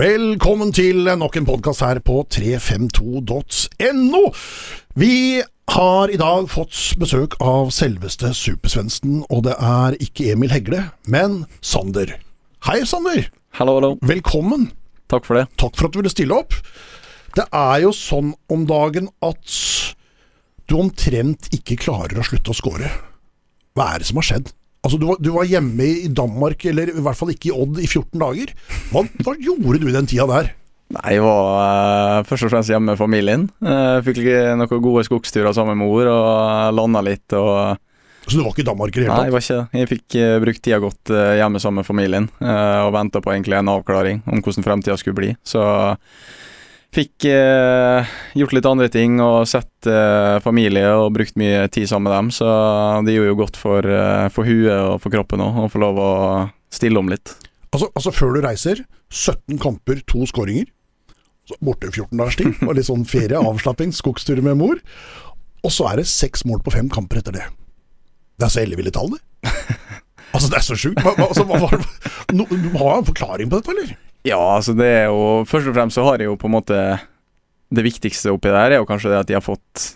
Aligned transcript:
Velkommen 0.00 0.70
til 0.72 1.04
nok 1.18 1.34
en 1.36 1.44
podkast 1.44 1.82
her 1.84 1.98
på 2.00 2.22
352.no. 2.32 4.20
Vi 4.96 5.42
har 5.74 6.08
i 6.08 6.16
dag 6.16 6.46
fått 6.48 6.96
besøk 7.02 7.34
av 7.44 7.68
selveste 7.74 8.30
Supersvensen, 8.32 9.26
og 9.28 9.44
det 9.44 9.58
er 9.60 9.98
ikke 10.00 10.30
Emil 10.32 10.54
Hegle, 10.54 10.86
men 11.04 11.44
Sander. 11.60 12.14
Hei, 12.64 12.80
Sander. 12.88 13.28
Hallo, 13.58 13.74
hallo. 13.76 13.98
Velkommen. 14.00 14.70
Takk 15.12 15.28
for 15.28 15.36
det. 15.36 15.44
Takk 15.60 15.76
for 15.76 15.90
at 15.90 15.92
du 15.92 16.00
ville 16.00 16.14
stille 16.14 16.38
opp. 16.38 16.56
Det 17.36 17.44
er 17.52 17.84
jo 17.84 17.92
sånn 17.92 18.32
om 18.48 18.64
dagen 18.70 19.12
at 19.20 19.44
du 20.64 20.80
omtrent 20.80 21.52
ikke 21.52 21.76
klarer 21.84 22.22
å 22.22 22.24
slutte 22.30 22.54
å 22.54 22.56
score. 22.56 22.88
Hva 23.76 23.84
er 23.92 24.00
det 24.00 24.08
som 24.08 24.22
har 24.22 24.30
skjedd? 24.32 24.48
Altså, 24.80 24.96
du 24.96 25.04
var, 25.10 25.18
du 25.20 25.28
var 25.34 25.48
hjemme 25.48 25.84
i 26.06 26.08
Danmark, 26.08 26.64
eller 26.64 26.88
i 26.88 27.02
hvert 27.04 27.18
fall 27.18 27.34
ikke 27.34 27.50
i 27.50 27.52
Odd, 27.52 27.82
i 27.82 27.88
14 27.88 28.16
dager. 28.22 28.54
Hva, 28.92 29.04
hva 29.26 29.36
gjorde 29.36 29.82
du 29.82 29.90
i 29.90 29.96
den 29.96 30.08
tida 30.08 30.24
der? 30.30 30.54
Nei, 30.90 31.12
Jeg 31.14 31.22
var 31.22 31.50
uh, 31.60 32.24
først 32.26 32.48
og 32.48 32.52
fremst 32.54 32.72
hjemme 32.72 32.92
med 32.92 32.98
familien. 32.98 33.46
Uh, 33.62 34.00
fikk 34.06 34.24
noen 34.58 34.82
gode 34.82 35.04
skogsturer 35.06 35.54
sammen 35.54 35.78
med 35.78 35.84
mor 35.84 36.10
og 36.10 36.74
landa 36.74 37.04
litt. 37.06 37.28
og... 37.36 37.78
Så 38.26 38.36
du 38.36 38.42
var 38.42 38.52
ikke 38.52 38.64
i 38.64 38.68
Danmark 38.68 38.94
i 38.94 38.98
det 38.98 39.06
hele 39.06 39.14
tatt? 39.14 39.20
Nei, 39.20 39.28
jeg 39.28 39.36
var 39.36 39.44
ikke 39.44 39.58
det. 39.60 39.80
Jeg 39.80 39.90
fikk 39.92 40.18
uh, 40.18 40.34
brukt 40.46 40.62
tida 40.64 40.80
godt 40.82 41.12
hjemme 41.12 41.62
sammen 41.62 41.82
med 41.82 41.88
familien 41.88 42.30
og 42.40 42.92
venta 42.94 43.22
på 43.22 43.32
egentlig 43.34 43.60
en 43.60 43.72
avklaring 43.72 44.24
om 44.30 44.42
hvordan 44.42 44.66
fremtida 44.66 44.96
skulle 45.00 45.18
bli. 45.20 45.34
Så 45.46 45.62
Fikk 46.90 47.24
eh, 47.30 48.08
gjort 48.34 48.54
litt 48.56 48.66
andre 48.66 48.88
ting 48.90 49.20
og 49.22 49.44
sett 49.46 49.86
eh, 49.86 50.40
familie 50.42 50.88
og 50.98 51.12
brukt 51.14 51.36
mye 51.38 51.68
tid 51.70 51.86
sammen 51.86 52.08
med 52.08 52.16
dem. 52.16 52.30
Så 52.34 52.48
det 53.06 53.14
gjorde 53.14 53.30
jo 53.30 53.38
godt 53.38 53.60
for, 53.60 53.86
eh, 53.86 54.26
for 54.34 54.48
huet 54.48 54.74
og 54.74 54.96
for 55.04 55.14
kroppen 55.14 55.44
òg, 55.44 55.60
å 55.62 55.70
få 55.70 55.82
lov 55.84 56.00
å 56.02 56.10
stille 56.74 56.98
om 56.98 57.12
litt. 57.12 57.36
Altså, 57.70 57.86
altså, 57.94 58.10
før 58.10 58.34
du 58.34 58.40
reiser, 58.42 58.82
17 59.14 59.60
kamper, 59.62 60.02
to 60.10 60.26
skåringer. 60.26 60.66
Borte 61.62 61.92
14 61.92 62.10
dagers 62.18 62.38
tid. 62.42 62.58
Og 62.66 62.74
litt 62.74 62.90
sånn 62.90 63.06
ferie, 63.06 63.38
avslapping, 63.52 63.94
skogsturer 63.94 64.42
med 64.42 64.58
mor. 64.58 64.82
Og 65.62 65.74
så 65.74 65.92
er 65.92 66.02
det 66.02 66.10
seks 66.10 66.42
mål 66.48 66.64
på 66.66 66.74
fem 66.74 66.90
kamper 66.90 67.22
etter 67.22 67.38
det. 67.38 67.46
Det 68.40 68.48
er 68.48 68.54
så 68.56 68.64
elleville 68.64 68.94
tall, 68.94 69.14
det. 69.14 69.22
Altså, 70.30 70.46
det 70.46 70.60
er 70.60 70.62
så 70.62 70.76
sjukt. 70.78 71.00
Altså, 71.02 71.42
du 71.42 72.44
har 72.78 72.92
en 73.00 73.06
forklaring 73.08 73.48
på 73.50 73.58
dette, 73.58 73.72
eller? 73.74 73.96
Ja, 74.26 74.40
altså 74.56 74.74
det 74.76 74.88
er 74.88 75.06
jo 75.08 75.46
Først 75.48 75.70
og 75.70 75.76
fremst 75.76 75.96
så 75.96 76.04
har 76.04 76.20
jeg 76.20 76.28
jo 76.28 76.36
på 76.40 76.48
en 76.50 76.56
måte 76.58 76.76
Det 77.72 77.84
viktigste 77.86 78.34
oppi 78.34 78.52
der 78.52 78.74
er 78.74 78.82
jo 78.82 78.88
kanskje 78.88 79.14
det 79.14 79.22
at 79.22 79.30
de 79.30 79.38
har 79.38 79.44
fått 79.44 79.94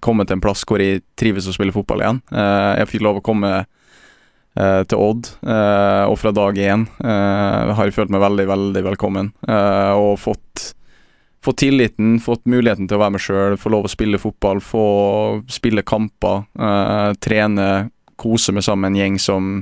kommet 0.00 0.30
til 0.30 0.38
en 0.38 0.42
plass 0.42 0.62
hvor 0.64 0.80
jeg 0.80 1.02
trives 1.18 1.44
å 1.50 1.52
spille 1.52 1.74
fotball 1.74 2.00
igjen. 2.00 2.20
Uh, 2.32 2.72
jeg 2.78 2.88
fikk 2.88 3.02
lov 3.04 3.18
å 3.18 3.24
komme 3.26 3.50
uh, 3.66 4.82
til 4.88 5.02
Odd, 5.02 5.28
uh, 5.44 6.06
og 6.08 6.14
fra 6.16 6.32
dag 6.32 6.56
én 6.56 6.86
har 7.02 7.82
jeg 7.82 7.92
følt 7.92 8.14
meg 8.14 8.22
veldig, 8.22 8.46
veldig 8.48 8.84
velkommen. 8.86 9.28
og 9.44 10.14
fått, 10.22 10.70
fått, 11.44 11.58
tilliten, 11.60 12.16
fått 12.22 12.46
muligheten 12.48 12.88
til 12.88 12.96
å 12.96 13.02
være 13.02 13.16
meg 13.18 13.24
sjøl, 13.26 13.58
få 13.60 13.74
lov 13.74 13.90
å 13.90 13.92
spille 13.92 14.22
fotball, 14.22 14.62
få 14.64 14.86
spille 15.52 15.84
kamper, 15.84 16.46
trene, 17.20 17.68
kose 18.16 18.56
meg 18.56 18.64
sammen 18.64 18.86
med 18.86 18.94
en 18.94 19.02
gjeng 19.02 19.20
som 19.20 19.52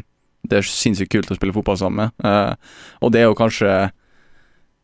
det 0.49 0.59
er 0.59 0.69
sinnssykt 0.69 1.13
kult 1.13 1.31
å 1.31 1.39
spille 1.39 1.55
fotball 1.55 1.79
sammen 1.79 2.07
med. 2.07 2.25
Uh, 2.25 2.55
og 3.03 3.13
det 3.15 3.23
er 3.23 3.29
jo 3.31 3.39
kanskje 3.39 3.75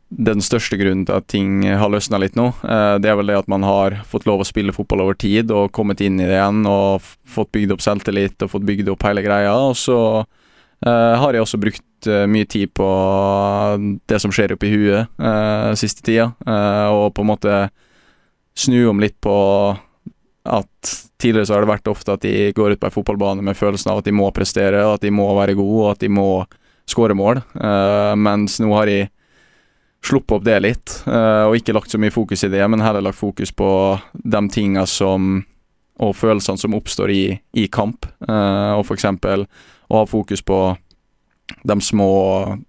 den 0.09 0.41
største 0.41 0.79
grunnen 0.81 1.05
til 1.05 1.19
at 1.19 1.27
ting 1.29 1.67
har 1.67 1.91
løsna 1.93 2.21
litt 2.23 2.39
nå. 2.39 2.51
Uh, 2.63 2.97
det 3.03 3.11
er 3.11 3.19
vel 3.19 3.33
det 3.33 3.41
at 3.43 3.51
man 3.51 3.67
har 3.67 3.99
fått 4.09 4.29
lov 4.29 4.45
å 4.45 4.49
spille 4.49 4.75
fotball 4.75 5.05
over 5.05 5.19
tid 5.19 5.53
og 5.55 5.73
kommet 5.77 6.01
inn 6.05 6.21
i 6.21 6.29
det 6.29 6.39
igjen 6.39 6.63
og 6.71 7.05
fått 7.29 7.53
bygd 7.57 7.75
opp 7.75 7.85
selvtillit 7.85 8.47
og 8.47 8.55
fått 8.55 8.69
bygd 8.69 8.93
opp 8.95 9.09
hele 9.09 9.25
greia. 9.27 9.53
Og 9.69 9.77
så 9.79 9.99
uh, 10.23 11.15
har 11.19 11.35
jeg 11.35 11.45
også 11.45 11.63
brukt 11.63 11.85
mye 12.07 12.47
tid 12.47 12.71
på 12.79 12.87
det 14.07 14.21
som 14.23 14.31
skjer 14.31 14.53
oppi 14.55 14.69
huet 14.71 15.17
siste 15.75 16.05
tida, 16.07 16.29
og 16.95 17.09
på 17.11 17.25
en 17.25 17.27
måte 17.27 17.57
snu 18.55 18.85
om 18.93 19.03
litt 19.03 19.17
på 19.19 19.35
at 20.49 20.95
tidligere 21.21 21.49
så 21.49 21.57
har 21.57 21.65
det 21.65 21.73
vært 21.73 21.91
ofte 21.91 22.15
at 22.15 22.25
de 22.25 22.51
går 22.57 22.75
ut 22.75 22.81
på 22.81 22.89
en 22.89 22.95
fotballbane 22.95 23.45
med 23.45 23.59
følelsen 23.59 23.93
av 23.93 24.01
at 24.01 24.09
de 24.09 24.15
må 24.15 24.31
prestere, 24.35 24.85
at 24.87 25.05
de 25.05 25.13
må 25.15 25.27
være 25.37 25.57
gode, 25.59 25.85
og 25.85 25.93
at 25.93 26.03
de 26.05 26.11
må 26.13 26.29
skåre 26.89 27.17
mål. 27.19 27.43
Uh, 27.59 28.15
mens 28.17 28.59
nå 28.63 28.73
har 28.73 28.89
de 28.89 29.03
sluppet 30.05 30.39
opp 30.39 30.47
det 30.47 30.59
litt, 30.65 30.97
uh, 31.11 31.49
og 31.49 31.59
ikke 31.59 31.75
lagt 31.77 31.93
så 31.93 32.01
mye 32.01 32.15
fokus 32.15 32.47
i 32.47 32.53
det, 32.53 32.63
men 32.71 32.85
heller 32.85 33.05
lagt 33.05 33.21
fokus 33.21 33.53
på 33.53 33.71
de 34.13 34.43
tinga 34.55 34.87
som 34.89 35.43
og 35.99 36.13
følelsene 36.15 36.61
som 36.61 36.77
oppstår 36.79 37.11
i, 37.11 37.23
i 37.59 37.65
kamp, 37.75 38.07
uh, 38.29 38.79
og 38.79 38.85
f.eks. 38.87 39.09
å 39.09 39.97
ha 39.97 40.05
fokus 40.07 40.45
på 40.47 40.61
de 41.67 41.81
små 41.83 42.11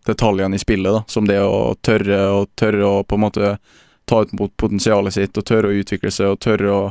detaljene 0.07 0.57
i 0.57 0.61
spillet, 0.61 0.93
da, 0.95 1.03
som 1.07 1.27
det 1.29 1.37
å 1.43 1.75
tørre 1.85 2.23
og 2.33 2.49
tørre 2.57 2.87
å 2.87 3.03
på 3.03 3.19
en 3.19 3.23
måte 3.27 3.51
ta 4.09 4.23
ut 4.23 4.33
mot 4.33 4.55
potensialet 4.57 5.13
sitt, 5.13 5.37
og 5.37 5.45
tørre 5.45 5.69
å 5.69 5.81
utvikle 5.83 6.09
seg, 6.09 6.33
og 6.33 6.41
tørre 6.41 6.73
å 6.73 6.81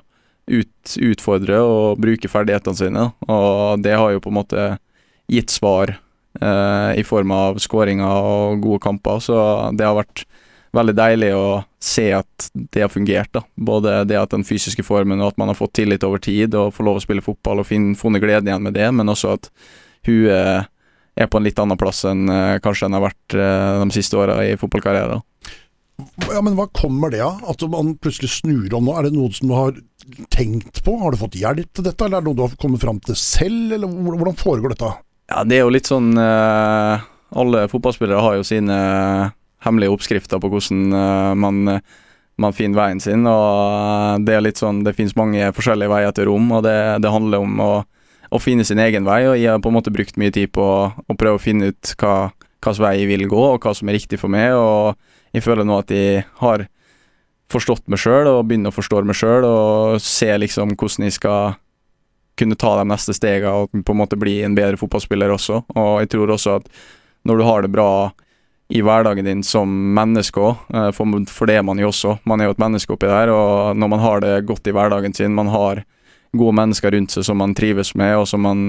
ut, 0.48 0.96
utfordre 1.10 1.60
og 1.62 2.02
bruke 2.02 2.30
ferdighetene 2.30 2.78
sine. 2.78 3.06
Og 3.28 3.84
det 3.84 3.96
har 3.96 4.14
jo 4.14 4.22
på 4.24 4.32
en 4.32 4.38
måte 4.40 4.66
gitt 5.28 5.52
svar 5.52 5.94
eh, 5.94 6.92
i 6.98 7.04
form 7.06 7.32
av 7.36 7.60
skåringer 7.62 8.28
og 8.32 8.62
gode 8.64 8.82
kamper, 8.84 9.20
så 9.24 9.38
det 9.76 9.86
har 9.86 9.98
vært 9.98 10.24
veldig 10.76 10.94
deilig 10.96 11.30
å 11.36 11.44
se 11.80 12.06
at 12.12 12.48
det 12.52 12.84
har 12.84 12.92
fungert. 12.92 13.32
da. 13.32 13.42
Både 13.54 14.02
det 14.08 14.18
at 14.20 14.32
den 14.34 14.46
fysiske 14.46 14.84
formen 14.84 15.20
og 15.22 15.32
at 15.32 15.40
man 15.40 15.52
har 15.52 15.58
fått 15.58 15.76
tillit 15.80 16.04
over 16.04 16.20
tid 16.22 16.56
og 16.58 16.74
får 16.76 16.88
lov 16.88 17.00
å 17.00 17.04
spille 17.04 17.24
fotball 17.24 17.62
og 17.62 17.68
finne, 17.68 17.96
funnet 17.98 18.24
glede 18.24 18.50
igjen 18.50 18.64
med 18.64 18.76
det, 18.76 18.88
men 18.92 19.08
også 19.08 19.36
at 19.38 19.50
huet 20.08 20.68
er 21.18 21.26
på 21.26 21.40
en 21.40 21.46
litt 21.46 21.58
annen 21.58 21.78
plass 21.78 22.04
enn 22.06 22.28
eh, 22.30 22.58
kanskje 22.62 22.86
den 22.86 22.98
har 22.98 23.08
vært 23.08 23.34
eh, 23.34 23.80
de 23.82 23.96
siste 23.96 24.18
åra 24.20 24.38
i 24.46 24.54
fotballkarrieren. 24.60 25.24
Ja, 26.28 26.40
Men 26.42 26.54
hva 26.58 26.68
kommer 26.74 27.10
det 27.10 27.22
av? 27.24 27.42
At 27.50 27.62
man 27.70 27.96
plutselig 27.98 28.30
snur 28.36 28.74
om 28.76 28.86
nå? 28.86 28.94
Er 28.98 29.08
det 29.08 29.16
noe 29.16 29.32
som 29.34 29.50
du 29.50 29.54
har 29.56 29.76
tenkt 30.34 30.82
på? 30.84 30.96
Har 31.00 31.14
du 31.14 31.20
fått 31.20 31.38
hjelp 31.38 31.70
til 31.74 31.86
dette, 31.86 32.04
eller 32.04 32.20
er 32.20 32.24
det 32.24 32.30
noe 32.30 32.38
du 32.38 32.44
har 32.46 32.56
kommet 32.60 32.82
fram 32.84 33.00
til 33.04 33.18
selv, 33.18 33.74
eller 33.74 33.90
hvordan 33.90 34.38
foregår 34.38 34.74
dette? 34.74 34.92
Ja, 35.28 35.44
det 35.44 35.58
er 35.58 35.66
jo 35.66 35.72
litt 35.74 35.88
sånn 35.90 36.14
uh, 36.16 37.04
Alle 37.36 37.66
fotballspillere 37.68 38.22
har 38.24 38.38
jo 38.38 38.46
sine 38.46 38.76
hemmelige 39.64 39.92
oppskrifter 39.92 40.40
på 40.40 40.48
hvordan 40.52 40.94
uh, 40.94 41.34
man, 41.36 41.80
man, 42.40 42.56
finner 42.56 42.80
veien 42.80 43.02
sin, 43.02 43.26
og 43.28 44.24
det 44.24 44.38
er 44.38 44.46
litt 44.46 44.62
sånn 44.62 44.84
Det 44.86 44.94
finnes 44.96 45.18
mange 45.18 45.50
forskjellige 45.56 45.92
veier 45.92 46.16
til 46.16 46.30
rom, 46.30 46.48
og 46.56 46.64
det, 46.64 46.78
det 47.04 47.12
handler 47.12 47.44
om 47.44 47.60
å, 47.60 47.72
å, 48.30 48.40
finne 48.40 48.64
sin 48.64 48.80
egen 48.80 49.08
vei, 49.08 49.24
og 49.28 49.36
jeg 49.36 49.52
har 49.52 49.60
på 49.60 49.72
en 49.72 49.76
måte 49.80 49.92
brukt 49.92 50.16
mye 50.20 50.32
tid 50.32 50.54
på 50.56 50.64
å 50.64 51.18
prøve 51.18 51.36
å 51.36 51.44
finne 51.44 51.72
ut 51.74 51.94
hva 52.00 52.30
hvilken 52.58 52.82
vei 52.82 52.96
jeg 52.98 53.12
vil 53.12 53.28
gå, 53.30 53.44
og 53.52 53.62
hva 53.62 53.74
som 53.76 53.90
er 53.90 53.98
riktig 53.98 54.18
for 54.22 54.32
meg, 54.32 54.56
og 54.56 54.96
jeg 55.34 55.44
føler 55.44 55.66
nå 55.66 55.80
at 55.82 55.92
jeg 55.92 56.24
har 56.40 56.66
forstått 57.52 57.86
meg 57.88 58.00
sjøl 58.02 58.28
og 58.28 58.44
begynner 58.48 58.72
å 58.72 58.76
forstå 58.76 59.02
meg 59.08 59.16
sjøl 59.16 59.46
og 59.48 59.98
se 60.04 60.28
liksom 60.36 60.74
hvordan 60.76 61.08
jeg 61.08 61.16
skal 61.16 61.56
kunne 62.38 62.58
ta 62.58 62.76
de 62.78 62.86
neste 62.86 63.14
stegene 63.16 63.64
og 63.64 63.84
på 63.84 63.94
en 63.94 63.98
måte 63.98 64.18
bli 64.20 64.38
en 64.46 64.54
bedre 64.54 64.78
fotballspiller 64.78 65.32
også. 65.34 65.62
Og 65.74 65.92
jeg 66.04 66.12
tror 66.14 66.34
også 66.36 66.58
at 66.60 66.68
når 67.26 67.40
du 67.40 67.46
har 67.48 67.64
det 67.64 67.72
bra 67.74 67.90
i 68.68 68.82
hverdagen 68.84 69.24
din 69.24 69.42
som 69.46 69.70
menneske 69.96 70.42
òg, 70.44 70.66
eh, 70.76 70.90
for, 70.92 71.08
for, 71.32 71.48
det 71.48 71.56
er 71.58 71.64
man 71.64 71.80
jo 71.80 71.88
også. 71.88 72.18
Man 72.28 72.40
er 72.40 72.50
jo 72.50 72.56
et 72.56 72.62
menneske 72.62 72.92
oppi 72.92 73.08
der, 73.08 73.32
og 73.32 73.78
når 73.80 73.92
man 73.94 74.02
har 74.04 74.20
det 74.24 74.34
godt 74.48 74.68
i 74.68 74.74
hverdagen 74.76 75.16
sin, 75.16 75.34
man 75.34 75.48
har 75.52 75.82
gode 76.36 76.54
mennesker 76.58 76.92
rundt 76.92 77.14
seg 77.14 77.24
som 77.24 77.40
man 77.40 77.56
trives 77.56 77.94
med, 77.96 78.18
og 78.20 78.28
som 78.28 78.44
man 78.44 78.60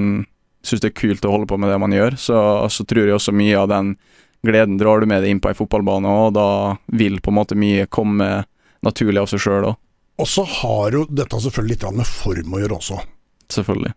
syns 0.63 0.83
det 0.83 0.93
er 0.93 1.01
kult 1.01 1.27
å 1.27 1.33
holde 1.33 1.49
på 1.51 1.59
med 1.59 1.71
det 1.71 1.81
man 1.83 1.95
gjør, 1.95 2.15
så, 2.19 2.39
så 2.71 2.85
tror 2.87 3.07
jeg 3.07 3.19
også 3.19 3.35
mye 3.35 3.59
av 3.59 3.67
den 3.71 3.93
gleden 4.45 4.79
drar 4.79 5.01
du 5.01 5.09
med 5.09 5.23
deg 5.23 5.33
inn 5.33 5.41
på 5.43 5.51
ei 5.51 5.57
fotballbane, 5.57 6.09
og 6.09 6.33
da 6.37 6.47
vil 6.95 7.19
på 7.23 7.33
en 7.33 7.39
måte 7.39 7.57
mye 7.59 7.87
komme 7.91 8.29
naturlig 8.85 9.23
av 9.23 9.29
seg 9.31 9.43
sjøl 9.43 9.71
òg. 9.71 9.79
Og 10.19 10.27
så 10.27 10.43
har 10.43 10.95
jo 10.95 11.05
dette 11.07 11.39
selvfølgelig 11.39 11.77
litt 11.77 11.87
med 11.95 12.07
form 12.07 12.55
å 12.55 12.61
gjøre 12.61 12.77
også. 12.79 12.99
Selvfølgelig. 13.55 13.93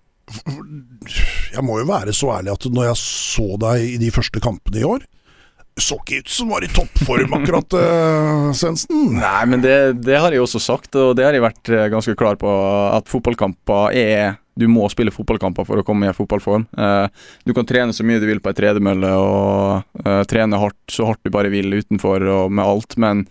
Jeg 1.52 1.64
må 1.66 1.81
jo 1.81 1.88
være 1.88 2.14
så 2.14 2.31
ærlig 2.36 2.52
at 2.54 2.69
når 2.70 2.92
jeg 2.92 3.00
så 3.00 3.48
deg 3.64 3.86
i 3.88 3.98
de 4.00 4.10
første 4.14 4.42
kampene 4.42 4.81
i 4.81 4.86
år, 4.86 5.02
så 5.80 5.96
ikke 6.02 6.20
ut 6.20 6.28
som 6.32 6.50
var 6.52 6.64
i 6.64 6.68
toppform 6.72 7.32
akkurat, 7.38 7.76
uh, 7.78 8.50
Svendsen. 8.56 9.14
Nei, 9.16 9.42
men 9.48 9.62
det, 9.64 9.76
det, 10.04 10.19
har 10.20 10.34
jeg 10.34 10.44
også 10.44 10.60
sagt, 10.60 10.92
og 11.00 11.14
det 11.16 11.24
har 11.24 11.36
jeg 11.36 11.44
vært 11.44 11.72
eh, 11.72 11.88
ganske 11.92 12.14
klar 12.19 12.36
på, 12.40 12.50
at 12.92 13.08
fotballkamper 13.08 13.96
er 13.96 14.34
du 14.52 14.66
må 14.69 14.84
spille 14.92 15.14
fotballkamper 15.14 15.64
for 15.64 15.80
å 15.80 15.84
komme 15.86 16.10
i 16.10 16.12
fotballform. 16.16 16.66
Uh, 16.76 17.08
du 17.48 17.54
kan 17.56 17.64
trene 17.69 17.94
så 17.96 18.04
mye 18.04 18.20
du 18.20 18.28
vil 18.28 18.42
på 18.44 18.52
ei 18.52 18.58
tredemølle 18.58 19.14
og 19.16 20.04
uh, 20.04 20.20
trene 20.28 20.60
hardt 20.60 20.92
så 20.92 21.08
hardt 21.08 21.22
du 21.24 21.32
bare 21.32 21.52
vil 21.52 21.72
utenfor 21.72 22.26
og 22.28 22.52
med 22.52 22.66
alt, 22.66 22.98
men 23.00 23.25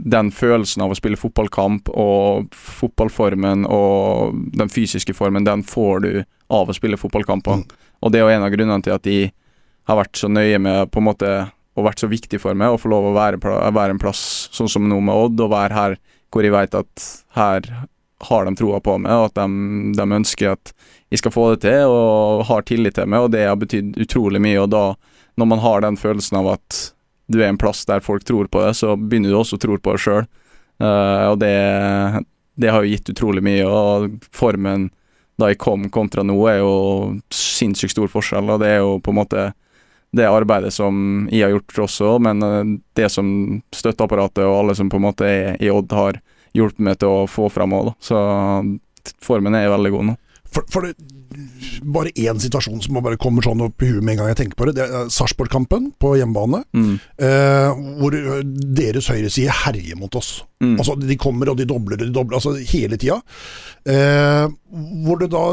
den 0.00 0.30
følelsen 0.32 0.84
av 0.84 0.94
å 0.94 0.96
spille 0.96 1.18
fotballkamp 1.18 1.90
og 1.90 2.54
fotballformen 2.56 3.66
og 3.68 4.38
den 4.56 4.70
fysiske 4.72 5.12
formen, 5.18 5.44
den 5.44 5.66
får 5.66 6.06
du 6.06 6.12
av 6.50 6.70
å 6.70 6.76
spille 6.76 6.98
fotballkamper. 7.00 7.60
Mm. 7.60 7.88
Og 8.00 8.12
det 8.12 8.20
er 8.20 8.24
jo 8.24 8.36
en 8.38 8.46
av 8.46 8.54
grunnene 8.54 8.86
til 8.86 8.94
at 8.94 9.04
de 9.04 9.18
har 9.90 9.98
vært 9.98 10.22
så 10.22 10.30
nøye 10.30 10.60
med 10.62 10.92
på 10.94 11.02
en 11.02 11.08
måte 11.10 11.32
og 11.78 11.86
vært 11.86 12.02
så 12.02 12.10
viktig 12.10 12.40
for 12.42 12.56
meg 12.58 12.74
å 12.74 12.80
få 12.80 12.90
lov 12.90 13.10
å 13.10 13.16
være, 13.16 13.38
være 13.40 13.94
en 13.94 14.02
plass 14.02 14.48
sånn 14.54 14.70
som 14.70 14.88
nå 14.88 14.98
med 15.04 15.14
Odd, 15.14 15.42
og 15.44 15.52
være 15.52 15.76
her 15.76 15.96
hvor 16.30 16.46
jeg 16.46 16.54
vet 16.54 16.76
at 16.78 17.06
her 17.36 17.70
har 18.28 18.44
de 18.44 18.52
troa 18.58 18.80
på 18.84 18.96
meg, 19.00 19.12
og 19.16 19.30
at 19.30 19.38
de, 19.38 19.92
de, 19.96 20.06
ønsker 20.20 20.52
at 20.52 20.72
jeg 21.10 21.22
skal 21.22 21.34
få 21.34 21.46
det 21.54 21.62
til, 21.64 21.90
og 21.90 22.44
har 22.50 22.66
tillit 22.68 22.98
til 22.98 23.08
meg, 23.08 23.26
og 23.26 23.32
det 23.34 23.46
har 23.48 23.58
betydd 23.58 23.96
utrolig 24.04 24.42
mye. 24.42 24.58
Og 24.60 24.68
da, 24.70 24.84
når 25.40 25.48
man 25.54 25.62
har 25.64 25.82
den 25.86 25.98
følelsen 25.98 26.38
av 26.42 26.52
at 26.58 26.80
du 27.30 27.40
er 27.40 27.48
en 27.48 27.58
plass 27.60 27.82
der 27.88 28.04
folk 28.04 28.26
tror 28.28 28.50
på 28.52 28.62
det, 28.62 28.74
så 28.78 28.94
begynner 28.98 29.32
du 29.32 29.40
også 29.40 29.56
å 29.56 29.64
tro 29.64 29.78
på 29.78 29.96
det 29.96 30.04
sjøl. 30.04 30.28
og 30.80 31.40
det, 31.40 31.56
det 32.60 32.70
har 32.70 32.84
jo 32.84 32.92
gitt 32.92 33.10
utrolig 33.14 33.42
mye, 33.46 33.66
og 33.66 34.20
formen 34.34 34.90
da 35.40 35.48
jeg 35.50 35.60
kom 35.62 35.88
kontra 35.88 36.22
nå, 36.26 36.36
er 36.50 36.60
jo 36.60 36.74
sinnssykt 37.32 37.94
stor 37.94 38.10
forskjell. 38.12 38.52
Og 38.52 38.60
det 38.60 38.74
er 38.74 38.82
jo 38.82 38.98
på 39.00 39.14
en 39.14 39.20
måte 39.22 39.46
det 40.16 40.26
arbeidet 40.26 40.72
som 40.74 41.28
jeg 41.30 41.44
har 41.46 41.54
gjort 41.54 41.84
også, 41.86 42.14
men 42.22 42.42
det 42.98 43.08
som 43.14 43.28
støtteapparatet 43.74 44.42
og 44.42 44.56
alle 44.56 44.74
som 44.78 44.90
på 44.90 44.98
en 44.98 45.06
måte 45.06 45.28
er 45.28 45.60
i 45.62 45.70
Odd, 45.70 45.92
har 45.94 46.18
hjulpet 46.56 46.82
meg 46.82 46.98
til 46.98 47.12
å 47.12 47.28
få 47.30 47.46
fram 47.52 47.76
òg. 47.78 47.92
Så 48.02 48.18
formen 49.22 49.54
er 49.54 49.70
veldig 49.70 49.92
god 49.94 50.08
nå. 50.10 50.16
For, 50.50 50.66
for 50.70 50.86
det, 50.86 50.94
bare 51.82 52.12
én 52.18 52.40
situasjon 52.42 52.82
som 52.82 52.98
bare 53.00 53.18
kommer 53.20 53.44
sånn 53.44 53.62
opp 53.64 53.82
i 53.82 53.90
huet 53.90 54.04
med 54.04 54.16
en 54.16 54.22
gang 54.22 54.30
jeg 54.32 54.40
tenker 54.42 54.58
på 54.58 54.68
det. 54.68 54.76
Det 54.80 54.86
er 54.86 55.10
Sarpsborg-kampen 55.14 55.90
på 56.02 56.14
hjemmebane. 56.18 56.62
Mm. 56.76 56.94
Eh, 57.22 57.82
hvor 58.00 58.16
deres 58.80 59.10
høyreside 59.12 59.54
herjer 59.62 59.98
mot 60.00 60.14
oss. 60.18 60.40
Mm. 60.60 60.74
Altså 60.76 60.92
De 61.00 61.16
kommer 61.16 61.48
og 61.48 61.56
de 61.56 61.64
dobler 61.68 61.96
og 61.96 62.04
de 62.04 62.12
dobler, 62.12 62.36
altså 62.36 62.52
hele 62.72 62.98
tida. 63.00 63.20
Eh, 63.88 64.46
hvor 65.04 65.16
det 65.22 65.30
da 65.32 65.44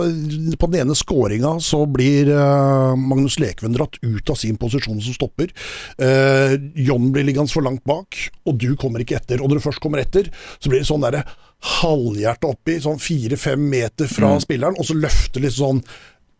På 0.59 0.67
den 0.67 0.81
ene 0.81 0.97
skåringa 0.97 1.53
så 1.63 1.85
blir 1.89 2.27
eh, 2.33 2.93
Magnus 2.99 3.39
Lekven 3.39 3.77
dratt 3.77 3.95
ut 4.01 4.33
av 4.33 4.39
sin 4.39 4.57
posisjon 4.59 4.99
som 5.01 5.15
stopper. 5.15 5.53
Eh, 6.01 6.57
John 6.87 7.11
blir 7.13 7.27
liggende 7.27 7.53
for 7.53 7.65
langt 7.65 7.85
bak, 7.87 8.17
og 8.45 8.59
du 8.59 8.73
kommer 8.75 9.03
ikke 9.03 9.21
etter. 9.21 9.41
Og 9.41 9.49
når 9.49 9.61
du 9.61 9.67
først 9.69 9.83
kommer 9.83 10.03
etter, 10.03 10.31
så 10.59 10.71
blir 10.71 10.83
det 10.83 10.89
sånn 10.89 11.05
derre 11.05 11.23
halvhjertet 11.63 12.45
oppi, 12.49 12.77
sånn 12.81 12.99
fire-fem 13.01 13.63
meter 13.69 14.09
fra 14.11 14.35
mm. 14.35 14.43
spilleren, 14.43 14.77
og 14.77 14.87
så 14.87 14.97
løfte 14.97 15.41
litt 15.41 15.55
sånn 15.57 15.81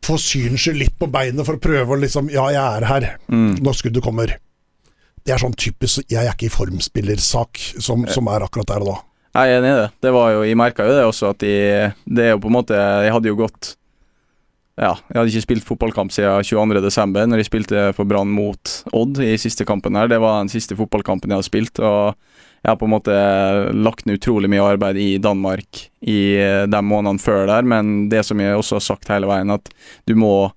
for 0.06 0.22
syns 0.22 0.62
skyld 0.62 0.80
litt 0.80 0.98
på 1.00 1.10
beinet 1.12 1.46
for 1.46 1.58
å 1.58 1.62
prøve 1.62 1.96
å 1.96 2.00
liksom 2.00 2.30
Ja, 2.32 2.46
jeg 2.54 2.62
er 2.62 2.86
her 2.88 3.08
mm. 3.28 3.58
når 3.66 3.80
skuddet 3.80 4.06
kommer. 4.06 4.36
Det 5.26 5.34
er 5.34 5.42
sånn 5.42 5.58
typisk 5.58 6.06
jeg 6.08 6.22
er 6.22 6.32
ikke 6.32 6.48
i 6.48 6.54
formspillersak 6.54 7.60
som, 7.84 8.06
som 8.08 8.30
er 8.32 8.46
akkurat 8.46 8.70
der 8.70 8.86
og 8.86 8.92
da. 8.94 9.00
Jeg 9.38 9.52
er 9.52 9.60
enig 9.60 9.74
i 9.74 9.80
det. 9.82 9.90
Det 10.06 10.14
var 10.16 10.32
jo, 10.34 10.46
Jeg 10.48 10.58
merka 10.58 10.86
jo 10.88 10.94
det 10.96 11.04
også, 11.10 11.34
at 11.34 11.42
de, 11.44 11.58
det 12.06 12.24
er 12.24 12.32
jo 12.36 12.40
på 12.42 12.50
en 12.50 12.56
måte 12.56 12.78
Jeg 12.78 13.14
hadde 13.14 13.30
jo 13.30 13.42
gått 13.42 13.76
ja, 14.78 14.92
jeg 15.10 15.18
hadde 15.18 15.32
ikke 15.32 15.42
spilt 15.42 15.66
fotballkamp 15.66 16.12
siden 16.14 16.44
22.12., 16.46 17.16
når 17.26 17.40
jeg 17.42 17.48
spilte 17.48 17.86
for 17.98 18.06
Brann 18.06 18.30
mot 18.30 18.74
Odd 18.94 19.18
i 19.26 19.32
siste 19.42 19.66
kampen 19.66 19.98
her. 19.98 20.06
Det 20.12 20.20
var 20.22 20.44
den 20.44 20.52
siste 20.54 20.78
fotballkampen 20.78 21.34
jeg 21.34 21.40
hadde 21.40 21.48
spilt. 21.48 21.82
og 21.82 22.14
jeg 22.64 22.72
har 22.72 22.78
på 22.80 22.88
en 22.88 22.94
måte 22.96 23.16
lagt 23.78 24.06
ned 24.06 24.20
utrolig 24.20 24.50
mye 24.52 24.66
arbeid 24.66 24.98
i 25.00 25.10
Danmark 25.22 25.86
i 26.02 26.20
eh, 26.42 26.66
de 26.68 26.82
månedene 26.84 27.22
før 27.22 27.46
der, 27.50 27.68
men 27.68 28.10
det 28.12 28.26
som 28.28 28.42
jeg 28.42 28.58
også 28.58 28.80
har 28.80 28.86
sagt 28.88 29.12
hele 29.14 29.30
veien, 29.30 29.54
at 29.54 29.70
du 30.10 30.16
må, 30.20 30.50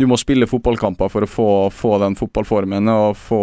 du 0.00 0.06
må 0.10 0.18
spille 0.20 0.48
fotballkamper 0.50 1.12
for 1.12 1.24
å 1.24 1.30
få, 1.30 1.48
få, 1.72 1.96
den 2.02 2.18
fotballformen 2.18 2.90
og 2.92 3.16
få 3.16 3.42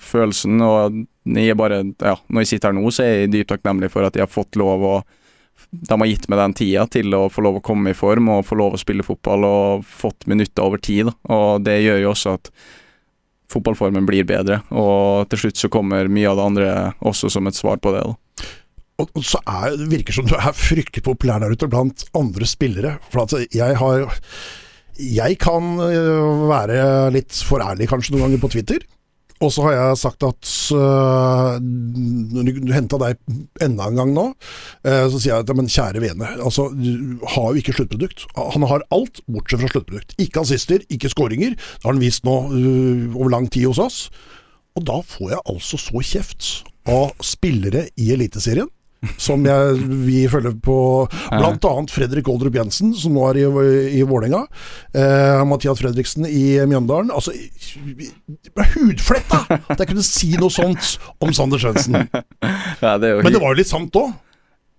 følelsen. 0.00 0.62
og 0.62 1.04
jeg 1.28 1.58
bare, 1.58 1.82
ja, 2.00 2.16
Når 2.28 2.44
jeg 2.44 2.52
sitter 2.54 2.70
her 2.70 2.78
nå, 2.78 2.90
så 2.94 3.04
er 3.04 3.14
jeg 3.14 3.32
dypt 3.34 3.52
takknemlig 3.52 3.92
for 3.92 4.06
at 4.06 4.16
jeg 4.16 4.24
har 4.24 4.32
fått 4.32 4.56
lov 4.56 4.84
å 4.86 4.98
de 5.70 5.96
har 6.00 6.06
gitt 6.06 6.28
meg 6.30 6.38
den 6.38 6.54
tida 6.54 6.84
til 6.86 7.14
å 7.18 7.24
få 7.28 7.42
lov 7.44 7.58
å 7.58 7.62
komme 7.66 7.90
i 7.90 7.96
form 7.96 8.30
og 8.32 8.44
få 8.46 8.56
lov 8.60 8.76
å 8.76 8.80
spille 8.80 9.04
fotball 9.04 9.42
og 9.44 9.82
fått 9.84 10.28
minutter 10.30 10.64
over 10.64 10.78
tid. 10.78 11.10
Og 11.28 11.64
det 11.66 11.80
gjør 11.82 11.98
jo 12.04 12.12
også 12.12 12.36
at 12.38 12.50
fotballformen 13.52 14.06
blir 14.08 14.26
bedre. 14.28 14.62
Og 14.70 15.28
til 15.30 15.44
slutt 15.44 15.60
så 15.60 15.70
kommer 15.72 16.10
mye 16.12 16.28
av 16.30 16.38
det 16.38 16.46
andre 16.52 16.72
også 17.00 17.30
som 17.32 17.48
et 17.48 17.58
svar 17.58 17.80
på 17.82 17.94
det. 17.94 18.04
da. 18.04 18.46
Og, 18.98 19.20
så 19.22 19.38
er, 19.46 19.76
det 19.78 19.90
virker 19.92 20.16
som 20.16 20.26
du 20.26 20.34
er 20.34 20.54
fryktelig 20.56 21.04
populær 21.06 21.42
der 21.42 21.54
ute 21.54 21.68
blant 21.70 22.02
andre 22.18 22.48
spillere. 22.50 22.96
For 23.12 23.24
altså, 23.24 23.44
jeg 23.54 23.78
har 23.78 24.08
Jeg 24.98 25.38
kan 25.38 25.78
øh, 25.78 26.48
være 26.50 27.10
litt 27.14 27.30
for 27.46 27.62
ærlig 27.62 27.86
kanskje 27.86 28.16
noen 28.16 28.24
ganger 28.26 28.40
på 28.42 28.50
Twitter. 28.50 28.82
Og 29.44 29.52
så 29.54 29.64
har 29.66 29.74
jeg 29.76 29.98
sagt 30.00 30.24
at 30.26 30.52
uh, 30.74 31.58
du 31.62 32.72
henta 32.74 32.98
deg 33.02 33.20
enda 33.62 33.86
en 33.86 34.00
gang 34.00 34.14
nå, 34.14 34.24
uh, 34.34 35.04
så 35.12 35.20
sier 35.20 35.34
jeg 35.34 35.44
at 35.44 35.52
men 35.58 35.70
kjære 35.70 36.02
vene, 36.02 36.32
altså, 36.42 36.68
du 36.74 37.22
har 37.34 37.52
jo 37.52 37.62
ikke 37.62 37.76
sluttprodukt. 37.76 38.26
Han 38.56 38.66
har 38.70 38.86
alt 38.94 39.22
bortsett 39.30 39.62
fra 39.62 39.70
sluttprodukt. 39.72 40.16
Ikke 40.22 40.42
assister, 40.42 40.82
ikke 40.92 41.12
skåringer. 41.12 41.54
Det 41.54 41.86
har 41.86 41.94
han 41.94 42.02
vist 42.02 42.26
nå 42.26 42.38
uh, 42.50 43.04
over 43.14 43.30
lang 43.36 43.46
tid 43.52 43.68
hos 43.70 43.82
oss. 43.82 44.00
Og 44.78 44.86
da 44.86 44.98
får 45.06 45.36
jeg 45.36 45.46
altså 45.54 45.80
så 45.82 46.02
kjeft 46.06 46.50
av 46.88 47.14
spillere 47.24 47.88
i 48.00 48.12
Eliteserien 48.14 48.70
som 49.20 49.44
jeg, 49.46 49.78
vi 50.06 50.22
følger 50.30 50.56
på 50.62 50.78
bl.a. 51.30 51.72
Fredrik 51.92 52.28
Oldrup 52.30 52.56
Jensen, 52.58 52.92
som 52.98 53.14
nå 53.14 53.26
er 53.30 53.40
i, 53.42 53.46
i 54.00 54.02
Vålerenga. 54.06 54.44
Eh, 54.94 55.42
Mathias 55.48 55.82
Fredriksen 55.82 56.26
i 56.26 56.58
Mjøndalen. 56.66 57.12
Altså, 57.14 57.34
det 57.34 58.52
ble 58.54 58.66
hudfletta! 58.74 59.44
At 59.68 59.78
jeg 59.78 59.92
kunne 59.92 60.06
si 60.06 60.32
noe 60.40 60.50
sånt 60.52 60.96
om 61.22 61.34
Sander 61.36 61.62
Svendsen. 61.62 62.00
Ja, 62.78 62.94
Men 62.98 63.32
det 63.32 63.40
var 63.42 63.52
jo 63.52 63.58
litt 63.58 63.70
sant 63.70 63.94
òg. 63.98 64.12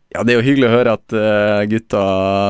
Ja, 0.10 0.24
det 0.26 0.34
er 0.34 0.40
jo 0.40 0.46
hyggelig 0.48 0.66
å 0.66 0.74
høre 0.74 0.94
at 0.98 1.14
uh, 1.14 1.62
gutta 1.70 2.04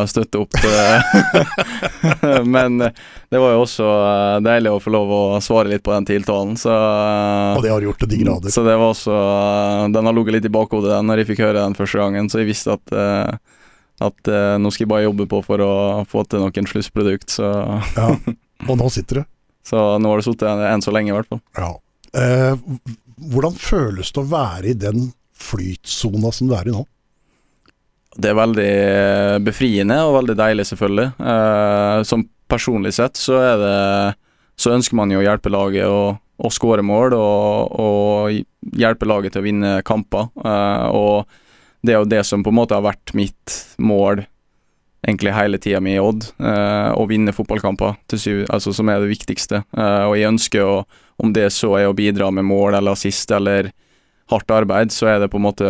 støtter 0.08 0.46
opp. 0.46 0.56
Uh, 0.64 2.44
men 2.56 2.78
det 2.80 3.42
var 3.42 3.52
jo 3.52 3.66
også 3.66 3.84
uh, 3.84 4.36
deilig 4.44 4.72
å 4.72 4.78
få 4.80 4.94
lov 4.96 5.10
å 5.12 5.24
svare 5.44 5.74
litt 5.74 5.84
på 5.84 5.92
den 5.92 6.06
tiltalen. 6.08 6.54
Så, 6.60 6.72
og 6.72 7.60
det 7.66 7.74
har 7.74 7.84
gjort 7.84 8.00
til 8.00 8.12
de 8.14 8.20
grader. 8.22 8.54
Så 8.54 8.64
det 8.64 8.78
var 8.80 8.94
også 8.94 9.18
Den 9.92 10.08
har 10.08 10.16
ligget 10.16 10.38
litt 10.38 10.48
i 10.48 10.54
bakhodet 10.56 10.94
den 10.94 11.12
når 11.12 11.22
jeg 11.22 11.30
fikk 11.34 11.42
høre 11.50 11.66
den 11.66 11.76
første 11.76 12.00
gangen, 12.00 12.30
så 12.32 12.40
jeg 12.40 12.48
visste 12.48 12.78
at, 12.78 12.94
at 14.08 14.32
nå 14.64 14.72
skal 14.72 14.86
jeg 14.86 14.92
bare 14.94 15.04
jobbe 15.04 15.28
på 15.28 15.42
for 15.44 15.64
å 15.66 15.74
få 16.08 16.24
til 16.32 16.46
noen 16.46 16.70
slussprodukt, 16.70 17.34
så 17.34 17.50
Ja, 17.98 18.14
og 18.70 18.80
nå 18.80 18.88
sitter 18.94 19.22
det. 19.22 19.26
så 19.68 19.82
nå 20.00 20.14
har 20.14 20.22
det 20.22 20.28
sittet 20.30 20.64
enn 20.70 20.86
så 20.86 20.94
lenge, 20.96 21.12
i 21.12 21.18
hvert 21.18 21.28
fall. 21.28 21.44
Ja. 21.60 22.56
hvordan 23.34 23.60
føles 23.60 24.14
det 24.16 24.24
å 24.24 24.32
være 24.32 24.72
i 24.72 24.78
den 24.80 25.10
flytsona 25.36 26.32
som 26.36 26.48
du 26.48 26.56
er 26.56 26.72
i 26.72 26.78
nå? 26.78 26.86
Det 28.18 28.32
er 28.32 28.38
veldig 28.38 28.70
eh, 28.70 29.36
befriende 29.46 30.00
og 30.08 30.16
veldig 30.18 30.36
deilig, 30.40 30.66
selvfølgelig. 30.72 31.12
Uh, 31.22 32.02
som 32.08 32.26
personlig 32.50 32.96
sett 32.98 33.20
så 33.20 33.38
er 33.44 33.62
det 33.62 33.76
Så 34.60 34.74
ønsker 34.76 34.98
man 34.98 35.12
jo 35.14 35.22
å 35.22 35.24
hjelpe 35.24 35.52
laget 35.54 35.88
å, 35.88 36.18
å 36.18 36.50
skåre 36.52 36.84
mål 36.84 37.14
og, 37.16 37.78
og, 37.80 38.40
hjelpe 38.76 39.08
laget 39.08 39.32
til 39.32 39.40
å 39.40 39.46
vinne 39.46 39.70
kamper. 39.88 40.28
Uh, 40.36 40.90
og 40.92 41.86
det 41.86 41.94
er 41.94 42.02
jo 42.02 42.10
det 42.12 42.26
som 42.28 42.44
på 42.44 42.52
en 42.52 42.58
måte 42.58 42.76
har 42.76 42.84
vært 42.84 43.14
mitt 43.16 43.56
mål 43.80 44.26
egentlig 45.08 45.32
hele 45.32 45.62
tida 45.64 45.80
mi 45.80 45.94
i 45.94 46.02
Odd. 46.04 46.28
Uh, 46.42 46.92
å 46.92 47.06
vinne 47.08 47.32
fotballkamper, 47.32 47.96
syv, 48.20 48.44
altså, 48.52 48.74
som 48.76 48.92
er 48.92 49.00
det 49.00 49.14
viktigste. 49.14 49.64
og 49.72 50.18
jeg 50.18 50.28
ønsker 50.28 50.66
å, 50.66 50.82
om 51.24 51.32
det 51.32 51.48
så 51.56 51.78
er 51.80 51.88
å 51.88 51.96
bidra 51.96 52.28
med 52.36 52.50
mål 52.50 52.82
eller 52.82 53.00
assist 53.00 53.32
eller 53.32 53.72
hardt 54.34 54.52
arbeid, 54.52 54.92
så 54.92 55.08
er 55.14 55.24
det 55.24 55.32
på 55.32 55.40
en 55.40 55.48
måte 55.48 55.70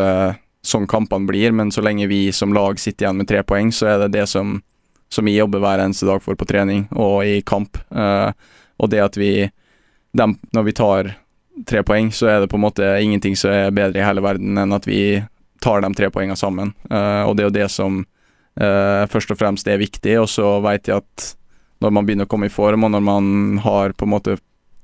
sånn 0.65 0.87
kampene 0.87 1.27
blir, 1.27 1.53
men 1.55 1.71
så 1.71 1.81
lenge 1.81 2.07
vi 2.07 2.31
som 2.35 2.53
lag 2.53 2.79
sitter 2.79 3.05
igjen 3.05 3.21
med 3.21 3.29
tre 3.29 3.43
poeng, 3.47 3.71
så 3.71 3.93
er 3.93 4.03
det 4.03 4.13
det 4.17 4.25
som, 4.27 4.59
som 5.09 5.25
vi 5.25 5.37
jobber 5.37 5.63
hver 5.63 5.83
eneste 5.83 6.07
dag 6.09 6.21
for 6.23 6.39
på 6.39 6.47
trening 6.49 6.85
og 6.91 7.23
i 7.25 7.39
kamp. 7.47 7.79
Uh, 7.91 8.31
og 8.79 8.91
det 8.91 9.01
at 9.03 9.17
vi 9.19 9.49
dem, 10.11 10.39
Når 10.51 10.63
vi 10.63 10.71
tar 10.73 11.11
tre 11.69 11.83
poeng, 11.85 12.07
så 12.11 12.27
er 12.27 12.39
det 12.41 12.49
på 12.49 12.57
en 12.57 12.63
måte 12.63 12.85
ingenting 12.97 13.35
som 13.37 13.51
er 13.53 13.75
bedre 13.75 14.01
i 14.01 14.05
hele 14.05 14.23
verden 14.25 14.57
enn 14.57 14.73
at 14.73 14.87
vi 14.89 15.21
tar 15.61 15.83
de 15.83 15.91
tre 15.93 16.09
poengene 16.09 16.39
sammen. 16.39 16.73
Uh, 16.89 17.27
og 17.27 17.35
det 17.35 17.43
er 17.43 17.49
jo 17.49 17.57
det 17.59 17.67
som 17.69 17.99
uh, 18.01 19.05
først 19.11 19.35
og 19.35 19.37
fremst 19.37 19.67
er 19.67 19.81
viktig, 19.81 20.15
og 20.21 20.29
så 20.31 20.57
vet 20.65 20.89
jeg 20.89 21.03
at 21.03 21.33
når 21.79 21.93
man 21.95 22.07
begynner 22.07 22.27
å 22.27 22.31
komme 22.31 22.49
i 22.49 22.53
form, 22.53 22.83
og 22.83 22.91
når 22.91 23.03
man 23.05 23.59
har 23.63 23.93
på 23.95 24.07
en 24.07 24.13
måte 24.15 24.39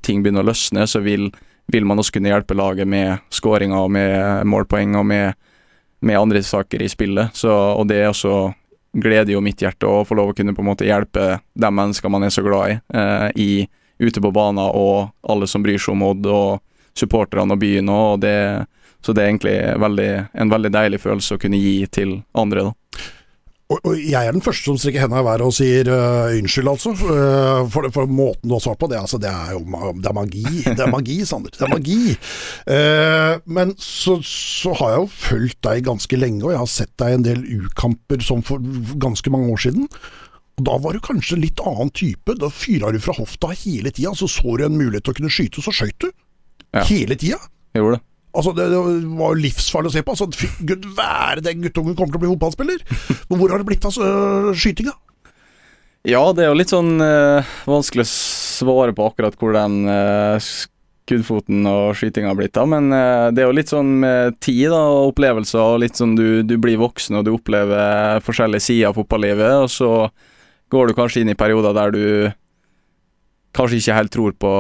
ting 0.05 0.21
begynner 0.23 0.45
å 0.45 0.51
løsne, 0.51 0.85
så 0.87 1.01
vil, 1.03 1.31
vil 1.73 1.87
man 1.89 1.99
også 1.99 2.15
kunne 2.15 2.31
hjelpe 2.31 2.55
laget 2.55 2.87
med 2.87 3.17
skåringer 3.33 3.87
og 3.87 3.91
med 3.97 4.45
målpoeng 4.47 4.95
og 4.99 5.07
med 5.09 5.33
med 6.01 6.19
andre 6.19 6.43
saker 6.43 6.81
i 6.81 6.89
spillet. 6.89 7.35
Så, 7.37 7.51
og 7.51 7.87
det 7.87 8.01
er 8.01 8.11
også 8.11 8.53
gleder 8.95 9.33
jo 9.33 9.43
mitt 9.43 9.61
hjerte 9.61 9.87
å 9.89 10.03
få 10.07 10.15
lov 10.15 10.31
å 10.31 10.35
kunne 10.37 10.55
på 10.55 10.63
en 10.63 10.69
måte 10.69 10.87
hjelpe 10.87 11.39
de 11.53 11.71
menneskene 11.71 12.13
man 12.15 12.23
er 12.23 12.31
så 12.31 12.43
glad 12.45 12.71
i, 12.71 12.77
eh, 12.95 13.27
i 13.35 13.49
ute 13.99 14.21
på 14.21 14.31
banen, 14.31 14.63
og 14.63 15.11
alle 15.27 15.47
som 15.47 15.63
bryr 15.63 15.79
seg 15.79 15.95
om 15.95 16.03
Odd, 16.03 16.25
og 16.25 16.61
supporterne 16.95 17.55
og 17.55 17.59
byen. 17.59 17.89
Og 17.91 18.19
det, 18.23 18.65
så 19.03 19.13
det 19.13 19.23
er 19.23 19.31
egentlig 19.31 19.55
veldig, 19.79 20.09
en 20.33 20.51
veldig 20.51 20.71
deilig 20.71 21.01
følelse 21.03 21.35
å 21.35 21.41
kunne 21.41 21.59
gi 21.59 21.85
til 21.87 22.17
andre. 22.33 22.69
da. 22.69 22.73
Og, 23.65 23.79
og, 23.81 23.95
jeg 23.97 24.21
er 24.21 24.35
den 24.35 24.43
første 24.45 24.67
som 24.67 24.77
strekker 24.77 25.01
hendene 25.01 25.23
i 25.23 25.25
været 25.25 25.41
og 25.41 25.53
sier 25.57 25.87
uh, 25.89 26.35
unnskyld, 26.37 26.67
altså. 26.69 26.91
Uh, 26.99 27.63
for, 27.73 27.87
for, 27.95 28.05
måten 28.05 28.45
du 28.45 28.53
har 28.53 28.61
svart 28.61 28.77
på. 28.81 28.89
Det, 28.91 28.99
altså, 28.99 29.17
det 29.21 29.31
er 29.31 29.55
jo 29.55 29.63
det 29.97 30.11
er 30.11 30.13
magi. 30.13 30.43
Det 30.67 30.83
er 30.85 30.91
magi, 30.93 31.15
Sander. 31.25 31.53
Det 31.55 31.65
er 31.65 31.71
magi. 31.73 32.13
Uh, 32.69 33.41
men 33.57 33.73
så, 33.81 34.19
så, 34.21 34.75
har 34.77 34.93
jeg 34.93 35.01
jo 35.01 35.09
fulgt 35.15 35.59
deg 35.65 35.87
ganske 35.89 36.21
lenge, 36.21 36.43
og 36.45 36.53
jeg 36.53 36.61
har 36.61 36.71
sett 36.75 36.93
deg 37.01 37.09
i 37.09 37.17
en 37.17 37.25
del 37.25 37.41
U-kamper 37.57 38.21
som 38.25 38.45
for 38.45 38.61
ganske 39.01 39.33
mange 39.33 39.49
år 39.55 39.65
siden. 39.65 39.89
Og 40.55 40.69
Da 40.69 40.77
var 40.85 40.93
du 40.93 41.01
kanskje 41.03 41.41
litt 41.41 41.61
annen 41.65 41.89
type. 41.89 42.37
Da 42.37 42.53
fyra 42.53 42.93
du 42.93 43.01
fra 43.01 43.17
hofta 43.17 43.49
hele 43.65 43.89
tida. 43.89 44.13
Så 44.13 44.29
så 44.31 44.59
du 44.59 44.67
en 44.69 44.77
mulighet 44.77 45.09
til 45.09 45.15
å 45.15 45.21
kunne 45.23 45.33
skyte, 45.33 45.65
så 45.65 45.73
skøyt 45.73 46.05
du. 46.05 46.11
Ja. 46.69 46.85
Hele 46.85 47.17
tida. 47.17 47.41
Gjorde 47.73 47.97
det. 47.97 48.05
Altså, 48.35 48.53
det, 48.57 48.67
det 48.71 48.81
var 49.17 49.33
jo 49.33 49.41
livsfarlig 49.45 49.91
å 49.91 49.95
se 49.95 50.03
på. 50.05 50.15
Altså, 50.15 50.51
Gud 50.67 50.85
være, 50.97 51.43
den 51.45 51.63
guttungen 51.63 51.97
kommer 51.97 52.13
til 52.13 52.21
å 52.21 52.23
bli 52.25 52.31
fotballspiller! 52.33 52.85
Men 53.29 53.41
hvor 53.41 53.53
har 53.53 53.61
det 53.61 53.69
blitt 53.69 53.87
av 53.87 53.93
altså, 53.93 54.53
skytinga? 54.59 54.95
Ja, 56.05 56.21
det 56.37 56.45
er 56.45 56.51
jo 56.51 56.59
litt 56.59 56.69
sånn 56.69 57.01
øh, 57.01 57.55
vanskelig 57.65 58.05
å 58.05 58.11
svare 58.11 58.93
på 58.93 59.07
akkurat 59.09 59.33
hvor 59.41 59.55
den 59.55 59.87
øh, 59.89 60.37
skuddfoten 60.37 61.65
og 61.69 61.95
skytinga 61.97 62.29
har 62.29 62.37
blitt, 62.37 62.53
da. 62.57 62.65
Men 62.69 62.93
eh, 62.93 63.31
det 63.33 63.41
er 63.41 63.49
jo 63.49 63.57
litt 63.57 63.73
sånn 63.73 63.91
med 64.03 64.37
tid 64.43 64.69
da, 64.69 64.83
og 64.93 65.15
opplevelser, 65.15 65.61
og 65.63 65.81
litt 65.81 65.97
sånn 65.97 66.13
du, 66.17 66.43
du 66.45 66.55
blir 66.61 66.77
voksen 66.81 67.17
og 67.17 67.25
du 67.25 67.33
opplever 67.33 68.21
forskjellige 68.25 68.67
sider 68.67 68.91
av 68.91 68.99
fotballivet, 68.99 69.65
og 69.65 69.71
så 69.73 69.91
går 70.73 70.89
du 70.89 70.97
kanskje 70.97 71.23
inn 71.23 71.33
i 71.33 71.37
perioder 71.37 71.73
der 71.77 71.95
du 71.95 72.05
kanskje 73.55 73.79
ikke 73.79 73.97
helt 73.97 74.13
tror 74.13 74.33
på, 74.39 74.53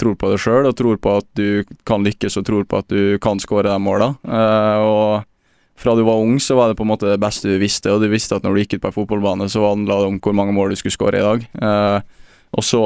tror 0.00 0.14
på 0.18 0.30
det 0.32 0.38
sjøl, 0.42 0.68
og 0.68 0.76
tror 0.76 1.00
på 1.02 1.16
at 1.20 1.26
du 1.38 1.64
kan 1.88 2.04
lykkes 2.06 2.38
og 2.40 2.46
tror 2.48 2.68
på 2.68 2.80
at 2.80 2.88
du 2.92 3.18
kan 3.22 3.40
skåre 3.42 3.68
de 3.68 3.76
måla. 3.82 4.14
Uh, 4.24 4.78
og 4.82 5.78
fra 5.78 5.94
du 5.94 6.02
var 6.06 6.18
ung, 6.18 6.38
så 6.42 6.56
var 6.58 6.70
det 6.70 6.78
på 6.78 6.86
en 6.86 6.90
måte 6.90 7.10
det 7.10 7.20
beste 7.22 7.50
du 7.50 7.58
visste, 7.60 7.92
og 7.92 8.02
du 8.02 8.08
visste 8.10 8.38
at 8.38 8.46
når 8.46 8.54
du 8.54 8.62
gikk 8.64 8.78
ut 8.78 8.86
på 8.86 8.90
en 8.90 8.96
fotballbane, 8.96 9.50
så 9.52 9.66
handla 9.68 10.00
det 10.00 10.12
om 10.12 10.20
hvor 10.24 10.34
mange 10.34 10.54
mål 10.56 10.72
du 10.72 10.80
skulle 10.80 10.96
skåre 10.96 11.20
i 11.20 11.26
dag. 11.26 11.44
Uh, 11.60 12.00
og 12.56 12.64
så 12.64 12.82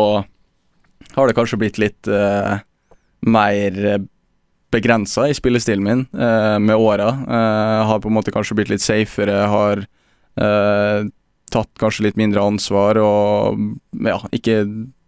har 1.15 1.29
det 1.29 1.37
kanskje 1.37 1.61
blitt 1.61 1.79
litt 1.81 2.11
uh, 2.11 2.59
mer 3.29 3.79
begrensa 4.73 5.29
i 5.29 5.37
spillestilen 5.37 5.85
min 5.85 6.05
uh, 6.17 6.59
med 6.59 6.77
åra. 6.77 7.11
Uh, 7.23 7.79
har 7.89 8.03
på 8.03 8.11
en 8.11 8.17
måte 8.17 8.35
kanskje 8.35 8.57
blitt 8.59 8.73
litt 8.73 8.85
safere, 8.85 9.45
har 9.53 9.87
tatt 11.53 11.69
kanskje 11.77 12.07
litt 12.07 12.17
mindre 12.17 12.41
ansvar 12.41 12.97
og 12.97 13.59
ja, 14.01 14.15
ikke 14.33 14.63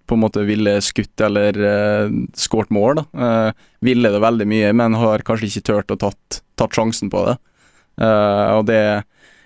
på 0.06 0.16
en 0.16 0.20
måte 0.20 0.44
ville 0.44 0.76
skutt 0.84 1.20
eller 1.25 1.58
uh, 1.58 2.12
skåret 2.37 2.70
mål. 2.75 3.00
da. 3.00 3.04
Uh, 3.14 3.66
ville 3.84 4.11
det 4.12 4.20
veldig 4.20 4.46
mye, 4.49 4.73
men 4.76 4.96
har 5.00 5.25
kanskje 5.26 5.49
ikke 5.49 5.66
turt 5.70 5.94
å 5.94 6.00
tatt, 6.00 6.40
tatt 6.61 6.76
sjansen 6.76 7.12
på 7.12 7.25
det. 7.28 7.37
Uh, 8.00 8.58
og 8.58 8.66
det 8.68 8.80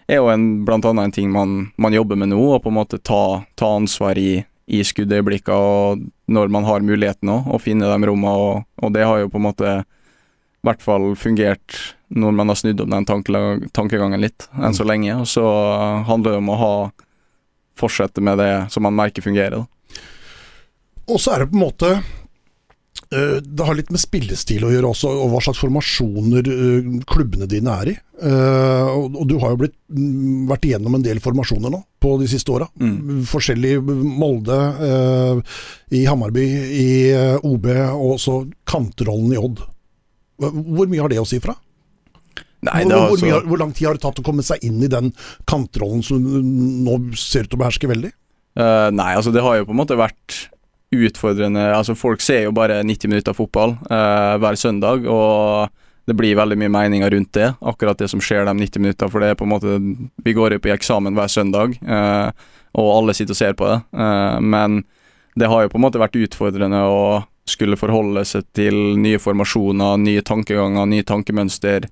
er 0.08 0.20
jo 0.22 0.30
en, 0.32 0.64
blant 0.64 0.86
annet 0.88 1.10
en 1.10 1.14
ting 1.14 1.32
man, 1.32 1.68
man 1.76 1.94
jobber 1.94 2.18
med 2.18 2.32
nå, 2.32 2.40
å 2.54 2.62
på 2.62 2.72
en 2.72 2.78
måte 2.78 2.98
ta, 2.98 3.42
ta 3.60 3.74
ansvar 3.76 4.18
i, 4.18 4.40
i 4.66 4.80
skuddøyeblikkene 4.84 5.58
og 5.58 6.08
når 6.32 6.50
man 6.52 6.66
har 6.68 6.84
muligheten 6.84 7.30
òg, 7.32 7.52
å 7.54 7.60
finne 7.62 7.88
de 7.88 8.10
rommene. 8.10 8.34
Og, 8.34 8.66
og, 8.82 8.92
det 8.96 9.06
har 9.06 9.22
jo 9.22 9.30
på 9.32 9.40
en 9.40 9.48
måte 9.50 9.78
i 9.78 10.66
hvert 10.66 10.82
fall 10.82 11.12
fungert 11.16 11.76
når 12.08 12.34
man 12.34 12.50
har 12.50 12.58
snudd 12.58 12.80
om 12.82 12.92
den 12.96 13.06
tankegangen 13.06 14.20
litt, 14.20 14.48
enn 14.56 14.76
så 14.76 14.86
lenge. 14.88 15.12
Og 15.20 15.28
så 15.28 15.44
handler 16.08 16.34
det 16.34 16.42
om 16.42 16.52
å 16.52 16.60
ha 16.62 16.74
fortsette 17.78 18.24
med 18.24 18.40
det 18.40 18.52
som 18.74 18.82
man 18.82 18.96
merker 18.96 19.22
fungerer. 19.22 19.60
da. 19.60 19.77
Og 21.08 21.20
så 21.20 21.34
er 21.34 21.42
det 21.42 21.50
på 21.52 21.58
en 21.58 21.64
måte 21.64 21.90
eh, 21.96 23.38
det 23.40 23.64
har 23.64 23.76
litt 23.78 23.92
med 23.94 24.02
spillestil 24.02 24.66
å 24.66 24.72
gjøre 24.72 24.90
også, 24.92 25.12
og 25.24 25.32
hva 25.32 25.42
slags 25.44 25.62
formasjoner 25.62 26.50
eh, 26.52 26.90
klubbene 27.08 27.48
dine 27.50 27.76
er 27.82 27.92
i. 27.92 27.96
Eh, 28.28 28.90
og 28.98 29.22
du 29.30 29.38
har 29.42 29.54
jo 29.54 29.62
blitt, 29.62 29.76
mm, 29.88 30.48
vært 30.50 30.68
igjennom 30.68 30.98
en 30.98 31.06
del 31.06 31.22
formasjoner 31.24 31.72
nå 31.72 31.80
på 32.02 32.16
de 32.20 32.28
siste 32.30 32.52
åra. 32.54 32.68
Mm. 32.80 33.24
Forskjellig 33.28 33.78
Molde, 33.84 34.58
i 35.94 36.04
Hammarby, 36.06 36.44
i 36.82 36.90
OB 37.42 37.72
og 37.72 38.12
også 38.18 38.42
kantrollen 38.68 39.32
i 39.34 39.40
Odd. 39.40 39.64
Hvor 40.38 40.86
mye 40.86 41.02
har 41.02 41.10
det 41.10 41.18
å 41.22 41.26
si 41.26 41.40
fra? 41.42 41.56
Nei, 42.66 42.82
hvor, 42.86 43.12
hvor, 43.12 43.20
mye, 43.22 43.40
hvor, 43.46 43.58
lang 43.60 43.72
tid 43.74 43.86
har 43.86 43.98
det 43.98 44.02
tatt 44.02 44.18
å 44.18 44.24
komme 44.26 44.42
seg 44.42 44.62
inn 44.66 44.80
i 44.82 44.90
den 44.90 45.12
kantrollen 45.46 46.02
som 46.02 46.18
nå 46.18 46.96
ser 47.14 47.46
ut 47.46 47.52
til 47.52 47.58
å 47.58 47.62
beherske 47.62 47.90
veldig? 47.90 48.10
Uh, 48.58 48.90
nei, 48.90 49.12
altså 49.14 49.30
det 49.34 49.44
har 49.44 49.60
jo 49.60 49.68
på 49.68 49.74
en 49.76 49.78
måte 49.78 49.98
vært 49.98 50.48
utfordrende 50.94 51.62
Altså 51.74 51.94
Folk 51.98 52.22
ser 52.24 52.46
jo 52.46 52.54
bare 52.56 52.80
90 52.86 53.12
minutter 53.12 53.36
fotball 53.36 53.76
eh, 53.90 54.34
hver 54.40 54.58
søndag, 54.58 55.06
og 55.08 55.68
det 56.08 56.16
blir 56.16 56.38
veldig 56.38 56.56
mye 56.56 56.72
meninger 56.72 57.10
rundt 57.12 57.34
det. 57.36 57.50
Akkurat 57.60 57.98
det 58.00 58.08
som 58.08 58.22
skjer 58.24 58.46
de 58.48 58.54
90 58.56 58.80
minutter, 58.80 59.10
for 59.12 59.20
det 59.20 59.32
er 59.32 59.36
på 59.36 59.44
en 59.44 59.52
måte 59.52 59.74
Vi 60.24 60.32
går 60.36 60.56
jo 60.56 60.62
på 60.64 60.72
eksamen 60.72 61.16
hver 61.18 61.28
søndag, 61.28 61.76
eh, 61.84 62.30
og 62.78 62.92
alle 62.94 63.16
sitter 63.16 63.36
og 63.36 63.40
ser 63.42 63.58
på 63.58 63.68
det. 63.68 63.80
eh, 64.00 64.38
men 64.40 64.82
det 65.38 65.50
har 65.52 65.62
jo 65.62 65.72
på 65.74 65.78
en 65.78 65.84
måte 65.84 66.00
vært 66.00 66.16
utfordrende 66.18 66.80
å 66.88 67.02
skulle 67.48 67.78
forholde 67.80 68.24
seg 68.28 68.44
til 68.56 68.74
nye 68.98 69.20
formasjoner, 69.20 70.00
nye 70.00 70.24
tankeganger, 70.24 70.88
nye 70.88 71.04
tankemønster 71.06 71.86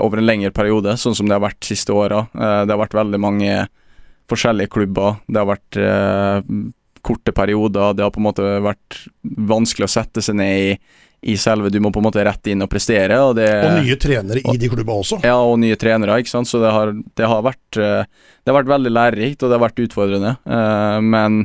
over 0.00 0.20
en 0.20 0.24
lengre 0.24 0.52
periode, 0.56 0.94
sånn 0.96 1.16
som 1.16 1.26
det 1.28 1.34
har 1.34 1.42
vært 1.42 1.58
de 1.60 1.68
siste 1.72 1.92
åra. 1.92 2.20
det 2.32 2.70
har 2.70 2.78
vært 2.80 2.94
veldig 2.94 3.18
mange 3.20 3.56
forskjellige 4.30 4.70
klubber. 4.72 5.18
Det 5.26 5.40
har 5.40 5.48
vært 5.50 5.78
korte 7.02 7.32
perioder. 7.36 7.94
Det 7.94 8.04
har 8.04 8.12
på 8.14 8.20
en 8.20 8.28
måte 8.28 8.48
vært 8.64 9.04
vanskelig 9.22 9.88
å 9.88 9.92
sette 9.92 10.24
seg 10.24 10.38
ned 10.40 10.64
i, 10.64 10.74
i 11.32 11.36
selve 11.40 11.70
Du 11.72 11.78
må 11.82 11.92
på 11.92 12.00
en 12.00 12.06
måte 12.08 12.24
rette 12.24 12.52
inn 12.52 12.64
og 12.64 12.70
prestere. 12.72 13.18
Og, 13.22 13.34
det, 13.38 13.48
og 13.66 13.80
nye 13.80 13.96
trenere 14.00 14.42
i 14.42 14.58
de 14.60 14.70
klubbene 14.72 15.04
også. 15.04 15.20
Ja, 15.26 15.38
og 15.44 15.58
nye 15.62 15.78
trenere. 15.80 16.20
ikke 16.20 16.32
sant? 16.32 16.50
Så 16.50 16.62
det 16.62 16.72
har, 16.74 16.92
det 16.92 17.32
har, 17.32 17.42
vært, 17.46 17.80
eh, 17.80 18.04
det 18.42 18.52
har 18.52 18.60
vært 18.60 18.74
veldig 18.74 18.92
lærerikt, 18.92 19.42
og 19.42 19.50
det 19.50 19.58
har 19.58 19.66
vært 19.66 19.82
utfordrende. 19.86 20.36
Uh, 20.48 21.00
men 21.04 21.42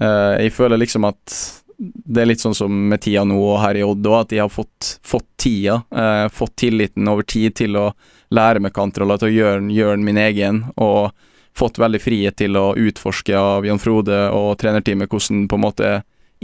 uh, 0.00 0.34
jeg 0.40 0.54
føler 0.56 0.82
liksom 0.82 1.06
at 1.10 1.36
det 1.78 2.22
er 2.22 2.28
litt 2.30 2.42
sånn 2.42 2.54
som 2.54 2.74
med 2.90 3.02
tida 3.02 3.24
nå 3.26 3.36
og 3.36 3.58
her 3.58 3.76
i 3.78 3.84
Odd 3.86 4.06
òg, 4.06 4.20
at 4.20 4.32
de 4.32 4.38
har 4.42 4.50
fått, 4.52 4.96
fått 5.04 5.26
tida, 5.42 5.80
uh, 5.94 6.26
fått 6.32 6.54
tilliten 6.62 7.10
over 7.10 7.26
tid 7.26 7.56
til 7.58 7.78
å 7.80 7.88
lære 8.34 8.62
meg 8.62 8.74
kantroller, 8.74 9.18
til 9.20 9.30
å 9.30 9.34
gjøre, 9.34 9.64
gjøre 9.74 10.02
min 10.02 10.20
egen. 10.22 10.64
og 10.74 11.12
fått 11.58 11.78
veldig 11.78 12.00
frihet 12.02 12.36
til 12.40 12.58
å 12.58 12.72
utforske 12.74 13.36
av 13.38 13.66
Jan 13.66 13.80
Frode 13.82 14.26
og 14.34 14.56
trenerteamet 14.60 15.10
hvordan 15.10 15.46
på 15.50 15.58
en 15.58 15.64
måte 15.64 15.92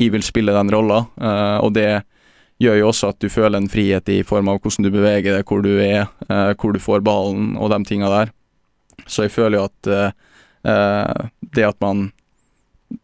jeg 0.01 0.13
vil 0.15 0.25
spille 0.25 0.55
den 0.55 0.71
rolla, 0.73 1.03
uh, 1.21 1.59
og 1.61 1.75
det 1.77 2.03
gjør 2.61 2.79
jo 2.79 2.89
også 2.91 3.11
at 3.13 3.19
du 3.21 3.29
føler 3.33 3.59
en 3.59 3.71
frihet 3.73 4.09
i 4.13 4.21
form 4.25 4.49
av 4.53 4.61
hvordan 4.61 4.87
du 4.87 4.93
beveger 4.93 5.37
deg, 5.37 5.45
hvor 5.49 5.65
du 5.65 5.75
er, 5.83 6.07
uh, 6.31 6.53
hvor 6.55 6.77
du 6.77 6.81
får 6.81 7.05
ballen 7.05 7.55
og 7.61 7.73
de 7.73 7.81
tinga 7.89 8.09
der. 8.13 8.33
Så 9.07 9.27
jeg 9.27 9.35
føler 9.35 9.59
jo 9.59 9.67
at 9.67 9.91
uh, 9.91 11.29
det 11.57 11.67
at 11.67 11.81
man 11.85 12.11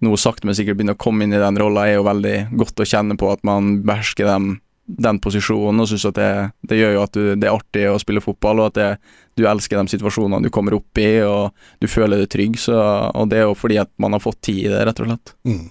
nå 0.03 0.17
sakte, 0.19 0.47
men 0.47 0.57
sikkert 0.59 0.79
begynner 0.79 0.97
å 0.97 1.01
komme 1.01 1.25
inn 1.25 1.35
i 1.37 1.41
den 1.41 1.59
rolla, 1.61 1.87
er 1.87 1.99
jo 1.99 2.07
veldig 2.07 2.37
godt 2.59 2.83
å 2.83 2.89
kjenne 2.89 3.17
på 3.19 3.29
at 3.33 3.45
man 3.47 3.81
behersker 3.87 4.29
dem 4.29 4.57
den 4.87 5.19
posisjonen, 5.23 5.83
og 5.83 5.89
syns 5.91 6.07
at 6.09 6.19
det, 6.19 6.31
det, 6.71 6.79
gjør 6.79 6.93
jo 6.95 7.03
at 7.03 7.17
du, 7.17 7.23
det 7.35 7.49
er 7.49 7.55
artig 7.57 7.87
å 7.91 7.99
spille 8.01 8.23
fotball, 8.23 8.63
og 8.63 8.71
at 8.71 8.77
det, 8.79 9.15
du 9.39 9.45
elsker 9.51 9.81
de 9.81 9.93
situasjonene 9.93 10.47
du 10.47 10.53
kommer 10.55 10.77
opp 10.79 11.01
i, 11.03 11.21
og 11.27 11.51
du 11.83 11.89
føler 11.91 12.23
deg 12.23 12.31
trygg. 12.33 12.59
Så, 12.63 12.77
og 12.77 13.31
det 13.33 13.43
er 13.43 13.49
jo 13.49 13.57
fordi 13.59 13.81
at 13.83 13.91
man 14.03 14.17
har 14.17 14.23
fått 14.23 14.45
tid 14.47 14.69
i 14.69 14.73
det, 14.73 14.85
rett 14.87 15.03
og 15.03 15.11
slett. 15.11 15.35
Mm. 15.49 15.65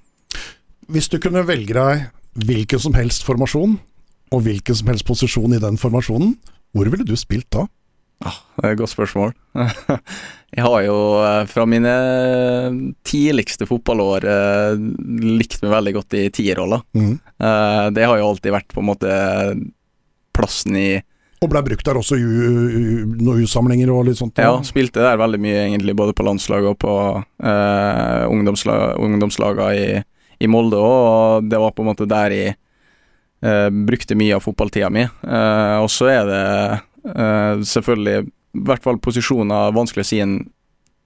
Hvis 0.92 1.10
du 1.10 1.18
kunne 1.24 1.46
velge 1.48 1.78
deg 1.78 2.46
hvilken 2.46 2.82
som 2.84 2.98
helst 2.98 3.24
formasjon, 3.26 3.80
og 4.36 4.44
hvilken 4.44 4.76
som 4.76 4.92
helst 4.92 5.08
posisjon 5.08 5.56
i 5.56 5.62
den 5.64 5.80
formasjonen, 5.80 6.36
hvor 6.76 6.92
ville 6.92 7.08
du 7.08 7.16
spilt 7.16 7.48
da? 7.56 7.66
Ah, 8.24 8.38
det 8.56 8.64
er 8.64 8.76
et 8.76 8.80
godt 8.80 8.94
spørsmål. 8.94 9.34
jeg 10.56 10.64
har 10.64 10.84
jo 10.86 10.96
eh, 11.20 11.42
fra 11.52 11.66
mine 11.68 11.96
tidligste 13.06 13.68
fotballår 13.68 14.28
eh, 14.32 14.86
likt 15.26 15.60
meg 15.64 15.74
veldig 15.74 15.96
godt 15.98 16.16
i 16.20 16.24
tierrolla. 16.34 16.80
Mm. 16.96 17.12
Eh, 17.18 17.82
det 17.96 18.08
har 18.08 18.22
jo 18.22 18.30
alltid 18.32 18.56
vært 18.56 18.72
på 18.72 18.84
en 18.84 18.90
måte 18.90 19.12
plassen 20.36 20.80
i 20.80 20.90
Og 21.44 21.52
ble 21.52 21.62
brukt 21.68 21.86
der 21.88 22.00
også 22.00 22.18
i 22.18 22.24
noen 22.24 23.44
U-samlinger 23.44 23.92
og 23.92 24.08
litt 24.08 24.20
sånt? 24.22 24.40
Ja, 24.40 24.56
spilte 24.68 25.04
der 25.04 25.20
veldig 25.20 25.42
mye 25.44 25.66
egentlig, 25.68 25.98
både 26.00 26.16
på 26.16 26.26
landslaget 26.28 26.72
og 26.72 26.80
på 26.82 26.96
uh, 27.20 28.24
ungdomslag, 28.32 28.96
ungdomslagene 29.04 29.76
i, 29.76 30.02
i, 30.40 30.50
Molde 30.52 30.80
og 30.80 31.48
det 31.52 31.60
var 31.62 31.76
på 31.76 31.84
en 31.84 31.92
måte 31.92 32.08
der 32.10 32.36
jeg 32.36 32.56
uh, 33.46 33.70
brukte 33.88 34.18
mye 34.18 34.40
av 34.40 34.44
fotballtida 34.44 34.90
mi. 34.92 35.06
Uh, 35.24 35.84
og 35.84 35.92
så 35.94 36.10
er 36.16 36.32
det 36.32 36.44
Uh, 37.06 37.62
selvfølgelig, 37.62 38.26
i 38.56 38.66
hvert 38.66 38.82
fall 38.82 38.98
posisjoner 39.04 39.74
Vanskelig 39.76 40.06
å 40.06 40.10
si 40.10 40.22
en 40.24 40.40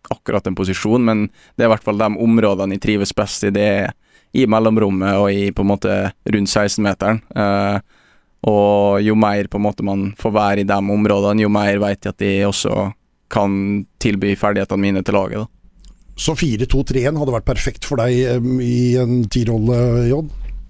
akkurat 0.10 0.46
en 0.48 0.56
posisjon, 0.56 1.04
men 1.06 1.26
det 1.58 1.66
er 1.66 1.70
i 1.70 1.74
hvert 1.74 1.86
fall 1.86 2.00
de 2.00 2.08
områdene 2.24 2.78
jeg 2.78 2.86
trives 2.86 3.12
best 3.16 3.44
i. 3.46 3.52
Det 3.54 3.66
er 3.66 3.92
i 4.40 4.46
mellomrommet 4.50 5.18
og 5.20 5.30
i 5.34 5.50
på 5.54 5.66
en 5.66 5.72
måte 5.72 5.96
rundt 6.34 6.52
16-meteren. 6.52 7.22
Uh, 7.36 7.44
eh, 7.44 7.98
og 8.50 9.04
jo 9.04 9.18
mer 9.20 9.50
på 9.52 9.60
en 9.60 9.66
måte 9.66 9.84
man 9.84 10.10
får 10.18 10.32
være 10.32 10.64
i 10.64 10.68
de 10.70 10.78
områdene, 10.80 11.44
jo 11.44 11.52
mer 11.52 11.82
vet 11.82 12.08
jeg 12.08 12.16
at 12.16 12.22
de 12.24 12.34
også 12.48 12.90
kan 13.30 13.56
tilby 14.02 14.34
ferdighetene 14.40 14.82
mine 14.82 15.04
til 15.06 15.18
laget. 15.18 15.44
da. 15.44 15.60
Så 16.20 16.36
4-2-3-1 16.36 17.20
hadde 17.20 17.36
vært 17.36 17.48
perfekt 17.48 17.88
for 17.88 18.02
deg 18.02 18.40
um, 18.40 18.58
i 18.64 18.96
en 19.00 19.22
tirolle, 19.32 19.78
J? 20.10 20.24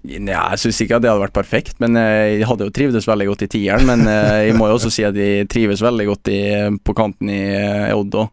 Ja, 0.08 0.46
jeg 0.54 0.60
syns 0.62 0.78
ikke 0.80 0.96
at 0.96 1.04
det 1.04 1.10
hadde 1.10 1.24
vært 1.26 1.36
perfekt, 1.36 1.74
men 1.82 1.98
eh, 2.00 2.38
jeg 2.38 2.46
hadde 2.48 2.68
jo 2.68 2.72
trivdes 2.72 3.08
veldig 3.08 3.26
godt 3.28 3.44
i 3.44 3.50
tieren. 3.52 3.84
Men 3.88 4.06
eh, 4.08 4.46
jeg 4.48 4.56
må 4.56 4.70
jo 4.70 4.78
også 4.78 4.92
si 4.92 5.04
at 5.04 5.16
jeg 5.18 5.48
trives 5.52 5.82
veldig 5.84 6.06
godt 6.08 6.30
i, 6.32 6.40
på 6.80 6.94
kanten 6.96 7.32
i 7.32 7.42
Odd 7.92 8.16
òg. 8.22 8.32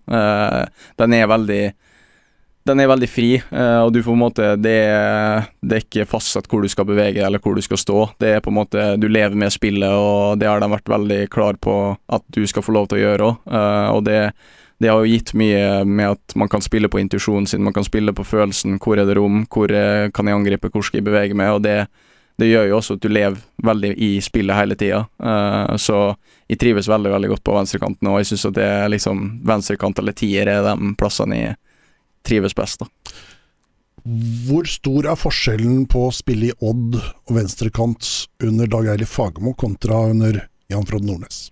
Den 1.02 1.18
er 1.18 1.30
veldig 1.32 1.62
den 2.68 2.82
er 2.84 2.90
veldig 2.92 3.08
fri, 3.08 3.30
og 3.80 3.94
du 3.96 4.02
får 4.02 4.10
på 4.10 4.16
en 4.18 4.20
måte 4.20 4.48
det, 4.60 4.80
det, 5.64 5.78
er 5.78 5.84
ikke 5.86 6.04
fastsatt 6.12 6.50
hvor 6.52 6.60
du 6.60 6.68
skal 6.68 6.84
bevege 6.90 7.22
eller 7.24 7.40
hvor 7.40 7.56
du 7.56 7.64
skal 7.64 7.80
stå. 7.80 8.02
Det 8.20 8.34
er 8.36 8.44
på 8.44 8.52
en 8.52 8.58
måte 8.58 8.88
Du 9.00 9.06
lever 9.08 9.40
med 9.40 9.54
spillet, 9.56 9.88
og 9.88 10.36
det 10.42 10.50
har 10.50 10.60
de 10.60 10.68
vært 10.74 10.92
veldig 10.92 11.22
klar 11.32 11.56
på 11.64 11.78
at 11.96 12.26
du 12.36 12.42
skal 12.44 12.66
få 12.68 12.76
lov 12.76 12.90
til 12.92 13.00
å 13.00 13.04
gjøre 13.06 13.30
òg. 13.30 13.48
Og 13.96 14.02
det 14.10 14.20
det 14.80 14.92
har 14.92 15.02
jo 15.02 15.10
gitt 15.10 15.34
mye 15.34 15.84
med 15.90 16.14
at 16.14 16.36
man 16.38 16.50
kan 16.52 16.62
spille 16.62 16.90
på 16.90 17.00
intuisjonen 17.02 17.48
sin, 17.50 17.64
man 17.66 17.74
kan 17.74 17.86
spille 17.86 18.14
på 18.14 18.26
følelsen. 18.28 18.78
Hvor 18.82 19.00
er 19.00 19.08
det 19.10 19.16
rom, 19.18 19.42
hvor 19.50 19.72
er, 19.74 20.12
kan 20.14 20.30
jeg 20.30 20.38
angripe, 20.38 20.70
hvor 20.70 20.86
skal 20.86 21.02
jeg 21.02 21.08
bevege 21.08 21.38
meg? 21.38 21.56
Og 21.56 21.64
det, 21.66 21.88
det 22.38 22.52
gjør 22.52 22.70
jo 22.70 22.76
også 22.78 22.98
at 22.98 23.02
du 23.02 23.10
lever 23.10 23.40
veldig 23.66 23.96
i 23.98 24.12
spillet 24.22 24.60
hele 24.60 24.78
tida. 24.78 25.02
Uh, 25.18 25.74
så 25.82 26.02
jeg 26.46 26.62
trives 26.62 26.90
veldig 26.90 27.16
veldig 27.16 27.32
godt 27.34 27.46
på 27.50 27.58
venstrekanten, 27.58 28.12
og 28.12 28.22
jeg 28.22 28.30
syns 28.32 28.46
at 28.52 28.60
det 28.60 28.68
er 28.76 28.94
liksom 28.94 29.26
venstrekant 29.50 30.04
eller 30.04 30.18
tier 30.18 30.54
er 30.54 30.62
de 30.70 30.94
plassene 31.00 31.42
jeg 31.42 31.58
trives 32.28 32.54
best. 32.54 32.86
da. 32.86 33.18
Hvor 34.48 34.70
stor 34.70 35.10
er 35.10 35.20
forskjellen 35.20 35.88
på 35.90 36.06
å 36.08 36.16
spille 36.16 36.52
i 36.52 36.56
Odd 36.64 36.96
og 37.02 37.34
venstrekant 37.36 38.08
under 38.46 38.70
Dag 38.70 38.94
Eilif 38.94 39.18
Fagermo 39.18 39.58
kontra 39.58 40.06
under 40.14 40.46
Jan 40.72 40.86
Frode 40.88 41.10
Nordnes? 41.10 41.48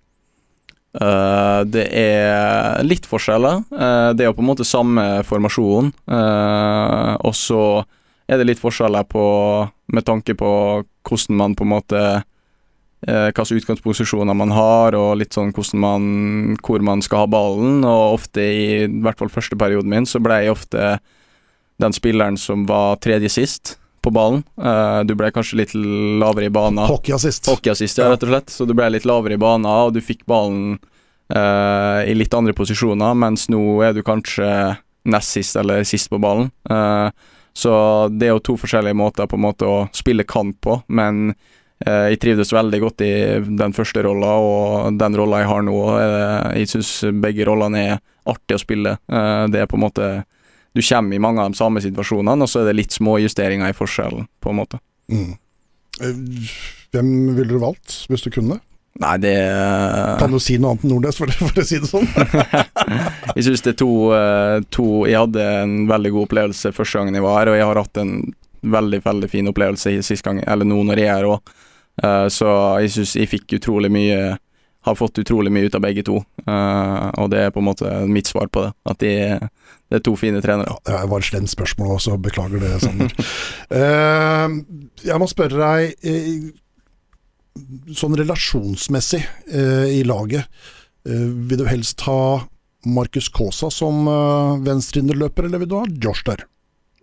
Uh, 0.96 1.60
det 1.68 1.86
er 1.92 2.80
litt 2.86 3.06
forskjeller. 3.08 3.64
Uh, 3.68 4.12
det 4.16 4.24
er 4.24 4.30
jo 4.30 4.36
på 4.38 4.44
en 4.44 4.50
måte 4.52 4.66
samme 4.66 5.04
formasjon. 5.28 5.92
Uh, 6.08 7.12
og 7.20 7.34
så 7.36 7.62
er 8.26 8.40
det 8.40 8.48
litt 8.48 8.62
forskjeller 8.62 9.04
på, 9.10 9.26
med 9.92 10.06
tanke 10.06 10.34
på 10.38 10.50
hvordan 11.06 11.38
man 11.42 11.58
på 11.58 11.66
en 11.66 11.74
måte 11.76 12.06
Hvilke 13.06 13.44
utgangsposisjoner 13.60 14.34
man 14.34 14.50
har, 14.56 14.96
og 14.98 15.18
litt 15.20 15.36
sånn 15.36 15.52
hvordan 15.54 15.78
man, 15.78 16.06
hvor 16.64 16.82
man 16.82 17.02
skal 17.04 17.20
ha 17.22 17.28
ballen. 17.30 17.84
Og 17.86 18.16
ofte, 18.16 18.42
i, 18.42 18.64
i 18.88 19.02
hvert 19.04 19.20
fall 19.20 19.30
første 19.30 19.54
perioden 19.60 19.92
min, 19.92 20.08
så 20.08 20.18
ble 20.24 20.40
jeg 20.42 20.54
ofte 20.56 20.96
den 21.78 21.94
spilleren 21.94 22.40
som 22.40 22.64
var 22.66 22.96
tredje 23.04 23.30
sist 23.36 23.76
på 24.06 24.12
ballen. 24.14 24.44
Uh, 24.54 25.02
du 25.04 25.16
ble 25.18 25.32
kanskje 25.34 25.58
litt 25.62 25.72
lavere 25.74 26.46
i 26.46 26.52
banen. 26.54 26.86
Hockeyassist. 26.86 27.48
Hockeyassist, 27.50 27.98
ja, 27.98 28.10
rett 28.12 28.22
og 28.22 28.30
slett. 28.30 28.52
Så 28.54 28.66
du 28.68 28.74
ble 28.76 28.88
litt 28.94 29.06
lavere 29.08 29.34
i 29.34 29.40
banen, 29.40 29.66
og 29.66 29.96
du 29.96 30.02
fikk 30.04 30.22
ballen 30.30 30.76
uh, 31.34 32.02
i 32.06 32.14
litt 32.14 32.34
andre 32.36 32.54
posisjoner, 32.56 33.16
mens 33.18 33.48
nå 33.50 33.62
er 33.82 33.96
du 33.96 34.04
kanskje 34.06 34.48
nest 35.10 35.34
sist 35.34 35.58
eller 35.58 35.82
sist 35.86 36.10
på 36.12 36.22
ballen. 36.22 36.52
Uh, 36.70 37.10
så 37.56 37.74
det 38.12 38.28
er 38.28 38.36
jo 38.36 38.44
to 38.44 38.56
forskjellige 38.60 38.98
måter 38.98 39.26
på 39.30 39.38
en 39.38 39.46
måte 39.46 39.66
å 39.66 39.84
spille 39.96 40.26
kant 40.28 40.58
på, 40.62 40.80
men 40.92 41.30
jeg 41.76 42.16
trivdes 42.22 42.54
veldig 42.56 42.78
godt 42.80 43.02
i 43.04 43.08
den 43.44 43.74
første 43.76 44.00
rolla, 44.04 44.30
og 44.40 44.96
den 44.96 45.16
rolla 45.16 45.42
jeg 45.42 45.48
har 45.50 45.64
nå. 45.66 45.74
jeg 46.56 46.70
syns 46.70 46.92
begge 47.20 47.44
rollene 47.44 47.82
er 47.82 47.98
artig 48.32 48.56
å 48.56 48.62
spille. 48.62 48.94
det 49.04 49.60
er 49.60 49.68
på 49.68 49.76
en 49.76 49.84
måte 49.84 50.06
du 50.76 50.82
kommer 50.84 51.16
i 51.16 51.22
mange 51.22 51.40
av 51.40 51.52
de 51.52 51.58
samme 51.58 51.80
situasjonene, 51.80 52.44
og 52.44 52.52
så 52.52 52.60
er 52.60 52.70
det 52.70 52.78
litt 52.82 52.94
små 52.94 53.16
justeringer 53.22 53.72
i 53.72 53.76
forskjellen, 53.76 54.26
på 54.44 54.52
en 54.52 54.58
måte. 54.60 54.80
Mm. 55.12 55.34
Eh, 56.04 56.56
hvem 56.92 57.12
ville 57.36 57.54
du 57.54 57.60
valgt, 57.62 58.02
hvis 58.10 58.26
du 58.26 58.30
kunne? 58.34 58.60
Nei, 58.96 59.16
det 59.20 59.34
Kan 60.20 60.32
du 60.32 60.38
si 60.40 60.56
noe 60.56 60.72
annet 60.72 60.86
enn 60.86 60.92
Nordnes, 60.94 61.18
for, 61.20 61.32
for, 61.36 61.60
å 61.60 61.64
si 61.68 61.80
det 61.82 61.88
sånn? 61.90 62.06
jeg 63.36 63.44
syns 63.44 63.64
det 63.66 63.74
er 63.74 63.78
to, 63.82 63.90
eh, 64.16 64.56
to, 64.72 64.86
Jeg 65.04 65.20
hadde 65.20 65.44
en 65.64 65.74
veldig 65.90 66.12
god 66.14 66.28
opplevelse 66.30 66.72
første 66.76 67.00
gangen 67.00 67.18
jeg 67.18 67.26
var 67.26 67.42
her, 67.42 67.52
og 67.52 67.58
jeg 67.58 67.68
har 67.68 67.80
hatt 67.82 68.00
en 68.00 68.14
veldig, 68.76 69.02
veldig 69.04 69.30
fin 69.30 69.52
opplevelse 69.52 69.92
sist 70.04 70.24
gang, 70.24 70.40
eller 70.44 70.68
nå 70.68 70.80
når 70.88 71.02
jeg 71.02 71.12
er 71.12 71.20
her 71.20 71.28
òg. 71.34 71.52
Eh, 72.02 72.26
så 72.32 72.50
jeg 72.84 72.94
syns 72.96 73.14
jeg 73.20 73.32
fikk 73.32 73.56
utrolig 73.56 73.88
mye 73.92 74.36
Har 74.84 74.96
fått 74.96 75.16
utrolig 75.22 75.48
mye 75.52 75.68
ut 75.68 75.74
av 75.74 75.80
begge 75.82 76.02
to, 76.06 76.20
og 76.46 77.30
det 77.32 77.40
er 77.42 77.48
på 77.50 77.58
en 77.58 77.66
måte 77.66 77.88
mitt 78.06 78.28
svar 78.30 78.46
på 78.54 78.62
det. 78.62 78.68
At 78.86 79.00
de 79.02 79.14
det 79.86 80.00
er 80.00 80.02
to 80.02 80.16
fine 80.18 80.40
trenere. 80.42 80.76
Ja, 80.88 81.02
det 81.04 81.10
var 81.12 81.22
et 81.22 81.28
slemt 81.28 81.52
spørsmål 81.52 81.94
også, 81.96 82.16
beklager 82.22 82.62
det, 82.62 82.72
Sander. 82.82 83.12
uh, 83.70 84.48
jeg 85.10 85.20
må 85.22 85.28
spørre 85.30 85.60
deg, 85.60 85.94
uh, 86.10 87.92
sånn 87.94 88.18
relasjonsmessig 88.18 89.22
uh, 89.54 89.86
i 89.86 90.02
laget, 90.06 90.50
vil 91.06 91.60
du 91.60 91.68
helst 91.68 92.02
ha 92.08 92.42
Markus 92.90 93.28
Kaasa 93.30 93.68
som 93.70 94.08
uh, 94.10 94.58
venstreinnerløper, 94.66 95.46
eller 95.46 95.62
vil 95.62 95.70
du 95.70 95.76
ha 95.78 95.84
Josh 96.02 96.26
der? 96.26 96.42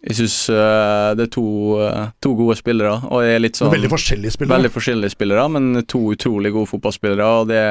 Jeg 0.04 0.18
syns 0.18 0.36
det 0.52 1.24
er 1.24 1.30
to, 1.32 1.46
to, 2.20 2.34
gode 2.36 2.58
spillere. 2.60 2.98
Og 3.08 3.24
er 3.24 3.40
litt 3.40 3.56
sånn, 3.56 3.72
veldig 3.72 3.88
forskjellige 3.94 4.36
spillere. 4.36 4.58
Veldig 4.58 4.72
forskjellige 4.74 5.14
spillere, 5.14 5.46
men 5.56 5.86
to 5.88 6.02
utrolig 6.12 6.52
gode 6.52 6.68
fotballspillere. 6.74 7.28
Og 7.40 7.48
det, 7.48 7.62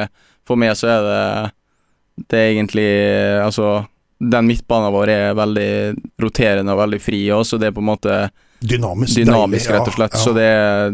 for 0.49 0.57
meg 0.57 0.73
så 0.81 0.89
er 0.95 1.05
det 1.05 1.19
Det 2.33 2.39
er 2.39 2.55
egentlig 2.55 2.89
Altså 3.45 3.67
den 4.23 4.47
midtbanen 4.47 4.95
vår 4.95 5.11
er 5.11 5.37
veldig 5.37 5.71
roterende 6.23 6.75
og 6.75 6.83
veldig 6.85 7.03
fri 7.03 7.25
òg, 7.35 7.45
så 7.49 7.59
det 7.59 7.71
er 7.71 7.77
på 7.77 7.83
en 7.83 7.91
måte 7.91 8.17
Dynamisk, 8.63 9.17
dynamisk 9.19 9.67
deilig, 9.67 9.75
rett 9.75 9.89
og 9.91 9.97
slett. 9.97 10.13
Ja, 10.15 10.19
ja. 10.19 10.23
Så 10.23 10.33
det 10.37 10.45
er 10.47 10.93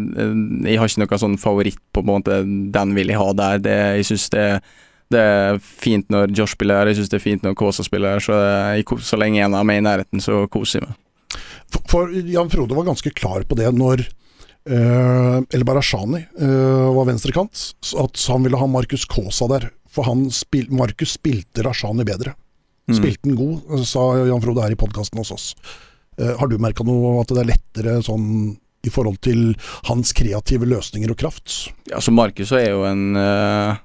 Jeg 0.70 0.78
har 0.80 0.88
ikke 0.88 1.02
noen 1.02 1.20
sånn 1.20 1.40
favoritt 1.40 1.80
på, 1.92 2.00
en 2.00 2.08
måte 2.08 2.38
Den 2.72 2.94
vil 2.96 3.12
jeg 3.12 3.20
ha 3.20 3.26
der. 3.36 3.58
Det, 3.60 3.74
jeg 3.98 4.06
syns 4.08 4.28
det, 4.32 4.46
det, 5.12 5.20
er 5.20 5.60
fint 5.60 6.08
når 6.12 6.32
Josh 6.32 6.56
spiller 6.56 6.80
her, 6.80 6.92
jeg 6.92 7.02
syns 7.02 7.12
det 7.12 7.18
er 7.20 7.26
fint 7.26 7.44
når 7.44 7.58
Kaasa 7.60 7.84
spiller 7.84 8.16
her, 8.16 8.24
så, 8.24 8.38
jeg, 8.78 8.88
så 9.04 9.20
lenge 9.20 9.44
en 9.44 9.58
er 9.58 9.68
med 9.68 9.82
i 9.82 9.84
nærheten, 9.84 10.24
så 10.24 10.46
koser 10.48 10.80
jeg 10.80 10.88
meg. 10.88 10.96
For, 11.68 11.84
for 11.92 12.16
Jan 12.16 12.48
Frode 12.48 12.78
var 12.78 12.88
ganske 12.88 13.12
klar 13.12 13.44
på 13.44 13.58
det 13.58 13.68
når 13.76 14.06
uh, 14.72 15.44
El 15.52 15.68
Barashani 15.68 16.24
uh, 16.40 16.88
var 16.96 17.10
venstrekant, 17.10 17.66
at 18.00 18.26
han 18.32 18.48
ville 18.48 18.60
ha 18.60 18.70
Markus 18.70 19.04
Kaasa 19.12 19.52
der. 19.52 19.68
For 19.92 20.08
han 20.08 20.30
spil, 20.32 20.70
Markus 20.72 21.18
spilte 21.20 21.64
Rashani 21.68 22.08
bedre. 22.08 22.32
Mm. 22.88 22.96
Spilte 22.96 23.28
den 23.28 23.36
god, 23.36 23.84
sa 23.84 24.04
Jan 24.24 24.40
Frode 24.40 24.64
her 24.64 24.72
i 24.72 24.78
podkasten 24.80 25.20
hos 25.20 25.32
oss. 25.34 25.50
Uh, 26.20 26.34
har 26.38 26.48
du 26.48 26.56
merka 26.60 26.86
noe 26.86 27.18
at 27.20 27.30
det 27.32 27.42
er 27.42 27.50
lettere 27.52 27.98
sånn 28.04 28.56
i 28.86 28.92
forhold 28.94 29.18
til 29.26 29.52
hans 29.90 30.14
kreative 30.16 30.68
løsninger 30.70 31.12
og 31.12 31.18
kraft? 31.20 31.52
Ja, 31.90 32.00
så 32.00 32.14
Markus 32.14 32.54
er 32.56 32.70
jo 32.70 32.86
en 32.88 33.18
uh, 33.18 33.76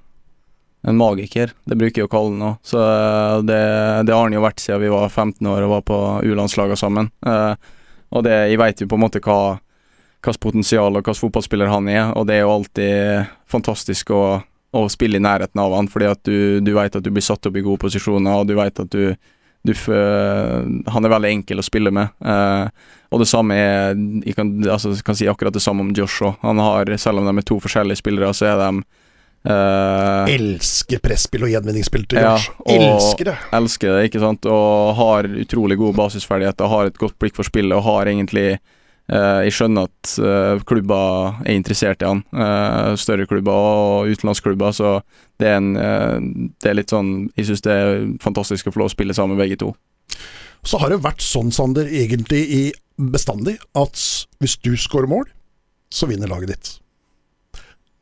en 0.83 0.99
magiker, 0.99 1.53
det 1.63 1.77
bruker 1.79 2.03
jeg 2.03 2.07
å 2.09 2.11
kalle 2.11 2.33
han 2.33 2.41
nå. 2.43 2.53
Så 2.63 2.79
uh, 2.79 3.43
det, 3.43 3.59
det, 4.07 4.15
har 4.15 4.25
han 4.25 4.35
jo 4.35 4.43
vært 4.43 4.63
siden 4.63 4.83
vi 4.83 4.93
var 4.93 5.09
15 5.09 5.51
år 5.51 5.67
og 5.67 5.75
var 5.77 5.85
på 5.87 5.99
U-landslagene 6.27 6.79
sammen. 6.79 7.11
og 8.13 8.23
det, 8.23 8.33
jeg 8.51 8.59
veit 8.61 8.81
jo 8.83 8.87
på 8.87 8.99
en 8.99 9.03
måte 9.05 9.23
hva 9.23 9.57
hvilket 10.23 10.39
potensial 10.39 10.93
og 10.93 11.01
hvilken 11.01 11.19
fotballspiller 11.19 11.71
han 11.71 11.87
er, 11.91 12.11
og 12.15 12.27
det 12.29 12.37
er 12.37 12.45
jo 12.45 12.53
alltid 12.53 13.31
fantastisk 13.51 14.13
å 14.15 14.23
å 14.73 14.87
spille 14.89 15.19
i 15.19 15.23
nærheten 15.23 15.61
av 15.61 15.75
han, 15.77 15.87
fordi 15.91 16.09
at 16.09 16.23
du, 16.25 16.59
du 16.65 16.73
vet 16.75 16.95
at 16.97 17.05
du 17.05 17.11
blir 17.13 17.25
satt 17.25 17.45
opp 17.45 17.57
i 17.57 17.63
gode 17.65 17.81
posisjoner, 17.83 18.41
og 18.41 18.49
du 18.49 18.55
vet 18.57 18.81
at 18.81 18.89
du, 18.93 19.13
du 19.63 19.73
Han 19.85 21.05
er 21.05 21.13
veldig 21.13 21.31
enkel 21.37 21.61
å 21.61 21.65
spille 21.65 21.93
med. 21.93 22.09
Eh, 22.19 22.65
og 23.13 23.21
det 23.21 23.29
samme 23.29 23.55
er 23.55 23.93
Jeg 24.25 24.35
kan, 24.35 24.51
altså, 24.65 24.95
kan, 25.05 25.15
si 25.15 25.29
akkurat 25.29 25.53
det 25.53 25.63
samme 25.63 25.85
om 25.85 25.93
Joshua. 25.95 26.33
Han 26.41 26.59
har, 26.59 26.89
selv 26.97 27.21
om 27.21 27.29
de 27.29 27.37
er 27.37 27.47
to 27.47 27.59
forskjellige 27.63 28.01
spillere, 28.01 28.33
så 28.33 28.49
er 28.49 28.59
de 28.59 28.83
uh, 29.53 30.33
Elsker 30.33 31.03
presspill 31.03 31.45
og 31.45 31.53
gjenvinningsspill 31.53 32.07
til 32.09 32.23
Josh. 32.25 32.49
Ja, 32.65 32.77
elsker 32.79 33.29
det. 33.29 33.39
Elsker 33.53 33.93
det, 33.93 34.07
ikke 34.09 34.23
sant. 34.25 34.49
Og 34.49 34.95
har 34.97 35.29
utrolig 35.45 35.77
gode 35.77 35.99
basisferdigheter, 36.01 36.73
har 36.73 36.89
et 36.89 36.97
godt 36.97 37.19
blikk 37.21 37.37
for 37.37 37.47
spillet 37.47 37.77
og 37.77 37.85
har 37.85 38.09
egentlig 38.09 38.57
Eh, 38.57 38.69
jeg 39.11 39.51
skjønner 39.51 39.89
at 39.89 40.11
uh, 40.23 40.61
klubber 40.63 41.41
er 41.43 41.57
interessert 41.57 42.03
i 42.03 42.07
han. 42.07 42.21
Uh, 42.31 42.93
større 42.99 43.27
klubber 43.27 43.51
og 43.51 44.13
utenlandsklubber. 44.13 44.71
Så 44.75 44.93
det 45.41 45.49
er, 45.51 45.57
en, 45.59 45.73
det 46.61 46.69
er 46.69 46.77
litt 46.77 46.93
sånn 46.93 47.09
Jeg 47.35 47.49
syns 47.49 47.63
det 47.65 47.73
er 47.73 48.05
fantastisk 48.23 48.69
å 48.69 48.73
få 48.75 48.83
lov 48.83 48.91
å 48.91 48.93
spille 48.93 49.15
sammen 49.17 49.35
med 49.35 49.43
begge 49.43 49.59
to. 49.59 49.73
Så 50.63 50.79
har 50.79 50.93
det 50.93 51.01
vært 51.03 51.23
sånn, 51.25 51.51
Sander, 51.51 51.89
egentlig 51.91 52.43
i 52.47 52.61
bestandig, 52.95 53.57
at 53.75 53.99
hvis 54.39 54.55
du 54.63 54.75
skårer 54.79 55.09
mål, 55.11 55.25
så 55.91 56.07
vinner 56.07 56.31
laget 56.31 56.53
ditt. 56.53 56.71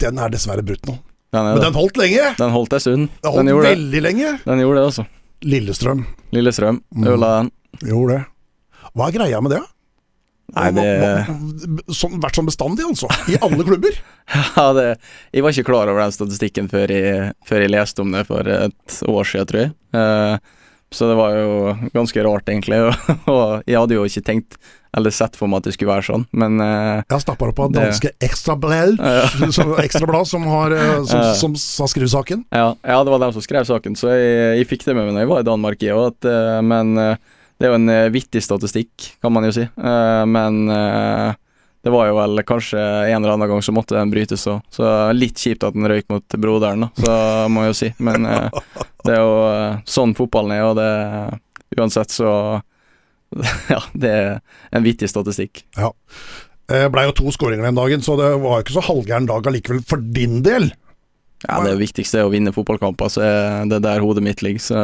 Den 0.02 0.22
er 0.22 0.30
dessverre 0.34 0.66
brutt 0.66 0.86
nå. 0.90 1.00
Den 1.32 1.48
Men 1.48 1.64
den 1.64 1.78
holdt 1.78 1.98
lenge! 2.00 2.34
Den 2.38 2.52
holdt 2.52 2.74
ei 2.76 2.82
stund. 2.84 3.10
Den 3.24 3.50
holdt 3.50 3.66
veldig 3.66 3.98
det. 3.98 4.04
lenge. 4.04 4.32
Den 4.44 4.62
gjorde 4.64 4.82
det, 4.82 4.86
altså. 4.90 5.06
Lillestrøm. 5.48 6.06
Lillestrøm. 6.36 6.82
Øla 7.08 7.30
den. 7.38 7.52
Mm. 7.80 7.86
Gjorde 7.88 8.18
det. 8.18 8.24
Hva 8.92 9.08
er 9.08 9.16
greia 9.16 9.40
med 9.42 9.56
det? 9.56 9.62
Nei, 10.58 10.70
det 10.76 11.96
sånn, 11.96 12.18
Vært 12.22 12.40
sånn 12.40 12.50
bestandig, 12.50 12.88
altså. 12.88 13.10
I 13.32 13.38
alle 13.44 13.66
klubber. 13.68 14.00
ja, 14.58 14.66
det, 14.78 14.88
Jeg 15.32 15.46
var 15.46 15.56
ikke 15.56 15.70
klar 15.72 15.92
over 15.92 16.04
den 16.04 16.16
statistikken 16.16 16.72
før 16.72 16.92
jeg, 16.92 17.32
før 17.48 17.66
jeg, 17.66 17.74
leste 17.76 18.04
om 18.04 18.12
det 18.16 18.26
for 18.30 18.48
et 18.52 19.00
år 19.08 19.32
siden, 19.32 19.48
tror 19.52 19.64
jeg. 19.66 19.72
Uh, 19.96 20.60
så 20.92 21.08
det 21.08 21.16
var 21.16 21.38
jo 21.38 21.74
ganske 21.96 22.28
rart, 22.28 22.52
egentlig. 22.52 22.82
og 23.32 23.64
jeg 23.64 23.80
hadde 23.80 23.96
jo 23.96 24.06
ikke 24.08 24.26
tenkt 24.28 24.60
eller 24.92 25.14
sett 25.16 25.38
for 25.40 25.48
meg 25.48 25.62
at 25.62 25.70
det 25.70 25.72
skulle 25.78 25.88
være 25.94 26.04
sånn, 26.04 26.26
men 26.36 26.58
uh, 26.60 27.00
Jeg 27.00 27.24
snappa 27.24 27.48
opp 27.48 27.60
av 27.64 27.70
danske 27.72 28.10
Ekstrablad, 28.28 28.98
Ekstrablad 29.86 30.28
som 30.28 30.44
har, 30.52 30.76
uh, 30.76 30.98
som, 31.08 31.22
som, 31.40 31.56
som 31.56 31.86
har 31.86 31.92
skrevet 31.94 32.12
saken. 32.12 32.42
Ja, 32.52 32.74
ja, 32.76 32.98
det 33.00 33.14
var 33.14 33.24
dem 33.24 33.32
som 33.32 33.46
skrev 33.46 33.64
saken, 33.70 33.96
så 33.96 34.12
jeg, 34.12 34.58
jeg 34.60 34.68
fikk 34.68 34.84
det 34.90 34.98
med 34.98 35.08
meg 35.08 35.16
når 35.16 35.24
jeg 35.24 35.32
var 35.32 35.46
i 35.46 35.48
Danmark, 35.48 35.86
jeg 35.88 35.96
òg, 35.96 36.28
men 36.68 36.92
det 37.62 37.68
er 37.68 37.76
jo 37.76 37.78
en 37.78 37.94
uh, 37.94 38.10
vittig 38.10 38.42
statistikk, 38.42 39.12
kan 39.22 39.34
man 39.36 39.46
jo 39.46 39.52
si. 39.54 39.68
Uh, 39.78 40.24
men 40.26 40.64
uh, 40.66 41.30
det 41.86 41.94
var 41.94 42.08
jo 42.10 42.16
vel 42.18 42.42
kanskje 42.48 42.82
en 42.82 43.20
eller 43.20 43.36
annen 43.36 43.52
gang 43.52 43.62
så 43.62 43.74
måtte 43.76 43.94
den 43.94 44.10
brytes 44.10 44.48
òg. 44.50 44.64
Så 44.74 44.90
litt 45.14 45.38
kjipt 45.38 45.68
at 45.68 45.78
den 45.78 45.86
røyk 45.90 46.10
mot 46.10 46.38
broderen, 46.42 46.88
da, 46.88 46.90
så 46.98 47.14
må 47.54 47.68
jeg 47.68 47.74
jo 47.74 47.78
si. 47.78 47.92
Men 48.02 48.26
det 49.06 49.14
er 49.14 49.22
jo 49.22 49.38
sånn 49.90 50.18
fotballen 50.18 50.58
er, 50.58 50.66
og 50.72 50.78
det 50.82 50.92
Uansett 51.80 52.12
så 52.12 52.32
Ja, 53.72 53.80
det 53.94 54.10
er 54.12 54.32
en 54.76 54.84
vittig 54.84 55.08
statistikk. 55.08 55.64
Ja. 55.78 55.94
Det 56.72 56.86
blei 56.92 57.06
jo 57.08 57.16
to 57.16 57.32
skåringer 57.36 57.68
den 57.68 57.78
dagen, 57.78 58.04
så 58.04 58.18
det 58.20 58.30
var 58.42 58.60
jo 58.60 58.66
ikke 58.66 58.76
så 58.78 58.84
halvgæren 58.90 59.30
dag 59.30 59.48
allikevel 59.48 59.82
for 59.88 60.04
din 60.18 60.42
del. 60.46 60.70
Ja, 61.48 61.58
det 61.66 61.80
viktigste 61.80 62.22
er 62.22 62.28
å 62.28 62.34
vinne 62.34 62.54
fotballkamper, 62.54 63.10
så 63.10 63.24
er 63.26 63.70
det 63.72 63.82
der 63.86 64.04
hodet 64.04 64.24
mitt 64.26 64.44
ligger, 64.46 64.62
så 64.62 64.78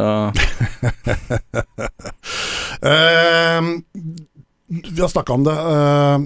uh, 2.81 3.61
Vi 4.67 4.99
har 4.99 5.07
snakka 5.07 5.33
om 5.37 5.45
det. 5.45 5.53
Uh, 5.53 6.25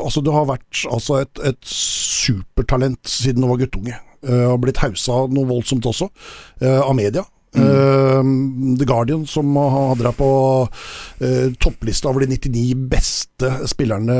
altså, 0.00 0.22
du 0.24 0.30
har 0.32 0.46
vært 0.48 0.84
altså, 0.88 1.18
et, 1.26 1.42
et, 1.44 1.60
supertalent 1.68 3.08
siden 3.08 3.44
du 3.44 3.50
var 3.50 3.60
guttunge. 3.60 3.98
Uh, 4.24 4.48
har 4.52 4.60
blitt 4.62 4.80
hausa 4.80 5.26
noe 5.28 5.50
voldsomt 5.50 5.86
også, 5.90 6.08
uh, 6.62 6.80
av 6.80 6.94
media. 6.96 7.26
Uh, 7.52 8.22
The 8.80 8.86
Guardian, 8.88 9.26
som 9.28 9.50
hadde 9.58 10.06
deg 10.06 10.16
på 10.16 10.30
topplista 11.60 12.08
over 12.08 12.24
de 12.24 12.30
99 12.32 12.86
beste 12.88 13.50
spillerne 13.68 14.16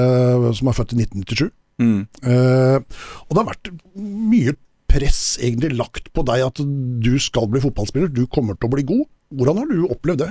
som 0.58 0.68
er 0.68 0.76
født 0.76 0.92
i 0.92 1.00
1997. 1.06 1.48
Mm. 1.80 2.02
Og 2.04 3.32
det 3.32 3.40
har 3.40 3.48
vært 3.48 3.72
mye 3.96 4.52
press 4.92 5.22
egentlig 5.40 5.72
lagt 5.78 6.12
på 6.12 6.24
deg 6.28 6.44
at 6.44 6.60
du 6.62 7.14
skal 7.22 7.48
bli 7.50 7.62
fotballspiller, 7.64 8.12
du 8.12 8.26
kommer 8.30 8.58
til 8.58 8.68
å 8.68 8.74
bli 8.76 8.86
god. 8.92 9.04
Hvordan 9.32 9.62
har 9.62 9.72
du 9.72 9.88
opplevd 9.88 10.26
det? 10.26 10.30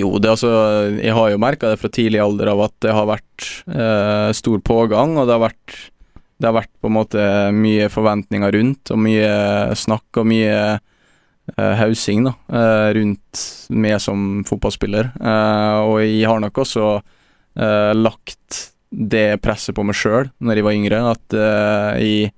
Jo, 0.00 0.12
det 0.22 0.30
altså, 0.30 0.50
jeg 0.96 1.14
har 1.16 1.32
jo 1.32 1.40
merka 1.42 1.72
det 1.72 1.80
fra 1.82 1.90
tidlig 1.90 2.20
alder 2.22 2.52
av 2.52 2.60
at 2.68 2.76
det 2.84 2.92
har 2.94 3.08
vært 3.10 3.46
eh, 3.74 4.28
stor 4.38 4.60
pågang, 4.62 5.16
og 5.18 5.26
det 5.26 5.34
har 5.34 5.48
vært 5.48 5.78
det 6.40 6.48
har 6.48 6.56
vært 6.56 6.72
på 6.80 6.88
en 6.88 6.96
måte 6.96 7.24
mye 7.52 7.90
forventninger 7.92 8.54
rundt, 8.56 8.90
og 8.94 9.02
mye 9.04 9.30
snakk 9.76 10.20
og 10.22 10.28
mye 10.30 10.56
eh, 10.72 11.74
hausing 11.82 12.24
da, 12.24 12.32
eh, 12.48 12.88
rundt 12.96 13.42
meg 13.76 13.98
som 14.00 14.40
fotballspiller. 14.48 15.12
Eh, 15.20 15.80
og 15.84 15.98
jeg 16.00 16.24
har 16.28 16.40
nok 16.42 16.64
også 16.64 16.92
lagt 17.50 18.56
det 18.90 19.40
presset 19.42 19.74
på 19.74 19.82
meg 19.82 19.96
sjøl 19.98 20.28
når 20.38 20.60
jeg 20.60 20.64
var 20.64 20.76
yngre, 20.76 21.00
at 21.10 21.34
jeg 21.98 22.30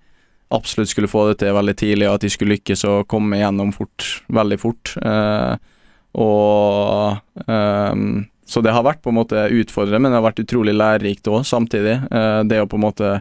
absolutt 0.55 0.93
skulle 0.93 1.11
få 1.11 1.27
det 1.31 1.41
til 1.43 1.55
veldig 1.57 1.75
tidlig, 1.79 2.09
og 2.09 2.19
at 2.19 2.27
de 2.27 2.33
skulle 2.33 2.57
lykkes 2.57 2.85
å 2.89 2.97
komme 3.11 3.39
igjennom 3.39 3.73
fort, 3.75 4.07
veldig 4.33 4.59
fort. 4.61 4.95
Eh, 5.03 5.55
og 6.23 7.47
eh, 7.49 8.03
Så 8.53 8.61
det 8.61 8.75
har 8.75 8.85
vært 8.85 9.01
på 9.05 9.13
en 9.13 9.21
måte 9.21 9.47
utfordrende, 9.49 10.03
men 10.03 10.13
det 10.13 10.19
har 10.21 10.27
vært 10.27 10.43
utrolig 10.45 10.75
lærerikt 10.77 11.31
òg, 11.33 11.45
samtidig. 11.49 11.97
Eh, 12.13 12.41
det 12.49 12.61
å 12.61 12.69
på 12.69 12.81
en 12.81 12.87
måte 12.87 13.15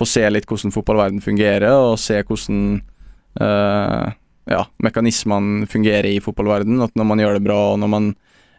få 0.00 0.08
se 0.08 0.24
litt 0.30 0.48
hvordan 0.48 0.72
fotballverden 0.72 1.20
fungerer, 1.24 1.68
og 1.76 1.98
se 2.00 2.16
hvordan 2.24 2.62
uh, 3.40 4.12
ja, 4.48 4.62
mekanismene 4.80 5.66
fungerer 5.68 6.08
i 6.08 6.22
fotballverden. 6.24 6.80
At 6.80 6.96
når 6.96 7.08
man 7.10 7.20
gjør 7.20 7.36
det 7.36 7.44
bra, 7.44 7.58
og 7.74 7.82
når 7.82 7.90
man 7.92 8.08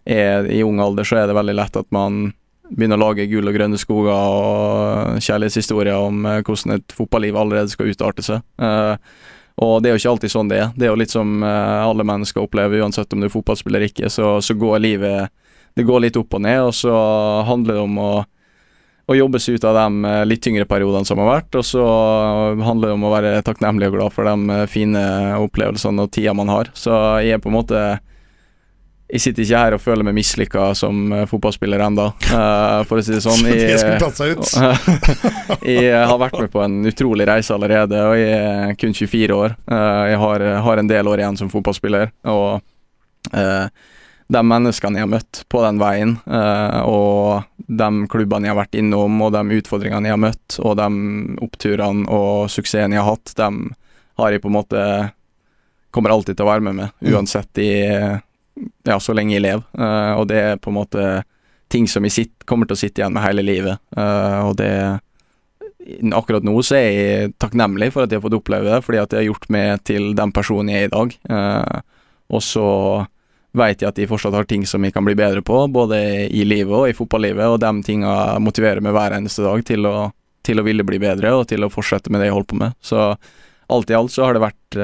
er 0.05 0.45
i 0.53 0.61
ung 0.65 0.77
alder, 0.83 1.07
så 1.07 1.17
er 1.17 1.29
det 1.29 1.37
veldig 1.37 1.57
lett 1.57 1.79
at 1.81 1.89
man 1.95 2.27
begynner 2.71 2.99
å 2.99 3.05
lage 3.05 3.27
gull 3.31 3.49
og 3.49 3.55
grønne 3.55 3.79
skoger 3.79 4.15
og 4.15 5.21
kjærlighetshistorier 5.21 5.97
om 5.97 6.25
uh, 6.27 6.39
hvordan 6.39 6.77
et 6.77 6.95
fotballiv 6.95 7.37
allerede 7.37 7.73
skal 7.73 7.91
utarte 7.91 8.25
seg. 8.25 8.43
Uh, 8.61 8.95
og 9.61 9.81
det 9.81 9.89
er 9.89 9.95
jo 9.95 10.01
ikke 10.01 10.13
alltid 10.15 10.33
sånn 10.33 10.51
det 10.51 10.59
er. 10.61 10.73
Det 10.75 10.87
er 10.87 10.93
jo 10.93 10.99
litt 11.01 11.13
som 11.13 11.41
uh, 11.43 11.83
alle 11.83 12.07
mennesker 12.07 12.43
opplever, 12.43 12.81
uansett 12.81 13.11
om 13.13 13.21
du 13.21 13.27
er 13.27 13.33
fotballspiller 13.33 13.81
eller 13.81 13.91
ikke, 13.91 14.11
så, 14.11 14.37
så, 14.43 14.55
går 14.57 14.83
livet 14.83 15.33
Det 15.77 15.87
går 15.87 16.05
litt 16.05 16.19
opp 16.19 16.33
og 16.35 16.43
ned, 16.43 16.61
og 16.67 16.75
så 16.75 16.93
handler 17.47 17.77
det 17.77 17.83
om 17.83 17.99
å, 18.01 18.11
å 19.07 19.15
jobbe 19.15 19.39
seg 19.39 19.55
ut 19.55 19.67
av 19.67 19.77
de 19.77 20.13
litt 20.27 20.41
tyngre 20.43 20.67
periodene 20.67 21.07
som 21.07 21.19
har 21.21 21.29
vært, 21.29 21.55
og 21.55 21.63
så 21.63 21.83
handler 22.59 22.91
det 22.91 22.97
om 22.97 23.05
å 23.07 23.13
være 23.13 23.31
takknemlig 23.47 23.87
og 23.87 23.95
glad 23.95 24.15
for 24.15 24.27
de 24.27 24.57
fine 24.67 25.03
opplevelsene 25.39 26.03
og 26.03 26.11
tida 26.11 26.35
man 26.35 26.51
har. 26.51 26.73
Så 26.75 26.91
jeg 27.23 27.37
er 27.37 27.43
på 27.43 27.47
en 27.51 27.55
måte 27.55 27.85
jeg 29.11 29.21
sitter 29.25 29.43
ikke 29.43 29.59
her 29.59 29.75
og 29.75 29.81
føler 29.83 30.07
meg 30.07 30.15
mislykka 30.15 30.69
som 30.77 31.11
uh, 31.11 31.25
fotballspiller 31.27 31.83
ennå, 31.83 32.07
uh, 32.31 32.81
for 32.87 33.01
å 33.01 33.03
si 33.03 33.11
det 33.11 33.23
sånn. 33.25 33.43
Jeg, 33.51 33.75
jeg 35.91 36.03
har 36.07 36.19
vært 36.21 36.37
med 36.39 36.51
på 36.53 36.61
en 36.63 36.77
utrolig 36.87 37.27
reise 37.27 37.53
allerede, 37.53 37.99
og 38.07 38.15
jeg 38.15 38.37
er 38.37 38.75
kun 38.79 38.93
24 38.95 39.35
år. 39.35 39.55
Jeg 39.67 40.19
har, 40.21 40.45
har, 40.65 40.81
en 40.81 40.89
del 40.89 41.09
år 41.11 41.23
igjen 41.23 41.39
som 41.39 41.49
fotballspiller, 41.51 42.11
og 42.31 42.61
de 43.31 44.41
menneskene 44.47 44.99
jeg 44.99 45.05
har 45.05 45.11
møtt 45.11 45.41
på 45.51 45.61
den 45.65 45.81
veien, 45.81 46.15
og 46.87 47.43
de 47.67 47.89
klubbene 48.11 48.47
jeg 48.47 48.53
har 48.53 48.61
vært 48.61 48.79
innom, 48.79 49.19
og 49.25 49.35
de 49.35 49.59
utfordringene 49.59 50.09
jeg 50.09 50.15
har 50.15 50.23
møtt, 50.23 50.59
og 50.63 50.77
de 50.79 50.89
oppturene 51.43 52.07
og 52.07 52.47
suksessen 52.53 52.95
jeg 52.95 53.03
har 53.03 53.11
hatt, 53.11 53.35
de 53.37 53.49
har 54.21 54.35
jeg 54.35 54.43
på 54.43 54.51
en 54.51 54.59
måte 54.61 54.85
Kommer 55.91 56.13
alltid 56.13 56.37
til 56.39 56.45
å 56.45 56.47
være 56.47 56.63
med 56.63 56.75
meg, 56.77 56.91
mm. 57.03 57.07
uansett 57.11 57.59
i 57.59 57.71
ja, 58.87 58.97
så 58.99 59.15
lenge 59.17 59.35
jeg 59.35 59.45
lever. 59.45 59.63
Uh, 59.77 60.17
og 60.19 60.27
det 60.31 60.41
er 60.41 60.59
på 60.61 60.71
en 60.71 60.79
måte 60.79 61.05
ting 61.71 61.87
som 61.87 62.05
jeg 62.05 62.15
sitt, 62.15 62.33
kommer 62.49 62.67
til 62.67 62.77
å 62.77 62.81
sitte 62.81 63.01
igjen 63.01 63.15
med 63.15 63.25
hele 63.25 63.45
livet. 63.45 63.81
Uh, 63.97 64.49
og 64.49 64.59
det 64.61 64.73
Akkurat 66.13 66.45
nå 66.45 66.53
så 66.61 66.75
er 66.77 66.91
jeg 66.93 67.29
takknemlig 67.41 67.87
for 67.89 68.05
at 68.05 68.11
jeg 68.13 68.19
har 68.19 68.25
fått 68.27 68.35
oppleve 68.37 68.69
det, 68.69 68.83
fordi 68.85 68.99
at 69.01 69.09
det 69.09 69.17
har 69.17 69.25
gjort 69.25 69.47
meg 69.49 69.81
til 69.89 70.11
den 70.13 70.29
personen 70.35 70.69
jeg 70.69 70.85
er 70.85 70.91
i 70.91 70.91
dag. 70.93 71.15
Uh, 71.25 72.03
og 72.37 72.43
så 72.45 72.65
vet 73.57 73.81
jeg 73.81 73.89
at 73.89 73.97
jeg 73.99 74.09
fortsatt 74.11 74.37
har 74.37 74.45
ting 74.47 74.61
som 74.69 74.85
jeg 74.85 74.93
kan 74.93 75.03
bli 75.07 75.15
bedre 75.17 75.41
på, 75.43 75.57
både 75.73 75.97
i 76.29 76.45
livet 76.45 76.75
og 76.77 76.85
i 76.91 76.95
fotballivet, 76.95 77.49
og 77.49 77.57
de 77.63 77.71
tinga 77.87 78.13
motiverer 78.39 78.83
meg 78.85 78.93
hver 78.93 79.17
eneste 79.17 79.41
dag 79.43 79.65
til 79.67 79.89
å, 79.89 79.95
til 80.45 80.61
å 80.61 80.67
ville 80.69 80.85
bli 80.87 81.01
bedre 81.01 81.33
og 81.39 81.47
til 81.49 81.65
å 81.65 81.71
fortsette 81.73 82.13
med 82.13 82.21
det 82.21 82.29
jeg 82.29 82.37
holder 82.37 82.51
på 82.53 82.61
med. 82.61 82.77
Så 82.85 83.09
alt 83.73 83.91
i 83.91 83.97
alt 83.97 84.13
så 84.13 84.27
har 84.27 84.37
det 84.37 84.45
vært 84.45 84.79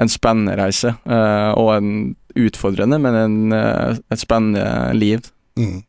en 0.00 0.08
spennende 0.08 0.54
reise, 0.56 0.94
og 1.04 1.68
en 1.74 1.90
utfordrende, 2.34 2.98
men 2.98 3.14
en, 3.14 3.52
eh, 3.52 3.96
et 4.10 4.20
spennende 4.20 4.94
liv. 4.94 5.20
Mm. 5.58 5.82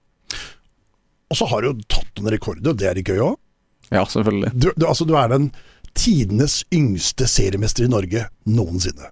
Og 1.30 1.38
så 1.38 1.45
har 1.45 1.62
du 1.62 1.71
jo 1.71 1.78
tatt 1.88 2.19
noen 2.19 2.34
rekorder, 2.34 2.71
og 2.71 2.80
det 2.80 2.89
er 2.89 2.97
litt 2.97 3.08
gøy 3.08 3.21
òg. 3.24 3.38
Ja, 3.91 4.06
selvfølgelig. 4.06 4.52
Du, 4.54 4.71
du, 4.76 4.88
altså, 4.88 5.06
du 5.06 5.15
er 5.19 5.32
den 5.32 5.52
tidenes 5.97 6.62
yngste 6.74 7.28
seriemester 7.28 7.86
i 7.86 7.91
Norge 7.91 8.28
noensinne. 8.47 9.12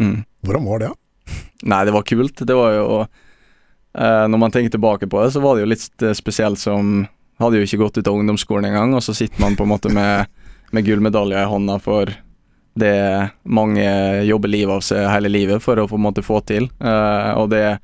Mm. 0.00 0.24
Hvordan 0.44 0.68
var 0.68 0.80
det? 0.80 0.90
Ja? 0.90 1.40
Nei, 1.64 1.82
det 1.84 1.94
var 1.94 2.04
kult. 2.08 2.40
Det 2.44 2.56
var 2.56 2.72
jo 2.74 2.86
eh, 3.04 4.24
Når 4.28 4.40
man 4.40 4.52
tenker 4.52 4.74
tilbake 4.74 5.06
på 5.08 5.22
det, 5.22 5.30
så 5.32 5.40
var 5.40 5.54
det 5.54 5.64
jo 5.64 5.70
litt 5.70 6.02
eh, 6.02 6.16
spesielt 6.16 6.60
som 6.60 7.06
Hadde 7.40 7.58
jo 7.58 7.66
ikke 7.66 7.80
gått 7.80 7.96
ut 7.98 8.06
av 8.06 8.14
ungdomsskolen 8.14 8.68
engang, 8.68 8.92
og 8.94 9.02
så 9.02 9.10
sitter 9.10 9.40
man 9.42 9.56
på 9.58 9.64
en 9.64 9.70
måte 9.72 9.90
med, 9.90 10.28
med 10.70 10.84
gullmedalje 10.86 11.40
i 11.40 11.48
hånda 11.50 11.80
for 11.82 12.12
det 12.74 13.28
mange 13.42 14.22
jobber 14.22 14.48
livet 14.48 14.74
av 14.74 14.80
seg 14.82 15.06
hele 15.06 15.30
livet 15.30 15.62
for 15.62 15.78
å 15.78 15.86
på 15.88 15.98
en 15.98 16.06
måte 16.08 16.24
få 16.26 16.40
til. 16.46 16.66
Uh, 16.82 17.34
og 17.38 17.50
det, 17.52 17.78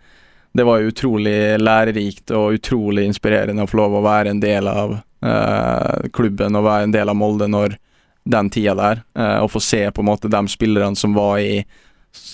det 0.52 0.66
var 0.66 0.86
utrolig 0.86 1.58
lærerikt 1.62 2.32
og 2.34 2.58
utrolig 2.58 3.06
inspirerende 3.06 3.64
å 3.64 3.70
få 3.70 3.78
lov 3.84 4.00
å 4.00 4.06
være 4.06 4.34
en 4.34 4.40
del 4.42 4.70
av 4.70 4.96
uh, 4.98 6.08
klubben 6.12 6.58
og 6.58 6.66
være 6.66 6.88
en 6.88 6.96
del 6.96 7.12
av 7.12 7.18
Molde 7.18 7.46
når 7.50 7.76
den 8.30 8.50
tida 8.52 8.74
der, 8.76 9.04
uh, 9.18 9.38
og 9.44 9.52
få 9.54 9.62
se 9.62 9.84
på 9.94 10.02
en 10.02 10.10
måte 10.10 10.30
de 10.30 10.42
spillerne 10.50 10.98
som 10.98 11.14
var 11.16 11.38
i 11.38 11.62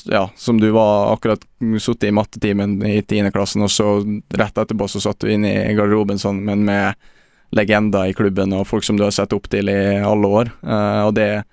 ja, 0.08 0.22
som 0.40 0.56
du 0.56 0.70
var 0.72 1.10
akkurat 1.12 1.42
sittet 1.82 2.08
i 2.08 2.14
mattetimen 2.16 2.78
i 2.88 3.02
tiendeklassen, 3.04 3.60
og 3.66 3.68
så 3.68 3.90
rett 4.32 4.56
etterpå 4.56 4.88
så 4.88 5.02
satt 5.04 5.20
du 5.20 5.28
inne 5.28 5.50
i 5.52 5.74
garderoben 5.76 6.16
sånn, 6.16 6.38
men 6.48 6.62
med 6.64 7.12
legender 7.52 8.08
i 8.08 8.14
klubben 8.16 8.54
og 8.56 8.64
folk 8.70 8.86
som 8.88 8.96
du 8.96 9.04
har 9.04 9.12
sett 9.12 9.36
opp 9.36 9.50
til 9.52 9.68
i 9.68 9.76
alle 10.00 10.30
år. 10.40 10.50
og 10.64 11.12
det 11.14 11.44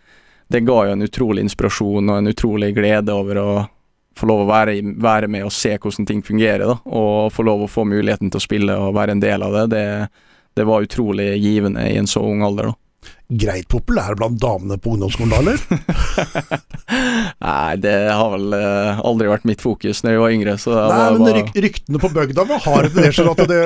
det 0.53 0.61
ga 0.67 0.83
jo 0.85 0.93
en 0.93 1.05
utrolig 1.05 1.43
inspirasjon 1.47 2.09
og 2.09 2.19
en 2.19 2.29
utrolig 2.29 2.73
glede 2.77 3.13
over 3.13 3.39
å 3.41 3.47
få 4.13 4.27
lov 4.29 4.43
å 4.43 4.49
være, 4.51 4.75
være, 5.01 5.27
med 5.33 5.47
og 5.47 5.53
se 5.53 5.71
hvordan 5.73 6.05
ting 6.05 6.21
fungerer, 6.21 6.67
da. 6.69 6.75
Og 6.85 7.33
få 7.33 7.45
lov 7.47 7.65
å 7.65 7.71
få 7.71 7.87
muligheten 7.89 8.29
til 8.29 8.37
å 8.37 8.45
spille 8.45 8.75
og 8.77 8.93
være 8.93 9.15
en 9.15 9.23
del 9.23 9.41
av 9.41 9.57
det. 9.57 9.63
Det, 9.73 9.85
det 10.59 10.67
var 10.69 10.85
utrolig 10.85 11.31
givende 11.41 11.87
i 11.89 11.97
en 11.97 12.09
så 12.09 12.21
ung 12.21 12.45
alder, 12.45 12.69
da 12.69 12.82
greit 13.33 13.67
populær 13.71 14.15
blant 14.19 14.37
damene 14.41 14.77
på 14.81 14.93
ungdomsskolen 14.93 15.31
da, 15.33 15.39
eller? 15.41 15.57
Nei, 17.47 17.75
det 17.81 17.95
har 18.11 18.29
vel 18.35 18.53
uh, 18.53 19.01
aldri 19.07 19.29
vært 19.31 19.47
mitt 19.49 19.63
fokus 19.63 20.03
når 20.05 20.15
jeg 20.15 20.21
var 20.23 20.35
yngre. 20.35 20.55
Så 20.61 20.73
Nei, 20.75 20.85
var, 20.91 21.17
men 21.17 21.37
ryk, 21.39 21.51
ryktene 21.65 22.01
på 22.03 22.11
bygda 22.13 22.47
var 22.49 22.63
harde 22.67 22.93
det, 22.97 23.11
at 23.13 23.43
det, 23.49 23.59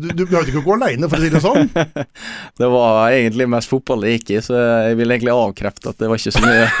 du, 0.00 0.08
du 0.08 0.24
behøvde 0.24 0.52
ikke 0.52 0.62
å 0.62 0.66
gå 0.66 0.76
aleine, 0.78 1.10
for 1.10 1.20
å 1.20 1.22
si 1.24 1.32
det 1.34 1.44
sånn? 1.44 1.70
det 2.60 2.72
var 2.72 2.90
egentlig 3.10 3.48
mest 3.52 3.72
fotball 3.72 4.06
det 4.06 4.16
gikk 4.16 4.34
i, 4.36 4.42
så 4.44 4.58
jeg 4.88 4.98
vil 5.00 5.16
egentlig 5.16 5.36
avkrefte 5.36 5.92
at 5.92 6.00
det 6.00 6.10
var 6.10 6.20
ikke 6.20 6.36
så 6.36 6.42
mye 6.46 6.66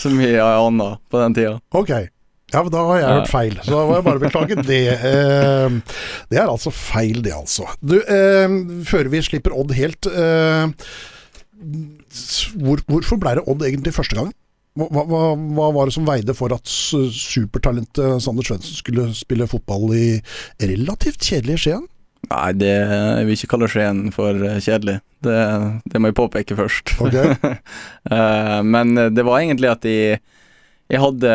Så 0.00 0.08
mye 0.14 0.40
annet 0.40 1.00
på 1.10 1.20
den 1.20 1.34
tida. 1.36 1.58
Okay. 1.76 2.08
Ja, 2.50 2.62
men 2.64 2.72
da 2.74 2.82
har 2.88 2.98
jeg 2.98 3.14
hørt 3.14 3.30
feil, 3.30 3.56
så 3.62 3.76
da 3.76 3.84
må 3.86 3.96
jeg 3.98 4.06
bare 4.06 4.22
beklage 4.22 4.58
det. 4.66 4.82
Eh, 4.90 5.76
det 6.32 6.40
er 6.40 6.50
altså 6.50 6.72
feil, 6.74 7.20
det, 7.22 7.34
altså. 7.36 7.68
Du, 7.78 7.96
eh, 8.00 8.56
før 8.88 9.10
vi 9.12 9.22
slipper 9.22 9.54
Odd 9.54 9.74
helt 9.76 10.08
eh, 10.10 10.72
hvor, 12.58 12.82
Hvorfor 12.88 13.20
ble 13.20 13.36
det 13.38 13.46
Odd 13.50 13.62
egentlig 13.68 13.94
første 13.94 14.18
gang? 14.18 14.32
Hva, 14.78 14.86
hva, 14.90 15.22
hva, 15.36 15.68
var 15.74 15.88
det 15.90 15.94
som 15.94 16.06
veide 16.06 16.34
for 16.34 16.54
at 16.54 16.66
supertalentet 16.70 18.22
Sander 18.22 18.46
Svendsen 18.46 18.78
skulle 18.78 19.08
spille 19.18 19.48
fotball 19.50 19.90
i 19.94 20.04
relativt 20.62 21.26
kjedelig 21.26 21.58
Skien? 21.64 21.86
Nei, 22.30 22.50
det, 22.54 22.70
jeg 22.70 23.26
vil 23.26 23.36
ikke 23.36 23.50
kalle 23.54 23.70
Skien 23.70 24.02
for 24.14 24.42
kjedelig. 24.62 24.98
Det, 25.26 25.38
det 25.90 26.00
må 26.00 26.10
jeg 26.10 26.18
påpeke 26.18 26.58
først. 26.58 26.94
Okay. 27.02 27.34
Men 28.74 28.94
det 29.14 29.26
var 29.26 29.42
egentlig 29.42 29.72
at 29.72 29.88
jeg, 29.88 30.20
jeg 30.90 31.02
hadde 31.02 31.34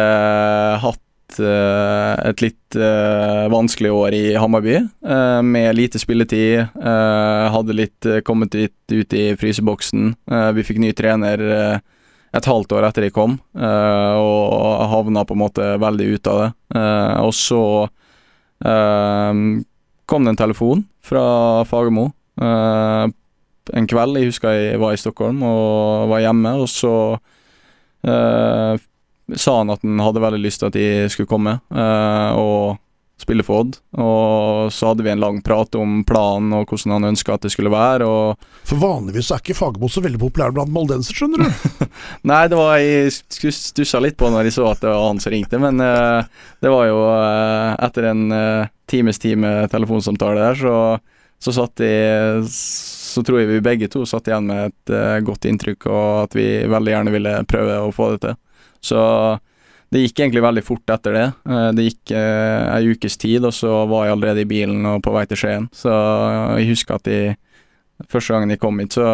hatt 0.83 1.01
Eh, 1.04 1.04
et 1.39 2.41
litt 2.43 2.77
uh, 2.77 3.45
vanskelig 3.51 3.91
år 3.91 4.13
i 4.13 4.23
Hammarby, 4.37 4.77
uh, 5.07 5.41
med 5.41 5.75
lite 5.75 5.99
spilletid. 5.99 6.67
Hadde 6.75 7.75
litt 7.75 8.07
kommet 8.27 8.53
litt 8.53 8.91
ut 8.91 9.13
i 9.13 9.25
fryseboksen. 9.39 10.15
vi 10.53 10.63
fikk 10.63 10.79
ny 10.83 10.91
trener 10.93 11.41
et 12.35 12.49
halvt 12.49 12.75
år 12.75 12.87
etter 12.89 13.05
de 13.05 13.11
kom, 13.15 13.37
og 13.55 14.87
havna 14.91 15.23
på 15.25 15.35
en 15.37 15.41
måte 15.41 15.67
veldig 15.81 16.07
ut 16.15 16.27
av 16.27 16.41
det. 16.41 16.49
og 17.23 17.33
så 17.33 17.61
kom 20.05 20.25
det 20.25 20.33
en 20.33 20.41
telefon 20.43 20.83
fra 21.05 21.23
Fagermo 21.65 22.09
en 23.73 23.87
kveld. 23.89 24.19
Jeg 24.19 24.29
husker 24.29 24.57
jeg 24.57 24.81
var 24.81 24.93
i 24.93 24.99
Stockholm 24.99 25.41
og 25.45 26.09
var 26.11 26.25
hjemme, 26.25 26.53
og 26.61 26.69
så 26.69 26.93
sa 29.33 29.57
han 29.57 29.73
at 29.73 29.81
han 29.81 30.01
hadde 30.03 30.21
veldig 30.23 30.41
lyst 30.41 30.61
til 30.61 30.69
at 30.69 30.77
de 30.77 30.87
skulle 31.13 31.29
komme 31.29 31.57
eh, 31.73 32.31
og 32.37 32.81
spille 33.21 33.45
for 33.47 33.63
Odd. 33.63 33.77
Og 34.03 34.73
så 34.75 34.91
hadde 34.91 35.05
vi 35.05 35.11
en 35.13 35.21
lang 35.23 35.39
prat 35.43 35.77
om 35.79 36.01
planen 36.07 36.51
og 36.53 36.67
hvordan 36.67 36.97
han 36.97 37.09
ønska 37.13 37.37
at 37.37 37.45
det 37.45 37.53
skulle 37.53 37.71
være. 37.71 38.07
For 38.67 38.81
vanligvis 38.81 39.31
er 39.31 39.41
ikke 39.41 39.55
Fagermo 39.57 39.89
så 39.91 40.03
veldig 40.03 40.19
populær 40.21 40.53
blant 40.55 40.73
moldenser, 40.75 41.15
skjønner 41.15 41.45
du. 41.45 41.87
Nei, 42.29 42.43
det 42.51 42.59
var 42.59 42.75
jeg 42.83 43.15
stussa 43.55 44.03
litt 44.03 44.19
på 44.19 44.29
når 44.29 44.49
jeg 44.49 44.57
så 44.57 44.67
at 44.69 44.83
det 44.83 44.91
var 44.91 45.07
han 45.07 45.23
som 45.23 45.33
ringte, 45.33 45.61
men 45.63 45.81
eh, 45.83 46.27
det 46.61 46.73
var 46.75 46.89
jo 46.91 47.01
eh, 47.15 47.73
etter 47.87 48.11
en 48.11 48.25
times 48.91 49.21
tid 49.23 49.39
med 49.41 49.71
telefonsamtale 49.71 50.43
der, 50.43 50.59
så, 50.59 50.75
så 51.41 51.53
satt 51.55 51.79
de 51.81 52.45
Så 52.51 53.23
tror 53.25 53.39
jeg 53.39 53.47
vi 53.49 53.63
begge 53.63 53.87
to 53.89 54.03
satt 54.05 54.27
igjen 54.27 54.51
med 54.51 54.73
et 54.73 55.23
godt 55.25 55.47
inntrykk, 55.47 55.87
og 55.87 56.07
at 56.25 56.35
vi 56.35 56.49
veldig 56.67 56.91
gjerne 56.91 57.13
ville 57.15 57.37
prøve 57.47 57.79
å 57.79 57.93
få 57.95 58.11
det 58.13 58.25
til. 58.27 58.35
Så 58.85 59.01
det 59.93 60.01
gikk 60.03 60.19
egentlig 60.23 60.43
veldig 60.45 60.63
fort 60.65 60.91
etter 60.95 61.15
det. 61.15 61.25
Eh, 61.49 61.69
Det 61.77 61.85
gikk 61.87 62.13
eh, 62.17 62.65
ei 62.75 62.91
ukes 62.93 63.17
tid, 63.21 63.45
og 63.47 63.53
så 63.55 63.71
var 63.89 64.05
jeg 64.07 64.15
allerede 64.17 64.43
i 64.45 64.49
bilen 64.49 64.85
og 64.89 65.01
på 65.05 65.13
vei 65.15 65.25
til 65.29 65.39
Skien. 65.41 65.67
Så 65.73 65.91
jeg 66.59 66.69
husker 66.73 66.99
at 66.99 67.09
de 67.09 67.19
Første 68.11 68.33
gangen 68.33 68.49
jeg 68.51 68.59
kom 68.59 68.75
hit, 68.81 68.91
så, 68.97 69.05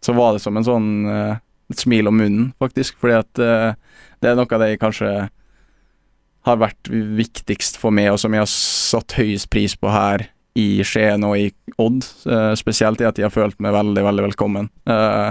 så 0.00 0.14
var 0.16 0.32
det 0.32 0.40
som 0.40 0.56
en 0.56 0.64
sånn 0.64 0.86
eh, 1.12 1.34
et 1.72 1.80
smil 1.82 2.08
om 2.08 2.16
munnen, 2.16 2.46
faktisk. 2.56 2.96
Fordi 3.02 3.18
at 3.18 3.40
eh, 3.44 3.74
det 4.24 4.30
er 4.30 4.38
noe 4.38 4.48
av 4.48 4.62
det 4.62 4.70
jeg 4.70 4.80
kanskje 4.80 5.10
har 6.48 6.56
vært 6.60 6.88
viktigst 6.88 7.76
for 7.80 7.92
meg, 7.92 8.10
og 8.14 8.20
som 8.20 8.32
jeg 8.32 8.40
har 8.46 8.48
satt 8.48 9.16
høyest 9.18 9.50
pris 9.52 9.76
på 9.76 9.92
her 9.92 10.26
i 10.56 10.80
Skien 10.88 11.24
og 11.28 11.36
i 11.40 11.50
Odd. 11.80 12.04
Eh, 12.32 12.52
spesielt 12.60 13.00
i 13.04 13.08
at 13.08 13.20
jeg 13.20 13.28
har 13.28 13.34
følt 13.36 13.60
meg 13.64 13.76
veldig, 13.76 14.04
veldig 14.08 14.26
velkommen. 14.30 14.68
Eh, 14.88 15.30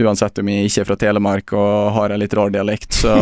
uansett 0.00 0.38
om 0.40 0.48
jeg 0.48 0.68
ikke 0.68 0.82
er 0.82 0.88
fra 0.88 0.96
Telemark 1.00 1.52
og 1.56 1.92
har 1.96 2.14
en 2.14 2.22
litt 2.22 2.34
rar 2.36 2.52
dialekt, 2.52 2.94
så, 3.02 3.14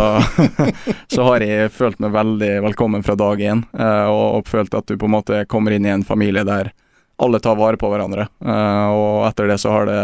så 1.15 1.27
har 1.27 1.45
jeg 1.45 1.73
følt 1.75 1.99
meg 2.03 2.15
veldig 2.15 2.53
velkommen 2.69 3.05
fra 3.07 3.17
dag 3.19 3.43
én, 3.43 3.65
eh, 3.75 4.07
og, 4.07 4.41
og 4.41 4.51
følt 4.51 4.75
at 4.79 4.87
du 4.87 4.99
på 4.99 5.11
en 5.11 5.17
måte 5.17 5.45
kommer 5.51 5.75
inn 5.75 5.89
i 5.89 5.95
en 5.95 6.07
familie 6.07 6.47
der 6.47 6.73
alle 7.21 7.41
tar 7.43 7.59
vare 7.59 7.77
på 7.77 7.91
hverandre. 7.93 8.31
Eh, 8.41 8.91
og 8.97 9.27
etter 9.29 9.51
det 9.51 9.59
så 9.61 9.75
har 9.75 9.91
det 9.91 10.03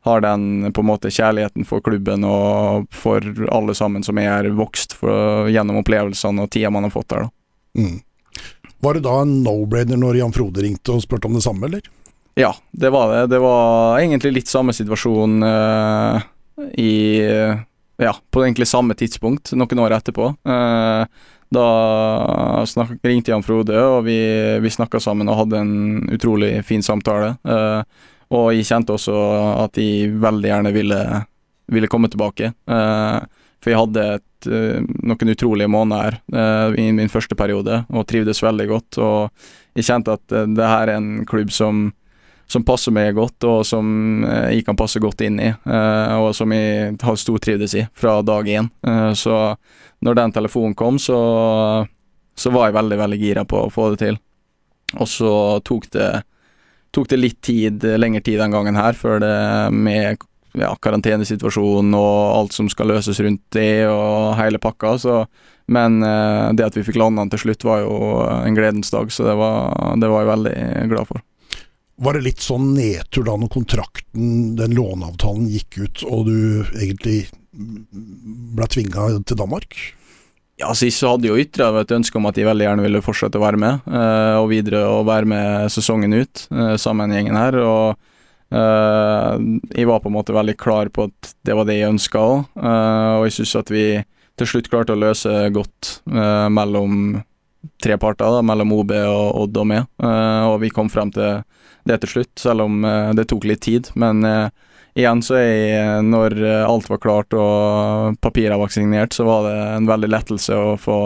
har 0.00 0.22
den 0.24 0.72
på 0.72 0.80
en 0.80 0.88
måte 0.88 1.10
kjærligheten 1.12 1.66
for 1.68 1.84
klubben 1.84 2.24
og 2.24 2.86
for 2.94 3.20
alle 3.52 3.74
sammen 3.76 4.04
som 4.06 4.16
er 4.16 4.48
vokst 4.56 4.94
for, 4.96 5.50
gjennom 5.52 5.82
opplevelsene 5.82 6.46
og 6.46 6.48
tida 6.54 6.70
man 6.72 6.86
har 6.88 6.94
fått 6.94 7.10
der. 7.12 7.26
da. 7.26 7.82
Mm. 7.82 7.98
Var 8.80 8.96
det 8.96 9.04
da 9.04 9.18
en 9.20 9.34
no-brainer 9.44 10.00
når 10.00 10.22
Jan 10.22 10.32
Frode 10.32 10.64
ringte 10.64 10.94
og 10.94 11.04
spurte 11.04 11.28
om 11.28 11.36
det 11.36 11.44
samme, 11.44 11.68
eller? 11.68 11.84
Ja, 12.34 12.54
det 12.70 12.90
var 12.90 13.14
det. 13.14 13.26
Det 13.26 13.38
var 13.38 13.98
egentlig 13.98 14.32
litt 14.32 14.48
samme 14.48 14.72
situasjon 14.72 15.42
uh, 15.42 16.20
i 16.78 16.92
Ja, 18.00 18.14
på 18.30 18.44
egentlig 18.44 18.68
samme 18.70 18.94
tidspunkt, 18.96 19.52
noen 19.52 19.82
år 19.82 19.98
etterpå. 19.98 20.30
Uh, 20.46 21.04
da 21.50 21.66
snak, 22.64 22.94
ringte 23.02 23.34
Jan 23.34 23.44
Frode, 23.44 23.74
og 23.74 24.06
vi, 24.06 24.16
vi 24.62 24.70
snakka 24.70 25.00
sammen 25.02 25.28
og 25.28 25.42
hadde 25.42 25.60
en 25.60 25.74
utrolig 26.14 26.54
fin 26.64 26.84
samtale. 26.86 27.34
Uh, 27.44 27.82
og 28.30 28.54
jeg 28.54 28.68
kjente 28.70 28.94
også 28.94 29.16
at 29.66 29.76
jeg 29.80 30.14
veldig 30.22 30.52
gjerne 30.52 30.72
ville, 30.72 31.00
ville 31.66 31.90
komme 31.90 32.08
tilbake. 32.08 32.52
For 32.62 33.72
jeg 33.72 33.80
hadde 33.80 34.04
et, 34.20 34.46
noen 35.02 35.32
utrolige 35.34 35.66
måneder 35.66 36.20
i 36.78 36.84
min 36.94 37.10
første 37.10 37.34
periode, 37.34 37.80
og 37.90 38.06
trivdes 38.06 38.38
veldig 38.46 38.68
godt. 38.70 39.00
Og 39.02 39.74
jeg 39.74 39.88
kjente 39.88 40.14
at 40.14 40.36
det 40.54 40.68
her 40.70 40.92
er 40.92 41.00
en 41.00 41.26
klubb 41.26 41.50
som 41.50 41.88
som 42.50 42.64
passer 42.66 42.94
meg 42.94 43.14
godt, 43.14 43.44
og 43.46 43.60
som 43.66 44.24
eh, 44.26 44.56
jeg 44.56 44.64
kan 44.66 44.78
passe 44.78 45.00
godt 45.02 45.22
inn 45.22 45.38
i, 45.38 45.50
eh, 45.50 46.14
og 46.18 46.32
som 46.34 46.50
jeg 46.50 46.96
har 46.98 47.18
stortrivdes 47.18 47.76
i 47.78 47.84
fra 47.94 48.18
dag 48.26 48.48
én. 48.50 48.70
Eh, 48.86 49.12
så 49.14 49.36
når 50.02 50.18
den 50.18 50.34
telefonen 50.34 50.74
kom, 50.74 50.98
så, 50.98 51.20
så 52.34 52.54
var 52.54 52.68
jeg 52.68 52.78
veldig, 52.80 52.98
veldig 53.04 53.20
gira 53.20 53.46
på 53.46 53.62
å 53.66 53.70
få 53.70 53.92
det 53.92 54.02
til. 54.02 54.18
Og 54.98 55.06
så 55.06 55.32
tok 55.62 55.86
det, 55.94 56.10
tok 56.90 57.12
det 57.12 57.20
litt 57.20 57.38
tid, 57.46 57.86
lengre 58.02 58.24
tid 58.26 58.40
den 58.42 58.56
gangen 58.56 58.80
her, 58.80 58.98
før 58.98 59.22
det 59.22 59.36
med 59.70 60.26
ja, 60.58 60.72
karantenesituasjonen 60.82 61.94
og 61.94 62.18
alt 62.34 62.56
som 62.56 62.66
skal 62.72 62.90
løses 62.90 63.22
rundt 63.22 63.44
det, 63.54 63.86
og 63.86 64.34
hele 64.40 64.58
pakka. 64.58 64.96
Så, 64.98 65.22
men 65.70 66.02
det 66.02 66.66
at 66.66 66.74
vi 66.74 66.82
fikk 66.82 66.98
landa 66.98 67.22
den 67.22 67.30
til 67.36 67.46
slutt, 67.46 67.68
var 67.68 67.84
jo 67.84 67.94
en 68.40 68.58
gledens 68.58 68.90
dag, 68.90 69.14
så 69.14 69.30
det 69.30 69.38
var, 69.38 69.92
det 70.02 70.10
var 70.10 70.24
jeg 70.24 70.34
veldig 70.34 70.56
glad 70.90 71.12
for. 71.12 71.22
Var 72.00 72.16
det 72.16 72.24
litt 72.24 72.40
sånn 72.40 72.70
nedtur 72.72 73.26
da 73.26 73.36
når 73.36 73.50
kontrakten, 73.52 74.54
den 74.56 74.76
låneavtalen, 74.76 75.50
gikk 75.52 75.80
ut, 75.82 76.04
og 76.08 76.30
du 76.30 76.36
egentlig 76.80 77.26
ble 77.52 78.68
tvinga 78.72 79.08
til 79.28 79.36
Danmark? 79.36 79.76
Ja, 80.60 80.74
Sist 80.76 81.00
så 81.00 81.14
hadde 81.14 81.28
jo 81.30 81.38
ytra 81.40 81.70
et 81.80 81.92
ønske 81.94 82.18
om 82.20 82.28
at 82.28 82.36
de 82.36 82.44
veldig 82.44 82.66
gjerne 82.66 82.84
ville 82.84 83.00
fortsette 83.04 83.40
å 83.40 83.44
være 83.44 83.60
med, 83.60 83.86
eh, 83.88 84.36
og 84.36 84.50
videre 84.52 84.82
å 84.88 85.00
være 85.08 85.28
med 85.28 85.72
sesongen 85.72 86.16
ut 86.18 86.46
eh, 86.52 86.74
sammen 86.80 87.08
med 87.08 87.16
gjengen 87.16 87.38
her. 87.40 87.56
og 87.64 87.96
eh, 88.52 89.46
Jeg 89.78 89.88
var 89.88 90.02
på 90.04 90.10
en 90.10 90.16
måte 90.18 90.36
veldig 90.36 90.56
klar 90.60 90.92
på 90.92 91.08
at 91.08 91.32
det 91.48 91.56
var 91.56 91.68
det 91.68 91.78
jeg 91.78 91.94
ønska 91.94 92.24
òg, 92.32 92.44
og 92.60 93.24
jeg 93.28 93.38
syns 93.38 93.56
at 93.62 93.72
vi 93.72 93.84
til 94.40 94.48
slutt 94.48 94.68
klarte 94.72 94.96
å 94.96 95.00
løse 95.00 95.32
godt 95.52 95.98
mellom 96.08 97.18
tre 97.80 97.96
parter, 98.00 98.24
da, 98.24 98.44
mellom 98.44 98.72
OB 98.72 98.92
og 99.00 99.40
Odd 99.42 99.58
og 99.60 99.66
meg, 99.68 99.88
og 100.00 100.54
vi 100.62 100.70
kom 100.72 100.88
frem 100.92 101.12
til 101.12 101.42
det 101.90 102.00
til 102.04 102.14
slutt, 102.14 102.34
selv 102.40 102.66
om 102.66 102.84
eh, 102.86 103.12
det 103.18 103.26
tok 103.30 103.46
litt 103.48 103.62
tid. 103.66 103.90
Men 104.00 104.24
eh, 104.26 104.52
igjen 104.98 105.22
så 105.24 105.40
jeg, 105.40 106.04
når 106.06 106.36
eh, 106.38 106.62
alt 106.66 106.90
var 106.90 107.02
klart 107.02 107.36
og 107.36 108.20
papiret 108.22 108.58
var 108.60 108.72
signert, 108.72 109.16
så 109.16 109.26
var 109.28 109.48
det 109.48 109.56
en 109.76 109.90
veldig 109.90 110.10
lettelse 110.12 110.56
å 110.56 110.76
få, 110.80 111.00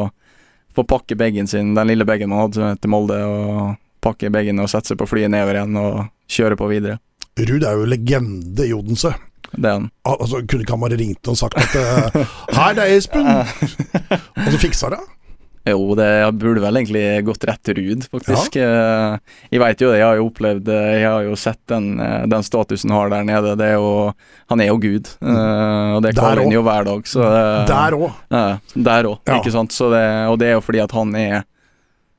få 0.77 0.87
pakke 0.89 1.19
bagen 1.21 1.51
sin, 1.51 1.75
den 1.77 1.93
lille 1.93 2.07
bagen 2.09 2.33
man 2.33 2.47
hadde 2.47 2.75
til 2.81 2.95
Molde, 2.95 3.21
og 3.25 3.75
pakke 4.05 4.33
bagen 4.33 4.61
og 4.61 4.69
sette 4.69 4.93
seg 4.93 5.01
på 5.01 5.09
flyet 5.09 5.33
nedover 5.33 5.61
igjen 5.61 5.81
og 5.81 6.03
kjøre 6.31 6.61
på 6.61 6.69
videre. 6.73 6.99
Ruud 7.41 7.65
er 7.65 7.81
jo 7.81 7.89
legende 7.89 8.67
i 8.69 8.75
Odense. 8.77 9.15
Det 9.55 9.69
er 9.69 9.79
han. 9.79 9.89
Altså, 10.07 10.41
kunne 10.43 10.65
ikke 10.65 10.75
han 10.75 10.83
bare 10.83 10.99
ringt 10.99 11.31
og 11.31 11.37
sagt 11.39 11.57
at 11.59 11.75
'Her, 12.55 12.77
det 12.77 12.85
er 12.85 12.97
Espen! 12.99 13.27
og 14.45 14.51
så 14.53 14.61
fiksa 14.61 14.91
det? 14.95 15.03
Jo, 15.67 15.95
det 15.97 16.09
burde 16.37 16.61
vel 16.61 16.77
egentlig 16.77 17.25
gått 17.25 17.45
rett 17.49 17.63
til 17.65 17.75
Ruud, 17.79 18.03
faktisk. 18.13 18.57
Ja. 18.61 19.15
Jeg 19.51 19.61
veit 19.63 19.81
jo 19.81 19.89
det, 19.93 19.99
jeg 20.03 20.05
har 20.05 20.19
jo 20.19 20.27
opplevd 20.29 20.67
det, 20.67 20.81
jeg 21.01 21.07
har 21.09 21.23
jo 21.25 21.37
sett 21.41 21.61
den, 21.73 21.87
eh, 22.05 22.27
den 22.29 22.45
statusen 22.45 22.91
han 22.93 22.99
har 23.01 23.09
der 23.15 23.25
nede. 23.25 23.55
Det 23.57 23.71
er 23.71 23.79
jo, 23.79 24.13
han 24.53 24.61
er 24.61 24.69
jo 24.69 24.77
Gud, 24.83 25.09
eh, 25.25 25.95
og 25.97 26.03
det 26.05 26.13
kaller 26.19 26.43
han 26.45 26.53
jo 26.53 26.61
hver 26.67 26.85
dag. 26.85 27.09
Så, 27.09 27.23
eh, 27.25 27.65
Der 27.71 27.97
òg. 27.97 28.13
Ja, 28.31 28.59
der 28.77 29.05
òg, 29.09 29.19
Ja. 29.27 29.39
ikke 29.41 29.53
sant. 29.57 29.73
Så 29.73 29.89
det, 29.91 30.05
og 30.29 30.39
det 30.39 30.49
er 30.49 30.53
jo 30.59 30.61
fordi 30.61 30.83
at 30.85 30.93
han 30.93 31.15
er 31.17 31.45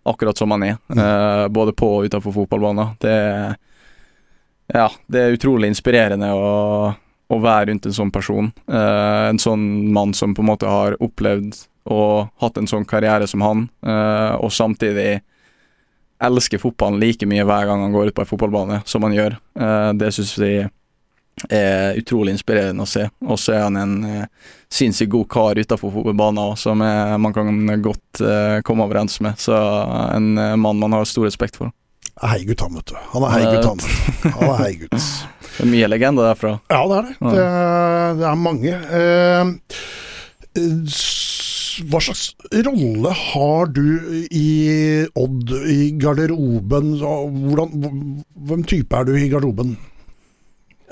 akkurat 0.06 0.38
som 0.38 0.50
han 0.52 0.64
er, 0.64 0.78
Mm. 0.90 0.98
eh, 1.00 1.48
både 1.50 1.72
på 1.78 1.86
og 2.00 2.10
utenfor 2.10 2.34
fotballbanen. 2.34 2.98
Det, 3.00 3.56
ja, 4.74 4.90
det 5.08 5.22
er 5.22 5.38
utrolig 5.38 5.70
inspirerende 5.70 6.32
å, 6.34 6.96
å 7.30 7.40
være 7.42 7.70
rundt 7.70 7.86
en 7.86 7.92
sånn 7.94 8.12
person. 8.12 8.52
Eh, 8.68 9.30
en 9.30 9.38
sånn 9.38 9.92
mann 9.94 10.14
som 10.14 10.34
på 10.34 10.42
en 10.42 10.50
måte 10.50 10.66
har 10.70 10.98
opplevd 11.00 11.68
og 11.86 12.32
hatt 12.42 12.58
en 12.58 12.70
sånn 12.70 12.88
karriere 12.90 13.28
som 13.30 13.44
han, 13.46 13.68
eh, 13.86 14.34
og 14.42 14.54
samtidig 14.54 15.22
elsker 16.26 16.62
fotballen 16.62 17.00
like 17.02 17.28
mye 17.30 17.46
hver 17.46 17.68
gang 17.70 17.84
han 17.84 17.94
går 17.94 18.10
ut 18.10 18.16
på 18.18 18.24
en 18.24 18.32
fotballbane 18.32 18.82
som 18.90 19.06
han 19.06 19.14
gjør. 19.14 19.38
Eh, 19.60 19.92
det 20.00 20.12
syns 20.16 20.34
vi 20.42 20.56
er 21.52 21.98
utrolig 22.00 22.32
inspirerende 22.32 22.86
å 22.86 22.90
se. 22.90 23.10
Og 23.28 23.38
så 23.38 23.58
er 23.58 23.66
han 23.68 23.78
en 23.78 23.96
eh, 24.08 24.52
sinnssykt 24.72 25.12
god 25.14 25.30
kar 25.30 25.60
utenfor 25.60 25.94
fotballbanen 25.94 26.42
òg, 26.46 26.54
som 26.58 26.82
er, 26.82 27.18
man 27.22 27.36
kan 27.36 27.52
godt 27.84 28.24
komme 28.66 28.88
overens 28.88 29.20
med. 29.22 29.38
Så 29.38 29.56
en 30.16 30.34
mann 30.34 30.80
man 30.80 30.96
har 30.96 31.06
stor 31.10 31.28
respekt 31.28 31.60
for. 31.60 31.74
Heigut, 32.24 32.62
han, 32.64 32.78
vet 32.80 32.88
du. 32.88 32.96
Han 33.12 33.26
er 33.28 33.34
heigut, 33.36 33.66
han. 33.68 33.80
Han 34.38 34.54
er 34.54 34.62
heigut. 34.66 34.96
Det 35.56 35.64
er 35.64 35.72
mye 35.72 35.88
legende 35.92 36.24
derfra. 36.24 36.56
Ja, 36.72 36.80
det 36.88 36.96
er 36.98 37.04
det. 37.10 37.16
Det, 37.36 37.46
det 38.22 38.30
er 38.32 38.40
mange. 38.40 38.74
Uh, 38.96 39.52
hva 41.90 42.00
slags 42.04 42.30
rolle 42.66 43.12
har 43.16 43.72
du 43.76 44.28
i 44.30 44.50
Odd, 45.20 45.52
i 45.72 45.92
garderoben? 46.00 46.96
Hvordan, 47.02 48.24
hvem 48.50 48.64
type 48.70 48.96
er 48.96 49.08
du 49.08 49.16
i 49.18 49.28
garderoben? 49.32 49.76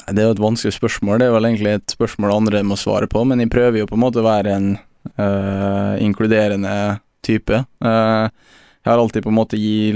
Det 0.10 0.20
er 0.20 0.28
jo 0.28 0.36
et 0.36 0.42
vanskelig 0.42 0.76
spørsmål. 0.76 1.22
Det 1.22 1.28
er 1.28 1.36
vel 1.36 1.48
egentlig 1.48 1.76
et 1.78 1.96
spørsmål 1.96 2.34
andre 2.36 2.64
må 2.66 2.78
svare 2.80 3.08
på, 3.10 3.24
men 3.30 3.44
jeg 3.44 3.52
prøver 3.54 3.84
jo 3.84 3.90
på 3.90 3.98
en 3.98 4.04
måte 4.04 4.24
å 4.24 4.26
være 4.26 4.56
en 4.58 4.72
øh, 4.76 5.94
inkluderende 6.04 6.74
type. 7.24 7.62
Eh, 7.64 8.26
jeg 8.84 8.92
har 8.92 9.00
alltid 9.00 9.24
på 9.24 9.32
en 9.32 9.38
måte 9.38 9.60
gi, 9.60 9.94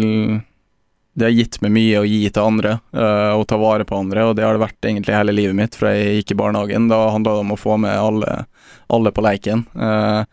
Det 1.18 1.26
har 1.26 1.34
gitt 1.34 1.58
meg 1.66 1.72
mye 1.74 2.00
å 2.00 2.06
gi 2.06 2.30
til 2.30 2.44
andre, 2.46 2.76
eh, 2.94 3.32
og 3.34 3.48
ta 3.50 3.58
vare 3.58 3.88
på 3.90 3.98
andre, 3.98 4.28
og 4.30 4.36
det 4.38 4.44
har 4.46 4.54
det 4.54 4.62
vært 4.62 4.86
egentlig 4.86 5.16
hele 5.18 5.34
livet 5.34 5.58
mitt 5.58 5.76
fra 5.76 5.96
jeg 5.96 6.22
gikk 6.22 6.36
i 6.36 6.38
barnehagen. 6.44 6.88
Da 6.92 7.10
handla 7.10 7.34
det 7.34 7.42
om 7.42 7.56
å 7.56 7.58
få 7.58 7.78
med 7.82 7.98
alle, 7.98 8.46
alle 8.94 9.12
på 9.12 9.26
leiken. 9.26 9.66
Eh, 9.74 10.24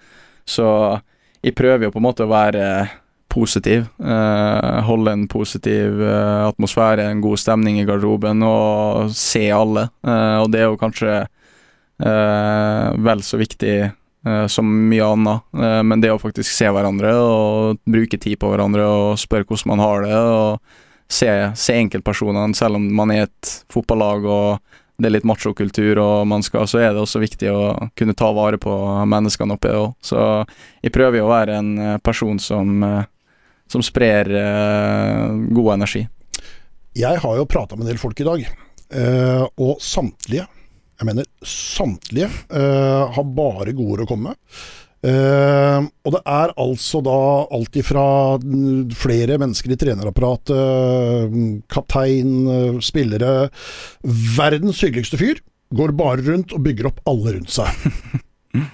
så 0.48 0.68
jeg 1.44 1.57
prøver 1.57 1.88
jo 1.88 1.94
på 1.94 2.00
en 2.00 2.07
måte 2.07 2.24
å 2.24 2.30
være 2.30 2.68
positiv. 3.35 3.87
eh, 3.98 4.80
holde 4.87 5.12
en 5.12 5.26
positiv 5.28 6.00
eh, 6.02 6.46
atmosfære, 6.46 7.09
en 7.11 7.20
god 7.20 7.40
stemning 7.42 7.80
i 7.80 7.87
garderoben 7.88 8.42
og 8.46 9.11
se 9.16 9.48
alle. 9.50 9.88
Eh, 10.07 10.37
og 10.38 10.52
det 10.52 10.62
er 10.62 10.70
jo 10.70 10.78
kanskje 10.80 11.16
eh, 11.18 12.87
vel 13.09 13.24
så 13.26 13.40
viktig 13.40 13.74
eh, 13.83 14.46
som 14.46 14.70
mye 14.88 15.11
annet. 15.16 15.44
Eh, 15.59 15.83
men 15.83 16.04
det 16.04 16.12
å 16.14 16.20
faktisk 16.22 16.52
se 16.54 16.70
hverandre 16.70 17.11
og 17.18 17.83
bruke 17.90 18.20
tid 18.22 18.38
på 18.38 18.52
hverandre 18.52 18.87
og 18.87 19.18
spørre 19.20 19.48
hvordan 19.48 19.74
man 19.74 19.83
har 19.83 20.07
det, 20.07 20.14
og 20.14 21.11
se, 21.11 21.30
se 21.59 21.80
enkeltpersonene, 21.83 22.54
selv 22.57 22.78
om 22.78 22.87
man 23.02 23.12
er 23.12 23.26
et 23.26 23.57
fotballag 23.72 24.24
og 24.24 24.78
det 24.96 25.09
er 25.09 25.14
litt 25.16 25.26
machokultur, 25.26 25.98
og 25.98 26.26
man 26.30 26.44
skal, 26.46 26.68
så 26.70 26.78
er 26.78 26.92
det 26.94 27.02
også 27.02 27.22
viktig 27.22 27.50
å 27.50 27.62
kunne 27.98 28.14
ta 28.14 28.30
vare 28.35 28.61
på 28.62 28.72
menneskene 29.11 29.57
oppi 29.57 29.72
det 29.72 29.80
òg. 29.80 29.94
Så 30.04 30.18
jeg 30.85 30.94
prøver 30.94 31.18
jo 31.18 31.26
å 31.26 31.33
være 31.33 31.57
en 31.59 31.72
eh, 31.83 31.96
person 32.04 32.38
som, 32.42 32.76
eh, 32.87 33.09
som 33.70 33.83
sprer 33.83 34.30
eh, 34.38 35.24
god 35.57 35.72
energi. 35.74 36.04
Jeg 36.94 37.18
har 37.24 37.40
jo 37.40 37.48
prata 37.50 37.74
med 37.74 37.88
en 37.88 37.90
del 37.90 37.98
folk 37.98 38.20
i 38.22 38.28
dag, 38.28 38.44
og 39.59 39.80
samtlige, 39.83 40.44
jeg 41.00 41.07
mener 41.09 41.26
samtlige, 41.42 42.28
har 42.54 43.24
bare 43.35 43.72
gode 43.74 43.96
ord 43.96 44.02
å 44.04 44.07
komme 44.07 44.30
med. 44.30 44.61
Eh, 45.05 45.87
og 46.07 46.14
det 46.14 46.21
er 46.25 46.53
altså 46.61 47.03
da 47.05 47.17
alt 47.53 47.77
ifra 47.77 48.05
flere 48.97 49.37
mennesker 49.43 49.75
i 49.75 49.79
trenerapparatet, 49.81 50.55
uh, 50.57 51.35
kaptein, 51.69 52.31
uh, 52.49 52.79
spillere 52.85 53.51
Verdens 54.38 54.81
hyggeligste 54.81 55.21
fyr 55.21 55.43
går 55.75 55.93
bare 55.99 56.25
rundt 56.25 56.55
og 56.57 56.64
bygger 56.64 56.88
opp 56.88 57.03
alle 57.11 57.37
rundt 57.37 57.53
seg. 57.53 57.69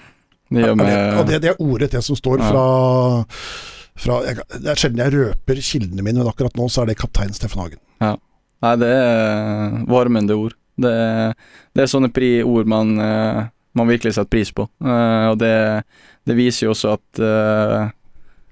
Det 0.51 0.65
Og 0.67 0.81
det, 0.83 0.95
det, 1.29 1.37
det 1.45 1.49
er 1.53 1.61
ordrett 1.63 1.93
det 1.95 2.01
som 2.03 2.17
står 2.19 2.41
Ja. 2.41 2.49
fra, 2.51 2.63
fra 3.95 4.17
jeg, 4.27 4.41
Det 4.51 4.67
er 4.73 4.81
sjelden 4.81 4.99
jeg 4.99 5.13
røper 5.15 5.61
kildene 5.63 6.03
mine, 6.03 6.19
men 6.19 6.27
akkurat 6.27 6.57
nå 6.59 6.67
så 6.67 6.83
er 6.83 6.91
det 6.91 6.97
kaptein 6.99 7.31
Steffen 7.31 7.61
Hagen. 7.63 7.79
Nei, 8.61 8.73
det 8.81 8.89
er 8.91 9.77
varmende 9.89 10.35
ord. 10.35 10.57
Det, 10.81 10.91
det 11.71 11.85
er 11.85 11.89
sånne 11.89 12.11
pri 12.13 12.41
ord 12.43 12.67
man, 12.69 12.91
eh, 12.99 13.47
man 13.79 13.89
virkelig 13.89 14.17
setter 14.17 14.29
pris 14.29 14.51
på. 14.53 14.67
Eh, 14.83 15.25
og 15.31 15.39
det, 15.41 15.53
det 16.27 16.37
viser 16.37 16.67
jo 16.67 16.75
også 16.75 16.95
at 16.97 17.21
eh, 17.23 17.89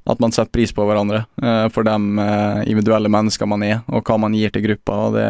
at 0.10 0.22
man 0.24 0.34
setter 0.34 0.50
pris 0.56 0.72
på 0.74 0.86
hverandre 0.88 1.20
eh, 1.38 1.66
for 1.70 1.86
de 1.86 1.94
eh, 1.94 2.62
individuelle 2.72 3.12
mennesker 3.14 3.46
man 3.50 3.62
er, 3.68 3.84
og 3.94 4.02
hva 4.08 4.18
man 4.18 4.34
gir 4.34 4.50
til 4.54 4.66
gruppa. 4.66 4.96
og 5.06 5.18
det 5.20 5.28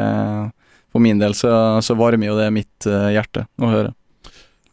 For 0.94 1.04
min 1.04 1.20
del 1.20 1.36
så, 1.36 1.52
så 1.84 1.98
varmer 2.00 2.32
jo 2.32 2.38
det 2.40 2.48
mitt 2.56 2.88
hjerte 2.88 3.44
å 3.60 3.74
høre. 3.74 3.94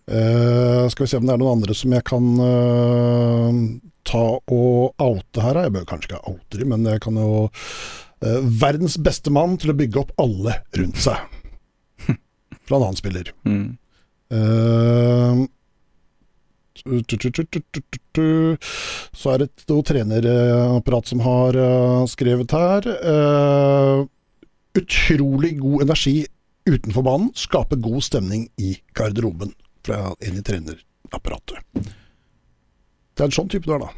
Uh, 0.06 0.86
skal 0.88 1.02
vi 1.02 1.10
se 1.10 1.18
om 1.18 1.26
det 1.26 1.34
er 1.34 1.40
noen 1.42 1.56
andre 1.58 1.74
som 1.74 1.90
jeg 1.90 2.04
kan 2.06 2.26
uh, 2.38 3.56
ta 4.06 4.22
og 4.38 5.02
oute 5.02 5.42
her. 5.42 5.64
Jeg 5.64 5.74
bør 5.74 5.88
kanskje 5.90 6.12
ikke 6.12 6.30
oute 6.30 6.60
dem, 6.60 6.70
men 6.70 6.86
jeg 6.86 7.02
kan 7.02 7.18
jo 7.18 7.48
uh, 7.48 8.38
Verdens 8.62 9.00
beste 9.02 9.34
mann 9.34 9.58
til 9.58 9.74
å 9.74 9.76
bygge 9.80 10.04
opp 10.04 10.14
alle 10.22 10.60
rundt 10.78 11.02
seg. 11.02 11.18
Fra 12.06 12.78
en 12.78 12.86
annen 12.86 12.98
spiller. 12.98 13.32
Mm. 13.46 13.74
Så 18.16 19.32
er 19.32 19.42
det 19.42 19.48
et 19.48 19.64
noe 19.70 19.84
trenerapparat 19.86 21.10
som 21.10 21.22
har 21.24 21.58
eh, 21.60 22.04
skrevet 22.10 22.54
her. 22.56 22.88
Eh, 23.12 24.06
utrolig 24.76 25.56
god 25.60 25.86
energi 25.86 26.16
utenfor 26.68 27.06
banen. 27.06 27.30
Skaper 27.36 27.80
god 27.82 28.06
stemning 28.06 28.48
i 28.60 28.76
garderoben. 28.96 29.52
Fra 29.86 30.10
en 30.18 30.38
i 30.38 30.42
trenerapparatet. 30.42 31.60
Det 33.16 33.22
er 33.22 33.28
en 33.28 33.36
sånn 33.36 33.50
type 33.52 33.68
du 33.68 33.76
er, 33.76 33.84
da. 33.86 33.92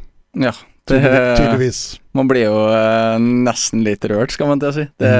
Ja. 0.48 0.55
Det, 0.88 0.98
tydeligvis. 1.37 1.98
Man 2.16 2.29
blir 2.31 2.46
jo 2.46 2.59
eh, 2.72 3.16
nesten 3.20 3.85
litt 3.85 4.05
rørt, 4.09 4.33
skal 4.33 4.53
man 4.53 4.62
til 4.62 4.70
å 4.70 4.77
si. 4.77 4.87
Det, 5.01 5.12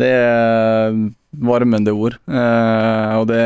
det 0.00 0.12
er 0.16 0.96
varmende 1.36 1.92
ord, 1.92 2.14
og 2.24 3.26
det, 3.28 3.42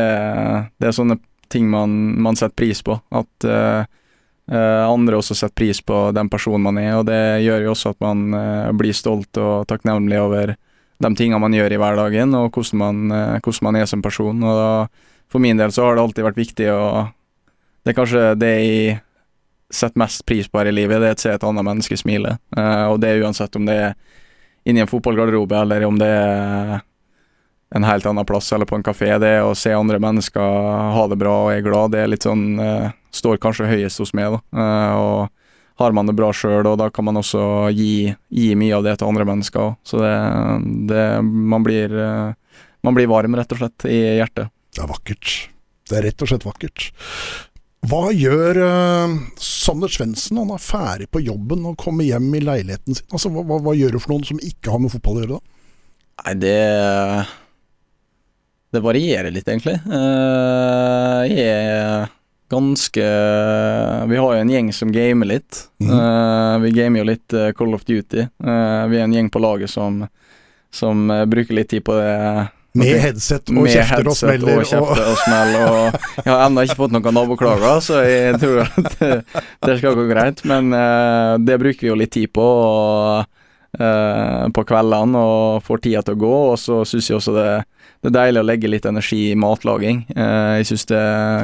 det 0.79 0.87
er 0.87 0.95
sånne 0.95 1.17
ting 1.51 1.67
man, 1.69 1.93
man 2.21 2.37
setter 2.39 2.55
pris 2.57 2.81
på. 2.85 2.97
At 3.11 3.47
uh, 3.47 3.83
andre 4.51 5.19
også 5.19 5.37
setter 5.37 5.55
pris 5.55 5.81
på 5.85 6.09
den 6.15 6.31
personen 6.31 6.65
man 6.65 6.79
er, 6.81 6.95
og 6.97 7.05
det 7.07 7.43
gjør 7.45 7.67
jo 7.67 7.75
også 7.75 7.93
at 7.93 8.01
man 8.03 8.25
uh, 8.35 8.71
blir 8.75 8.95
stolt 8.97 9.37
og 9.39 9.67
takknemlig 9.69 10.19
over 10.21 10.55
de 11.01 11.13
tingene 11.17 11.41
man 11.41 11.55
gjør 11.55 11.73
i 11.73 11.79
hverdagen, 11.81 12.35
og 12.37 12.51
hvordan 12.53 12.77
man, 12.77 13.13
hvordan 13.41 13.65
man 13.65 13.79
er 13.79 13.87
som 13.89 14.03
person. 14.05 14.43
Og 14.45 14.59
da, 14.59 14.73
for 15.33 15.41
min 15.41 15.57
del 15.57 15.73
så 15.73 15.87
har 15.87 15.97
det 15.97 16.03
alltid 16.03 16.27
vært 16.27 16.43
viktig 16.43 16.67
å 16.73 16.83
Det 17.81 17.89
er 17.89 17.97
kanskje 17.97 18.25
det 18.37 18.51
jeg 18.61 18.99
setter 19.73 19.97
mest 19.97 20.21
pris 20.29 20.45
på 20.45 20.59
her 20.59 20.69
i 20.69 20.75
livet, 20.75 21.01
det 21.01 21.07
er 21.09 21.15
å 21.17 21.21
se 21.23 21.31
et 21.33 21.45
annet 21.47 21.65
menneske 21.65 21.97
smile. 21.97 22.35
Og 22.53 22.99
det 23.01 23.09
er 23.09 23.23
uansett 23.25 23.55
om 23.57 23.65
det 23.65 23.77
er 23.87 23.95
inni 24.69 24.83
en 24.83 24.91
fotballgarderobe, 24.91 25.57
eller 25.57 25.87
om 25.87 25.97
det 25.97 26.11
er 26.11 26.83
en 27.75 27.83
helt 27.87 28.05
annen 28.05 28.25
plass 28.27 28.51
eller 28.53 28.65
på 28.65 28.75
en 28.75 28.83
kafé. 28.83 29.13
Det 29.21 29.35
å 29.43 29.53
se 29.55 29.73
andre 29.73 29.99
mennesker 30.01 30.41
ha 30.95 31.05
det 31.07 31.19
bra 31.19 31.35
og 31.45 31.53
er 31.53 31.63
glad, 31.65 31.93
det 31.93 32.03
er 32.03 32.11
litt 32.11 32.27
sånn 32.27 32.59
eh, 32.59 32.89
Står 33.11 33.41
kanskje 33.43 33.67
høyest 33.67 33.99
hos 33.99 34.13
meg, 34.15 34.31
da. 34.31 34.39
Eh, 34.55 34.91
og 34.95 35.81
har 35.81 35.91
man 35.91 36.07
det 36.07 36.13
bra 36.15 36.29
sjøl, 36.31 36.63
og 36.63 36.77
da 36.79 36.85
kan 36.93 37.03
man 37.03 37.19
også 37.19 37.41
gi, 37.75 38.13
gi 38.31 38.45
mye 38.55 38.77
av 38.77 38.85
det 38.85 38.93
til 39.01 39.09
andre 39.09 39.25
mennesker 39.27 39.65
òg. 39.65 39.73
Så 39.83 39.99
det, 39.99 40.13
det 40.87 41.03
man, 41.25 41.65
blir, 41.65 41.91
eh, 41.91 42.61
man 42.87 42.95
blir 42.95 43.09
varm, 43.11 43.35
rett 43.35 43.51
og 43.51 43.59
slett, 43.59 43.87
i 43.91 43.99
hjertet. 44.21 44.47
Det 44.71 44.85
er 44.85 44.91
vakkert. 44.93 45.33
Det 45.91 45.99
er 45.99 46.07
rett 46.07 46.23
og 46.23 46.31
slett 46.31 46.47
vakkert. 46.47 46.87
Hva 47.91 48.01
gjør 48.13 48.61
uh, 48.61 49.13
Sander 49.41 49.91
Svendsen 49.91 50.37
når 50.37 50.45
han 50.45 50.55
er 50.55 50.63
ferdig 50.63 51.07
på 51.11 51.23
jobben 51.25 51.65
og 51.65 51.79
kommer 51.81 52.05
hjem 52.05 52.29
i 52.37 52.43
leiligheten 52.45 52.95
sin? 52.95 53.07
Altså, 53.09 53.31
hva, 53.33 53.43
hva, 53.43 53.57
hva 53.65 53.73
gjør 53.75 53.97
du 53.97 54.03
for 54.03 54.13
noen 54.13 54.27
som 54.27 54.39
ikke 54.39 54.71
har 54.71 54.83
med 54.83 54.93
fotball 54.93 55.17
å 55.17 55.23
gjøre, 55.25 55.39
da? 55.39 55.57
Nei, 56.21 56.35
det 56.43 56.57
Det 58.71 58.79
varierer 58.79 59.31
litt, 59.31 59.47
egentlig. 59.51 59.73
Eh, 59.83 61.23
jeg 61.27 61.55
er 61.59 62.11
ganske 62.51 63.03
Vi 64.07 64.19
har 64.19 64.35
jo 64.35 64.39
en 64.39 64.51
gjeng 64.51 64.69
som 64.75 64.93
gamer 64.95 65.27
litt. 65.27 65.65
Eh, 65.83 66.55
vi 66.63 66.71
gamer 66.75 67.01
jo 67.01 67.09
litt 67.09 67.35
eh, 67.35 67.51
Call 67.55 67.75
of 67.75 67.83
Duty. 67.87 68.23
Vi 68.23 68.99
er 68.99 69.03
en 69.03 69.15
gjeng 69.15 69.27
på 69.31 69.41
laget 69.43 69.71
som, 69.71 70.05
som 70.71 71.11
bruker 71.27 71.57
litt 71.57 71.71
tid 71.73 71.83
på 71.83 71.97
det. 71.99 72.47
Med 72.79 73.01
headset 73.03 73.51
og 73.51 73.57
Med 73.65 73.73
kjefter 73.75 74.07
og 74.07 74.15
smeller. 74.15 74.61
og 74.61 74.69
kjefter 74.69 75.03
og 75.03 75.19
smell. 75.19 75.51
Og 75.59 76.23
jeg 76.23 76.29
har 76.31 76.45
ennå 76.45 76.63
ikke 76.63 76.79
fått 76.79 76.95
noen 76.95 77.17
naboklager, 77.19 77.83
så 77.83 77.99
jeg 78.07 78.39
tror 78.39 78.63
at 78.63 78.95
det, 79.67 79.77
skal 79.81 79.99
gå 79.99 80.07
greit. 80.13 80.45
Men 80.47 80.71
det 81.43 81.59
bruker 81.59 81.83
vi 81.83 81.91
jo 81.91 81.99
litt 81.99 82.15
tid 82.15 82.31
på. 82.31 82.47
Og, 82.47 83.37
på 84.51 84.63
kveldene 84.67 85.19
og 85.19 85.61
får 85.63 85.79
tida 85.83 86.01
til 86.03 86.17
å 86.17 86.19
gå, 86.19 86.31
og 86.51 86.57
så 86.59 86.81
syns 86.87 87.05
jeg 87.07 87.19
også 87.19 87.35
det, 87.37 87.51
det 88.01 88.09
er 88.09 88.15
deilig 88.17 88.41
å 88.41 88.47
legge 88.47 88.69
litt 88.71 88.85
energi 88.89 89.19
i 89.31 89.35
matlaging. 89.37 90.03
Eh, 90.15 90.57
jeg 90.61 90.71
syns 90.71 90.85
det 90.89 91.01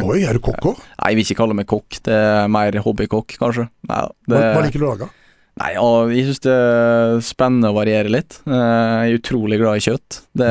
Oi, 0.08 0.24
er 0.26 0.34
du 0.34 0.42
kokk 0.48 0.72
òg? 0.72 0.80
Nei, 0.98 1.12
jeg 1.14 1.20
vil 1.20 1.26
ikke 1.28 1.40
kalle 1.44 1.58
meg 1.60 1.68
kokk, 1.70 2.00
det 2.08 2.18
er 2.18 2.48
mer 2.50 2.78
hobbykokk, 2.82 3.38
kanskje. 3.42 3.68
Nei, 3.90 4.02
det, 4.28 4.36
Hva, 4.42 4.52
hva 4.58 4.66
liker 4.66 4.80
du 4.82 4.88
å 4.90 4.92
lage? 4.96 5.10
nei 5.58 5.72
jeg 5.74 6.26
syns 6.28 6.42
det 6.46 6.54
er 6.54 7.16
spennende 7.26 7.72
å 7.72 7.76
variere 7.80 8.12
litt. 8.14 8.36
Eh, 8.46 8.54
jeg 8.54 9.14
er 9.16 9.18
utrolig 9.18 9.58
glad 9.58 9.80
i 9.80 9.86
kjøtt. 9.88 10.20
Det 10.38 10.50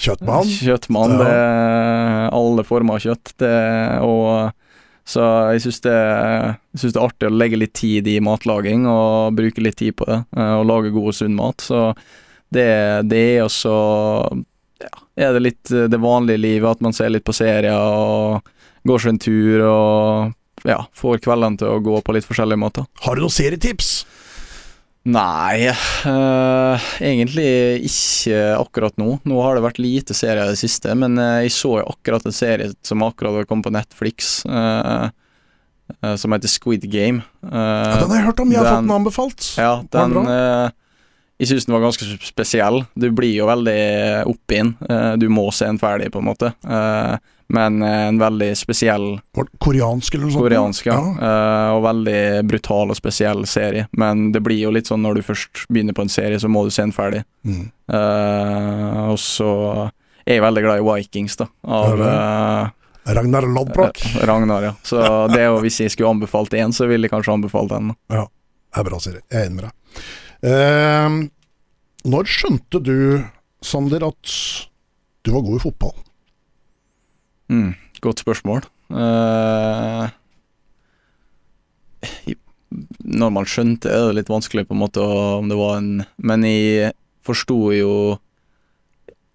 Kjøttmann? 0.00 0.48
Kjøttmann, 0.66 1.16
Ja. 1.18 1.24
det 1.24 2.32
alle 2.38 2.64
former 2.64 2.96
av 2.96 3.04
kjøtt. 3.04 3.34
Det, 3.42 3.52
og 4.06 4.52
så 5.04 5.26
jeg 5.52 5.64
syns 5.66 5.80
det, 5.84 5.96
synes 6.78 6.94
det 6.94 7.00
er 7.00 7.04
artig 7.08 7.28
å 7.28 7.34
legge 7.36 7.58
litt 7.60 7.74
tid 7.76 8.08
i 8.08 8.16
matlaging 8.24 8.86
og 8.88 9.34
bruke 9.36 9.60
litt 9.64 9.76
tid 9.82 9.96
på 9.98 10.08
det. 10.08 10.22
eh, 10.36 10.54
Og 10.60 10.64
lage 10.68 10.92
god 10.94 11.10
og 11.12 11.18
sunn 11.18 11.36
mat. 11.36 11.60
Så 11.64 11.82
det, 12.52 12.68
det 13.12 13.22
er 13.36 13.44
også 13.48 13.74
Er 15.16 15.32
det 15.36 15.42
litt 15.44 15.70
eh, 15.72 15.88
det 15.92 16.00
vanlige 16.00 16.40
livet, 16.40 16.70
at 16.70 16.80
man 16.84 16.92
ser 16.96 17.10
litt 17.12 17.24
på 17.26 17.34
serier 17.36 17.76
og 17.76 18.40
går 18.88 18.98
seg 19.04 19.12
en 19.14 19.18
tur 19.22 19.64
og 19.68 20.66
ja, 20.68 20.80
får 20.94 21.20
kveldene 21.24 21.58
til 21.58 21.68
å 21.74 21.80
gå 21.82 22.00
på 22.06 22.14
litt 22.14 22.26
forskjellige 22.26 22.58
måter. 22.62 22.86
Har 23.04 23.16
du 23.18 23.22
noen 23.24 23.34
serietips? 23.34 23.92
Nei, 25.02 25.66
øh, 26.06 26.84
egentlig 27.02 27.46
ikke 27.88 28.36
akkurat 28.54 28.94
nå. 29.02 29.16
Nå 29.26 29.40
har 29.42 29.56
det 29.58 29.64
vært 29.64 29.80
lite 29.82 30.14
serier 30.14 30.44
i 30.46 30.52
det 30.54 30.60
siste, 30.60 30.94
men 30.94 31.18
eh, 31.18 31.40
jeg 31.48 31.54
så 31.56 31.72
jo 31.80 31.88
akkurat 31.90 32.22
en 32.28 32.36
serie 32.36 32.70
som 32.86 33.02
akkurat 33.02 33.48
kom 33.50 33.64
på 33.66 33.72
Netflix, 33.74 34.44
eh, 34.46 35.08
som 36.16 36.32
heter 36.32 36.48
Squid 36.48 36.86
Game. 36.88 37.20
Uh, 37.44 37.58
Ja, 37.58 37.96
den 38.00 38.10
har 38.14 38.16
jeg 38.20 38.26
hørt 38.30 38.40
om, 38.40 38.52
jeg 38.54 38.62
har 38.62 38.64
den- 38.64 38.76
fått 38.78 38.86
den 38.86 38.94
anbefalt. 38.96 39.48
ja, 39.58 39.72
den 39.92 40.14
Jeg 41.42 41.50
syns 41.50 41.66
den 41.66 41.74
var 41.74 41.82
ganske 41.82 42.06
spesiell. 42.22 42.84
Du 42.94 43.08
blir 43.10 43.32
jo 43.34 43.48
veldig 43.50 43.78
oppi 44.30 44.60
den. 44.60 44.76
Eh, 44.86 45.14
du 45.18 45.26
må 45.32 45.48
se 45.50 45.66
den 45.66 45.80
ferdig, 45.82 46.12
på 46.14 46.20
en 46.22 46.28
måte. 46.28 46.52
Eh, 46.62 47.16
men 47.52 47.82
eh, 47.82 48.06
en 48.08 48.18
veldig 48.20 48.52
spesiell 48.56 49.06
Koreansk 49.58 50.14
eller 50.14 50.28
noe 50.28 50.32
sånt? 50.32 50.44
koreansk, 50.44 50.86
ja. 50.86 50.94
ja. 50.94 51.30
Eh, 51.30 51.72
og 51.74 51.82
veldig 51.84 52.20
brutal 52.48 52.94
og 52.94 52.96
spesiell 52.96 53.42
serie. 53.50 53.88
Men 53.98 54.30
det 54.32 54.40
blir 54.46 54.62
jo 54.62 54.70
litt 54.72 54.88
sånn 54.88 55.02
når 55.04 55.18
du 55.18 55.24
først 55.26 55.66
begynner 55.68 55.98
på 55.98 56.06
en 56.06 56.12
serie, 56.12 56.38
så 56.40 56.48
må 56.48 56.62
du 56.64 56.70
se 56.72 56.86
den 56.86 56.94
ferdig. 56.96 57.24
Mm. 57.42 57.66
Eh, 57.98 59.02
og 59.10 59.18
så 59.20 59.50
er 60.22 60.38
jeg 60.38 60.46
veldig 60.46 60.64
glad 60.64 60.80
i 60.80 60.86
Vikings, 60.86 61.36
da. 61.42 61.50
Av 61.66 62.06
eh, 62.06 63.12
Ragnar 63.18 63.50
Lodbrok. 63.50 64.00
Ragnar, 64.22 64.70
ja. 64.70 64.74
Så 64.86 65.02
det 65.34 65.42
er 65.42 65.50
jo 65.50 65.60
hvis 65.66 65.82
jeg 65.82 65.92
skulle 65.92 66.14
anbefalt 66.14 66.54
én, 66.54 66.72
så 66.72 66.86
ville 66.88 67.10
jeg 67.10 67.12
kanskje 67.12 67.34
anbefalt 67.34 67.74
den. 67.74 67.92
Det 68.72 68.80
er 68.80 68.88
bra 68.88 69.02
serie. 69.02 69.26
Jeg 69.26 69.42
er 69.42 69.50
enig 69.50 69.58
med 69.58 69.68
deg. 69.68 71.32
Når 72.08 72.30
skjønte 72.30 72.80
du, 72.82 72.96
Sander, 73.62 74.02
at 74.08 74.34
du 75.22 75.30
var 75.34 75.44
god 75.46 75.60
i 75.60 75.62
fotball? 75.62 75.94
Mm. 77.52 77.74
godt 78.02 78.22
spørsmål. 78.22 78.64
Uh, 78.90 80.08
når 83.04 83.30
man 83.30 83.46
skjønte 83.48 83.90
er 83.92 84.08
det 84.08 84.18
litt 84.20 84.32
vanskelig 84.32 84.66
på 84.66 84.74
en 84.74 84.82
måte 84.82 85.04
om 85.04 85.48
det 85.48 85.56
var 85.56 85.78
en 85.78 86.02
Men 86.24 86.44
jeg 86.44 86.92
forsto 87.24 87.56
jo 87.76 87.92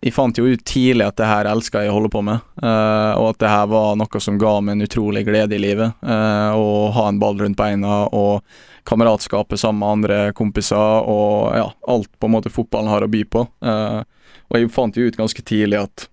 Jeg 0.03 0.13
fant 0.13 0.38
jo 0.38 0.45
ut 0.49 0.63
tidlig 0.68 1.05
at 1.05 1.18
det 1.18 1.30
her 1.30 1.49
elska 1.49 1.86
jeg 1.86 1.93
å 1.93 1.97
holde 1.97 2.11
på 2.13 2.22
med, 2.26 2.43
uh, 2.61 3.13
og 3.18 3.32
at 3.32 3.39
det 3.41 3.49
her 3.53 3.70
var 3.72 3.95
noe 3.97 4.22
som 4.22 4.38
ga 4.41 4.57
meg 4.61 4.76
en 4.76 4.86
utrolig 4.86 5.24
glede 5.26 5.57
i 5.57 5.61
livet. 5.61 5.95
Uh, 6.05 6.53
å 6.53 6.68
ha 6.93 7.07
en 7.09 7.18
ball 7.22 7.39
rundt 7.41 7.57
beina 7.57 8.03
og 8.13 8.45
kameratskapet 8.88 9.59
sammen 9.59 9.81
med 9.81 9.95
andre 9.97 10.19
kompiser 10.38 11.07
og 11.09 11.55
ja, 11.57 11.67
alt 11.91 12.11
på 12.19 12.29
en 12.29 12.35
måte 12.38 12.51
fotballen 12.53 12.91
har 12.91 13.03
å 13.03 13.11
by 13.11 13.23
på. 13.27 13.43
Uh, 13.63 14.03
og 14.47 14.59
jeg 14.59 14.71
fant 14.73 14.95
jo 14.95 15.07
ut 15.07 15.19
ganske 15.19 15.43
tidlig 15.43 15.81
at 15.81 16.07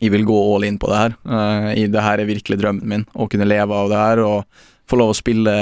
jeg 0.00 0.12
vil 0.12 0.26
gå 0.28 0.36
all 0.36 0.66
in 0.68 0.78
på 0.80 0.88
det 0.92 1.02
her. 1.02 1.16
Uh, 1.24 1.68
det 1.92 2.04
her 2.04 2.22
er 2.22 2.28
virkelig 2.28 2.60
drømmen 2.60 2.88
min, 2.88 3.06
å 3.16 3.28
kunne 3.32 3.48
leve 3.48 3.76
av 3.76 3.92
det 3.92 4.00
her 4.00 4.24
og 4.24 4.64
få 4.88 5.00
lov 5.00 5.12
å 5.12 5.18
spille 5.18 5.54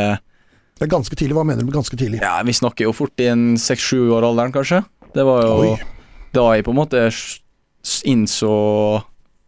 Det 0.75 0.85
er 0.87 0.91
ganske 0.93 1.17
tidlig, 1.17 1.37
Hva 1.39 1.47
mener 1.47 1.62
du 1.62 1.71
med 1.71 1.79
ganske 1.79 1.97
tidlig? 1.99 2.21
Ja, 2.23 2.37
Vi 2.45 2.55
snakker 2.57 2.89
jo 2.89 2.95
fort 2.97 3.21
i 3.23 3.31
en 3.33 3.55
seks-sju 3.61 4.11
år 4.15 4.27
alderen, 4.27 4.55
kanskje. 4.55 4.83
Det 5.15 5.25
var 5.27 5.45
jo 5.47 5.55
Oi. 5.62 5.75
da 6.35 6.49
jeg 6.55 6.67
på 6.67 6.75
en 6.75 6.81
måte 6.83 7.07
innså 8.11 8.55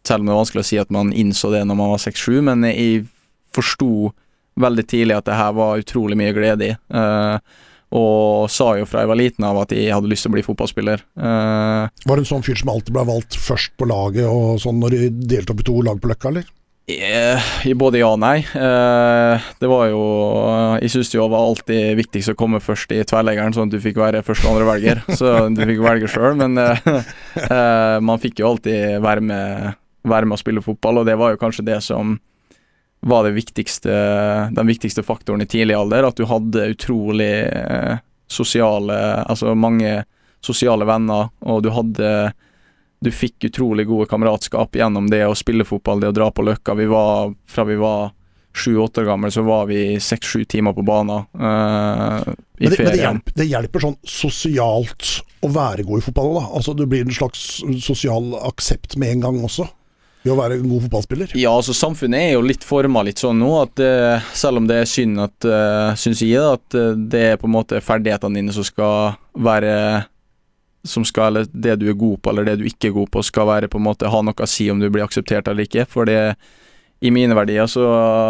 Selv 0.07 0.23
om 0.23 0.29
det 0.29 0.33
er 0.33 0.39
vanskelig 0.39 0.63
å 0.63 0.69
si 0.69 0.79
at 0.79 0.93
man 0.93 1.11
innså 1.11 1.51
det 1.51 1.65
når 1.67 1.75
man 1.75 1.91
var 1.91 1.99
seks-sju, 1.99 2.39
men 2.47 2.63
jeg 2.69 3.07
forsto 3.55 4.13
veldig 4.61 4.85
tidlig 4.89 5.17
at 5.17 5.29
det 5.29 5.37
her 5.37 5.55
var 5.57 5.81
utrolig 5.81 6.17
mye 6.19 6.35
glede 6.35 6.71
i. 6.71 6.75
Uh, 6.93 7.65
og 7.97 8.51
sa 8.51 8.73
jo 8.75 8.87
fra 8.87 9.05
jeg 9.05 9.11
var 9.13 9.19
liten 9.19 9.45
av 9.47 9.61
at 9.61 9.71
jeg 9.71 9.93
hadde 9.95 10.09
lyst 10.11 10.25
til 10.25 10.33
å 10.33 10.35
bli 10.35 10.43
fotballspiller. 10.43 11.05
Uh, 11.15 11.87
var 12.03 12.19
du 12.19 12.23
en 12.25 12.31
sånn 12.33 12.45
fyr 12.45 12.59
som 12.59 12.73
alltid 12.73 12.95
ble 12.95 13.05
valgt 13.07 13.39
først 13.39 13.77
på 13.79 13.87
laget 13.87 14.27
og 14.27 14.59
sånn 14.63 14.81
når 14.81 14.95
de 14.95 15.09
delte 15.35 15.55
opp 15.55 15.63
i 15.63 15.67
to 15.69 15.81
lag 15.87 16.01
på 16.01 16.11
Løkka, 16.11 16.33
eller? 16.33 16.53
I 16.87 17.73
både 17.75 17.99
ja 17.99 18.13
og 18.13 18.21
nei. 18.23 18.45
Det 18.47 19.67
var 19.67 19.89
jo 19.91 20.03
Jeg 20.79 20.93
syns 20.93 21.09
det 21.11 21.19
var 21.19 21.35
alltid 21.35 21.97
viktigst 21.99 22.31
å 22.31 22.35
komme 22.39 22.61
først 22.63 22.93
i 22.95 23.01
tverrleggeren, 23.03 23.51
sånn 23.51 23.67
at 23.67 23.75
du 23.75 23.83
fikk 23.83 23.99
være 23.99 24.21
første 24.23 24.47
og 24.47 24.53
andre 24.53 24.69
velger. 24.69 25.01
Så 25.19 25.33
du 25.51 25.65
fikk 25.67 25.83
velge 25.83 26.07
sjøl, 26.07 26.39
men 26.39 26.55
man 28.07 28.23
fikk 28.23 28.39
jo 28.39 28.53
alltid 28.53 29.03
være 29.03 29.25
med, 29.33 29.75
være 30.07 30.31
med 30.31 30.37
å 30.37 30.39
spille 30.39 30.63
fotball, 30.63 31.01
og 31.01 31.11
det 31.11 31.17
var 31.19 31.35
jo 31.35 31.41
kanskje 31.43 31.67
det 31.67 31.81
som 31.83 32.15
var 32.99 33.23
det 33.23 33.31
viktigste, 33.31 33.93
den 34.51 34.67
viktigste 34.67 35.03
faktoren 35.03 35.41
i 35.41 35.45
tidlig 35.45 35.75
alder. 35.77 36.07
At 36.09 36.17
du 36.17 36.25
hadde 36.25 36.71
utrolig 36.73 37.33
eh, 37.45 37.97
sosiale 38.27 38.97
Altså 39.23 39.53
mange 39.55 40.01
sosiale 40.43 40.85
venner, 40.85 41.29
og 41.39 41.63
du 41.63 41.69
hadde 41.71 42.33
Du 42.99 43.11
fikk 43.13 43.49
utrolig 43.51 43.87
gode 43.87 44.07
kameratskap 44.09 44.75
gjennom 44.75 45.09
det 45.11 45.23
å 45.27 45.35
spille 45.37 45.65
fotball, 45.65 46.01
det 46.01 46.09
å 46.09 46.17
dra 46.17 46.31
på 46.33 46.43
Løkka. 46.43 46.73
Vi 46.73 46.87
var, 46.89 47.33
fra 47.45 47.65
vi 47.67 47.77
var 47.77 48.09
sju-åtte 48.57 49.03
år 49.03 49.05
gamle, 49.11 49.29
så 49.31 49.43
var 49.45 49.67
vi 49.69 49.99
seks-sju 50.01 50.45
timer 50.49 50.73
på 50.73 50.81
banen 50.81 51.27
uh, 51.37 52.25
i 52.57 52.65
men 52.65 52.73
det, 52.73 52.75
ferien. 52.75 52.89
Men 52.89 52.95
det 52.95 53.03
hjelper, 53.03 53.35
det 53.37 53.47
hjelper, 53.51 53.85
sånn 53.85 53.97
sosialt 54.01 55.11
å 55.45 55.51
være 55.53 55.85
god 55.85 56.01
i 56.01 56.05
fotball 56.07 56.31
òg, 56.31 56.39
da? 56.39 56.45
Altså 56.57 56.73
Du 56.73 56.87
blir 56.89 57.05
en 57.05 57.13
slags 57.13 57.43
sosial 57.85 58.33
aksept 58.49 58.97
med 58.97 59.13
en 59.13 59.27
gang 59.27 59.37
også? 59.45 59.67
I 60.27 60.31
å 60.33 60.37
være 60.37 60.57
en 60.59 60.67
god 60.67 60.85
fotballspiller? 60.85 61.33
Ja, 61.39 61.53
altså 61.55 61.75
samfunnet 61.75 62.27
er 62.27 62.35
jo 62.35 62.43
litt 62.45 62.65
forma 62.67 63.03
litt 63.07 63.21
sånn 63.23 63.39
nå 63.41 63.49
at 63.61 63.81
uh, 63.83 64.27
selv 64.35 64.61
om 64.61 64.67
det 64.69 64.81
er 64.81 64.91
synd 64.91 65.23
at 65.23 65.47
uh, 65.47 65.95
syns 65.99 66.21
jeg 66.25 66.37
at 66.41 66.77
uh, 66.77 66.93
det 66.97 67.23
er 67.31 67.41
på 67.41 67.49
en 67.49 67.55
måte 67.55 67.81
ferdighetene 67.83 68.41
dine 68.41 68.55
som 68.55 68.65
skal 68.67 69.17
være 69.33 69.73
som 70.87 71.03
skal, 71.03 71.33
eller 71.33 71.49
det 71.51 71.79
du 71.81 71.89
er 71.91 71.97
god 71.99 72.21
på 72.23 72.31
eller 72.31 72.47
det 72.47 72.61
du 72.61 72.67
ikke 72.69 72.91
er 72.91 72.95
god 72.95 73.11
på, 73.11 73.23
skal 73.25 73.49
være 73.49 73.67
på 73.71 73.79
en 73.79 73.87
måte 73.89 74.11
ha 74.11 74.21
noe 74.23 74.45
å 74.45 74.47
si 74.47 74.69
om 74.71 74.79
du 74.79 74.87
blir 74.87 75.03
akseptert 75.03 75.49
eller 75.51 75.67
ikke. 75.67 75.83
For 75.89 76.07
det 76.07 76.37
i 77.03 77.11
mine 77.11 77.35
verdier 77.35 77.67
så 77.69 77.83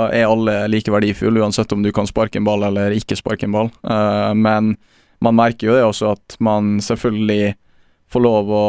er 0.10 0.26
alle 0.26 0.56
like 0.72 0.92
verdifulle, 0.92 1.44
uansett 1.44 1.72
om 1.76 1.86
du 1.86 1.92
kan 1.94 2.10
sparke 2.10 2.42
en 2.42 2.48
ball 2.48 2.66
eller 2.66 2.96
ikke 2.98 3.20
sparke 3.20 3.46
en 3.46 3.54
ball. 3.54 3.70
Men 4.34 4.74
man 5.24 5.38
merker 5.38 5.70
jo 5.70 5.78
det 5.78 5.86
også 5.86 6.16
at 6.16 6.40
man 6.44 6.80
selvfølgelig 6.84 7.54
får 8.12 8.24
lov 8.24 8.52
å 8.54 8.66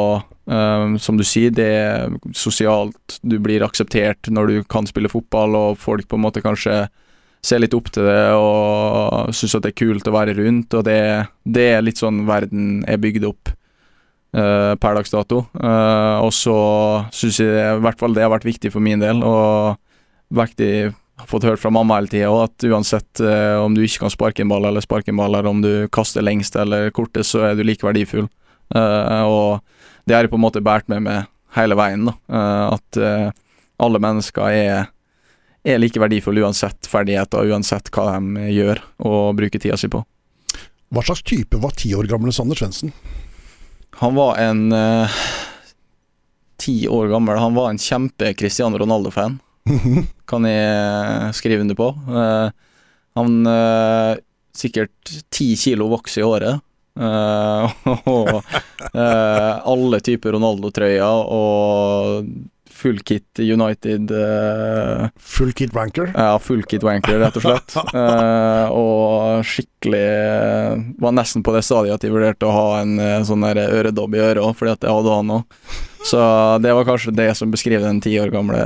som 0.48 1.18
du 1.18 1.24
sier, 1.28 1.52
det 1.52 1.66
er 1.68 2.14
sosialt. 2.32 3.18
Du 3.20 3.34
blir 3.44 3.60
akseptert 3.66 4.30
når 4.32 4.48
du 4.48 4.54
kan 4.64 4.86
spille 4.88 5.10
fotball, 5.12 5.52
og 5.58 5.80
folk 5.82 6.08
på 6.08 6.16
en 6.16 6.24
måte 6.24 6.40
kanskje 6.40 6.86
ser 7.44 7.62
litt 7.62 7.74
opp 7.76 7.90
til 7.94 8.06
det 8.08 8.22
og 8.34 9.30
syns 9.36 9.56
at 9.58 9.64
det 9.66 9.72
er 9.72 9.80
kult 9.84 10.08
å 10.08 10.14
være 10.14 10.36
rundt. 10.38 10.74
Og 10.74 10.84
det, 10.86 11.00
det 11.44 11.66
er 11.76 11.84
litt 11.84 12.00
sånn 12.00 12.24
verden 12.28 12.82
er 12.88 13.00
bygd 13.02 13.26
opp 13.28 13.52
uh, 14.36 14.74
per 14.80 14.98
dags 14.98 15.14
dato. 15.14 15.44
Uh, 15.56 16.24
og 16.24 16.32
så 16.34 16.56
syns 17.14 17.42
jeg 17.42 17.52
i 17.52 17.84
hvert 17.84 18.00
fall 18.00 18.16
det 18.16 18.24
har 18.26 18.34
vært 18.34 18.48
viktig 18.48 18.72
for 18.74 18.84
min 18.84 19.02
del, 19.02 19.22
og 19.26 19.78
viktig 20.34 20.72
har 21.18 21.26
fått 21.26 21.48
hørt 21.48 21.58
fra 21.58 21.72
mamma 21.74 21.96
hele 21.98 22.10
tida 22.12 22.30
at 22.44 22.66
uansett 22.68 23.22
uh, 23.24 23.58
om 23.64 23.74
du 23.74 23.82
ikke 23.84 24.04
kan 24.04 24.14
sparke 24.14 24.44
en 24.44 24.52
ball 24.52 24.68
eller 24.68 24.84
sparke 24.84 25.12
en 25.14 25.20
ball, 25.20 25.34
eller 25.34 25.50
om 25.50 25.62
du 25.64 25.72
kaster 25.94 26.24
lengst 26.24 26.58
eller 26.58 26.92
kortest, 26.94 27.34
så 27.34 27.48
er 27.48 27.58
du 27.58 27.64
like 27.66 27.86
verdifull. 27.86 28.28
og 28.68 29.62
det 30.08 30.16
har 30.16 30.24
jeg 30.24 30.32
på 30.32 30.38
en 30.38 30.46
måte 30.46 30.62
båret 30.64 30.88
med 30.90 31.04
meg 31.04 31.26
hele 31.56 31.76
veien. 31.78 32.08
da, 32.08 32.14
uh, 32.32 32.76
At 32.76 33.00
uh, 33.00 33.30
alle 33.78 34.00
mennesker 34.02 34.50
er, 34.50 34.88
er 35.64 35.80
like 35.80 36.00
verdifulle 36.00 36.44
uansett 36.44 36.88
ferdigheter, 36.90 37.48
uansett 37.52 37.90
hva 37.94 38.10
de 38.16 38.48
gjør 38.54 38.82
og 39.06 39.36
bruker 39.38 39.62
tida 39.62 39.78
si 39.78 39.90
på. 39.92 40.02
Hva 40.88 41.04
slags 41.04 41.24
type 41.28 41.60
var 41.60 41.76
ti 41.76 41.92
år 41.96 42.08
gamle 42.08 42.32
Sander 42.32 42.56
Svendsen? 42.58 42.94
Han 44.00 44.16
var 44.16 44.38
en 44.40 44.72
uh, 44.72 45.18
ti 46.60 46.80
år 46.88 47.10
gammel. 47.12 47.38
Han 47.38 47.56
var 47.58 47.70
en 47.70 47.82
kjempe 47.82 48.32
Cristiano 48.38 48.80
Ronaldo-fan. 48.80 49.38
kan 50.30 50.46
jeg 50.48 51.34
skrive 51.36 51.60
under 51.60 51.76
på. 51.76 51.86
han 53.18 53.32
sikkert 54.56 55.10
ti 55.28 55.50
kilo 55.60 55.90
vokser 55.92 56.22
i 56.22 56.24
året. 56.24 56.62
Uh, 56.98 57.70
og 58.10 58.30
uh, 58.34 59.54
alle 59.62 60.00
typer 60.02 60.34
Ronaldo-trøyer 60.34 61.28
og 61.30 62.26
full 62.78 62.98
kit 63.06 63.40
United. 63.42 64.10
Uh, 64.10 65.08
full 65.18 65.52
kit 65.56 65.74
wanker? 65.74 66.10
Ja, 66.14 66.36
full 66.42 66.64
kit 66.68 66.84
wanker, 66.86 67.20
rett 67.22 67.38
og 67.38 67.46
slett. 67.46 67.78
og 68.82 69.46
skikkelig 69.46 70.04
Var 71.02 71.16
nesten 71.16 71.46
på 71.46 71.54
det 71.54 71.64
stadiet 71.66 71.98
at 71.98 72.04
de 72.04 72.12
vurderte 72.12 72.46
å 72.46 72.54
ha 72.54 72.68
en 72.82 72.98
sånn 73.26 73.46
der 73.46 73.64
øredobb 73.66 74.14
i 74.18 74.22
øret 74.22 74.58
fordi 74.58 74.74
at 74.74 74.84
det 74.84 74.94
hadde 74.94 75.16
han 75.20 75.34
òg. 75.40 75.58
Så 76.06 76.20
det 76.62 76.74
var 76.74 76.86
kanskje 76.86 77.14
det 77.14 77.32
som 77.34 77.50
beskriver 77.50 77.88
den 77.88 77.98
ti 78.02 78.14
år 78.22 78.30
gamle 78.34 78.60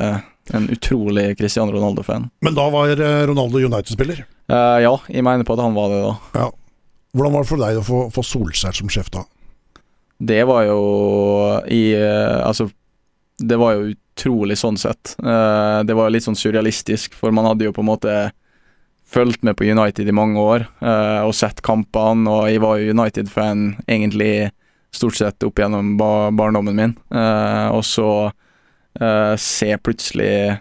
en 0.53 0.67
utrolig 0.75 1.39
Cristiano 1.39 1.73
Ronaldo-fan. 1.73 2.27
Men 2.45 2.57
da 2.57 2.67
var 2.73 2.93
Ronaldo 3.29 3.63
United-spiller? 3.63 4.25
ja, 4.53 4.93
jeg 5.09 5.25
mener 5.25 5.47
på 5.49 5.55
at 5.57 5.63
han 5.65 5.73
var 5.73 5.89
det 5.89 6.01
da. 6.03 6.13
Ja. 6.37 6.49
Hvordan 7.13 7.35
var 7.35 7.45
det 7.45 7.51
for 7.51 7.61
deg 7.61 7.79
å 7.79 7.85
få, 7.85 7.99
få 8.13 8.25
Solskjær 8.25 8.77
som 8.79 8.91
sjef 8.93 9.11
da? 9.13 9.27
Det 10.23 10.43
var 10.49 10.65
jo 10.69 10.79
i 11.69 11.83
uh, 11.99 12.41
Altså, 12.47 12.69
det 13.43 13.59
var 13.61 13.77
jo 13.77 13.91
utrolig 13.93 14.57
sånn 14.61 14.79
sett. 14.81 15.17
Uh, 15.21 15.83
det 15.85 15.97
var 15.99 16.13
litt 16.13 16.25
sånn 16.25 16.39
surrealistisk, 16.39 17.17
for 17.19 17.35
man 17.35 17.49
hadde 17.51 17.67
jo 17.67 17.75
på 17.75 17.83
en 17.85 17.91
måte 17.91 18.17
fulgt 19.13 19.43
med 19.45 19.59
på 19.59 19.67
United 19.69 20.09
i 20.09 20.15
mange 20.17 20.41
år 20.41 20.65
uh, 20.81 21.21
og 21.27 21.35
sett 21.37 21.61
kampene, 21.65 22.31
og 22.33 22.47
jeg 22.49 22.63
var 22.65 22.81
jo 22.81 22.95
United-fan 22.97 23.67
egentlig 23.85 24.53
stort 24.93 25.19
sett 25.19 25.45
opp 25.45 25.61
gjennom 25.61 25.95
barndommen 25.99 26.77
min. 26.77 26.91
og 27.09 27.81
så 27.81 28.29
se 29.41 29.71
plutselig 29.81 30.59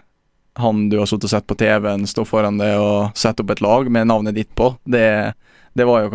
han 0.56 0.78
du 0.88 0.96
har 0.96 1.08
sittet 1.10 1.26
og 1.28 1.32
sett 1.34 1.46
på 1.48 1.56
TV-en, 1.60 2.06
stå 2.08 2.24
foran 2.24 2.56
deg 2.56 2.80
og 2.80 3.18
sette 3.18 3.44
opp 3.44 3.52
et 3.52 3.60
lag 3.60 3.90
med 3.92 4.08
navnet 4.08 4.38
ditt 4.38 4.48
på. 4.56 4.70
Det 4.88 5.02
er 5.04 5.34
det 5.72 5.84
var 5.88 6.04
jo 6.04 6.10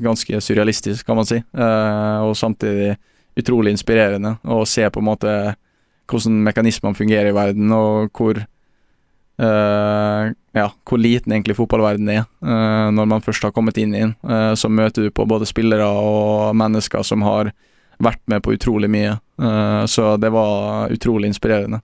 ganske 0.00 0.40
surrealistisk, 0.40 1.06
kan 1.06 1.18
man 1.18 1.28
si. 1.28 1.42
Uh, 1.56 2.24
og 2.24 2.36
samtidig 2.36 2.96
utrolig 3.36 3.72
inspirerende 3.72 4.36
å 4.44 4.62
se 4.68 4.84
på 4.92 5.00
en 5.00 5.08
måte 5.08 5.34
hvordan 6.10 6.42
mekanismene 6.44 6.96
fungerer 6.96 7.30
i 7.30 7.36
verden, 7.36 7.72
og 7.72 8.12
hvor 8.16 8.40
uh, 8.42 10.24
ja, 10.32 10.66
hvor 10.88 11.00
liten 11.00 11.32
egentlig 11.32 11.56
fotballverden 11.56 12.10
er 12.12 12.24
uh, 12.44 12.88
når 12.92 13.08
man 13.14 13.24
først 13.24 13.46
har 13.48 13.54
kommet 13.56 13.80
inn 13.80 13.94
i 13.96 14.02
den. 14.04 14.16
så 14.56 14.68
møter 14.68 15.06
du 15.06 15.14
på 15.14 15.28
både 15.28 15.48
spillere 15.48 15.86
og 15.86 16.56
mennesker 16.56 17.04
som 17.06 17.24
har 17.24 17.52
vært 18.02 18.20
med 18.26 18.42
på 18.42 18.56
utrolig 18.56 18.90
mye. 18.90 19.14
så 19.86 20.16
det 20.18 20.32
var 20.34 20.90
utrolig 20.90 21.28
inspirerende. 21.30 21.80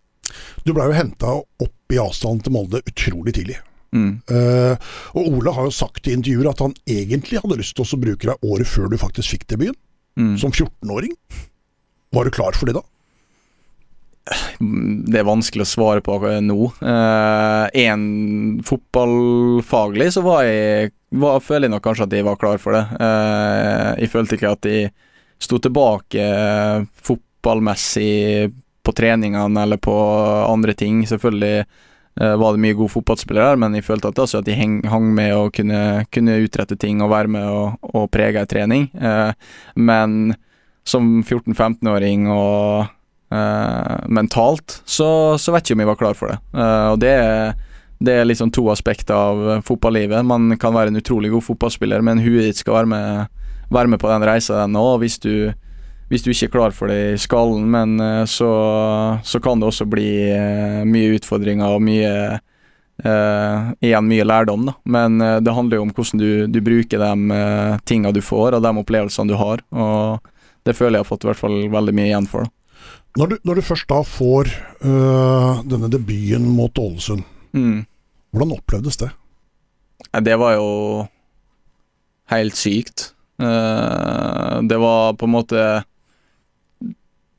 Du 0.64 0.72
blei 0.74 0.89
jo 0.91 0.97
henta 0.97 1.37
opp 1.39 1.95
i 1.95 2.01
avstanden 2.03 2.43
til 2.45 2.53
Molde 2.57 2.83
utrolig 2.85 3.37
tidlig. 3.39 3.61
Mm. 3.95 4.20
Uh, 4.28 4.74
og 5.16 5.30
Ole 5.39 5.55
har 5.57 5.68
jo 5.68 5.74
sagt 5.74 6.09
i 6.09 6.14
intervjuer 6.16 6.51
at 6.51 6.61
han 6.64 6.76
egentlig 6.89 7.41
hadde 7.41 7.61
lyst 7.61 7.76
til 7.78 7.86
å 7.86 8.01
bruke 8.03 8.28
deg 8.28 8.45
året 8.45 8.68
før 8.68 8.93
du 8.93 8.99
faktisk 9.01 9.36
fikk 9.36 9.49
debuten, 9.55 9.80
mm. 10.20 10.36
som 10.43 10.53
14-åring. 10.53 11.16
Var 12.14 12.24
du 12.24 12.34
klar 12.34 12.57
for 12.57 12.68
det 12.68 12.78
da? 12.78 12.84
Det 14.61 15.16
er 15.16 15.24
vanskelig 15.24 15.64
å 15.64 15.70
svare 15.70 16.05
på 16.05 16.18
nå. 16.45 16.61
Uh, 16.82 17.64
en 17.72 18.05
fotballfaglig 18.66 20.11
så 20.18 20.24
var 20.26 20.45
jeg 20.45 20.93
var, 21.16 21.41
føler 21.41 21.68
jeg 21.68 21.72
nok 21.72 21.84
kanskje 21.86 22.05
at 22.05 22.16
jeg 22.18 22.26
var 22.26 22.41
klar 22.41 22.61
for 22.61 22.76
det. 22.76 22.84
Uh, 23.01 23.97
jeg 24.03 24.12
følte 24.12 24.36
ikke 24.36 24.53
at 24.53 24.68
jeg 24.68 24.91
sto 25.41 25.61
tilbake 25.62 26.24
fotballmessig 27.09 28.51
på 28.89 28.95
treningene 28.97 29.62
eller 29.62 29.80
på 29.80 29.95
andre 30.49 30.74
ting. 30.74 31.03
Selvfølgelig 31.07 31.55
eh, 31.61 31.66
var 32.18 32.54
det 32.54 32.62
mye 32.62 32.74
gode 32.74 32.90
fotballspillere 32.90 33.52
her, 33.52 33.58
men 33.62 33.76
jeg 33.76 33.86
følte 33.86 34.10
at, 34.10 34.18
altså, 34.18 34.40
at 34.40 34.46
de 34.48 34.56
heng, 34.58 34.80
hang 34.90 35.12
med 35.14 35.34
og 35.36 35.52
kunne, 35.54 36.04
kunne, 36.14 36.38
utrette 36.42 36.74
ting 36.80 37.02
og 37.04 37.12
være 37.12 37.30
med 37.30 37.46
og, 37.46 37.78
og 37.94 38.08
prege 38.10 38.42
en 38.42 38.50
trening. 38.50 38.88
Eh, 38.94 39.30
men 39.78 40.34
som 40.88 41.20
14-15-åring 41.22 42.26
og 42.32 42.88
eh, 43.34 43.96
mentalt, 44.08 44.80
så, 44.88 45.38
så, 45.38 45.54
vet 45.54 45.66
ikke 45.66 45.78
om 45.78 45.84
jeg 45.84 45.90
var 45.92 46.00
klar 46.02 46.18
for 46.18 46.32
det. 46.32 46.40
Eh, 46.58 46.86
og 46.94 47.00
det 47.04 47.14
er 47.22 47.56
det 47.98 48.14
er 48.14 48.28
liksom 48.28 48.52
to 48.54 48.62
aspekter 48.70 49.14
av 49.14 49.62
fotballivet. 49.66 50.22
Man 50.22 50.52
kan 50.62 50.74
være 50.76 50.92
en 50.92 51.00
utrolig 51.00 51.32
god 51.32 51.42
fotballspiller, 51.48 52.02
men 52.06 52.22
huet 52.22 52.46
ditt 52.46 52.60
skal 52.60 52.76
være 52.76 52.90
med, 52.92 53.40
være 53.74 53.90
med 53.90 53.98
på 53.98 54.10
den 54.12 54.26
reisa 54.26 54.66
òg. 54.68 55.00
Hvis, 55.02 55.18
hvis, 56.09 56.24
du 56.24 56.30
ikke 56.32 56.48
er 56.48 56.54
klar 56.54 56.74
for 56.76 56.90
det 56.90 56.98
i 57.14 57.20
skallen, 57.20 57.66
men 57.72 57.98
eh, 58.00 58.24
så, 58.28 58.50
så 59.24 59.40
kan 59.44 59.61
det 59.61 59.68
også 59.68 59.86
bli 59.88 60.11
uh, 60.32 60.84
mye 60.88 61.18
utfordringer 61.18 61.76
og 61.76 61.84
mye 61.84 62.12
eh, 62.34 63.66
Igjen 63.84 64.09
mye 64.11 64.24
lærdom, 64.26 64.64
da. 64.70 64.74
Men 64.90 65.20
uh, 65.22 65.36
det 65.44 65.54
handler 65.54 65.78
jo 65.78 65.86
om 65.86 65.92
hvordan 65.94 66.22
du, 66.22 66.30
du 66.50 66.61
bruker 66.64 67.04
de 67.04 67.40
tinga 67.86 68.12
du 68.12 68.22
får, 68.24 68.56
og 68.56 68.64
de 68.64 68.72
opplevelsene 68.82 69.30
du 69.30 69.36
har. 69.38 69.62
Og 69.70 70.32
det 70.66 70.74
føler 70.76 70.98
jeg 70.98 71.06
har 71.06 71.11
fått 71.12 71.26
i 71.26 71.30
hvert 71.30 71.42
fall 71.44 71.61
veldig 71.72 71.94
mye 71.94 72.09
igjen 72.11 72.30
for. 72.30 72.48
da. 72.48 72.54
Når 73.18 73.30
du, 73.30 73.36
når 73.48 73.59
du 73.59 73.66
først 73.66 73.88
da 73.90 74.02
får 74.06 74.50
denne 74.78 75.88
debuten 75.90 76.44
mot 76.54 76.76
Ålesund 76.78 77.24
Mm. 77.56 77.86
Hvordan 78.30 78.52
opplevdes 78.59 78.98
det? 79.00 79.09
Det 80.22 80.36
var 80.36 80.52
jo 80.59 80.68
helt 82.32 82.56
sykt. 82.56 83.12
Eh, 83.40 84.62
det 84.62 84.78
var 84.78 85.14
på 85.14 85.26
en 85.26 85.34
måte 85.34 85.64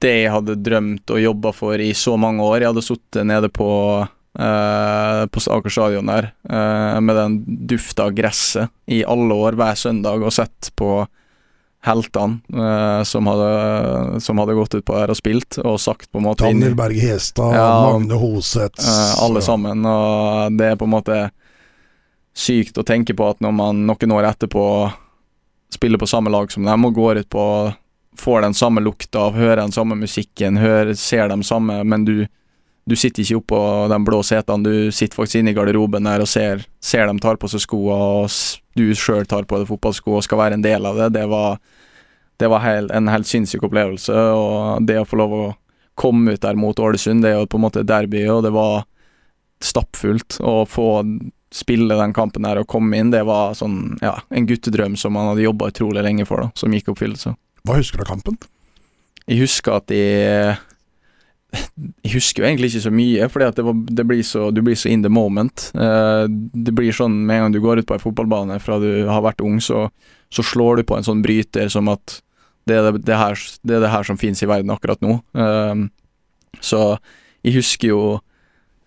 det 0.03 0.15
jeg 0.23 0.31
hadde 0.33 0.57
drømt 0.63 1.11
og 1.11 1.21
jobba 1.21 1.51
for 1.55 1.81
i 1.81 1.91
så 1.97 2.15
mange 2.19 2.43
år. 2.45 2.61
Jeg 2.61 2.71
hadde 2.71 2.85
sittet 2.85 3.27
nede 3.27 3.49
på, 3.51 3.69
uh, 4.07 5.21
på 5.27 5.45
Aker 5.55 5.73
stadion 5.73 6.11
der 6.11 6.31
uh, 6.49 6.99
med 7.03 7.19
den 7.19 7.39
dufta 7.69 8.07
av 8.07 8.15
gresset 8.17 8.71
i 8.87 9.03
alle 9.03 9.35
år 9.35 9.59
hver 9.59 9.79
søndag 9.79 10.23
og 10.23 10.35
sett 10.35 10.71
på 10.79 11.03
heltene 11.85 12.39
uh, 12.55 13.03
som, 13.07 13.27
hadde, 13.27 14.21
som, 14.23 14.39
hadde, 14.39 14.55
gått 14.57 14.75
ut 14.75 14.85
på 14.85 14.95
der 14.97 15.13
og 15.13 15.19
spilt, 15.19 15.59
og 15.63 15.79
sagt 15.79 16.09
på 16.11 16.19
en 16.19 16.27
måte 16.27 16.47
Daniel 16.47 16.75
Berg 16.79 16.99
Hestad, 16.99 17.55
ja, 17.55 17.67
Magne 17.87 18.19
Hoseth 18.19 18.83
uh, 18.83 19.19
Alle 19.23 19.43
sammen, 19.43 19.85
og 19.87 20.57
det 20.59 20.73
er 20.73 20.79
på 20.79 20.87
en 20.89 20.95
måte 20.95 21.19
sykt 22.35 22.77
å 22.79 22.87
tenke 22.87 23.15
på 23.15 23.27
at 23.31 23.39
når 23.43 23.55
man 23.55 23.85
noen 23.87 24.15
år 24.15 24.27
etterpå 24.31 24.63
spiller 25.73 26.01
på 26.01 26.07
samme 26.09 26.31
lag 26.33 26.51
som 26.51 26.65
dem 26.65 26.87
og 26.87 26.95
går 26.97 27.23
ut 27.23 27.29
på 27.31 27.45
får 28.19 28.43
den 28.45 28.57
samme 28.57 28.83
lukta 28.83 29.29
hører 29.35 29.63
den 29.63 29.73
samme 29.75 29.97
musikken, 29.99 30.59
hører, 30.59 30.93
ser 30.99 31.29
dem 31.31 31.43
samme, 31.45 31.81
men 31.87 32.05
du, 32.07 32.27
du 32.89 32.95
sitter 32.99 33.23
ikke 33.23 33.39
oppå 33.41 33.61
de 33.91 33.99
blå 34.05 34.21
setene, 34.25 34.65
du 34.65 34.91
sitter 34.95 35.17
faktisk 35.19 35.41
inne 35.41 35.53
i 35.53 35.57
garderoben 35.57 36.07
der 36.09 36.23
og 36.23 36.29
ser, 36.29 36.65
ser 36.83 37.07
dem 37.09 37.21
tar 37.23 37.39
på 37.41 37.49
seg 37.51 37.63
skoene, 37.63 37.97
og 38.25 38.77
du 38.79 38.91
sjøl 38.95 39.27
tar 39.29 39.47
på 39.49 39.61
deg 39.61 39.69
fotballsko 39.69 40.19
og 40.19 40.25
skal 40.27 40.43
være 40.43 40.59
en 40.59 40.65
del 40.65 40.85
av 40.87 40.99
det. 40.99 41.09
Det 41.17 41.25
var, 41.31 41.57
det 42.39 42.51
var 42.51 42.63
hel, 42.63 42.91
en 42.95 43.11
helt 43.11 43.27
sinnssyk 43.29 43.65
opplevelse, 43.69 44.13
og 44.13 44.85
det 44.87 45.01
å 45.01 45.07
få 45.07 45.19
lov 45.19 45.35
å 45.35 45.47
komme 45.99 46.37
ut 46.37 46.45
der 46.45 46.55
mot 46.55 46.79
Ålesund, 46.79 47.25
det 47.25 47.33
er 47.33 47.41
jo 47.41 47.49
på 47.51 47.59
en 47.59 47.65
måte 47.65 47.83
derby, 47.83 48.23
og 48.31 48.45
det 48.45 48.53
var 48.55 48.85
stappfullt. 49.59 50.39
Å 50.39 50.63
få 50.69 50.87
spille 51.51 51.97
den 51.97 52.13
kampen 52.13 52.45
der 52.45 52.61
og 52.61 52.69
komme 52.69 52.99
inn, 52.99 53.11
det 53.11 53.25
var 53.27 53.55
sånn, 53.57 53.97
ja, 54.05 54.15
en 54.29 54.47
guttedrøm 54.47 54.95
som 54.99 55.15
man 55.17 55.31
hadde 55.31 55.43
jobba 55.43 55.71
utrolig 55.73 56.03
lenge 56.05 56.27
for, 56.29 56.45
da, 56.45 56.53
som 56.55 56.73
gikk 56.73 56.87
i 56.87 56.93
oppfyllelse. 56.93 57.33
Hva 57.67 57.77
husker 57.79 57.99
du 57.99 58.05
av 58.05 58.11
kampen? 58.13 58.39
Jeg 59.29 59.43
husker 59.43 59.77
at 59.77 59.93
jeg 59.93 60.57
jeg 61.49 62.13
husker 62.13 62.43
jo 62.43 62.47
egentlig 62.47 62.69
ikke 62.69 62.83
så 62.83 62.91
mye, 62.93 63.27
fordi 63.33 63.45
at 63.47 63.57
det, 63.57 63.63
var, 63.65 63.77
det 63.97 64.03
blir 64.05 64.21
så, 64.25 64.49
du 64.53 64.61
blir 64.61 64.77
så 64.77 64.91
in 64.93 65.01
the 65.01 65.09
moment. 65.09 65.71
Uh, 65.73 66.29
det 66.29 66.75
blir 66.77 66.93
sånn 66.93 67.15
med 67.25 67.39
en 67.39 67.47
gang 67.47 67.55
du 67.55 67.61
går 67.63 67.81
ut 67.81 67.89
på 67.89 67.95
en 67.97 68.03
fotballbane 68.03 68.59
fra 68.61 68.77
du 68.81 69.07
har 69.09 69.23
vært 69.25 69.41
ung, 69.41 69.57
så, 69.63 69.87
så 70.29 70.45
slår 70.45 70.79
du 70.79 70.85
på 70.89 70.99
en 70.99 71.07
sånn 71.07 71.23
bryter 71.25 71.71
som 71.73 71.89
at 71.89 72.19
det 72.69 72.77
er 72.77 72.85
det, 72.85 73.01
det 73.07 73.17
her, 73.17 73.39
det, 73.63 73.79
er 73.79 73.81
det 73.81 73.93
her, 73.95 74.05
som 74.05 74.19
finnes 74.21 74.43
i 74.45 74.49
verden 74.49 74.69
akkurat 74.75 75.01
nå. 75.01 75.17
Uh, 75.33 75.89
så 76.61 76.83
jeg 77.41 77.57
husker 77.57 77.95
jo 77.95 78.03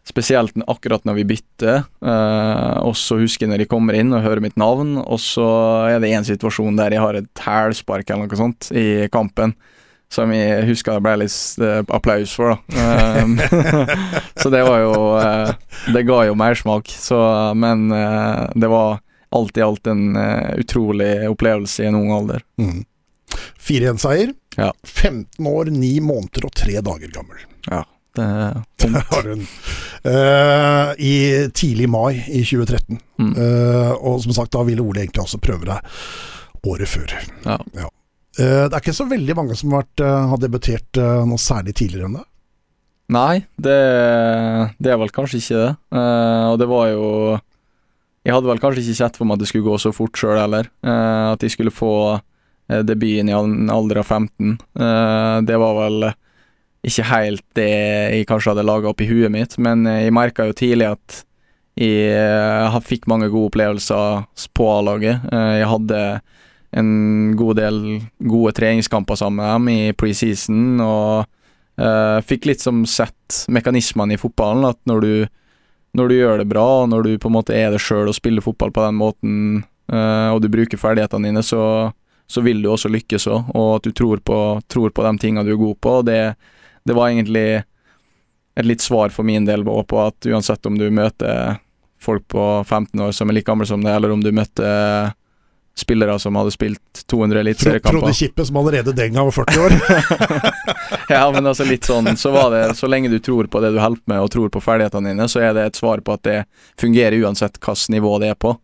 spesielt 0.09 0.57
akkurat 0.67 1.05
når 1.07 1.21
vi 1.21 1.29
bytter, 1.35 1.85
uh, 2.03 2.79
og 2.83 2.97
så 2.99 3.21
husker 3.21 3.47
jeg 3.47 3.53
når 3.53 3.63
de 3.63 3.69
kommer 3.71 3.97
inn 3.99 4.11
og 4.15 4.25
hører 4.25 4.43
mitt 4.43 4.59
navn, 4.61 4.97
og 4.99 5.21
så 5.23 5.47
er 5.93 6.03
det 6.03 6.11
en 6.13 6.27
situasjon 6.27 6.79
der 6.79 6.97
jeg 6.97 7.05
har 7.05 7.19
et 7.19 7.45
hælspark 7.45 8.11
eller 8.11 8.27
noe 8.27 8.41
sånt 8.41 8.73
i 8.75 9.07
kampen 9.13 9.55
som 10.13 10.29
jeg 10.35 10.67
husker 10.69 10.99
det 10.99 11.05
ble 11.07 11.15
litt 11.23 11.63
uh, 11.63 11.81
applaus 11.95 12.35
for, 12.37 12.53
da. 12.53 13.23
Um, 13.23 13.39
så 14.43 14.53
det 14.53 14.61
var 14.67 14.83
jo 14.83 14.97
uh, 15.17 15.79
Det 15.95 16.03
ga 16.05 16.19
jo 16.29 16.35
mersmak, 16.37 16.91
så 16.91 17.17
Men 17.57 17.89
det 17.89 18.69
var 18.69 19.01
alt 19.33 19.57
i 19.57 19.65
alt 19.65 19.89
en 19.89 20.13
utrolig 20.61 21.15
opplevelse 21.31 21.87
i 21.87 21.89
en 21.89 21.97
ung 21.97 22.11
alder. 22.13 22.43
Mm. 22.61 22.83
4-1-seier. 23.57 24.35
Ja. 24.59 24.69
15 24.85 25.47
år, 25.49 25.73
9 25.73 25.95
måneder 26.05 26.45
og 26.51 26.53
3 26.61 26.83
dager 26.85 27.15
gammel. 27.15 27.41
Ja, 27.71 27.81
det 28.17 28.27
er 28.27 28.61
tungt. 28.83 29.49
I 30.99 31.15
tidlig 31.55 31.89
mai 31.89 32.19
i 32.27 32.43
2013. 32.43 33.01
Mm. 33.23 33.35
og 34.03 34.23
som 34.25 34.33
sagt, 34.35 34.53
da 34.53 34.65
ville 34.67 34.83
Ole 34.83 35.05
egentlig 35.05 35.23
også 35.23 35.39
prøve 35.43 35.69
deg 35.69 35.93
året 36.67 36.91
før. 36.91 37.15
Ja. 37.47 37.59
ja. 37.77 37.89
Uh, 38.41 38.65
det 38.67 38.73
er 38.73 38.81
ikke 38.81 38.97
så 38.97 39.09
veldig 39.09 39.37
mange 39.37 39.57
som 39.59 39.75
har, 39.75 39.85
vært, 39.85 40.03
eh, 40.07 40.29
har 40.31 40.39
debutert 40.41 40.99
eh, 41.01 41.25
noe 41.29 41.41
særlig 41.41 41.75
tidligere 41.77 42.09
enn 42.09 42.15
det? 42.17 42.27
Nei, 43.13 43.43
det, 43.61 43.81
det, 44.81 44.89
er 44.89 45.01
vel 45.03 45.13
kanskje 45.13 45.43
ikke 45.43 45.59
det. 45.59 45.73
og 46.49 46.55
det 46.63 46.69
var 46.71 46.87
jo 46.89 47.09
Jeg 48.25 48.33
hadde 48.33 48.49
vel 48.49 48.63
kanskje 48.63 48.85
ikke 48.87 49.01
sett 49.03 49.19
for 49.19 49.29
meg 49.29 49.37
at 49.37 49.43
det 49.43 49.49
skulle 49.51 49.67
gå 49.67 49.77
så 49.83 49.93
fort 49.93 50.17
sjøl 50.17 50.39
heller. 50.39 50.71
at 50.81 51.43
jeg 51.43 51.53
skulle 51.53 51.75
få 51.75 51.93
debuten 52.89 53.29
i 53.29 53.35
en 53.37 53.69
alder 53.69 54.01
av 54.01 54.09
15. 54.09 54.57
det 55.45 55.59
var 55.61 55.77
vel 55.77 56.09
ikke 56.83 57.07
helt 57.07 57.45
det 57.59 57.68
jeg 57.70 58.28
kanskje 58.30 58.53
hadde 58.53 58.66
laga 58.66 58.91
opp 58.91 59.03
i 59.05 59.09
huet 59.11 59.30
mitt, 59.33 59.59
men 59.62 59.87
jeg 59.87 60.14
merka 60.14 60.49
jo 60.49 60.57
tidlig 60.59 60.89
at 60.93 61.20
jeg 61.78 62.83
fikk 62.85 63.07
mange 63.09 63.30
gode 63.33 63.49
opplevelser 63.49 64.26
på 64.53 64.66
A-laget. 64.68 65.22
Jeg 65.33 65.68
hadde 65.70 66.01
en 66.72 67.37
god 67.37 67.57
del 67.61 67.78
gode 68.18 68.53
treningskamper 68.57 69.14
sammen 69.14 69.41
med 69.41 69.53
dem 69.55 69.68
i 69.68 69.93
preseason, 69.97 70.80
og 70.80 71.24
uh, 71.80 72.18
fikk 72.24 72.49
litt 72.49 72.64
som 72.64 72.85
sett 72.89 73.43
mekanismene 73.53 74.16
i 74.16 74.20
fotballen, 74.20 74.64
at 74.70 74.80
når 74.89 75.05
du, 75.05 75.12
når 75.99 76.09
du 76.09 76.16
gjør 76.16 76.41
det 76.41 76.49
bra, 76.53 76.66
og 76.83 76.89
når 76.93 77.09
du 77.09 77.12
på 77.20 77.28
en 77.28 77.37
måte 77.37 77.57
er 77.57 77.74
det 77.74 77.83
sjøl 77.85 78.09
og 78.09 78.16
spiller 78.16 78.45
fotball 78.45 78.72
på 78.72 78.87
den 78.87 78.99
måten, 79.01 79.37
uh, 79.93 80.33
og 80.33 80.41
du 80.45 80.49
bruker 80.53 80.80
ferdighetene 80.80 81.28
dine, 81.28 81.45
så, 81.45 81.93
så 82.28 82.45
vil 82.45 82.64
du 82.64 82.70
også 82.72 82.93
lykkes 82.93 83.28
òg, 83.28 83.53
og 83.53 83.76
at 83.76 83.89
du 83.89 83.93
tror 83.97 84.24
på, 84.24 84.41
tror 84.72 84.97
på 84.97 85.07
de 85.09 85.14
tingene 85.20 85.45
du 85.49 85.55
er 85.57 85.64
god 85.66 85.80
på. 85.80 85.97
og 86.01 86.09
det, 86.09 86.22
det 86.85 86.97
var 86.97 87.11
egentlig 87.11 87.62
et 88.55 88.68
litt 88.68 88.85
svar 88.85 89.12
for 89.14 89.24
min 89.24 89.47
del 89.49 89.64
på 89.64 90.01
at 90.03 90.28
uansett 90.28 90.66
om 90.68 90.76
du 90.78 90.91
møter 90.93 91.57
folk 92.03 92.26
på 92.28 92.64
15 92.66 93.01
år 93.01 93.12
som 93.16 93.30
er 93.30 93.39
like 93.39 93.49
gamle 93.49 93.66
som 93.66 93.83
deg, 93.85 93.95
eller 93.95 94.12
om 94.12 94.22
du 94.22 94.33
møter 94.35 95.12
spillere 95.74 96.18
som 96.18 96.37
hadde 96.37 96.51
spilt 96.51 97.05
200 97.07 97.41
eliteseriekamper. 97.41 97.99
Frode 97.99 98.14
Kippe 98.14 98.45
som 98.45 98.57
allerede 98.57 98.93
den 98.93 99.14
gang 99.14 99.24
var 99.24 99.33
40 99.33 99.61
år. 99.61 99.72
ja, 101.09 101.30
men 101.33 101.47
altså 101.47 101.64
litt 101.64 101.87
sånn, 101.89 102.12
så 102.16 102.33
var 102.35 102.51
det 102.53 102.74
Så 102.76 102.91
lenge 102.91 103.09
du 103.09 103.18
tror 103.24 103.49
på 103.49 103.61
det 103.61 103.72
du 103.72 103.80
holder 103.80 104.03
med, 104.05 104.20
og 104.20 104.30
tror 104.33 104.53
på 104.53 104.61
ferdighetene 104.61 105.14
dine, 105.14 105.28
så 105.28 105.41
er 105.41 105.57
det 105.57 105.64
et 105.70 105.80
svar 105.80 106.03
på 106.05 106.18
at 106.18 106.24
det 106.28 106.37
fungerer 106.80 107.16
uansett 107.24 107.57
hvilket 107.57 107.95
nivå 107.97 108.18
det 108.20 108.35
er 108.35 108.39
på. 108.39 108.57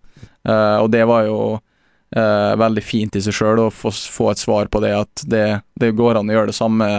Uh, 0.49 0.79
og 0.83 0.91
det 0.93 1.05
var 1.09 1.25
jo 1.29 1.39
uh, 1.57 2.53
veldig 2.61 2.85
fint 2.85 3.17
i 3.17 3.23
seg 3.25 3.37
sjøl 3.37 3.65
å 3.65 3.71
få, 3.73 3.93
få, 3.93 4.31
et 4.33 4.41
svar 4.41 4.69
på 4.69 4.83
det, 4.85 4.93
at 4.97 5.25
det, 5.25 5.47
det, 5.81 5.95
går 5.97 6.21
an 6.21 6.29
å 6.29 6.37
gjøre 6.37 6.53
det 6.53 6.59
samme 6.59 6.91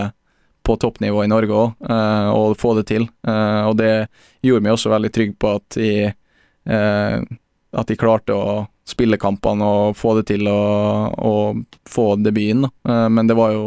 på 0.70 0.78
toppnivå 0.78 1.24
i 1.26 1.32
Norge 1.32 1.56
òg, 1.56 1.86
eh, 1.90 2.30
og 2.30 2.58
få 2.62 2.76
det 2.78 2.86
til. 2.92 3.10
og 3.26 3.76
det 3.78 4.08
gjorde 4.46 4.64
meg 4.66 4.76
også 4.76 4.94
veldig 4.94 5.12
trygg 5.14 5.34
på 5.42 5.56
at 5.58 5.78
de, 5.78 5.90
at 6.70 7.90
de 7.90 7.98
klarte 8.00 8.36
å 8.36 8.68
spille 8.88 9.20
kampene 9.22 9.66
og 9.66 9.98
få 9.98 10.16
det 10.20 10.28
til 10.32 10.48
å, 10.50 10.62
å 11.14 11.34
få 11.90 12.06
debuten. 12.22 12.66
Men 12.84 13.30
det 13.30 13.38
var 13.38 13.54
jo 13.54 13.66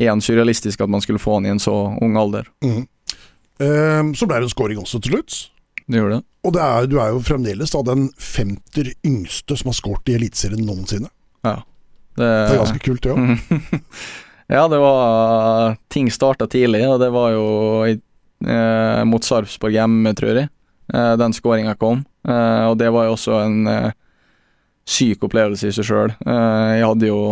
igjen 0.00 0.20
surrealistisk 0.24 0.82
at 0.84 0.92
man 0.92 1.04
skulle 1.04 1.22
få 1.22 1.38
han 1.38 1.46
i 1.48 1.52
en 1.54 1.62
så 1.62 1.76
ung 2.00 2.18
alder. 2.20 2.48
Mm. 2.64 2.84
Så 4.16 4.28
ble 4.28 4.40
det 4.40 4.48
en 4.48 4.52
scoring 4.52 4.82
også 4.82 5.00
til 5.00 5.16
slutt. 5.16 5.38
Det 5.90 5.98
gjorde 5.98 6.20
det. 6.20 6.24
Og 6.46 6.54
det 6.56 6.62
er, 6.64 6.86
du 6.88 6.96
er 7.02 7.12
jo 7.12 7.22
fremdeles 7.24 7.72
da 7.74 7.82
den 7.84 8.08
femter 8.20 8.92
yngste 9.06 9.56
som 9.58 9.72
har 9.72 9.76
skåret 9.76 10.08
i 10.08 10.16
Eliteserien 10.16 10.62
noensinne. 10.64 11.10
Ja. 11.44 11.60
Det, 12.16 12.26
det 12.26 12.54
er 12.54 12.60
ganske 12.62 12.82
kult, 12.84 13.02
det 13.04 13.10
ja. 13.10 13.16
òg. 13.20 13.80
Ja, 14.50 14.68
det 14.68 14.78
var 14.82 15.76
Ting 15.88 16.10
starta 16.10 16.48
tidlig, 16.50 16.82
og 16.88 16.98
det 17.02 17.10
var 17.14 17.34
jo 17.34 17.44
eh, 17.86 19.02
mot 19.06 19.24
Sarpsborg 19.24 19.76
hjemme, 19.76 20.14
tror 20.18 20.34
jeg, 20.34 20.50
eh, 20.94 21.12
den 21.20 21.34
skåringa 21.36 21.76
kom. 21.78 22.04
Eh, 22.28 22.64
og 22.68 22.78
det 22.80 22.90
var 22.92 23.06
jo 23.06 23.14
også 23.14 23.38
en 23.44 23.60
eh, 23.70 23.92
syk 24.90 25.22
opplevelse 25.28 25.70
i 25.70 25.76
seg 25.76 25.86
sjøl. 25.86 26.16
Eh, 26.26 26.66
jeg 26.80 26.88
hadde 26.88 27.12
jo 27.12 27.22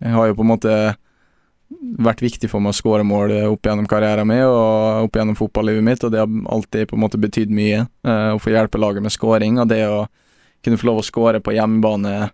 Jeg 0.00 0.14
har 0.16 0.30
jo 0.30 0.34
på 0.38 0.44
en 0.46 0.48
måte 0.48 0.74
vært 2.00 2.22
viktig 2.24 2.48
for 2.48 2.64
meg 2.64 2.72
å 2.72 2.78
skåre 2.78 3.04
mål 3.04 3.34
opp 3.50 3.66
gjennom 3.68 3.86
karrieren 3.88 4.26
min 4.26 4.46
og 4.46 5.06
opp 5.06 5.16
gjennom 5.18 5.36
fotballivet 5.36 5.84
mitt, 5.84 6.04
og 6.04 6.14
det 6.14 6.22
har 6.22 6.38
alltid 6.54 6.88
på 6.88 6.96
en 6.96 7.02
måte 7.04 7.20
betydd 7.20 7.52
mye. 7.52 7.84
Uh, 8.00 8.32
å 8.32 8.40
få 8.40 8.54
hjelpe 8.54 8.80
laget 8.80 9.04
med 9.04 9.12
skåring, 9.12 9.58
og 9.60 9.68
det 9.68 9.82
å 9.86 10.06
kunne 10.64 10.80
få 10.80 10.88
lov 10.88 11.02
å 11.02 11.04
skåre 11.04 11.42
på 11.44 11.52
hjemmebane 11.52 12.30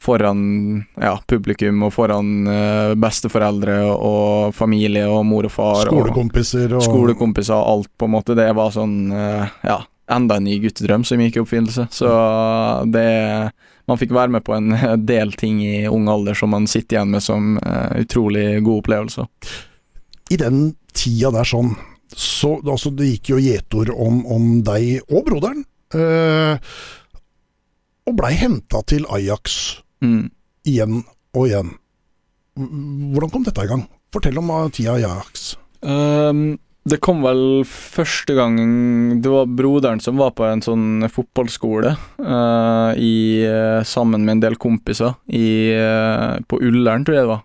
foran 0.00 0.84
ja, 1.00 1.16
publikum 1.26 1.82
og 1.82 1.92
foran 1.94 2.46
uh, 2.46 2.94
besteforeldre 2.98 3.80
og, 3.88 3.94
og, 3.98 4.56
familie 4.56 5.06
og 5.10 5.24
mor 5.26 5.48
og 5.48 5.52
far. 5.52 5.84
Skolekompiser 5.88 6.74
og, 6.76 6.84
Skolekompiser 6.86 7.56
og 7.56 7.70
alt, 7.72 7.92
på 7.98 8.08
en 8.08 8.14
måte. 8.14 8.36
Det 8.38 8.48
var 8.56 8.74
sånn 8.74 8.98
uh, 9.12 9.48
Ja, 9.66 9.80
enda 10.14 10.38
en 10.38 10.46
ny 10.46 10.58
guttedrøm 10.62 11.04
som 11.06 11.22
gikk 11.22 11.38
i 11.38 11.42
oppfinnelse. 11.42 11.88
Så 11.94 12.12
det 12.92 13.08
Man 13.88 13.96
fikk 13.96 14.12
være 14.12 14.34
med 14.36 14.44
på 14.44 14.52
en 14.52 14.74
del 15.08 15.32
ting 15.32 15.62
i 15.64 15.88
ung 15.88 16.10
alder 16.12 16.36
som 16.36 16.52
man 16.52 16.68
sitter 16.70 16.98
igjen 16.98 17.14
med 17.16 17.24
som 17.24 17.56
uh, 17.58 17.96
utrolig 17.98 18.62
god 18.62 18.84
opplevelse. 18.84 19.26
I 20.30 20.36
den 20.36 20.74
tida 20.92 21.32
der 21.32 21.48
sånn, 21.48 21.72
så 22.12 22.58
altså, 22.60 22.92
det 22.92 23.08
gikk 23.14 23.32
jo 23.32 23.40
gjetord 23.40 23.90
om, 23.94 24.22
om 24.28 24.48
deg 24.64 25.00
og 25.08 25.24
broderen. 25.24 25.64
Og 28.08 28.16
blei 28.16 28.34
henta 28.36 28.82
til 28.88 29.06
Ajax 29.12 29.78
mm. 30.04 30.24
igjen 30.68 31.02
og 31.36 31.46
igjen. 31.46 31.74
Hvordan 32.58 33.32
kom 33.32 33.44
dette 33.46 33.64
i 33.64 33.70
gang? 33.70 33.84
Fortell 34.14 34.40
om 34.40 34.50
tida 34.74 34.96
i 34.98 35.04
Ajax. 35.06 35.52
Um, 35.80 36.58
det 36.88 36.98
kom 37.04 37.20
vel 37.22 37.62
første 37.68 38.34
gang 38.34 38.56
Det 39.22 39.30
var 39.30 39.50
broderen 39.52 40.00
som 40.02 40.18
var 40.18 40.32
på 40.34 40.46
en 40.48 40.62
sånn 40.64 41.04
fotballskole 41.12 41.92
uh, 41.94 42.90
i, 42.98 43.44
uh, 43.46 43.84
sammen 43.86 44.24
med 44.24 44.38
en 44.38 44.42
del 44.46 44.56
kompiser 44.58 45.14
i, 45.28 45.70
uh, 45.76 46.40
på 46.48 46.58
Ullern, 46.64 47.06
tror 47.06 47.18
jeg 47.18 47.26
det 47.28 47.34
var. 47.34 47.44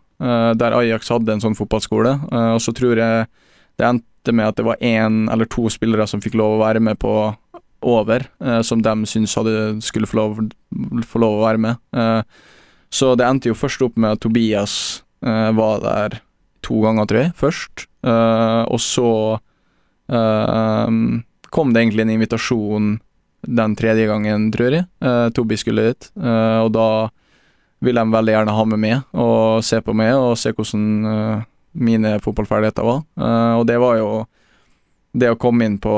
der 0.56 0.76
Ajax 0.78 1.10
hadde 1.12 1.34
en 1.34 1.42
sånn 1.44 1.58
fotballskole. 1.58 2.14
og 2.32 2.62
så 2.64 2.72
tror 2.72 3.00
jeg 3.02 3.26
det 3.78 3.88
endte 3.88 4.32
med 4.32 4.48
at 4.48 4.56
det 4.56 4.64
var 4.64 4.80
én 4.80 5.26
eller 5.34 5.50
to 5.52 5.68
spillere 5.74 6.06
som 6.08 6.22
fikk 6.24 6.38
lov 6.40 6.56
å 6.56 6.62
være 6.62 6.80
med 6.80 7.00
på 7.02 7.34
over, 7.84 8.28
eh, 8.40 8.62
som 8.62 8.82
de 8.82 9.06
syntes 9.06 9.36
hadde, 9.36 9.82
skulle 9.82 10.10
få 10.10 10.20
lov, 10.20 10.42
få 11.08 11.22
lov, 11.22 11.40
å 11.40 11.46
være 11.48 11.62
med. 11.62 11.82
Eh, 11.96 12.22
så 12.94 13.14
det 13.18 13.28
endte 13.28 13.52
jo 13.52 13.58
først 13.58 13.84
opp 13.86 13.98
med 13.98 14.18
at 14.18 14.24
Tobias 14.24 14.76
eh, 15.26 15.50
var 15.58 15.82
der 15.84 16.20
to 16.64 16.80
ganger, 16.84 17.08
tror 17.10 17.26
jeg, 17.26 17.34
først. 17.40 17.88
og 18.04 18.80
så 18.80 19.10
kom 21.52 21.74
det 21.74 21.82
egentlig 21.82 22.04
en 22.04 22.14
invitasjon 22.14 22.88
den 23.44 23.76
tredje 23.76 24.06
gangen, 24.08 24.50
tror 24.52 24.76
jeg. 24.78 24.86
Tobi 25.36 25.58
skulle 25.60 25.90
dit, 25.90 26.08
og 26.16 26.70
da 26.76 26.88
ville 27.84 28.04
de 28.04 28.16
veldig 28.16 28.36
gjerne 28.36 28.56
ha 28.56 28.66
meg 28.68 28.80
med 28.80 29.16
og 29.20 29.64
se 29.64 29.80
på 29.84 29.96
meg 29.96 30.14
og 30.16 30.38
se 30.40 30.54
hvordan 30.56 31.44
mine 31.74 32.14
fotballferdigheter 32.24 32.88
var. 32.88 33.04
og 33.60 33.68
det 33.68 33.80
var 33.80 34.00
jo 34.00 34.10
det 35.12 35.32
å 35.34 35.40
komme 35.40 35.68
inn 35.68 35.80
på 35.84 35.96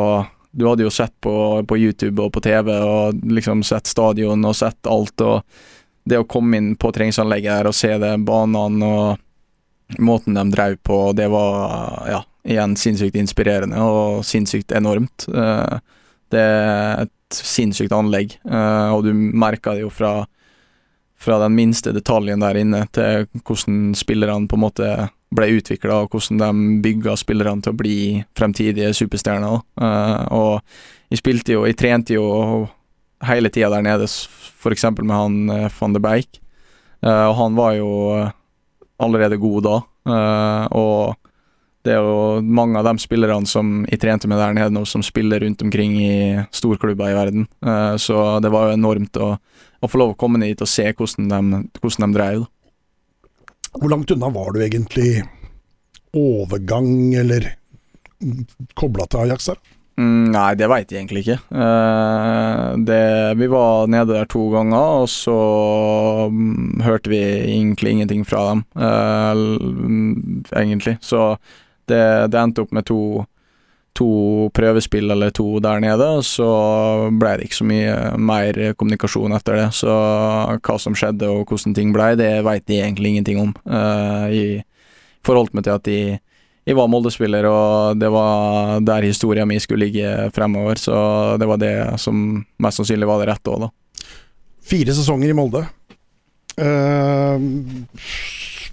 du 0.56 0.68
hadde 0.68 0.86
jo 0.86 0.92
sett 0.94 1.12
på, 1.22 1.64
på, 1.68 1.78
YouTube 1.78 2.24
og 2.24 2.32
på 2.34 2.42
TV 2.42 2.72
og 2.80 3.26
liksom 3.28 3.64
sett 3.68 3.90
stadion 3.92 4.46
og 4.48 4.56
sett 4.56 4.88
alt, 4.88 5.22
og 5.22 5.44
det 6.08 6.22
å 6.22 6.28
komme 6.30 6.62
inn 6.62 6.70
på 6.80 6.94
treningsanlegget 6.96 7.58
her 7.58 7.68
og 7.68 7.76
se 7.76 7.92
det, 8.00 8.14
banene 8.24 8.88
og 8.88 10.00
måten 10.00 10.38
de 10.38 10.46
drev 10.54 10.78
på, 10.86 11.00
det 11.18 11.28
var 11.34 12.08
ja, 12.08 12.22
igjen 12.48 12.78
sinnssykt 12.80 13.18
inspirerende 13.20 13.82
og 13.84 14.24
sinnssykt 14.26 14.72
enormt. 14.78 15.28
Eh, 15.28 15.76
det 16.32 16.46
er 16.46 17.04
et 17.04 17.36
sinnssykt 17.36 17.94
anlegg, 17.94 18.38
eh, 18.48 18.96
og 18.96 19.04
du 19.06 19.12
merka 19.14 19.76
det 19.76 19.84
jo 19.84 19.92
fra, 19.94 20.14
fra 21.20 21.42
den 21.44 21.58
minste 21.58 21.92
detaljen 21.96 22.48
der 22.48 22.62
inne 22.64 22.86
til 22.96 23.28
hvordan 23.44 23.92
spillerne 23.98 24.48
på 24.48 24.56
en 24.56 24.66
måte 24.70 24.90
ble 25.36 25.52
utvikla, 25.58 26.04
og 26.04 26.16
hvordan 26.16 26.40
de 26.42 26.80
bygga 26.86 27.16
spillerne 27.20 27.64
til 27.64 27.74
å 27.74 27.80
bli 27.80 27.98
fremtidige 28.38 28.94
superstjerner. 28.98 29.62
Uh, 29.82 30.24
og 30.36 31.12
jeg 31.14 31.22
spilte 31.22 31.56
jo, 31.56 31.66
jeg 31.68 31.78
trente 31.80 32.16
jo 32.16 32.26
hele 33.26 33.52
tida 33.54 33.72
der 33.74 33.86
nede, 33.86 34.08
f.eks. 34.08 34.88
med 35.02 35.14
han 35.16 35.38
uh, 35.52 35.68
van 35.80 35.96
de 35.96 36.02
Beik, 36.04 36.42
uh, 37.06 37.28
og 37.30 37.36
han 37.42 37.60
var 37.60 37.78
jo 37.80 37.92
allerede 38.96 39.42
god 39.42 39.64
da. 39.66 39.78
og 40.72 41.18
det 41.84 41.92
er 41.92 42.00
jo 42.00 42.40
mange 42.40 42.80
av 42.80 42.86
de 42.88 43.02
spillerne 43.04 43.46
som 43.50 43.82
jeg 43.90 44.00
trente 44.00 44.30
med 44.32 44.40
der 44.40 44.54
nede 44.56 44.72
nå, 44.72 44.86
som 44.88 45.04
spiller 45.04 45.44
rundt 45.44 45.62
omkring 45.66 45.98
i 46.00 46.14
storklubber 46.56 47.12
i 47.12 47.18
verden. 47.18 47.48
så 48.00 48.40
det 48.40 48.54
var 48.54 48.70
jo 48.70 48.78
enormt 48.78 49.20
å, 49.20 49.34
å, 49.36 49.90
få 49.92 50.00
lov 50.00 50.14
å 50.14 50.18
komme 50.18 50.40
ned 50.40 50.54
dit 50.54 50.64
og 50.64 50.72
se 50.72 50.88
hvordan 50.88 51.28
de, 51.28 51.60
hvordan 51.82 52.08
de 52.08 52.18
drev. 52.18 52.48
Hvor 53.76 53.92
langt 53.92 54.12
unna 54.12 54.30
var 54.32 54.54
du 54.54 54.62
egentlig 54.64 55.24
overgang, 56.16 57.14
eller 57.14 57.50
kobla 58.74 59.08
til 59.12 59.26
Ajax 59.26 59.50
der? 59.52 59.60
Mm, 59.96 60.32
nei, 60.34 60.50
det 60.60 60.68
veit 60.68 60.92
jeg 60.92 61.00
egentlig 61.00 61.22
ikke. 61.24 61.38
Eh, 61.56 62.72
det, 62.88 63.04
vi 63.40 63.48
var 63.52 63.88
nede 63.92 64.18
der 64.18 64.28
to 64.32 64.50
ganger, 64.52 65.04
og 65.04 65.08
så 65.12 65.36
um, 66.28 66.82
hørte 66.84 67.12
vi 67.14 67.22
egentlig 67.22 67.96
ingenting 67.96 68.26
fra 68.28 68.50
dem, 68.50 68.66
eh, 68.76 69.44
egentlig. 70.60 70.98
Så 71.00 71.38
det, 71.88 72.02
det, 72.34 72.42
endte 72.42 72.66
opp 72.66 72.76
med 72.76 72.88
to 72.90 73.24
to 73.96 74.50
prøvespill 74.56 75.12
eller 75.12 75.32
to 75.36 75.60
der 75.64 75.80
nede, 75.84 76.08
og 76.18 76.26
så 76.28 76.50
ble 77.16 77.38
det 77.38 77.48
ikke 77.48 77.60
så 77.62 77.68
mye 77.68 77.96
mer 78.20 78.60
kommunikasjon 78.76 79.36
etter 79.38 79.60
det. 79.62 79.68
Så 79.78 79.92
hva 79.92 80.78
som 80.82 80.98
skjedde 80.98 81.30
og 81.32 81.48
hvordan 81.48 81.76
ting 81.78 81.94
ble, 81.96 82.12
det 82.20 82.32
veit 82.46 82.66
de 82.68 82.82
egentlig 82.82 83.14
ingenting 83.14 83.42
om. 83.42 83.54
Uh, 83.64 84.28
jeg 84.34 84.66
forholdt 85.26 85.56
meg 85.56 85.66
til 85.66 85.78
at 85.78 85.88
de, 85.88 86.00
jeg 86.66 86.78
var 86.78 86.90
Molde-spiller, 86.92 87.48
og 87.48 88.02
det 88.02 88.12
var 88.14 88.84
der 88.86 89.08
historien 89.08 89.48
min 89.50 89.64
skulle 89.64 89.88
ligge 89.88 90.30
fremover, 90.36 90.82
så 90.82 90.98
det 91.40 91.48
var 91.50 91.62
det 91.62 91.76
som 92.02 92.44
mest 92.62 92.82
sannsynlig 92.82 93.10
var 93.10 93.24
det 93.24 93.32
rette 93.32 93.54
òg, 93.54 93.68
da. 93.68 93.72
Fire 94.66 94.96
sesonger 94.98 95.32
i 95.32 95.38
Molde. 95.38 95.64
Uh, 96.56 97.40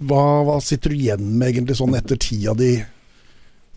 hva, 0.03 0.23
hva 0.47 0.57
sitter 0.63 0.91
du 0.91 0.99
igjen 0.99 1.31
med 1.37 1.53
egentlig 1.53 1.77
sånn 1.79 1.95
etter 1.95 2.19
tida 2.19 2.55
di 2.57 2.75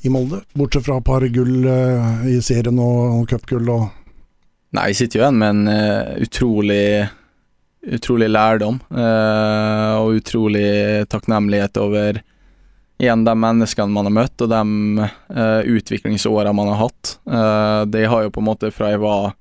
i 0.05 0.13
Molde? 0.13 0.43
Bortsett 0.55 0.87
fra 0.87 0.99
et 1.01 1.07
par 1.07 1.25
gull 1.33 1.67
uh, 1.67 2.27
i 2.29 2.41
serien 2.45 2.79
og, 2.83 3.25
cupgull 3.31 3.71
og 3.73 3.87
Nei, 4.77 4.91
jeg 4.91 4.99
sitter 4.99 5.21
jo 5.21 5.25
igjen 5.25 5.39
med 5.41 5.55
en 5.55 5.69
uh, 5.71 6.17
utrolig 6.27 7.07
utrolig 7.87 8.27
lærdom 8.29 8.81
uh, 8.91 10.03
og 10.03 10.19
utrolig 10.19 11.07
takknemlighet 11.13 11.79
over 11.79 12.19
igjen 12.99 13.25
de 13.27 13.35
menneskene 13.37 13.93
man 13.93 14.09
har 14.09 14.15
møtt, 14.17 14.43
og 14.43 14.51
de 14.51 15.07
uh, 15.07 15.63
utviklingsåra 15.69 16.53
man 16.57 16.73
har 16.73 16.87
hatt. 16.87 17.17
Uh, 17.29 17.83
det 17.93 18.07
har 18.09 18.25
jo 18.25 18.33
på 18.33 18.43
en 18.43 18.49
måte 18.49 18.73
fra 18.75 18.95
jeg 18.95 19.03
var 19.05 19.35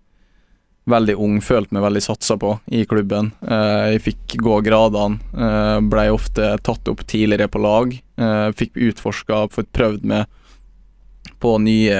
veldig 0.91 1.15
ung, 1.17 1.37
følt 1.41 1.71
meg 1.73 1.85
veldig 1.85 2.03
satsa 2.03 2.37
på 2.37 2.55
i 2.67 2.83
klubben. 2.89 3.31
Uh, 3.41 3.95
jeg 3.95 4.03
fikk 4.09 4.37
gå 4.45 4.59
gradene, 4.65 5.17
uh, 5.33 5.79
blei 5.81 6.09
ofte 6.13 6.53
tatt 6.65 6.91
opp 6.91 7.05
tidligere 7.07 7.49
på 7.51 7.63
lag. 7.63 7.95
Uh, 8.19 8.51
fikk 8.55 8.77
utforska, 8.91 9.45
fått 9.55 9.71
prøvd 9.75 10.05
med 10.11 10.29
på 11.45 11.55
nye 11.61 11.99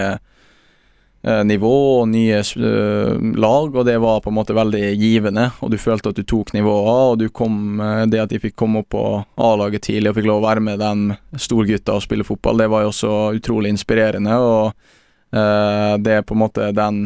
eh, 1.26 1.44
nivå 1.46 1.74
og 2.02 2.10
nye 2.10 2.42
eh, 2.42 3.26
lag, 3.38 3.76
og 3.76 3.86
det 3.86 3.98
var 4.02 4.24
på 4.26 4.32
en 4.34 4.38
måte 4.40 4.58
veldig 4.58 4.84
givende. 4.98 5.50
Og 5.62 5.74
du 5.74 5.78
følte 5.82 6.12
at 6.12 6.20
du 6.20 6.26
tok 6.26 6.54
nivået, 6.58 7.12
og 7.12 7.20
du 7.22 7.28
kom, 7.30 7.80
eh, 7.82 8.06
det 8.10 8.24
at 8.26 8.34
de 8.34 8.42
fikk 8.42 8.58
komme 8.58 8.82
opp 8.84 8.92
på 8.96 9.06
A-laget 9.38 9.88
tidlig 9.90 10.12
og 10.12 10.20
fikk 10.20 10.30
lov 10.32 10.44
å 10.44 10.48
være 10.48 10.66
med 10.66 10.82
de 10.82 11.20
storgutta 11.42 11.98
og 11.98 12.06
spille 12.06 12.28
fotball, 12.28 12.64
det 12.64 12.72
var 12.74 12.86
jo 12.86 12.94
også 12.94 13.14
utrolig 13.38 13.74
inspirerende. 13.76 14.40
Og 14.42 14.66
eh, 15.36 15.94
det 16.02 16.20
er 16.20 16.26
på 16.26 16.38
en 16.38 16.44
måte 16.46 16.74
den 16.76 17.06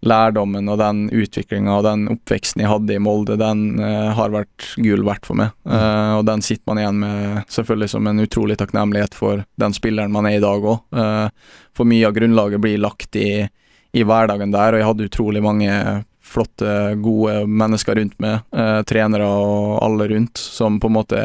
lærdommen 0.00 0.68
og 0.72 0.78
den 0.80 1.02
utviklinga 1.12 1.74
og 1.76 1.84
den 1.84 2.06
oppveksten 2.14 2.62
jeg 2.62 2.70
hadde 2.70 2.96
i 2.96 3.02
Molde, 3.02 3.36
den 3.40 3.80
uh, 3.82 4.10
har 4.16 4.32
vært 4.32 4.70
gull 4.80 5.04
verdt 5.06 5.28
for 5.28 5.38
meg. 5.40 5.52
Uh, 5.68 6.20
og 6.20 6.24
den 6.28 6.44
sitter 6.44 6.64
man 6.70 6.80
igjen 6.80 7.00
med 7.02 7.40
selvfølgelig 7.52 7.90
som 7.92 8.08
en 8.08 8.24
utrolig 8.24 8.56
takknemlighet 8.60 9.16
for 9.16 9.44
den 9.60 9.76
spilleren 9.76 10.14
man 10.14 10.28
er 10.30 10.38
i 10.38 10.44
dag 10.44 10.64
òg. 10.64 10.80
Uh, 10.96 11.00
eh, 11.00 11.58
for 11.76 11.88
mye 11.88 12.06
av 12.08 12.14
grunnlaget 12.16 12.62
blir 12.62 12.80
lagt 12.80 13.16
i, 13.16 13.44
i, 13.92 14.04
hverdagen 14.06 14.54
der, 14.54 14.72
og 14.72 14.80
jeg 14.80 14.88
hadde 14.88 15.10
utrolig 15.10 15.44
mange 15.44 15.74
flotte, 16.30 16.72
gode 17.02 17.44
mennesker 17.48 17.98
rundt 17.98 18.16
meg, 18.22 18.44
trenere 18.86 19.26
og 19.26 19.80
alle 19.82 20.06
rundt, 20.12 20.38
som 20.38 20.76
på 20.78 20.86
en 20.86 20.94
måte 20.94 21.22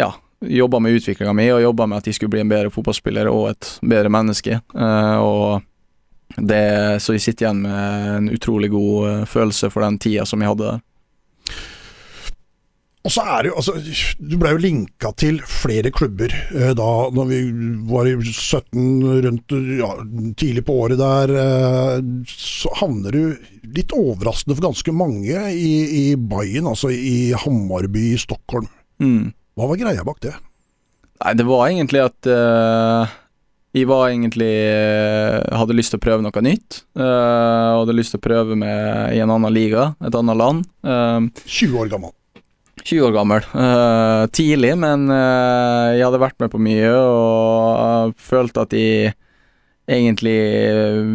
ja, 0.00 0.08
jobba 0.40 0.80
med 0.80 0.96
utviklinga 0.96 1.34
mi 1.36 1.50
og 1.52 1.60
jobba 1.66 1.88
med 1.90 2.00
at 2.00 2.08
jeg 2.08 2.16
skulle 2.16 2.32
bli 2.32 2.40
en 2.44 2.52
bedre 2.52 2.72
fotballspiller 2.72 3.28
og 3.28 3.50
et 3.50 3.74
bedre 3.84 4.12
menneske. 4.14 4.62
og 4.72 5.60
det, 6.36 7.00
så 7.02 7.16
jeg 7.16 7.24
sitter 7.24 7.46
igjen 7.46 7.64
med 7.64 8.14
en 8.16 8.30
utrolig 8.34 8.70
god 8.70 9.08
uh, 9.08 9.26
følelse 9.28 9.70
for 9.72 9.84
den 9.86 9.98
tida 10.02 10.26
som 10.28 10.42
jeg 10.42 10.52
hadde 10.52 10.68
der. 10.68 10.86
Og 13.00 13.12
så 13.14 13.22
er 13.24 13.42
det 13.42 13.50
jo, 13.50 13.56
altså, 13.56 13.74
Du 14.20 14.34
ble 14.40 14.52
jo 14.52 14.60
linka 14.60 15.12
til 15.16 15.38
flere 15.48 15.92
klubber 15.94 16.34
eh, 16.52 16.72
da 16.76 16.88
når 17.16 17.28
vi 17.30 17.38
var 17.88 18.10
i 18.10 18.12
17, 18.20 18.82
rundt 19.24 19.54
ja, 19.78 19.88
tidlig 20.36 20.66
på 20.68 20.76
året 20.84 21.00
der. 21.00 21.32
Eh, 21.32 22.02
så 22.28 22.72
havner 22.82 23.16
du 23.16 23.22
litt 23.76 23.94
overraskende 23.96 24.58
for 24.58 24.68
ganske 24.68 24.94
mange 24.96 25.46
i, 25.54 25.72
i 26.02 26.04
Bayern, 26.16 26.68
altså 26.68 26.92
i 26.92 27.32
Hammarby 27.40 28.10
i 28.12 28.20
Stockholm. 28.20 28.68
Mm. 29.00 29.32
Hva 29.56 29.70
var 29.70 29.80
greia 29.80 30.04
bak 30.04 30.20
det? 30.26 30.36
Nei, 31.20 31.34
det 31.36 31.44
var 31.48 31.66
egentlig 31.68 32.00
at 32.04 32.28
uh, 32.32 33.10
jeg 33.76 33.86
var 33.86 34.08
egentlig 34.10 34.50
uh, 34.50 35.58
Hadde 35.60 35.76
lyst 35.78 35.94
til 35.94 36.00
å 36.00 36.02
prøve 36.02 36.24
noe 36.24 36.42
nytt. 36.42 36.82
Uh, 36.98 37.80
hadde 37.80 37.94
lyst 37.94 38.14
til 38.14 38.20
å 38.20 38.24
prøve 38.24 38.56
med 38.58 39.14
i 39.14 39.20
en 39.22 39.30
annen 39.30 39.54
liga, 39.54 39.92
et 40.02 40.16
annet 40.16 40.38
land. 40.40 40.64
20 40.82 41.76
år 41.78 41.92
gammel. 41.92 42.14
20 42.80 43.06
år 43.06 43.12
gammel. 43.12 43.44
tidlig, 44.32 44.72
men 44.80 45.02
jeg 45.12 46.00
hadde 46.00 46.20
vært 46.22 46.38
med 46.40 46.48
på 46.48 46.60
mye 46.64 46.88
og 46.96 48.14
følte 48.16 48.64
at 48.64 48.72
jeg 48.72 49.12
egentlig 49.84 50.38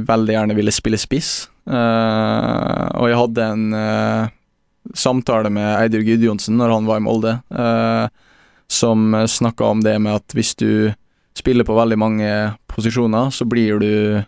veldig 0.05 0.35
gjerne 0.35 0.57
ville 0.59 0.75
spille 0.75 0.99
spiss. 1.01 1.47
og 1.65 3.07
jeg 3.09 3.17
hadde 3.17 3.47
en 3.49 3.65
samtale 4.93 5.49
med 5.49 5.71
Eidur 5.79 6.05
Gudjonsen 6.05 6.57
når 6.59 6.75
han 6.75 6.85
var 6.91 7.01
i 7.01 7.05
Molde. 7.07 7.33
Uh, 7.49 8.07
som 8.67 9.13
snakka 9.27 9.65
om 9.65 9.81
det 9.85 9.97
med 10.01 10.21
at 10.21 10.33
hvis 10.37 10.55
du 10.57 10.93
spiller 11.37 11.67
på 11.67 11.75
veldig 11.75 11.97
mange 11.99 12.31
posisjoner, 12.71 13.29
så 13.29 13.45
blir 13.45 13.79
du, 13.79 14.23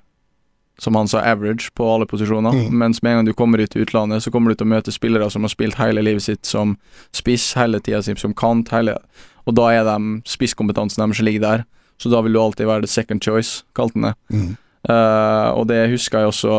som 0.79 0.95
han 0.95 1.07
sa, 1.07 1.23
average 1.23 1.71
på 1.75 1.87
alle 1.87 2.07
posisjoner. 2.09 2.53
Mm. 2.53 2.77
Mens 2.83 3.01
med 3.01 3.11
en 3.11 3.19
gang 3.19 3.29
du 3.29 3.33
kommer 3.37 3.63
ut 3.63 3.71
til 3.71 3.85
utlandet, 3.85 4.23
så 4.23 4.31
kommer 4.33 4.51
du 4.51 4.59
til 4.59 4.67
å 4.67 4.73
møte 4.75 4.93
spillere 4.95 5.29
som 5.31 5.47
har 5.47 5.53
spilt 5.53 5.79
hele 5.79 6.03
livet 6.03 6.27
sitt 6.27 6.45
som 6.47 6.75
spiss, 7.15 7.53
hele 7.59 7.81
tida 7.83 8.03
si 8.03 8.15
som 8.19 8.35
kant, 8.37 8.73
hele 8.75 8.99
Og 9.47 9.55
da 9.55 9.69
er 9.71 9.83
de 9.87 10.21
spisskompetansen 10.27 10.99
deres 10.99 11.23
ligger 11.23 11.41
der. 11.41 11.65
Så 11.97 12.11
da 12.11 12.21
vil 12.21 12.35
du 12.35 12.41
alltid 12.41 12.67
være 12.67 12.83
the 12.83 12.91
second 12.91 13.23
choice, 13.23 13.63
kalte 13.75 13.95
han 13.95 14.09
det. 14.09 14.15
Mm. 14.29 14.55
Uh, 14.87 15.49
og 15.57 15.67
det 15.67 15.89
husker 15.89 16.19
jeg 16.19 16.27
også 16.27 16.51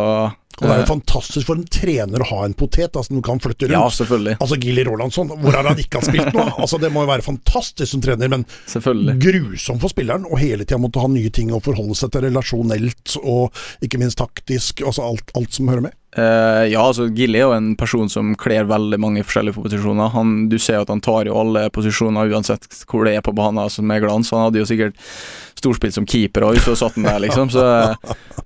og 0.59 0.65
det 0.67 0.75
er 0.75 0.81
jo 0.83 0.89
fantastisk 0.91 1.47
for 1.47 1.61
en 1.61 1.69
trener 1.71 2.25
å 2.25 2.29
ha 2.33 2.41
en 2.47 2.55
potet 2.59 2.91
altså, 2.91 3.13
som 3.13 3.23
kan 3.25 3.41
flytte 3.43 3.69
rundt. 3.69 3.77
Ja, 3.77 3.85
selvfølgelig. 3.95 4.37
Altså 4.43 4.59
Gilly 4.59 4.85
Rolandsson, 4.89 5.31
hvor 5.43 5.55
har 5.55 5.69
han 5.71 5.79
ikke 5.79 6.01
har 6.01 6.09
spilt 6.09 6.35
nå? 6.35 6.47
Altså 6.59 6.81
Det 6.83 6.91
må 6.95 7.05
jo 7.05 7.11
være 7.13 7.27
fantastisk 7.27 7.93
som 7.93 8.03
trener, 8.05 8.33
men 8.33 8.45
grusom 9.23 9.79
for 9.83 9.93
spilleren. 9.95 10.27
Og 10.27 10.43
hele 10.43 10.67
tida 10.67 10.81
måtte 10.83 11.03
ha 11.03 11.11
nye 11.13 11.31
ting 11.35 11.53
å 11.55 11.63
forholde 11.63 11.97
seg 11.99 12.13
til 12.15 12.27
relasjonelt, 12.27 13.19
og 13.23 13.87
ikke 13.87 14.03
minst 14.03 14.19
taktisk. 14.21 14.83
Altså 14.87 15.07
alt, 15.07 15.31
alt 15.39 15.55
som 15.55 15.71
hører 15.71 15.89
med. 15.89 15.97
Uh, 16.17 16.65
ja, 16.65 16.81
altså 16.81 17.05
Gilly 17.13 17.37
er 17.37 17.45
jo 17.45 17.53
en 17.53 17.75
person 17.77 18.09
som 18.09 18.31
kler 18.41 18.65
veldig 18.69 18.97
mange 19.01 19.25
forskjellige 19.27 19.59
posisjoner. 19.59 20.09
Han, 20.15 20.49
du 20.49 20.57
ser 20.61 20.81
at 20.81 20.89
han 20.89 21.03
tar 21.05 21.29
jo 21.29 21.37
alle 21.37 21.67
posisjoner 21.75 22.33
uansett 22.33 22.65
hvor 22.89 23.05
det 23.05 23.19
er 23.19 23.25
på 23.25 23.35
banen 23.37 23.61
altså 23.61 23.85
med 23.85 24.01
glans. 24.03 24.33
Han 24.33 24.47
hadde 24.47 24.63
jo 24.63 24.69
sikkert 24.69 24.97
storspilt 25.59 25.99
som 25.99 26.09
keeper 26.09 26.47
og 26.47 26.57
så 26.65 26.77
satt 26.79 26.97
han 26.97 27.11
der, 27.11 27.21
liksom. 27.27 27.53
Så, 27.53 27.67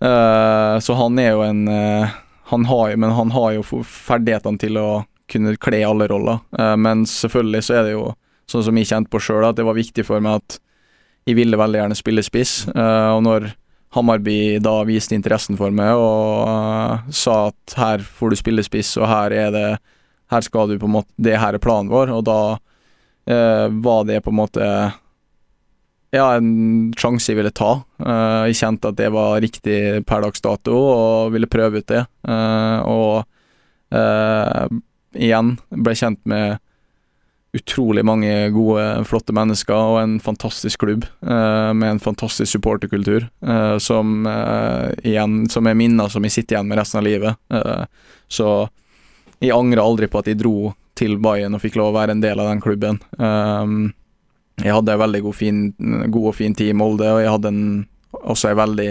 uh, 0.02 0.74
så 0.84 0.98
han 0.98 1.22
er 1.22 1.36
jo 1.36 1.46
en 1.46 1.62
uh, 1.70 2.18
han 2.52 2.66
har, 2.68 2.96
Men 3.00 3.14
han 3.16 3.30
har 3.32 3.54
jo 3.54 3.62
ferdighetene 3.86 4.60
til 4.60 4.76
å 4.76 4.88
kunne 5.30 5.54
kle 5.56 5.78
alle 5.86 6.04
roller. 6.10 6.42
men 6.76 7.06
selvfølgelig 7.08 7.62
så 7.64 7.74
er 7.78 7.86
det 7.86 7.92
jo 7.94 8.02
sånn 8.50 8.64
som 8.66 8.76
jeg 8.76 8.90
kjente 8.90 9.08
på 9.08 9.20
sjøl, 9.22 9.46
at 9.48 9.56
det 9.56 9.64
var 9.64 9.78
viktig 9.78 10.04
for 10.04 10.20
meg 10.20 10.42
at 10.42 10.58
jeg 11.24 11.38
ville 11.38 11.56
veldig 11.56 11.80
gjerne 11.80 11.96
spille 11.96 12.24
spiss. 12.26 12.66
og 12.68 13.22
når 13.24 13.46
Hammarby 13.92 14.58
da 14.64 14.78
viste 14.88 15.16
interessen 15.16 15.58
for 15.60 15.74
meg 15.74 15.92
og 16.00 16.48
uh, 16.48 17.10
sa 17.12 17.50
at 17.50 17.76
her 17.76 18.04
får 18.04 18.32
du 18.32 18.38
spille 18.40 18.64
spiss, 18.64 18.94
og 18.96 19.08
her 19.10 19.34
er 19.36 19.52
det 19.52 19.68
Her 20.32 20.40
skal 20.40 20.70
du 20.70 20.78
på 20.80 20.88
en 20.88 20.94
måte 20.94 21.12
Det 21.20 21.36
her 21.36 21.52
er 21.52 21.60
planen 21.60 21.92
vår, 21.92 22.08
og 22.08 22.24
da 22.24 22.40
uh, 22.56 23.66
var 23.84 24.04
det 24.08 24.22
på 24.24 24.32
en 24.32 24.40
måte 24.40 24.68
ja, 26.12 26.26
en 26.36 26.92
sjanse 26.92 27.30
jeg 27.30 27.38
ville 27.38 27.52
ta. 27.56 27.70
Uh, 27.96 28.44
jeg 28.48 28.58
kjente 28.58 28.90
at 28.92 28.98
det 28.98 29.08
var 29.12 29.40
riktig 29.40 30.04
per 30.04 30.20
dags 30.24 30.44
dato, 30.44 30.74
og 30.76 31.32
ville 31.32 31.48
prøve 31.48 31.80
ut 31.80 31.88
det. 31.88 32.02
og 32.84 33.24
igjen 35.12 35.54
ble 35.68 35.94
kjent 35.96 36.20
med 36.28 36.60
utrolig 37.52 38.04
mange 38.04 38.50
gode, 38.50 38.84
flotte 39.04 39.34
mennesker 39.36 39.76
og 39.76 39.98
en 40.00 40.16
fantastisk 40.24 40.80
klubb 40.80 41.04
eh, 41.04 41.72
med 41.76 41.88
en 41.90 42.00
fantastisk 42.00 42.54
supporterkultur 42.54 43.26
eh, 43.28 43.76
som 43.78 44.26
eh, 44.26 44.88
igjen 45.10 45.44
Som 45.52 45.68
er 45.68 45.76
minner 45.76 46.08
som 46.08 46.24
jeg 46.24 46.32
sitter 46.32 46.56
igjen 46.56 46.70
med 46.70 46.80
resten 46.80 47.02
av 47.02 47.04
livet. 47.04 47.36
så 48.28 48.68
jeg 49.42 49.52
angrer 49.52 49.82
aldri 49.82 50.06
på 50.08 50.20
at 50.20 50.28
jeg 50.30 50.38
dro 50.38 50.72
til 50.96 51.18
Bayern 51.20 51.56
og 51.56 51.60
fikk 51.64 51.76
lov 51.76 51.90
å 51.90 51.96
være 51.98 52.14
en 52.14 52.22
del 52.22 52.38
av 52.38 52.48
den 52.48 52.60
klubben. 52.62 53.00
Um, 53.18 53.90
jeg 54.62 54.70
hadde 54.70 54.94
en 54.94 55.00
veldig 55.00 55.20
god, 55.24 55.34
fin, 55.34 55.62
god, 55.78 56.26
og 56.30 56.36
fin 56.36 56.54
tid 56.54 56.70
i 56.70 56.76
Molde, 56.78 57.08
og 57.10 57.18
jeg 57.24 57.32
hadde 57.32 57.50
en, 57.50 57.64
også 58.22 58.52
en 58.52 58.60
veldig 58.60 58.90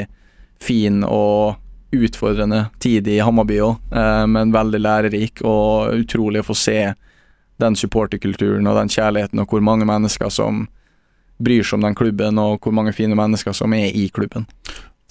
fin 0.59 1.05
og 1.07 1.95
utfordrende 1.95 2.65
tid 2.83 3.07
i 3.07 3.21
Hammarby 3.23 3.61
òg, 3.63 3.95
men 4.33 4.51
veldig 4.51 4.81
lærerik 4.81 5.41
og 5.47 5.95
utrolig 6.03 6.43
å 6.43 6.49
få 6.51 6.57
se 6.57 6.79
den 7.61 7.77
supporterkulturen 7.79 8.67
og 8.67 8.77
den 8.79 8.91
kjærligheten, 8.91 9.41
og 9.41 9.49
hvor 9.49 9.63
mange 9.63 9.87
mennesker 9.87 10.29
som 10.33 10.65
bryr 11.41 11.65
seg 11.65 11.79
om 11.79 11.89
den 11.89 11.97
klubben, 11.97 12.39
og 12.41 12.61
hvor 12.61 12.75
mange 12.75 12.93
fine 12.93 13.17
mennesker 13.17 13.55
som 13.57 13.73
er 13.73 13.89
i 13.97 14.07
klubben. 14.13 14.47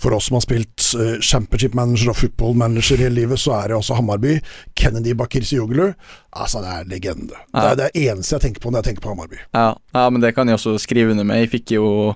For 0.01 0.15
oss 0.17 0.31
som 0.31 0.39
har 0.39 0.45
spilt 0.47 0.87
uh, 0.97 1.19
championship 1.21 1.75
manager 1.77 2.15
og 2.15 2.17
football 2.23 2.55
manager 2.57 3.03
hele 3.03 3.19
livet, 3.19 3.41
så 3.43 3.53
er 3.59 3.69
det 3.69 3.77
også 3.77 3.99
Hammarby. 3.99 4.39
Kennedy 4.79 5.13
Bakircioglu. 5.13 5.91
Altså, 6.33 6.63
det 6.65 6.71
er 6.73 6.89
legende. 6.89 7.37
Ja. 7.53 7.61
Det 7.61 7.71
er 7.71 7.81
det 7.83 8.07
eneste 8.07 8.39
jeg 8.39 8.47
tenker 8.47 8.65
på 8.65 8.73
når 8.73 8.81
jeg 8.81 8.91
tenker 8.91 9.05
på 9.05 9.13
Hammarby. 9.13 9.43
Ja, 9.53 9.75
ja 9.97 10.07
men 10.09 10.25
det 10.25 10.33
kan 10.37 10.49
jeg 10.49 10.57
også 10.57 10.79
skrive 10.81 11.13
under 11.13 11.29
med. 11.29 11.43
Jeg 11.43 11.53
fikk 11.53 11.75
jo, 11.77 12.15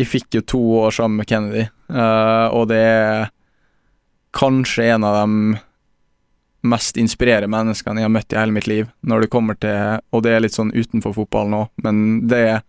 jeg 0.00 0.10
fikk 0.10 0.40
jo 0.40 0.46
to 0.56 0.62
år 0.80 0.96
sammen 0.98 1.22
med 1.22 1.30
Kennedy, 1.30 1.68
uh, 1.92 2.50
og 2.50 2.66
det 2.72 2.82
er 2.82 3.30
kanskje 4.34 4.90
en 4.94 5.06
av 5.06 5.22
dem 5.22 5.38
mest 6.66 6.96
inspirerende 6.98 7.50
menneskene 7.52 8.02
jeg 8.02 8.08
har 8.08 8.14
møtt 8.14 8.34
i 8.34 8.38
hele 8.38 8.54
mitt 8.54 8.66
liv. 8.70 8.88
Når 9.00 9.24
det 9.24 9.30
kommer 9.30 9.58
til 9.60 10.00
Og 10.10 10.24
det 10.24 10.32
er 10.34 10.42
litt 10.42 10.56
sånn 10.56 10.74
utenfor 10.74 11.14
fotballen 11.14 11.54
òg, 11.62 11.68
men 11.84 12.26
det, 12.28 12.62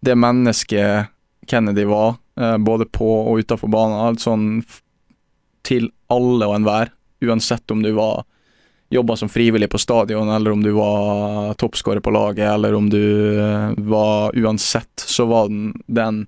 det 0.00 0.16
mennesket 0.18 1.10
Kennedy 1.50 1.84
var, 1.84 2.16
eh, 2.40 2.56
både 2.58 2.86
på 2.86 3.08
og 3.30 3.40
utafor 3.42 3.70
banen, 3.72 4.18
sånn 4.18 4.64
til 5.66 5.90
alle 6.10 6.46
og 6.46 6.56
enhver, 6.58 6.92
uansett 7.20 7.70
om 7.70 7.82
du 7.82 7.92
var 7.96 8.24
jobba 8.90 9.16
som 9.16 9.28
frivillig 9.30 9.70
på 9.70 9.78
stadion, 9.78 10.28
eller 10.28 10.50
om 10.50 10.62
du 10.62 10.70
var 10.74 11.54
toppskårer 11.54 12.02
på 12.02 12.10
laget, 12.10 12.48
eller 12.50 12.74
om 12.74 12.90
du 12.90 13.02
eh, 13.38 13.70
var 13.76 14.36
Uansett, 14.36 15.04
så 15.06 15.26
var 15.30 15.48
den 15.48 15.74
den 15.86 16.24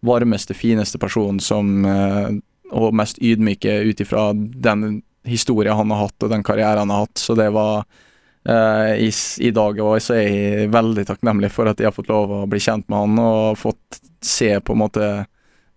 varmeste, 0.00 0.54
fineste 0.54 0.98
personen 0.98 1.40
som 1.40 1.84
eh, 1.84 2.28
Og 2.72 2.94
mest 2.94 3.18
ydmyke 3.22 3.70
ut 3.86 4.00
ifra 4.00 4.32
den 4.34 5.02
historia 5.26 5.74
han 5.74 5.90
har 5.90 6.06
hatt, 6.06 6.18
og 6.22 6.32
den 6.32 6.44
karrieren 6.46 6.84
han 6.84 6.94
har 6.94 7.06
hatt. 7.06 7.18
Så 7.20 7.36
det 7.38 7.48
var 7.54 7.84
uh, 8.48 8.92
i, 8.96 9.10
i, 9.38 9.52
dag 9.54 9.80
òg 9.82 10.00
så 10.02 10.16
er 10.18 10.26
jeg 10.26 10.74
veldig 10.74 11.06
takknemlig 11.08 11.52
for 11.54 11.70
at 11.70 11.80
jeg 11.80 11.90
har 11.90 11.96
fått 11.96 12.12
lov 12.12 12.32
å 12.32 12.44
bli 12.50 12.62
kjent 12.62 12.88
med 12.88 12.98
han 13.04 13.22
og 13.22 13.58
fått 13.60 14.00
se 14.24 14.54
på 14.60 14.74
en 14.74 14.82
måte 14.84 15.10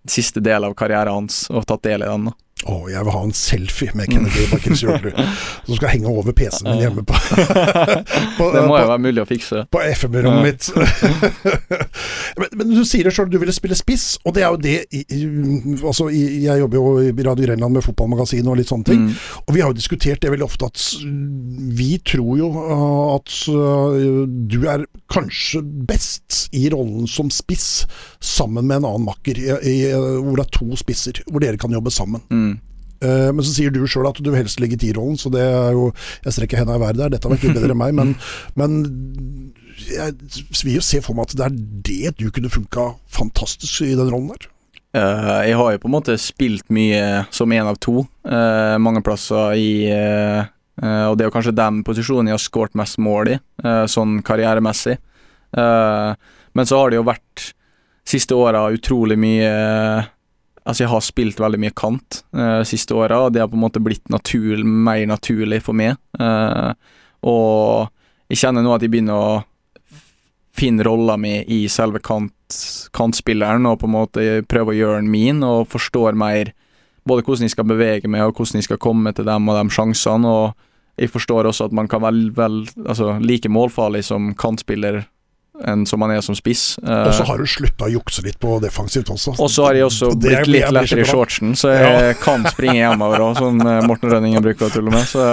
siste 0.10 0.42
del 0.42 0.64
av 0.66 0.74
karrieren 0.78 1.22
hans 1.22 1.44
og 1.52 1.68
tatt 1.68 1.84
del 1.86 2.06
i 2.06 2.10
den. 2.10 2.30
da. 2.30 2.38
Å, 2.68 2.74
oh, 2.76 2.88
jeg 2.92 3.00
vil 3.08 3.14
ha 3.16 3.20
en 3.24 3.32
selfie 3.36 3.94
med 3.96 4.10
Kennedy 4.12 4.42
Bakircioglu 4.52 5.14
som 5.14 5.78
skal 5.78 5.94
henge 5.94 6.12
over 6.12 6.34
PC-en 6.36 6.68
min 6.68 6.82
hjemme 6.84 7.06
på, 7.08 7.16
på 8.38 8.48
Det 8.52 8.64
må 8.68 8.76
jo 8.76 8.90
være 8.90 8.98
mulig 9.00 9.24
å 9.24 9.28
fikse. 9.30 9.62
På 9.72 9.80
FM-rommet 9.80 10.44
mitt. 10.44 10.68
men, 12.42 12.52
men, 12.60 12.74
du 12.76 12.84
sier 12.84 13.08
sjøl, 13.16 13.30
du 13.32 13.38
ville 13.40 13.56
spille 13.56 13.78
spiss, 13.80 14.18
og 14.28 14.36
det 14.36 14.44
er 14.44 14.52
jo 14.52 14.60
det 14.60 14.76
altså, 15.88 16.10
Jeg 16.12 16.60
jobber 16.66 16.82
jo 16.82 16.92
i 17.08 17.14
Radio 17.30 17.48
Grenland 17.48 17.80
med 17.80 17.86
fotballmagasin 17.86 18.52
og 18.52 18.60
litt 18.60 18.74
sånne 18.74 18.90
ting, 18.92 19.08
mm. 19.08 19.16
og 19.46 19.56
vi 19.56 19.64
har 19.64 19.72
jo 19.72 19.80
diskutert 19.80 20.20
det 20.26 20.34
veldig 20.36 20.50
ofte 20.50 20.68
at 20.68 20.84
vi 21.80 21.94
tror 22.04 22.34
jo 22.42 22.52
uh, 22.58 23.16
at 23.16 23.38
uh, 23.56 24.28
du 24.28 24.60
er 24.68 24.84
kanskje 25.12 25.64
best 25.64 26.50
i 26.52 26.68
rollen 26.74 27.08
som 27.08 27.32
spiss 27.32 27.86
sammen 28.20 28.68
med 28.68 28.82
en 28.82 28.92
annen 28.92 29.08
makker, 29.08 29.40
i, 29.40 29.48
i, 29.64 29.78
hvor 29.96 30.36
det 30.36 30.50
er 30.50 30.56
to 30.60 30.84
spisser, 30.84 31.24
hvor 31.30 31.44
dere 31.44 31.60
kan 31.62 31.72
jobbe 31.72 31.94
sammen. 31.94 32.28
Mm. 32.28 32.49
Uh, 33.00 33.32
men 33.32 33.46
så 33.46 33.54
sier 33.54 33.72
du 33.72 33.80
sjøl 33.88 34.10
at 34.10 34.20
du 34.20 34.30
helst 34.36 34.60
ligger 34.60 34.76
i 34.76 34.82
tierrollen, 34.82 35.16
så 35.20 35.32
det 35.32 35.40
er 35.40 35.72
jo 35.72 35.90
Jeg 36.26 36.36
strekker 36.36 36.60
henda 36.60 36.76
i 36.76 36.82
været 36.84 37.00
der, 37.00 37.14
dette 37.14 37.28
har 37.28 37.36
vært 37.36 37.46
litt 37.48 37.56
bedre 37.56 37.72
enn 37.72 37.80
meg, 37.80 37.96
men, 37.96 38.14
men 38.60 38.78
jeg 39.88 40.18
vil 40.66 40.76
jo 40.76 40.84
se 40.84 41.00
for 41.04 41.16
meg 41.16 41.30
at 41.30 41.38
det 41.40 41.46
er 41.46 41.60
det 41.90 42.16
du 42.20 42.28
kunne 42.36 42.52
funka 42.52 42.92
fantastisk 43.08 43.86
i 43.88 43.96
den 43.96 44.12
rollen 44.12 44.34
der. 44.34 44.50
Uh, 44.90 45.40
jeg 45.48 45.56
har 45.56 45.72
jo 45.72 45.82
på 45.84 45.88
en 45.88 45.96
måte 45.96 46.18
spilt 46.20 46.68
mye 46.74 47.24
som 47.36 47.52
én 47.56 47.70
av 47.70 47.80
to, 47.80 48.04
uh, 48.28 48.76
mange 48.82 49.04
plasser 49.06 49.56
i 49.60 49.70
Og 50.80 51.18
det 51.20 51.26
er 51.26 51.28
jo 51.28 51.34
kanskje 51.34 51.52
den 51.52 51.82
posisjonen 51.84 52.30
jeg 52.30 52.38
har 52.38 52.40
skåret 52.40 52.76
mest 52.80 52.96
mål 53.04 53.34
i, 53.34 53.40
sånn 53.92 54.22
karrieremessig. 54.24 54.94
men 56.56 56.70
så 56.70 56.78
har 56.80 56.90
det 56.90 56.96
jo 56.96 57.04
vært 57.04 57.50
siste 58.08 58.38
åra 58.40 58.62
utrolig 58.72 59.18
mye 59.20 59.50
Altså, 60.66 60.84
jeg 60.84 60.92
har 60.92 61.06
spilt 61.06 61.40
veldig 61.42 61.60
mye 61.62 61.76
kant 61.78 62.24
uh, 62.36 62.62
siste 62.68 62.96
åra, 62.98 63.24
og 63.26 63.34
det 63.34 63.44
har 63.44 63.50
på 63.52 63.58
en 63.58 63.64
måte 63.64 63.82
blitt 63.84 64.06
naturlig, 64.12 64.66
mer 64.66 65.06
naturlig 65.10 65.62
for 65.66 65.78
meg. 65.78 65.98
Uh, 66.20 66.74
og 67.26 67.90
jeg 68.30 68.44
kjenner 68.44 68.66
nå 68.66 68.76
at 68.76 68.86
jeg 68.86 68.94
begynner 68.94 69.18
å 69.18 69.32
finne 70.60 70.84
rolla 70.84 71.16
mi 71.18 71.40
i 71.48 71.64
selve 71.72 72.02
kant, 72.04 72.60
kantspilleren, 72.96 73.68
og 73.70 73.80
på 73.82 73.90
en 73.90 73.96
måte 73.96 74.26
prøve 74.52 74.74
å 74.74 74.80
gjøre 74.80 75.02
den 75.02 75.12
min, 75.14 75.44
og 75.46 75.70
forstår 75.72 76.18
mer 76.20 76.54
både 77.08 77.26
hvordan 77.26 77.48
jeg 77.48 77.56
skal 77.56 77.70
bevege 77.70 78.12
meg, 78.12 78.28
og 78.28 78.38
hvordan 78.38 78.60
jeg 78.60 78.68
skal 78.68 78.82
komme 78.82 79.14
til 79.16 79.28
dem 79.30 79.50
og 79.50 79.58
de 79.58 79.74
sjansene. 79.74 80.28
og 80.28 81.00
jeg 81.00 81.14
forstår 81.14 81.48
også 81.48 81.70
at 81.70 81.76
man 81.76 81.88
kan 81.88 82.04
være 82.04 82.34
vel, 82.36 82.68
altså, 82.86 83.18
like 83.24 83.50
målfarlig 83.50 84.04
som 84.04 84.34
kantspiller 84.36 85.06
enn 85.68 85.86
som 85.90 86.02
han 86.06 86.14
er 86.16 86.22
som 86.24 86.36
spiss. 86.38 86.78
Eh, 86.84 87.08
Og 87.10 87.14
så 87.18 87.26
har 87.28 87.42
du 87.42 87.48
slutta 87.50 87.88
å 87.88 87.92
jukse 87.92 88.24
litt 88.26 88.40
på 88.40 88.58
defensivt 88.64 89.10
også. 89.12 89.36
og 89.40 89.50
så 89.52 89.68
har 89.68 89.80
jeg 89.80 89.88
også 89.90 90.12
blitt 90.20 90.48
litt 90.48 90.64
jeg 90.64 90.70
så 90.72 90.76
lettere 90.78 91.04
i 91.04 91.10
shortsen, 91.10 91.56
så 91.60 91.74
jeg 91.76 92.20
kan 92.26 92.46
springe 92.52 92.80
hjemover 92.80 93.26
òg, 93.28 93.42
som 93.42 93.60
eh, 93.66 93.82
Morten 93.88 94.14
Rønningen 94.14 94.44
bruker 94.46 94.70
å 94.70 94.74
tulle 94.74 94.94
med. 94.94 95.04
Så, 95.10 95.20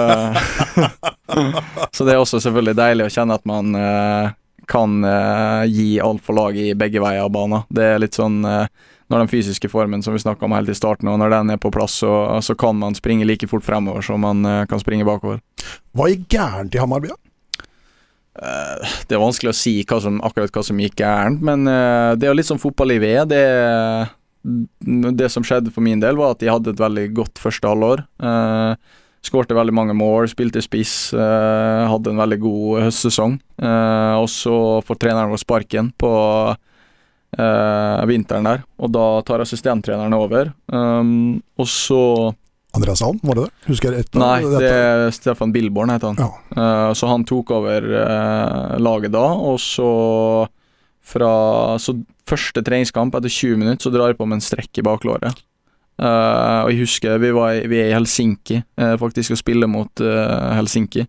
så 1.95 2.05
det 2.07 2.15
er 2.15 2.21
også 2.21 2.41
selvfølgelig 2.43 2.75
deilig 2.77 3.07
å 3.07 3.13
kjenne 3.13 3.37
at 3.37 3.47
man 3.47 3.73
eh, 3.79 4.35
kan 4.67 4.99
eh, 5.07 5.63
gi 5.71 5.89
alt 6.03 6.23
for 6.25 6.37
laget 6.37 6.73
i 6.73 6.77
begge 6.77 7.01
veier 7.03 7.23
av 7.25 7.31
banen. 7.33 7.63
Det 7.71 7.93
er 7.95 8.01
litt 8.03 8.17
sånn 8.17 8.41
eh, 8.47 8.67
når 9.07 9.21
den 9.23 9.29
fysiske 9.31 9.69
formen 9.71 10.01
som 10.03 10.11
vi 10.11 10.19
snakka 10.19 10.43
om 10.43 10.51
helt 10.51 10.67
i 10.67 10.75
starten, 10.75 11.07
og 11.07 11.21
når 11.21 11.31
den 11.31 11.53
er 11.55 11.59
på 11.63 11.71
plass, 11.71 11.93
så, 12.03 12.11
så 12.43 12.57
kan 12.59 12.75
man 12.75 12.97
springe 12.97 13.23
like 13.23 13.47
fort 13.47 13.63
fremover 13.63 14.03
som 14.03 14.19
man 14.19 14.43
eh, 14.43 14.65
kan 14.67 14.81
springe 14.83 15.07
bakover. 15.07 15.39
Hva 15.95 16.09
gikk 16.11 16.27
gærent 16.35 16.75
i 16.75 16.81
Hammarby? 16.83 17.13
da? 17.13 17.15
Eh, 18.37 18.93
Det 19.09 19.17
er 19.17 19.23
vanskelig 19.23 19.53
å 19.53 19.57
si 19.57 19.79
hva 19.87 20.01
som, 20.03 20.21
akkurat 20.25 20.53
hva 20.53 20.63
som 20.65 20.79
gikk 20.81 21.01
gærent, 21.01 21.41
men 21.41 21.67
eh, 21.71 22.13
det 22.15 22.27
er 22.27 22.33
jo 22.33 22.37
litt 22.39 22.49
som 22.49 22.61
fotballivet 22.61 23.33
er. 23.33 24.11
Det, 24.45 25.11
det 25.17 25.31
som 25.33 25.45
skjedde 25.45 25.73
for 25.73 25.85
min 25.85 25.99
del, 26.03 26.19
var 26.19 26.35
at 26.35 26.43
de 26.43 26.51
hadde 26.51 26.75
et 26.75 26.81
veldig 26.85 27.09
godt 27.17 27.41
første 27.41 27.67
halvår. 27.67 28.05
Uh, 28.21 28.77
Skårte 29.27 29.55
veldig 29.57 29.73
mange 29.75 29.95
mål, 29.97 30.29
spilte 30.31 30.61
spiss, 30.63 31.11
eh, 31.13 31.83
hadde 31.89 32.13
en 32.13 32.21
veldig 32.21 32.37
god 32.39 32.81
høstsesong. 32.85 33.35
Eh, 33.59 34.13
og 34.21 34.29
så 34.31 34.55
får 34.87 34.99
treneren 35.01 35.33
vår 35.33 35.41
sparken 35.41 35.89
på 35.99 36.11
eh, 37.35 38.05
vinteren 38.07 38.47
der, 38.47 38.63
og 38.79 38.93
da 38.95 39.07
tar 39.27 39.43
assistenttreneren 39.43 40.15
over. 40.15 40.53
Og 40.69 41.67
så 41.67 42.01
Andreas 42.75 43.01
Alm, 43.01 43.19
var 43.23 43.37
det 43.37 43.47
det? 43.47 43.67
Husker 43.69 43.89
jeg 43.93 44.03
rett? 44.03 44.17
Nei, 44.19 44.41
det 44.43 44.69
er 44.69 45.07
Stefan 45.15 45.53
Billborn 45.55 45.91
heter 45.93 46.11
han. 46.11 46.19
Ja. 46.19 46.29
Eh, 46.51 46.91
så 46.99 47.09
han 47.09 47.25
tok 47.27 47.53
over 47.55 47.87
eh, 48.01 48.77
laget 48.83 49.13
da, 49.15 49.25
og 49.33 49.59
så 49.63 49.89
fra 51.07 51.77
Så 51.79 51.93
første 52.27 52.59
treningskamp, 52.59 53.13
etter 53.15 53.31
20 53.31 53.61
minutter, 53.61 53.85
så 53.85 53.93
drar 53.93 54.11
jeg 54.11 54.17
på 54.19 54.25
med 54.27 54.41
en 54.41 54.43
strekk 54.43 54.81
i 54.81 54.83
baklåret. 54.83 55.37
Uh, 55.97 56.65
og 56.65 56.73
jeg 56.73 56.81
husker 56.81 57.21
vi, 57.23 57.29
var 57.31 57.61
vi 57.71 57.79
er 57.79 57.93
i 57.93 57.95
Helsinki, 57.95 58.59
faktisk, 58.99 59.31
og 59.31 59.39
spiller 59.39 59.71
mot 59.71 60.03
Helsinki. 60.03 61.05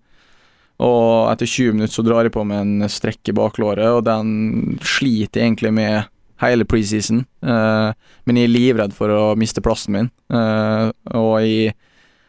Og 0.87 1.27
etter 1.33 1.51
20 1.51 1.75
minutter 1.75 1.97
så 1.97 2.05
drar 2.07 2.29
jeg 2.29 2.37
på 2.37 2.45
med 2.47 2.63
en 2.63 2.87
strekk 2.87 3.33
i 3.33 3.35
baklåret, 3.35 3.91
og 3.91 4.07
den 4.07 4.79
sliter 4.87 5.43
egentlig 5.43 5.75
med 5.75 6.07
hele 6.43 6.67
preseason. 6.69 7.25
Uh, 7.43 7.91
men 8.29 8.39
jeg 8.39 8.49
er 8.49 8.55
livredd 8.55 8.97
for 8.97 9.13
å 9.13 9.23
miste 9.39 9.63
plassen 9.65 9.97
min, 9.97 10.11
uh, 10.35 10.91
og 11.17 11.39
jeg 11.45 11.77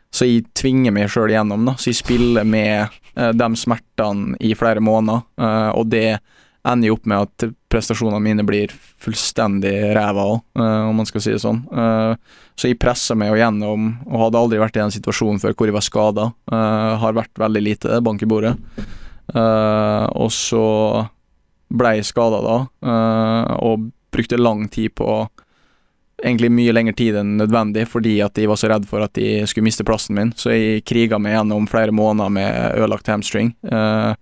så 0.09 0.25
jeg 0.25 0.47
tvinger 0.57 0.89
meg 0.89 1.11
sjøl 1.13 1.29
igjennom. 1.29 1.67
da. 1.67 1.75
Så 1.77 1.91
jeg 1.91 1.99
spiller 1.99 2.47
med 2.47 2.89
uh, 3.13 3.29
de 3.29 3.49
smertene 3.61 4.39
i 4.41 4.55
flere 4.57 4.81
måneder, 4.81 5.21
eh, 5.37 5.69
og 5.77 5.91
det 5.93 6.17
ender 6.65 6.89
jo 6.89 6.95
opp 6.97 7.05
med 7.07 7.27
at 7.27 7.53
prestasjonene 7.71 8.19
mine 8.23 8.43
blir 8.45 8.73
fullstendig 8.73 9.93
ræva 9.95 10.25
òg, 10.33 10.41
om 10.59 10.97
man 10.97 11.07
skal 11.07 11.23
si 11.23 11.31
det 11.31 11.39
sånn. 11.43 11.61
Eh, 11.71 12.41
så 12.59 12.71
jeg 12.71 12.79
presser 12.81 13.15
meg 13.17 13.29
jo 13.31 13.37
gjennom, 13.39 13.85
og 14.09 14.25
hadde 14.25 14.41
aldri 14.41 14.59
vært 14.59 14.79
i 14.79 14.83
en 14.83 14.93
situasjon 14.93 15.39
før 15.39 15.53
hvor 15.53 15.69
jeg 15.69 15.77
var 15.77 15.85
skada. 15.85 16.25
har 16.49 17.15
vært 17.15 17.39
veldig 17.39 17.63
lite 17.63 18.01
bank 18.03 18.25
i 18.25 18.29
bordet. 18.29 18.57
Eh, 19.29 20.05
og 20.17 20.31
så 20.33 20.65
ble 21.69 21.95
jeg 21.99 22.09
skada 22.09 22.41
da, 22.41 22.57
eh, 22.81 23.55
og 23.61 23.89
brukte 24.11 24.39
lang 24.39 24.67
tid 24.71 24.95
på 24.95 25.27
egentlig 26.23 26.51
mye 26.51 26.73
lengre 26.75 26.93
tid 26.99 27.15
enn 27.19 27.37
nødvendig, 27.39 27.85
fordi 27.87 28.17
at 28.23 28.37
jeg 28.37 28.49
var 28.51 28.59
så 28.59 28.69
redd 28.71 28.87
for 28.89 29.03
at 29.05 29.17
jeg 29.19 29.47
skulle 29.47 29.67
miste 29.69 29.85
plassen 29.87 30.17
min. 30.17 30.33
Så 30.35 30.51
jeg 30.51 30.83
kriga 30.87 31.19
meg 31.21 31.37
gjennom 31.37 31.67
flere 31.69 31.95
måneder 31.95 32.33
med 32.33 32.79
ødelagt 32.79 33.07
hamstring. 33.11 33.53
Eh, 33.71 34.13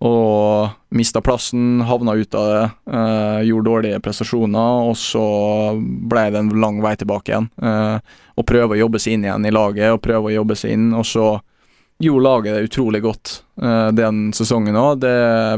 og 0.00 0.70
mista 0.96 1.20
plassen, 1.20 1.82
havna 1.84 2.14
ut 2.16 2.34
av 2.34 2.46
det, 2.48 2.94
eh, 2.96 3.40
gjorde 3.50 3.68
dårlige 3.68 4.00
prestasjoner, 4.00 4.88
og 4.88 4.96
så 4.96 5.76
ble 6.08 6.30
det 6.30 6.40
en 6.40 6.48
lang 6.60 6.80
vei 6.80 6.94
tilbake 6.96 7.28
igjen. 7.28 7.50
Eh, 7.62 8.00
og 8.36 8.46
prøve 8.46 8.76
å 8.76 8.80
jobbe 8.80 8.98
seg 8.98 9.14
inn 9.14 9.24
igjen 9.24 9.46
i 9.46 9.52
laget, 9.52 9.92
og 9.92 10.00
prøve 10.00 10.30
å 10.30 10.34
jobbe 10.40 10.56
seg 10.56 10.72
inn, 10.72 10.94
og 10.94 11.04
så 11.04 11.40
gjorde 12.00 12.24
laget 12.24 12.54
det 12.56 12.70
utrolig 12.70 13.02
godt 13.02 13.42
eh, 13.60 13.90
den 13.92 14.32
sesongen 14.32 14.74
òg. 14.74 15.04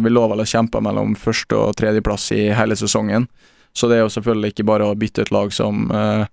Vi 0.02 0.10
lå 0.10 0.28
vel 0.28 0.40
og 0.40 0.50
kjempa 0.50 0.82
mellom 0.82 1.14
første- 1.14 1.54
og 1.54 1.76
tredjeplass 1.76 2.32
i 2.32 2.50
hele 2.50 2.74
sesongen. 2.74 3.28
Så 3.74 3.88
det 3.88 3.96
er 3.98 4.04
jo 4.04 4.12
selvfølgelig 4.12 4.52
ikke 4.52 4.66
bare 4.68 4.86
å 4.90 4.96
bytte 4.98 5.22
et 5.24 5.30
lag 5.32 5.52
som, 5.52 5.90
eh, 5.90 6.26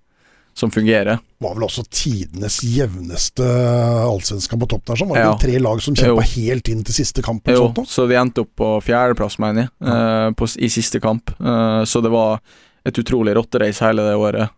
som 0.59 0.71
fungerer. 0.71 1.19
Var 1.39 1.53
vel 1.55 1.63
også 1.63 1.85
tidenes 1.87 2.59
jevneste 2.67 3.45
allsvenska 4.03 4.57
på 4.59 4.67
topp 4.67 4.85
der, 4.89 4.95
sånn. 4.99 5.09
Var 5.13 5.15
det 5.21 5.25
Ja. 5.25 5.37
tre 5.39 5.59
lag 5.59 5.81
som 5.81 5.95
kjempa 5.95 6.25
helt 6.35 6.67
inn 6.67 6.83
til 6.83 6.93
siste 6.93 7.23
kamp? 7.23 7.47
Jo, 7.47 7.71
sånt, 7.73 7.87
så 7.87 8.07
vi 8.09 8.15
endte 8.19 8.41
opp 8.43 8.51
på 8.57 8.71
fjerdeplass, 8.83 9.39
mener 9.39 9.69
jeg, 9.69 9.69
eh, 9.87 10.31
på, 10.35 10.49
i 10.59 10.67
siste 10.67 10.99
kamp. 10.99 11.31
Eh, 11.39 11.83
så 11.85 12.01
det 12.03 12.11
var 12.11 12.41
et 12.85 12.93
utrolig 12.95 13.35
rotterace 13.35 13.79
hele 13.85 14.03
det 14.03 14.15
året, 14.17 14.49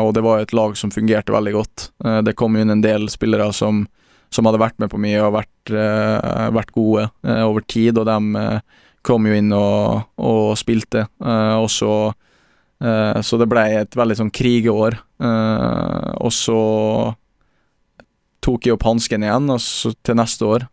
og 0.00 0.14
det 0.14 0.22
var 0.22 0.40
et 0.40 0.52
lag 0.52 0.76
som 0.76 0.90
fungerte 0.90 1.32
veldig 1.34 1.52
godt. 1.52 1.90
Det 2.24 2.34
kom 2.36 2.56
inn 2.56 2.70
en 2.70 2.80
del 2.80 3.08
spillere 3.08 3.52
som, 3.52 3.86
som 4.30 4.44
hadde 4.46 4.60
vært 4.62 4.78
med 4.78 4.88
på 4.90 4.96
mye 4.98 5.20
og 5.26 5.34
vært, 5.34 6.54
vært 6.54 6.70
gode 6.72 7.10
over 7.24 7.60
tid, 7.66 7.98
og 7.98 8.06
de 8.06 8.62
kom 9.08 9.28
jo 9.28 9.36
inn 9.36 9.52
og, 9.56 10.04
og 10.20 10.52
spilte. 10.60 11.06
Eh, 11.24 11.56
og 11.56 11.70
så 11.72 11.92
eh, 12.82 13.20
Så 13.24 13.40
det 13.40 13.48
ble 13.50 13.64
et 13.80 13.96
veldig 13.96 14.18
sånn 14.20 14.34
krigeår. 14.34 14.98
Eh, 15.24 16.10
og 16.20 16.32
så 16.34 16.60
tok 18.44 18.66
jeg 18.66 18.76
opp 18.76 18.86
hansken 18.86 19.24
igjen 19.26 19.50
til 20.06 20.16
neste 20.16 20.46
år. 20.46 20.64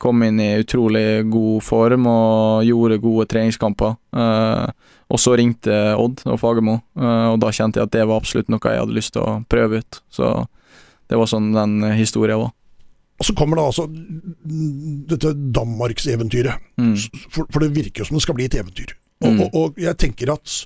Kom 0.00 0.22
inn 0.24 0.38
i 0.40 0.62
utrolig 0.62 1.24
god 1.30 1.64
form 1.66 2.06
og 2.08 2.62
gjorde 2.64 3.00
gode 3.02 3.26
treningskamper. 3.28 3.98
Og 5.12 5.20
så 5.20 5.34
ringte 5.36 5.74
Odd 5.98 6.22
og 6.24 6.38
Fagermo, 6.40 6.78
og 6.96 7.36
da 7.42 7.50
kjente 7.52 7.82
jeg 7.82 7.90
at 7.90 7.94
det 7.98 8.06
var 8.08 8.22
absolutt 8.22 8.48
noe 8.48 8.62
jeg 8.72 8.80
hadde 8.80 8.96
lyst 8.96 9.12
til 9.18 9.26
å 9.26 9.42
prøve 9.52 9.82
ut. 9.82 10.00
Så 10.08 10.30
det 11.12 11.20
var 11.20 11.28
sånn 11.28 11.52
den 11.52 11.76
historien 11.98 12.40
var. 12.40 12.54
Og 13.22 13.26
så 13.28 13.34
kommer 13.38 13.60
da 13.60 13.68
altså 13.70 13.84
dette 15.12 15.30
Danmarkseventyret. 15.54 16.58
Mm. 16.80 16.96
For, 17.30 17.46
for 17.52 17.62
det 17.62 17.70
virker 17.76 18.02
jo 18.02 18.08
som 18.08 18.18
det 18.18 18.24
skal 18.26 18.34
bli 18.38 18.48
et 18.50 18.58
eventyr. 18.58 18.96
Og, 19.22 19.28
Mm. 19.32 19.40
og, 19.44 19.54
og 19.54 19.76
jeg 19.78 19.94
tenker 20.02 20.32
at 20.34 20.58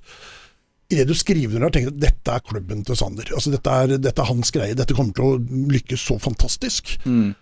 Idet 0.86 1.09
du 1.11 1.14
skriver 1.18 1.57
under, 1.59 1.68
tenker 1.74 1.90
du 1.90 1.96
at 1.98 2.04
dette 2.04 2.30
er 2.30 2.42
klubben 2.46 2.84
til 2.86 2.94
Sander. 2.96 3.26
Altså 3.34 3.50
dette 3.50 3.72
er, 3.74 3.96
dette 3.98 4.22
er 4.22 4.28
hans 4.28 4.52
greie. 4.54 4.74
Dette 4.78 4.94
kommer 4.94 5.12
til 5.18 5.24
å 5.26 5.64
lykkes 5.74 6.04
så 6.07 6.14
fantastisk. 6.22 6.92
Mm. 7.04 7.32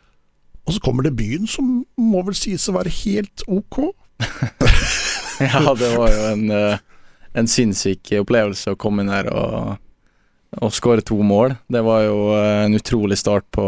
Og 0.65 0.73
så 0.73 0.81
kommer 0.81 1.05
debuten, 1.05 1.45
som 1.47 1.83
må 2.01 2.23
vel 2.25 2.35
sies 2.39 2.65
å 2.73 2.75
være 2.79 2.89
helt 3.05 3.45
ok. 3.47 3.83
Ja, 5.45 5.75
det 5.77 5.91
var 5.99 6.09
jo 6.15 6.23
en, 6.31 6.45
eh, 6.57 6.79
en 7.37 7.49
sinnssyk 7.51 8.15
opplevelse 8.23 8.73
å 8.73 8.79
komme 8.81 9.03
inn 9.05 9.13
her 9.13 9.29
og, 9.29 9.77
og 10.63 10.73
skåre 10.73 11.03
to 11.05 11.19
mål. 11.27 11.57
Det 11.69 11.83
var 11.85 12.05
jo 12.07 12.17
eh, 12.39 12.61
en 12.65 12.79
utrolig 12.79 13.19
start 13.21 13.45
på, 13.53 13.65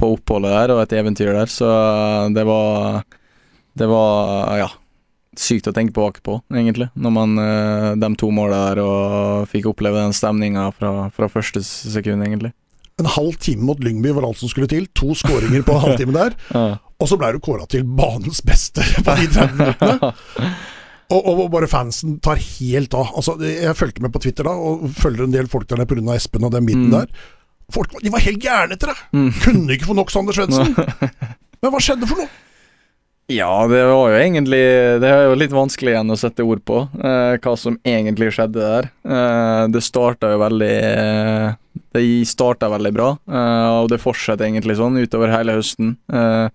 på 0.00 0.08
oppholdet 0.16 0.50
der, 0.56 0.72
og 0.74 0.82
et 0.82 0.94
eventyr 0.98 1.32
der, 1.36 1.50
så 1.52 1.68
det 2.34 2.46
var 2.48 3.02
Det 3.78 3.86
var, 3.88 4.56
ja 4.58 4.70
Sykt 5.38 5.68
å 5.70 5.72
tenke 5.72 5.92
tilbake 5.94 6.20
på, 6.26 6.40
egentlig, 6.52 6.88
når 6.98 7.12
man 7.14 7.36
eh, 7.38 7.90
de 8.02 8.08
to 8.18 8.32
måla 8.34 8.64
der 8.72 8.80
og 8.82 9.44
fikk 9.48 9.68
oppleve 9.70 10.02
den 10.02 10.12
stemninga 10.16 10.64
fra, 10.74 10.90
fra 11.14 11.28
første 11.30 11.62
sekund, 11.62 12.24
egentlig. 12.26 12.50
En 13.00 13.06
halv 13.14 13.38
time 13.40 13.62
mot 13.64 13.78
Lyngby 13.80 14.10
var 14.16 14.26
alt 14.26 14.40
som 14.42 14.50
skulle 14.50 14.68
til. 14.68 14.88
To 14.98 15.14
skåringer 15.16 15.62
på 15.64 15.76
en 15.76 15.84
halvtime 15.86 16.16
der. 16.18 16.34
Ja. 16.50 16.64
Og 17.00 17.08
så 17.08 17.16
ble 17.16 17.30
du 17.32 17.38
kåra 17.40 17.64
til 17.70 17.86
banens 17.96 18.42
beste 18.44 18.82
på 19.06 19.14
de 19.16 19.30
30 19.32 19.54
minuttene. 19.56 20.50
Og, 21.14 21.26
og 21.26 21.46
bare 21.50 21.66
fansen 21.66 22.18
tar 22.22 22.38
helt 22.38 22.92
av. 22.94 23.08
Altså, 23.18 23.32
jeg 23.42 23.74
fulgte 23.74 24.02
med 24.04 24.12
på 24.14 24.20
Twitter 24.22 24.46
da, 24.46 24.52
og 24.54 24.84
følger 24.94 25.24
en 25.24 25.32
del 25.34 25.48
folk 25.50 25.64
der 25.66 25.80
nede 25.80 25.88
pga. 25.90 26.14
Espen 26.14 26.44
og 26.46 26.52
den 26.54 26.68
biten 26.68 26.84
Mm. 26.86 26.92
der. 27.00 27.24
Folk 27.74 27.96
de 28.02 28.12
var 28.12 28.22
helt 28.24 28.42
gærne 28.42 28.76
etter 28.76 28.92
deg! 28.92 29.02
Mm. 29.16 29.30
Kunne 29.44 29.74
ikke 29.76 29.90
få 29.90 29.96
nok 29.98 30.12
Sander 30.12 30.36
Svendsen. 30.36 30.72
Men 31.60 31.74
hva 31.74 31.82
skjedde 31.82 32.08
for 32.08 32.22
noe? 32.22 32.30
Ja, 33.30 33.66
det 33.70 33.84
var 33.86 34.10
jo 34.10 34.18
egentlig 34.18 34.62
Det 34.98 35.06
er 35.06 35.28
jo 35.28 35.36
litt 35.38 35.52
vanskelig 35.54 35.92
igjen 35.92 36.10
å 36.10 36.18
sette 36.18 36.42
ord 36.42 36.64
på 36.66 36.80
eh, 36.98 37.36
hva 37.38 37.52
som 37.58 37.76
egentlig 37.86 38.32
skjedde 38.34 38.58
der. 38.58 38.88
Eh, 39.06 39.64
det 39.70 39.84
starta 39.86 40.32
jo 40.32 40.40
veldig 40.42 40.72
eh, 40.88 41.52
Det 41.94 42.02
starta 42.26 42.70
veldig 42.72 42.92
bra, 42.96 43.12
eh, 43.30 43.68
og 43.84 43.90
det 43.92 44.00
fortsetter 44.02 44.48
egentlig 44.48 44.80
sånn 44.80 44.98
utover 44.98 45.30
hele 45.30 45.54
høsten. 45.60 45.94
Eh, 46.10 46.48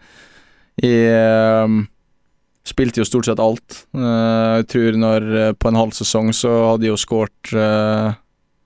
jeg 0.83 1.15
eh, 1.15 1.77
spilte 2.67 2.99
jo 2.99 3.07
stort 3.07 3.29
sett 3.29 3.39
alt. 3.39 3.85
Eh, 3.95 4.51
jeg 4.59 4.67
tror 4.73 4.99
når 4.99 5.31
eh, 5.45 5.51
på 5.55 5.71
en 5.71 5.79
halv 5.79 5.95
sesong 5.95 6.33
så 6.35 6.51
hadde 6.73 6.89
jeg 6.89 6.95
jo 6.95 7.01
skåret 7.05 7.55
eh, 7.55 8.19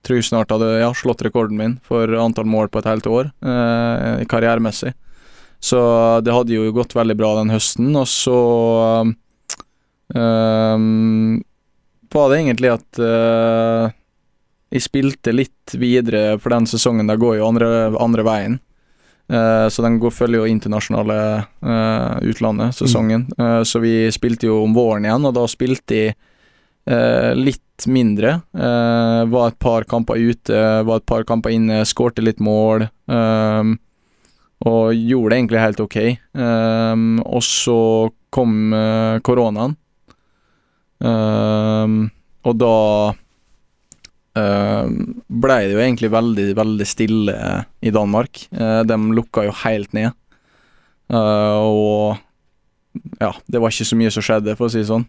Tror 0.06 0.20
jeg 0.20 0.28
snart 0.30 0.52
hadde 0.54 0.70
ja, 0.80 0.90
slått 0.96 1.22
rekorden 1.26 1.58
min 1.60 1.76
for 1.84 2.08
antall 2.16 2.48
mål 2.48 2.70
på 2.72 2.80
et 2.80 2.88
helt 2.88 3.06
år, 3.10 3.30
eh, 3.44 4.24
karrieremessig. 4.30 4.94
Så 5.60 5.78
det 6.24 6.32
hadde 6.32 6.56
jo 6.56 6.72
gått 6.72 6.96
veldig 6.96 7.16
bra 7.20 7.34
den 7.36 7.52
høsten, 7.52 7.90
og 8.00 8.06
så 8.08 8.36
um, 10.16 11.42
var 12.14 12.32
det 12.32 12.38
egentlig 12.38 12.70
at 12.72 13.00
uh, 13.04 13.92
jeg 14.72 14.86
spilte 14.86 15.34
litt 15.36 15.74
videre, 15.76 16.38
for 16.40 16.54
den 16.54 16.68
sesongen 16.70 17.12
der 17.12 17.20
går 17.20 17.36
jo 17.42 17.50
andre, 17.50 17.70
andre 18.00 18.24
veien. 18.24 18.56
Eh, 19.30 19.68
så 19.68 19.82
den 19.82 19.98
går, 20.02 20.10
følger 20.10 20.42
jo 20.42 20.50
internasjonale 20.50 21.16
uh, 21.62 22.18
utlandet, 22.26 22.74
sesongen. 22.74 23.28
Eh, 23.38 23.62
så 23.62 23.78
vi 23.78 24.10
spilte 24.10 24.48
jo 24.48 24.64
om 24.64 24.74
våren 24.74 25.06
igjen, 25.06 25.26
og 25.28 25.36
da 25.36 25.44
spilte 25.50 25.94
de 25.94 26.02
eh, 26.86 27.32
litt 27.36 27.86
mindre. 27.88 28.40
Eh, 28.54 29.20
var 29.32 29.50
et 29.50 29.58
par 29.58 29.86
kamper 29.88 30.20
ute, 30.20 30.60
var 30.86 31.00
et 31.00 31.08
par 31.08 31.24
kamper 31.28 31.56
inne, 31.56 31.82
skårte 31.88 32.24
litt 32.24 32.40
mål. 32.40 32.88
eh, 33.08 33.76
og 34.60 34.92
gjorde 34.92 35.30
det 35.32 35.36
egentlig 35.38 35.60
helt 35.62 35.80
ok. 35.80 35.96
Eh, 35.96 37.04
og 37.24 37.42
så 37.46 37.80
kom 38.30 38.74
eh, 38.76 39.16
koronaen. 39.24 39.76
Eh, 41.00 41.98
og 42.40 42.56
da 42.56 42.76
uh, 44.38 44.86
blei 45.28 45.60
det 45.66 45.74
jo 45.74 45.82
egentlig 45.82 46.10
veldig, 46.12 46.46
veldig 46.58 46.88
stille 46.88 47.36
i 47.80 47.92
Danmark. 47.94 48.46
Eh, 48.52 48.80
de 48.88 48.98
lukka 49.16 49.46
jo 49.48 49.54
helt 49.64 49.92
ned. 49.96 50.16
Eh, 51.10 51.56
og 51.60 52.20
ja, 53.20 53.34
det 53.46 53.60
var 53.60 53.72
ikke 53.72 53.88
så 53.88 53.98
mye 54.00 54.12
som 54.14 54.24
skjedde, 54.24 54.54
for 54.58 54.68
å 54.68 54.72
si 54.72 54.80
det 54.80 54.88
sånn. 54.88 55.04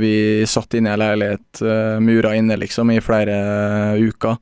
Vi 0.00 0.14
satt 0.48 0.78
inne 0.78 0.92
i 0.92 0.96
en 0.96 1.02
leilighet, 1.02 1.60
uh, 1.60 1.98
mura 2.00 2.32
inne, 2.38 2.56
liksom, 2.60 2.90
i 2.94 3.02
flere 3.04 3.36
uker. 4.00 4.38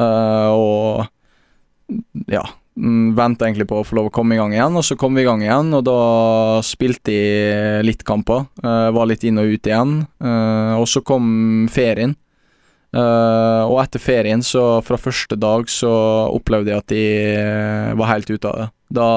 Uh, 0.00 0.48
og 0.54 2.30
ja, 2.32 2.42
mm, 2.80 3.12
venta 3.18 3.44
egentlig 3.44 3.68
på 3.68 3.82
å 3.82 3.84
få 3.84 3.98
lov 3.98 4.08
å 4.08 4.14
komme 4.14 4.36
i 4.36 4.40
gang 4.40 4.54
igjen, 4.56 4.78
og 4.80 4.86
så 4.86 4.96
kom 4.96 5.18
vi 5.18 5.24
i 5.24 5.28
gang 5.28 5.44
igjen, 5.44 5.74
og 5.76 5.84
da 5.88 6.00
spilte 6.64 7.12
de 7.12 7.84
litt 7.84 8.06
kamper. 8.08 8.48
uh, 8.64 8.88
var 8.96 9.10
litt 9.10 9.26
inn 9.28 9.40
og 9.42 9.52
ut 9.52 9.70
igjen. 9.70 10.00
eh, 10.24 10.74
og 10.80 10.88
så 10.88 11.04
kom 11.04 11.68
ferien. 11.72 12.16
Eh, 12.90 13.62
og 13.70 13.78
etter 13.84 14.02
ferien, 14.02 14.42
så 14.42 14.80
fra 14.82 14.98
første 14.98 15.36
dag, 15.38 15.68
så 15.70 15.90
opplevde 16.34 16.72
jeg 16.72 16.82
at 16.82 16.90
de 16.90 17.04
eh, 17.38 17.92
var 18.00 18.10
helt 18.10 18.30
ute 18.32 18.50
av 18.50 18.56
det. 18.58 18.68
Da 18.90 19.10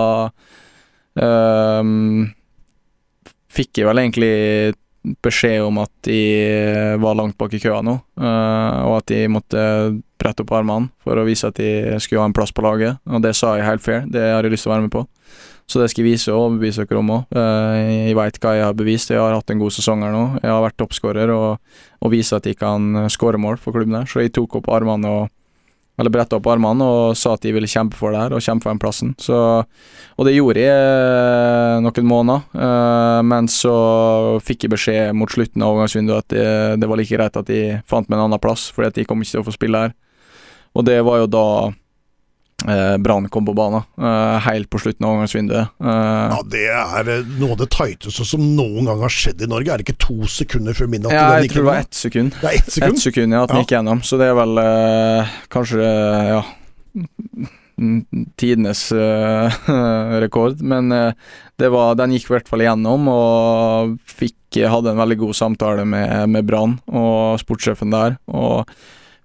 fikk 3.53 3.81
jeg 3.81 3.89
vel 3.89 4.01
egentlig 4.01 4.33
beskjed 5.23 5.65
om 5.65 5.81
at 5.83 5.91
de 6.07 6.19
var 7.01 7.17
langt 7.19 7.35
bak 7.39 7.53
i 7.53 7.59
køa 7.59 7.81
nå, 7.83 7.97
eh, 8.23 8.77
og 8.87 9.01
at 9.01 9.11
de 9.11 9.25
måtte 9.31 9.63
brette 10.21 10.45
opp 10.45 10.53
armene 10.55 10.93
for 11.03 11.19
å 11.19 11.25
vise 11.27 11.49
at 11.49 11.59
de 11.59 11.97
skulle 11.99 12.23
ha 12.23 12.29
en 12.29 12.35
plass 12.35 12.55
på 12.55 12.63
laget. 12.63 13.01
Og 13.11 13.23
det 13.25 13.33
sa 13.35 13.57
jeg 13.57 13.67
helt 13.67 13.83
fair, 13.83 14.05
det 14.07 14.23
har 14.23 14.45
jeg 14.45 14.55
lyst 14.55 14.67
til 14.67 14.71
å 14.71 14.75
være 14.77 14.85
med 14.87 14.95
på. 14.95 15.03
Så 15.67 15.79
det 15.79 15.89
skal 15.91 16.03
jeg 16.03 16.13
vise 16.13 16.31
og 16.31 16.49
overbevise 16.49 16.83
dere 16.83 16.99
om 16.99 17.11
òg. 17.15 17.35
Jeg 17.35 18.15
veit 18.19 18.39
hva 18.43 18.51
jeg 18.57 18.65
har 18.65 18.75
bevist. 18.75 19.11
Jeg 19.13 19.21
har 19.21 19.31
hatt 19.31 19.51
en 19.53 19.61
god 19.61 19.71
sesong 19.71 20.03
her 20.03 20.11
nå. 20.11 20.23
Jeg 20.41 20.51
har 20.51 20.63
vært 20.63 20.75
toppskårer 20.81 21.31
og, 21.31 21.77
og 22.03 22.11
viser 22.11 22.39
at 22.39 22.49
jeg 22.49 22.59
kan 22.59 23.07
skåre 23.11 23.39
mål 23.39 23.55
for 23.63 23.75
klubben 23.75 23.95
her. 23.95 24.09
Så 24.09 24.25
jeg 24.25 24.33
tok 24.35 24.59
opp 24.59 24.67
armene 24.75 25.07
og 25.07 25.31
eller 25.97 26.09
bretta 26.13 26.39
opp 26.39 26.47
armene 26.49 26.85
og 26.85 27.17
sa 27.17 27.35
at 27.35 27.43
de 27.45 27.51
ville 27.53 27.69
kjempe 27.69 27.97
for 27.97 28.13
det 28.13 28.23
her, 28.23 28.33
og 28.33 28.41
kjempe 28.41 28.65
for 28.65 28.73
den 28.73 28.81
plassen. 28.81 29.11
Så, 29.21 29.37
og 30.17 30.25
det 30.27 30.33
gjorde 30.33 30.63
jeg 30.63 30.73
eh, 30.73 31.83
noen 31.85 32.09
måneder, 32.09 32.47
eh, 32.65 33.19
men 33.29 33.49
så 33.51 33.75
fikk 34.45 34.65
jeg 34.65 34.73
beskjed 34.73 35.17
mot 35.17 35.29
slutten 35.29 35.61
av 35.61 35.75
overgangsvinduet 35.75 36.25
at 36.25 36.33
det, 36.33 36.47
det 36.81 36.89
var 36.89 37.01
like 37.01 37.13
greit 37.13 37.37
at 37.37 37.51
de 37.51 37.61
fant 37.89 38.09
meg 38.09 38.17
en 38.17 38.25
annen 38.25 38.41
plass, 38.41 38.71
fordi 38.73 38.89
at 38.89 38.97
de 38.97 39.07
kom 39.09 39.21
ikke 39.21 39.35
til 39.35 39.43
å 39.43 39.47
få 39.51 39.55
spille 39.55 39.85
her. 39.85 39.95
Og 40.73 40.87
det 40.87 40.97
var 41.05 41.21
jo 41.21 41.29
da 41.29 41.47
eh, 42.69 42.97
Brann 43.03 43.27
kom 43.29 43.45
på 43.45 43.53
banen, 43.57 43.83
eh, 43.97 44.39
helt 44.47 44.69
på 44.69 44.79
slutten 44.81 45.05
av 45.05 45.13
overgangsvinduet. 45.15 45.69
Eh, 45.81 46.29
Ja, 46.33 46.41
Det 46.47 46.63
er 46.69 47.09
eh, 47.19 47.23
noe 47.39 47.51
av 47.51 47.57
det 47.63 47.69
tighteste 47.75 48.25
som 48.25 48.41
noen 48.55 48.85
gang 48.85 48.99
har 49.03 49.09
skjedd 49.13 49.41
i 49.41 49.47
Norge. 49.49 49.71
Er 49.73 49.77
det 49.81 49.87
ikke 49.87 49.99
to 50.07 50.27
sekunder 50.27 50.73
før 50.73 50.87
midnatt? 50.91 51.11
ja, 51.13 51.39
jeg 51.41 51.51
tror 51.51 51.63
det 51.63 51.71
var 51.71 51.81
ett 51.83 51.93
sekund. 51.93 52.31
Det 52.41 52.49
er 52.49 52.59
ett 52.59 52.71
sekund? 52.71 52.95
Ett 52.97 53.01
sekund, 53.07 53.33
ja, 53.33 53.43
at 53.43 53.49
den 53.49 53.57
Ja. 53.57 53.63
gikk 53.63 53.75
gjennom. 53.77 54.01
Så 54.03 54.17
det 54.17 54.29
er 54.29 54.35
vel 54.35 54.57
eh, 54.57 55.27
kanskje 55.49 55.89
ja 56.33 56.43
tidenes 58.37 58.91
eh, 58.91 59.51
rekord. 60.23 60.61
Men 60.61 60.89
det 61.57 61.69
var, 61.73 61.95
den 61.95 62.11
gikk 62.13 62.29
i 62.29 62.33
hvert 62.37 62.47
fall 62.51 62.61
igjennom, 62.61 63.07
og 63.11 63.95
fikk, 64.07 64.37
hadde 64.69 64.91
en 64.93 64.99
veldig 65.01 65.17
god 65.23 65.33
samtale 65.35 65.85
med, 65.89 66.29
med 66.29 66.45
Brann 66.45 66.75
og 66.87 67.39
sportssjefen 67.41 67.89
der. 67.93 68.17
Og 68.29 68.69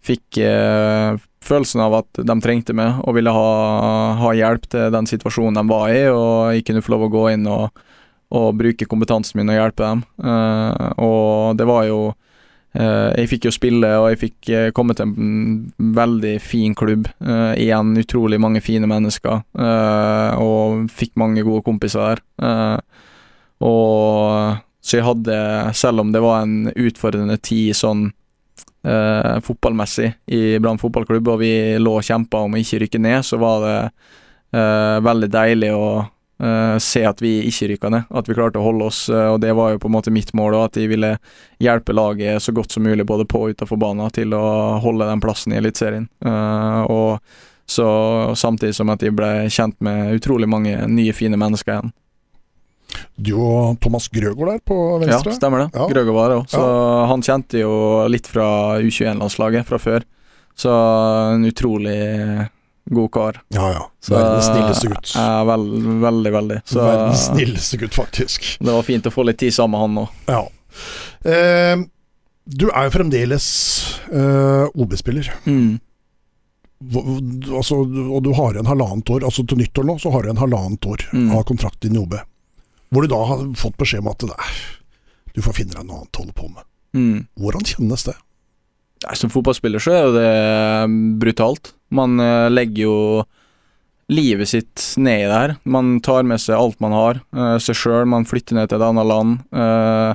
fikk 0.08 0.38
eh, 0.40 1.18
følelsen 1.44 1.82
av 1.84 1.96
at 2.00 2.20
de 2.26 2.36
trengte 2.42 2.74
meg 2.76 3.00
og 3.04 3.16
ville 3.16 3.32
ha, 3.32 3.48
ha 4.20 4.32
hjelp 4.36 4.68
til 4.70 4.92
den 4.94 5.08
situasjonen 5.08 5.60
de 5.60 5.70
var 5.70 5.92
i, 5.92 6.06
og 6.10 6.54
jeg 6.54 6.66
kunne 6.68 6.84
få 6.84 6.94
lov 6.94 7.06
å 7.06 7.12
gå 7.12 7.24
inn 7.34 7.48
og, 7.50 7.82
og 8.34 8.56
bruke 8.58 8.88
kompetansen 8.90 9.40
min 9.40 9.52
og 9.52 9.60
hjelpe 9.60 9.84
dem. 9.84 10.02
Uh, 10.22 10.90
og 11.04 11.58
det 11.58 11.68
var 11.68 11.86
jo 11.88 12.00
uh, 12.12 13.10
jeg 13.14 13.30
fikk 13.32 13.48
jo 13.48 13.54
spille, 13.54 13.92
og 14.02 14.10
jeg 14.12 14.22
fikk 14.26 14.50
eh, 14.52 14.68
komme 14.76 14.96
til 14.98 15.08
en 15.08 15.92
veldig 15.96 16.36
fin 16.44 16.76
klubb. 16.78 17.08
Igjen 17.58 17.96
utrolig 17.98 18.38
mange 18.42 18.62
fine 18.62 18.90
mennesker, 18.90 19.42
og 20.38 20.88
fikk 20.92 21.16
mange 21.18 21.42
gode 21.46 21.64
kompiser 21.66 22.20
der. 22.20 22.82
Og 23.64 24.58
så 24.84 25.00
jeg 25.00 25.06
hadde, 25.08 25.38
selv 25.76 26.04
om 26.04 26.12
det 26.14 26.22
var 26.22 26.44
en 26.44 26.70
utfordrende 26.70 27.36
tid 27.42 27.76
sånn 27.76 28.10
eh, 28.84 29.40
fotballmessig 29.44 30.12
i 30.26 30.58
Brann 30.58 30.78
fotballklubb, 30.78 31.28
og 31.34 31.42
vi 31.42 31.52
lå 31.78 31.96
og 31.98 32.06
kjempa 32.06 32.44
om 32.44 32.54
å 32.54 32.62
ikke 32.62 32.82
rykke 32.84 33.02
ned, 33.02 33.24
så 33.26 33.40
var 33.40 33.64
det 33.64 33.76
eh, 34.58 35.00
veldig 35.04 35.30
deilig 35.32 35.72
å 35.74 35.88
eh, 36.02 36.78
se 36.82 37.04
at 37.08 37.22
vi 37.24 37.34
ikke 37.48 37.72
rykka 37.72 37.92
ned, 37.94 38.08
at 38.10 38.30
vi 38.30 38.38
klarte 38.38 38.62
å 38.62 38.66
holde 38.68 38.88
oss. 38.90 39.04
eh, 39.12 39.28
og 39.32 39.40
det 39.44 39.54
var 39.58 39.74
jo 39.74 39.82
på 39.82 39.90
en 39.90 39.96
måte 39.98 40.14
mitt 40.14 40.32
mål, 40.36 40.56
og 40.58 40.68
at 40.68 40.80
de 40.80 40.88
ville 40.90 41.14
hjelpe 41.62 41.96
laget 41.96 42.42
så 42.42 42.54
godt 42.56 42.74
som 42.74 42.86
mulig, 42.86 43.06
både 43.06 43.28
på 43.28 43.44
og 43.44 43.54
utenfor 43.56 43.80
banen, 43.80 44.10
til 44.14 44.34
å 44.36 44.78
holde 44.84 45.08
den 45.08 45.22
plassen 45.24 45.54
i 45.54 45.60
Eliteserien. 45.60 46.08
Eh, 46.24 46.82
og 46.88 47.18
så 47.68 47.88
samtidig 48.36 48.74
som 48.74 48.88
at 48.88 49.02
de 49.04 49.10
ble 49.12 49.48
kjent 49.52 49.76
med 49.84 50.14
utrolig 50.16 50.48
mange 50.48 50.72
nye, 50.88 51.12
fine 51.12 51.36
mennesker 51.36 51.74
igjen. 51.74 51.90
Du 53.18 53.32
og 53.36 53.78
Thomas 53.82 54.06
Grøgaard 54.08 54.52
der 54.54 54.60
på 54.64 54.76
venstre? 55.02 55.32
Ja, 55.32 55.36
stemmer 55.36 55.64
det. 55.64 55.70
Ja. 55.74 55.88
Grøge 55.90 56.14
var 56.14 56.30
det 56.32 56.36
òg. 56.40 56.46
Så 56.52 56.62
han 57.10 57.24
kjente 57.26 57.60
jo 57.60 57.72
litt 58.08 58.26
fra 58.30 58.46
U21-landslaget 58.80 59.66
fra 59.68 59.78
før. 59.82 60.06
Så 60.58 60.72
en 61.34 61.44
utrolig 61.46 61.98
god 62.88 63.10
kar. 63.12 63.42
ja. 63.52 63.66
ja. 63.74 63.82
Så, 64.00 64.14
Verdens 64.16 64.46
snilleste 64.48 64.88
gutt. 64.88 65.10
Ja, 65.14 65.42
veld, 65.44 65.74
veldig, 66.02 66.32
veldig. 66.32 66.60
Så 66.64 66.80
Verdens 66.80 67.26
snilleste 67.28 67.76
gutt, 67.82 67.94
faktisk. 67.98 68.46
det 68.64 68.72
var 68.72 68.86
fint 68.86 69.06
å 69.06 69.12
få 69.12 69.26
litt 69.28 69.38
tid 69.42 69.52
sammen 69.54 69.76
med 69.76 69.84
han 69.84 69.98
òg. 70.06 70.08
Ja. 70.32 70.40
Eh, 71.28 71.82
du 72.48 72.64
er 72.70 72.88
jo 72.88 72.94
fremdeles 72.94 73.46
eh, 74.08 74.64
OB-spiller. 74.72 75.28
Mm. 75.44 75.76
Altså, 77.58 77.80
og 77.82 78.22
du 78.24 78.30
har 78.38 78.54
igjen 78.54 78.68
halvannet 78.70 79.10
år, 79.10 79.24
altså 79.26 79.42
til 79.50 79.58
nyttår 79.60 79.84
nå, 79.88 79.96
så 80.00 80.12
har 80.14 80.22
du 80.24 80.30
igjen 80.30 80.40
halvannet 80.44 80.86
år 80.86 81.04
Mm. 81.12 81.30
av 81.36 81.44
kontrakt 81.48 81.84
i 81.84 81.90
OB. 81.98 82.14
Hvor 82.88 83.04
du 83.04 83.10
da 83.12 83.18
har 83.28 83.44
fått 83.60 83.76
beskjed 83.80 84.00
om 84.04 84.12
at 84.12 84.24
du 85.34 85.42
får 85.44 85.54
finne 85.60 85.76
deg 85.76 85.84
noe 85.86 86.00
annet 86.02 86.18
å 86.18 86.22
holde 86.24 86.36
på 86.36 86.48
med. 86.48 86.64
Mm. 86.96 87.18
Hvordan 87.38 87.66
kjennes 87.68 88.06
det? 88.08 88.14
Som 89.14 89.30
fotballspiller 89.30 89.82
så 89.82 89.92
er 89.94 90.08
det 90.16 90.30
brutalt. 91.22 91.74
Man 91.94 92.18
eh, 92.22 92.48
legger 92.50 92.82
jo 92.88 92.96
livet 94.10 94.48
sitt 94.50 94.82
ned 94.98 95.26
i 95.26 95.28
det 95.28 95.36
her. 95.36 95.52
Man 95.68 95.98
tar 96.02 96.24
med 96.26 96.40
seg 96.42 96.56
alt 96.58 96.80
man 96.82 96.96
har, 96.96 97.20
eh, 97.36 97.58
seg 97.62 97.76
sjøl. 97.78 98.08
Man 98.08 98.26
flytter 98.26 98.56
ned 98.58 98.70
til 98.72 98.80
et 98.80 98.86
annet 98.88 99.06
land. 99.06 99.38
eh, 99.52 100.14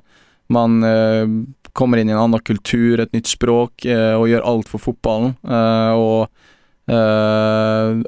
man 0.54 0.84
eh, 0.84 1.30
kommer 1.74 1.98
inn 2.02 2.10
i 2.12 2.14
en 2.14 2.26
annen 2.26 2.44
kultur, 2.46 3.00
et 3.00 3.14
nytt 3.16 3.32
språk, 3.32 3.86
eh, 3.88 4.14
og 4.18 4.28
gjør 4.30 4.44
alt 4.50 4.68
for 4.70 4.84
fotballen. 4.84 5.38
eh, 5.48 5.94
og 5.94 6.28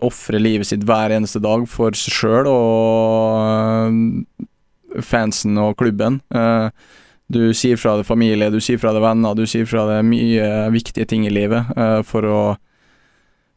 ofrer 0.03 0.35
livet 0.41 0.67
sitt 0.67 0.81
hver 0.83 1.13
eneste 1.15 1.39
dag 1.39 1.63
for 1.71 1.95
seg 1.95 2.11
sjøl 2.11 2.49
og 2.51 3.37
eh, 3.87 4.45
fansen 5.03 5.57
og 5.61 5.75
klubben. 5.79 6.21
Eh, 6.33 6.69
du 7.27 7.53
sier 7.57 7.79
fra 7.81 7.95
deg 7.97 8.05
familie, 8.05 8.51
du 8.53 8.59
sier 8.61 8.77
fra 8.81 8.93
deg 8.93 9.03
venner, 9.03 9.35
du 9.37 9.47
sier 9.49 9.65
fra 9.69 9.87
deg 9.89 10.05
mye 10.05 10.69
viktige 10.73 11.07
ting 11.09 11.25
i 11.25 11.33
livet 11.33 11.73
eh, 11.77 12.01
for 12.05 12.29
å 12.29 12.45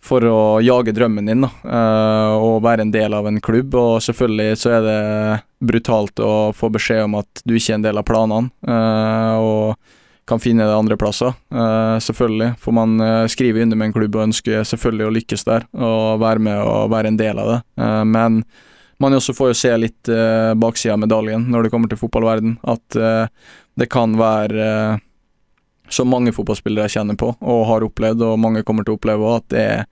for 0.09 0.22
å 0.22 0.61
jage 0.62 0.93
drømmen 0.95 1.26
din 1.26 1.43
da, 1.43 1.49
eh, 1.66 2.34
og 2.39 2.62
være 2.62 2.84
en 2.84 2.93
del 2.95 3.16
av 3.18 3.26
en 3.26 3.41
klubb. 3.43 3.74
Og 3.74 3.97
selvfølgelig 4.01 4.61
så 4.61 4.76
er 4.76 4.84
det 4.86 5.01
brutalt 5.59 6.22
å 6.22 6.55
få 6.57 6.70
beskjed 6.72 7.03
om 7.09 7.16
at 7.18 7.43
du 7.43 7.57
ikke 7.59 7.74
er 7.74 7.80
en 7.80 7.86
del 7.89 7.99
av 7.99 8.07
planene, 8.07 8.76
og 9.43 9.74
kan 10.30 10.41
finne 10.41 10.68
det 10.70 10.78
andre 10.78 10.97
plasser. 11.01 11.34
Selvfølgelig, 11.51 12.53
for 12.62 12.78
man 12.78 12.95
skriver 13.32 13.66
under 13.66 13.80
med 13.80 13.91
en 13.91 13.97
klubb 13.99 14.16
og 14.16 14.28
ønsker 14.28 14.62
selvfølgelig 14.70 15.09
å 15.09 15.12
lykkes 15.18 15.47
der, 15.51 15.66
og 15.74 16.22
være 16.22 16.47
med 16.47 16.62
og 16.62 16.95
være 16.95 17.11
en 17.11 17.18
del 17.18 17.43
av 17.43 17.51
det. 17.51 17.61
Men 18.14 18.45
man 19.01 19.15
også 19.15 19.35
får 19.37 19.53
jo 19.53 19.57
se 19.61 19.71
litt 19.79 20.11
uh, 20.11 20.55
baksida 20.59 20.95
av 20.97 21.03
medaljen 21.05 21.45
når 21.53 21.67
det 21.67 21.71
kommer 21.75 21.91
til 21.93 22.01
fotballverden. 22.01 22.57
At 22.67 22.97
uh, 22.99 23.27
det 23.79 23.87
kan 23.93 24.17
være 24.19 24.69
uh, 24.97 24.99
så 25.89 26.05
mange 26.05 26.35
fotballspillere 26.37 26.89
jeg 26.89 26.99
kjenner 26.99 27.17
på 27.17 27.31
og 27.39 27.63
har 27.71 27.87
opplevd, 27.87 28.25
og 28.27 28.41
mange 28.43 28.65
kommer 28.67 28.85
til 28.85 28.97
å 28.97 28.99
oppleve 28.99 29.31
at 29.39 29.47
det, 29.55 29.63
er- 29.79 29.87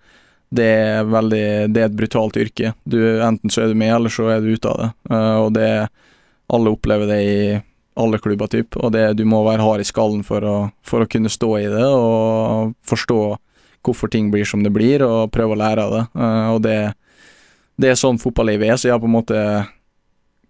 det 0.57 0.67
er 0.73 1.07
veldig 1.11 1.45
Det 1.75 1.81
er 1.83 1.89
et 1.89 1.97
brutalt 1.99 2.37
yrke. 2.39 2.75
Du, 2.85 2.99
enten 3.25 3.51
så 3.51 3.65
er 3.65 3.73
du 3.73 3.79
med, 3.79 3.95
eller 3.97 4.13
så 4.13 4.29
er 4.31 4.43
du 4.45 4.53
ute 4.55 4.71
av 4.71 4.83
det. 4.83 4.91
Uh, 5.11 5.39
og 5.47 5.49
det 5.57 5.71
Alle 6.47 6.71
opplever 6.77 7.09
det 7.11 7.23
i 7.27 7.39
alle 7.97 8.19
klubber, 8.21 8.47
typ, 8.53 8.77
og 8.77 8.93
det, 8.93 9.15
du 9.17 9.25
må 9.25 9.39
være 9.47 9.65
hard 9.65 9.81
i 9.81 9.87
skallen 9.89 10.21
for 10.23 10.45
å, 10.45 10.57
for 10.85 11.01
å 11.03 11.09
kunne 11.09 11.31
stå 11.33 11.49
i 11.59 11.71
det 11.73 11.87
og 11.89 12.75
forstå 12.87 13.17
hvorfor 13.87 14.11
ting 14.13 14.29
blir 14.31 14.45
som 14.45 14.61
det 14.63 14.71
blir, 14.75 15.01
og 15.07 15.31
prøve 15.33 15.57
å 15.57 15.59
lære 15.63 15.87
av 15.87 15.95
det. 15.95 16.03
Uh, 16.13 16.49
og 16.53 16.61
det 16.67 16.77
det 17.77 17.91
er 17.93 17.99
sånn 18.01 18.19
fotballivet 18.23 18.71
er, 18.73 18.77
så 18.81 18.89
jeg 18.91 19.01
på 19.03 19.09
en 19.11 19.17
måte 19.19 19.41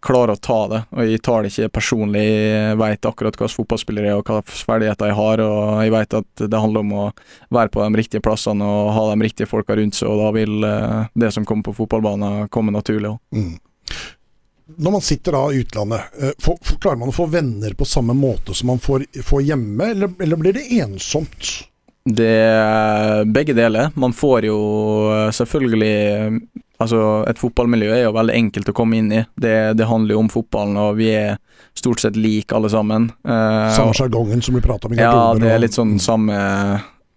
klarer 0.06 0.36
å 0.36 0.38
ta 0.38 0.58
det. 0.70 0.80
Og 0.94 1.08
jeg 1.08 1.22
tar 1.24 1.42
det 1.42 1.50
ikke 1.50 1.72
personlig. 1.80 2.22
Jeg 2.22 2.76
vet 2.78 3.06
akkurat 3.08 3.34
hvilken 3.34 3.56
fotballspiller 3.56 4.04
jeg 4.06 4.12
er 4.14 4.20
og 4.20 4.28
hva 4.30 4.42
ferdigheter 4.46 5.10
jeg 5.10 5.16
har, 5.18 5.42
og 5.42 5.80
jeg 5.82 5.94
vet 5.96 6.16
at 6.20 6.42
det 6.52 6.60
handler 6.62 6.84
om 6.84 6.92
å 6.94 7.06
være 7.56 7.72
på 7.74 7.82
de 7.82 7.98
riktige 8.02 8.22
plassene 8.22 8.62
og 8.68 8.92
ha 8.94 9.06
de 9.10 9.26
riktige 9.26 9.50
folka 9.50 9.74
rundt 9.78 9.98
seg, 9.98 10.12
og 10.12 10.20
da 10.22 10.28
vil 10.36 10.66
eh, 10.68 11.08
det 11.18 11.32
som 11.34 11.46
kommer 11.48 11.66
på 11.66 11.74
fotballbanen, 11.80 12.46
komme 12.54 12.74
naturlig 12.76 13.10
òg. 13.16 13.18
Mm. 13.34 13.56
Når 14.82 14.94
man 14.96 15.02
sitter 15.08 15.34
da 15.34 15.42
i 15.54 15.60
utlandet, 15.64 16.06
for, 16.38 16.52
får, 16.52 16.62
får- 16.68 16.78
klarer 16.82 16.98
man 17.02 17.10
å 17.10 17.16
få 17.16 17.26
venner 17.30 17.74
på 17.78 17.86
samme 17.86 18.14
måte 18.18 18.54
som 18.54 18.70
man 18.70 18.80
får, 18.82 19.08
får 19.26 19.42
hjemme, 19.48 19.90
eller, 19.94 20.14
eller 20.22 20.40
blir 20.42 20.54
det 20.58 20.68
ensomt? 20.84 21.50
Det 22.06 22.30
er 22.46 23.24
begge 23.34 23.54
deler. 23.58 23.90
Man 23.98 24.12
får 24.14 24.46
jo 24.46 24.58
eh, 25.10 25.30
selvfølgelig 25.34 25.94
Altså, 26.82 26.98
et 27.30 27.38
fotballmiljø 27.40 27.92
er 27.94 28.02
jo 28.04 28.14
veldig 28.16 28.34
enkelt 28.36 28.68
å 28.68 28.74
komme 28.76 28.98
inn 29.00 29.12
i. 29.14 29.22
Det, 29.40 29.54
det 29.78 29.88
handler 29.88 30.16
jo 30.16 30.22
om 30.24 30.28
fotballen, 30.32 30.76
og 30.76 30.98
vi 30.98 31.08
er 31.16 31.38
stort 31.76 32.02
sett 32.02 32.18
like 32.20 32.52
alle 32.56 32.68
sammen. 32.72 33.08
Eh, 33.24 33.70
Samme 33.76 33.96
sjargongen 33.96 34.44
som 34.44 34.56
blir 34.56 34.64
prata 34.66 34.88
om 34.88 34.96
i 34.96 35.00
Ja, 35.00 35.32
det 35.40 35.54
er 35.54 35.62
litt 35.62 35.76
sånn 35.76 35.96
samme, 36.02 36.36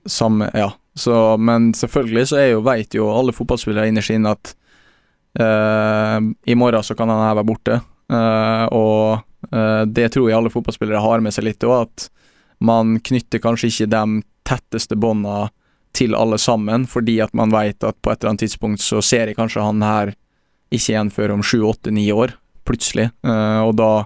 samme 0.07 0.51
Ja. 0.55 0.71
Så, 0.99 1.13
men 1.37 1.69
selvfølgelig 1.77 2.25
så 2.31 2.39
er 2.41 2.47
jo, 2.49 2.63
vet 2.65 2.95
jo 2.97 3.05
alle 3.13 3.31
fotballspillere 3.31 3.87
innerst 3.87 4.11
inne 4.11 4.33
at 4.35 4.49
eh, 5.39 6.17
i 6.51 6.55
morgen 6.59 6.83
så 6.83 6.95
kan 6.97 7.11
han 7.11 7.21
her 7.23 7.37
være 7.37 7.47
borte. 7.47 7.77
Eh, 8.11 8.65
og 8.75 9.53
eh, 9.53 9.83
det 9.87 10.09
tror 10.15 10.27
jeg 10.27 10.39
alle 10.39 10.51
fotballspillere 10.51 11.03
har 11.03 11.23
med 11.23 11.35
seg 11.35 11.47
litt 11.47 11.63
òg, 11.63 11.85
at 11.87 12.09
man 12.59 12.97
knytter 13.05 13.39
kanskje 13.43 13.69
ikke 13.71 13.91
de 13.93 14.03
tetteste 14.49 14.97
bånda 14.99 15.45
til 15.95 16.15
alle 16.15 16.37
sammen, 16.37 16.85
fordi 16.87 17.19
at 17.23 17.33
man 17.37 17.53
vet 17.53 17.83
at 17.83 17.97
på 18.01 18.11
et 18.11 18.21
eller 18.21 18.33
annet 18.33 18.45
tidspunkt 18.45 18.83
så 18.83 19.01
ser 19.03 19.29
jeg 19.29 19.37
kanskje 19.39 19.65
han 19.65 19.81
her 19.83 20.13
ikke 20.69 20.93
igjen 20.93 21.09
før 21.13 21.33
om 21.33 21.45
sju, 21.45 21.63
åtte, 21.65 21.91
ni 21.91 22.05
år, 22.13 22.35
plutselig. 22.67 23.09
Eh, 23.25 23.61
og 23.65 23.73
da 23.79 24.05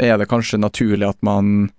er 0.00 0.16
det 0.20 0.30
kanskje 0.30 0.60
naturlig 0.62 1.08
at 1.08 1.20
man 1.26 1.70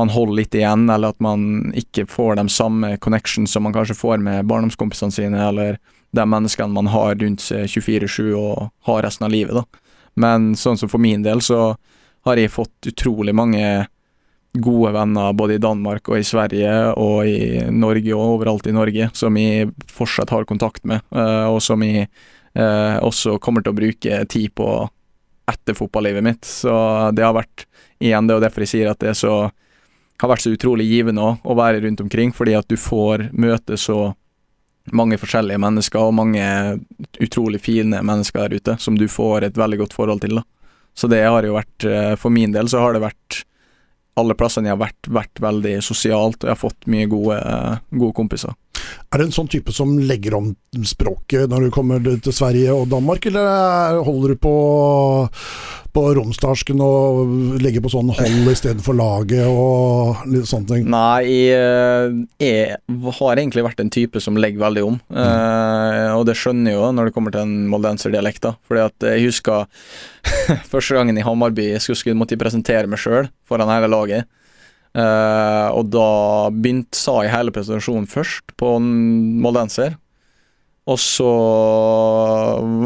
man 0.00 0.08
holder 0.08 0.38
litt 0.38 0.54
igjen, 0.56 0.86
eller 0.90 1.12
at 1.12 1.20
man 1.20 1.72
ikke 1.76 2.06
får 2.08 2.38
de 2.38 2.46
samme 2.48 2.94
connections 3.04 3.52
som 3.52 3.66
man 3.66 3.74
kanskje 3.74 3.98
får 3.98 4.22
med 4.22 4.46
barndomskompisene 4.48 5.12
sine, 5.12 5.40
eller 5.44 5.76
de 6.16 6.24
menneskene 6.26 6.72
man 6.72 6.88
har 6.90 7.18
rundt 7.20 7.44
seg 7.44 7.68
24-7 7.68 8.30
og 8.32 8.70
har 8.88 9.02
resten 9.04 9.28
av 9.28 9.34
livet, 9.34 9.58
da. 9.58 9.84
Men 10.20 10.54
sånn 10.58 10.78
som 10.80 10.90
for 10.90 11.02
min 11.02 11.22
del, 11.26 11.42
så 11.44 11.74
har 12.26 12.40
jeg 12.40 12.52
fått 12.52 12.90
utrolig 12.90 13.34
mange 13.36 13.64
gode 14.52 14.92
venner 14.92 15.32
både 15.32 15.54
i 15.54 15.62
Danmark 15.62 16.08
og 16.10 16.18
i 16.18 16.26
Sverige 16.26 16.72
og 16.98 17.26
i 17.28 17.62
Norge 17.70 18.14
og 18.16 18.36
overalt 18.36 18.66
i 18.66 18.74
Norge, 18.74 19.10
som 19.14 19.36
jeg 19.38 19.70
fortsatt 19.90 20.32
har 20.34 20.48
kontakt 20.48 20.84
med, 20.84 21.04
eh, 21.14 21.46
og 21.46 21.60
som 21.62 21.82
jeg 21.86 22.08
eh, 22.08 22.96
også 22.98 23.38
kommer 23.42 23.62
til 23.62 23.74
å 23.74 23.78
bruke 23.78 24.22
tid 24.30 24.54
på 24.58 24.68
etter 25.50 25.74
fotballivet 25.74 26.24
mitt. 26.24 26.46
Så 26.46 26.72
det 27.14 27.26
har 27.26 27.36
vært 27.36 27.66
igjen 28.02 28.26
det, 28.26 28.38
og 28.38 28.44
derfor 28.44 28.66
jeg 28.66 28.74
sier 28.74 28.90
at 28.90 29.02
det 29.02 29.14
så 29.18 29.50
har 30.20 30.28
vært 30.28 30.44
så 30.44 30.52
utrolig 30.52 30.86
givende 30.88 31.36
å 31.42 31.56
være 31.56 31.82
rundt 31.84 32.02
omkring, 32.04 32.34
fordi 32.36 32.56
at 32.58 32.68
du 32.68 32.76
får 32.78 33.30
møte 33.32 33.78
så 33.80 34.12
mange 34.96 35.18
forskjellige 35.20 35.60
mennesker, 35.60 36.02
og 36.02 36.16
mange 36.16 36.44
utrolig 37.22 37.60
fine 37.62 38.00
mennesker 38.06 38.48
der 38.48 38.58
ute, 38.58 38.76
som 38.82 38.98
du 38.98 39.06
får 39.08 39.46
et 39.46 39.60
veldig 39.60 39.84
godt 39.84 39.94
forhold 39.96 40.22
til. 40.24 40.40
da. 40.40 40.44
Så 40.94 41.08
det 41.08 41.22
har 41.22 41.46
jo 41.46 41.54
vært, 41.54 41.84
eh, 41.84 42.16
for 42.16 42.30
min 42.30 42.52
del 42.52 42.68
så 42.68 42.80
har 42.82 42.92
det 42.92 43.04
vært 43.04 43.44
alle 44.18 44.36
plassene 44.38 44.70
jeg 44.70 44.76
har 44.76 44.82
vært, 44.82 45.10
vært 45.12 45.42
veldig 45.42 45.76
sosialt, 45.84 46.40
og 46.42 46.48
jeg 46.48 46.56
har 46.56 46.60
fått 46.60 46.88
mye 46.90 47.08
gode, 47.10 47.38
gode 47.92 48.16
kompiser. 48.16 48.56
Er 49.10 49.18
det 49.18 49.24
en 49.26 49.34
sånn 49.34 49.48
type 49.50 49.72
som 49.74 49.96
legger 49.98 50.36
om 50.38 50.52
språket 50.86 51.50
når 51.50 51.64
du 51.66 51.70
kommer 51.74 51.98
til 52.22 52.32
Sverige 52.32 52.70
og 52.74 52.88
Danmark, 52.92 53.24
eller 53.26 53.42
er- 53.50 54.02
holder 54.06 54.34
du 54.36 54.36
på, 54.38 54.52
på 55.90 56.04
romsdarsken 56.14 56.78
og 56.84 57.32
legger 57.62 57.82
på 57.82 57.90
sånn 57.90 58.12
hold 58.14 58.50
istedenfor 58.52 58.94
laget 58.94 59.48
og 59.50 60.22
litt 60.30 60.46
sånne 60.46 60.70
ting? 60.70 60.86
Nei, 60.94 61.26
jeg, 61.26 62.14
jeg 62.38 62.78
har 63.18 63.42
egentlig 63.42 63.66
vært 63.66 63.82
en 63.82 63.90
type 63.90 64.22
som 64.22 64.38
legger 64.38 64.62
veldig 64.62 64.84
om. 64.86 65.00
Eh, 65.10 66.14
og 66.14 66.24
det 66.30 66.38
skjønner 66.38 66.70
jeg 66.70 66.78
jo 66.78 66.92
når 66.94 67.10
det 67.10 67.16
kommer 67.18 67.34
til 67.34 67.42
en 67.48 67.56
moldenserdialekt. 67.72 68.44
da. 68.46 68.54
Fordi 68.70 68.86
at 68.86 69.08
jeg 69.10 69.26
husker 69.26 69.66
første 70.72 70.94
gangen 71.00 71.18
i 71.18 71.26
Hammarby 71.26 71.72
jeg 71.72 71.82
skulle, 71.82 71.98
skulle 72.04 72.20
måtte 72.22 72.38
presentere 72.38 72.86
meg 72.90 73.02
sjøl 73.02 73.26
foran 73.50 73.74
hele 73.74 73.90
laget. 73.90 74.30
Eh, 74.90 75.68
og 75.70 75.86
da 75.92 76.50
begynte, 76.50 76.98
sa 76.98 77.20
jeg 77.22 77.34
hele 77.34 77.54
presentasjonen 77.54 78.08
først 78.10 78.56
på 78.58 78.74
en 78.80 78.90
moldenser. 79.42 79.96
Og 80.90 80.98
så 80.98 81.30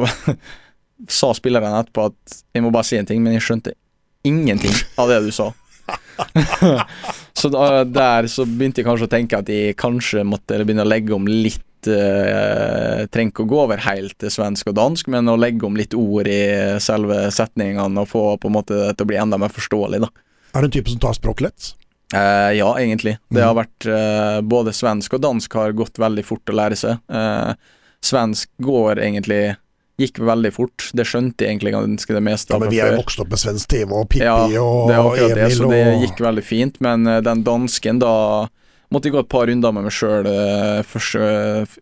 sa 1.18 1.34
spilleren 1.36 1.78
etterpå 1.80 2.08
at 2.10 2.40
jeg 2.54 2.64
må 2.64 2.72
bare 2.74 2.88
si 2.88 3.00
en 3.00 3.08
ting, 3.08 3.22
men 3.24 3.36
jeg 3.36 3.46
skjønte 3.46 3.76
ingenting 4.24 4.74
av 5.00 5.12
det 5.12 5.22
du 5.26 5.30
sa. 5.34 5.50
så 7.38 7.50
da, 7.52 7.84
der 7.84 8.28
så 8.30 8.46
begynte 8.48 8.80
jeg 8.80 8.88
kanskje 8.88 9.08
å 9.08 9.12
tenke 9.12 9.40
at 9.40 9.50
jeg 9.52 9.76
kanskje 9.76 10.24
måtte 10.26 10.60
begynne 10.62 10.84
å 10.86 10.92
legge 10.92 11.16
om 11.16 11.28
litt 11.28 11.62
Uh, 11.84 13.04
Trenger 13.12 13.28
ikke 13.28 13.44
å 13.44 13.48
gå 13.50 13.58
over 13.60 13.82
helt 13.84 14.14
til 14.16 14.30
svensk 14.32 14.70
og 14.70 14.76
dansk, 14.78 15.10
men 15.12 15.28
å 15.28 15.34
legge 15.36 15.66
om 15.68 15.74
litt 15.76 15.92
ord 15.92 16.30
i 16.32 16.78
selve 16.80 17.26
setningene 17.28 18.00
og 18.00 18.08
få 18.08 18.22
på 18.40 18.48
en 18.48 18.54
måte 18.56 18.78
det 18.78 18.94
til 18.94 19.04
å 19.04 19.10
bli 19.10 19.18
enda 19.20 19.36
mer 19.36 19.52
forståelig, 19.52 20.00
da. 20.06 20.08
Er 20.56 20.64
du 20.64 20.70
en 20.70 20.72
type 20.78 20.88
som 20.88 21.02
tar 21.02 21.18
språk 21.18 21.42
lett? 21.44 21.74
Eh, 22.12 22.52
ja, 22.58 22.74
egentlig. 22.78 23.18
Det 23.30 23.40
Mhm. 23.40 23.46
har 23.46 23.54
vært 23.54 23.86
eh, 23.86 24.40
Både 24.42 24.72
svensk 24.72 25.14
og 25.14 25.20
dansk 25.22 25.52
har 25.54 25.72
gått 25.72 25.94
veldig 25.98 26.24
fort 26.24 26.44
å 26.46 26.52
lære 26.54 26.76
seg. 26.76 26.98
Eh, 27.10 27.54
svensk 28.02 28.48
går 28.60 28.96
egentlig 28.98 29.56
Gikk 29.96 30.18
veldig 30.18 30.50
fort. 30.52 30.90
Det 30.92 31.04
skjønte 31.06 31.38
jeg 31.46 31.54
egentlig 31.54 31.70
ganske 31.72 32.08
det 32.08 32.20
meste 32.22 32.50
Ja, 32.50 32.56
av 32.56 32.60
men 32.62 32.70
vi 32.70 32.80
er 32.80 32.90
jo 32.96 32.98
vokst 33.02 33.20
opp 33.20 33.28
med 33.30 33.38
svensk 33.38 33.68
TV 33.68 33.92
og 33.94 34.08
Pippi 34.10 34.24
Ja, 34.24 34.34
og 34.58 34.88
det 34.90 34.96
er 34.96 35.02
akkurat 35.04 35.34
det, 35.34 35.44
Emil 35.44 35.56
så 35.56 35.70
det 35.70 36.02
gikk 36.02 36.18
veldig 36.18 36.42
fint. 36.44 36.80
Men 36.80 37.04
den 37.22 37.44
dansken, 37.44 38.00
da 38.00 38.48
måtte 38.90 39.04
jeg 39.04 39.12
gå 39.14 39.20
et 39.20 39.28
par 39.28 39.46
runder 39.46 39.72
med 39.72 39.84
meg 39.84 39.92
sjøl 39.92 40.26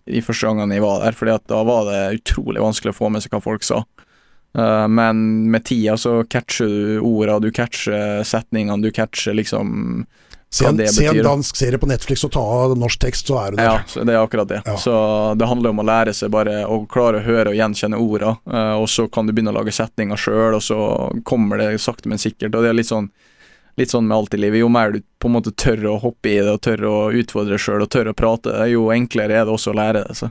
i 0.07 0.21
første 0.21 0.45
gangen 0.45 0.71
jeg 0.73 0.83
var 0.85 1.01
der, 1.05 1.13
fordi 1.17 1.35
at 1.35 1.47
da 1.49 1.63
var 1.65 1.85
det 1.89 2.21
utrolig 2.21 2.61
vanskelig 2.61 2.93
å 2.93 2.99
få 3.01 3.11
med 3.11 3.23
seg 3.25 3.33
hva 3.33 3.43
folk 3.43 3.63
sa. 3.65 3.83
Eh, 4.59 4.89
men 4.89 5.51
med 5.51 5.65
tida 5.65 5.97
så 5.97 6.25
catcher 6.25 6.69
du 6.69 7.01
orda, 7.01 7.39
du 7.39 7.51
catcher 7.53 8.25
setningene, 8.25 8.83
du 8.83 8.93
catcher 8.93 9.35
liksom 9.35 10.07
Se 10.53 10.67
en, 10.67 10.77
se 10.89 11.07
en 11.07 11.23
dansk 11.25 11.57
serie 11.57 11.79
på 11.81 11.89
Netflix 11.89 12.27
og 12.27 12.33
ta 12.35 12.41
av 12.45 12.75
norsk 12.77 13.01
tekst, 13.01 13.31
så 13.31 13.39
er 13.41 13.55
du 13.55 13.57
der. 13.57 13.65
Ja, 13.71 13.77
så 13.89 14.03
det 14.05 14.13
er 14.13 14.19
akkurat 14.21 14.51
det. 14.51 14.59
Ja. 14.67 14.75
Så 14.77 14.93
det 15.41 15.47
handler 15.49 15.73
om 15.73 15.81
å 15.81 15.87
lære 15.89 16.13
seg 16.13 16.29
bare 16.35 16.67
å 16.69 16.83
klare 16.93 17.23
å 17.23 17.25
høre 17.25 17.55
og 17.55 17.57
gjenkjenne 17.57 17.97
orda, 17.97 18.35
eh, 18.53 18.75
og 18.77 18.85
så 18.93 19.07
kan 19.09 19.25
du 19.25 19.33
begynne 19.33 19.55
å 19.55 19.57
lage 19.57 19.73
setninger 19.73 20.21
sjøl, 20.21 20.59
og 20.59 20.61
så 20.61 20.79
kommer 21.25 21.57
det 21.57 21.71
sakte, 21.81 22.13
men 22.13 22.21
sikkert. 22.21 22.53
Og 22.53 22.67
det 22.67 22.73
er 22.73 22.81
litt 22.83 22.93
sånn 22.93 23.09
Litt 23.81 23.89
sånn 23.89 24.05
med 24.05 24.13
alt 24.13 24.35
i 24.37 24.37
livet. 24.37 24.61
Jo 24.61 24.67
mer 24.69 24.91
du 24.93 24.99
på 25.17 25.31
en 25.31 25.33
måte 25.33 25.49
tør 25.57 25.87
å 25.89 25.99
hoppe 26.03 26.29
i 26.29 26.35
det, 26.37 26.51
og 26.53 26.61
tør 26.61 26.83
å 26.85 26.97
utfordre 27.17 27.57
sjøl, 27.57 27.81
og 27.81 27.89
tør 27.89 28.11
å 28.11 28.13
prate, 28.13 28.53
jo 28.69 28.91
enklere 28.93 29.39
er 29.39 29.47
det 29.49 29.55
også 29.55 29.73
å 29.73 29.79
lære 29.79 30.03
det. 30.05 30.17
Så. 30.19 30.29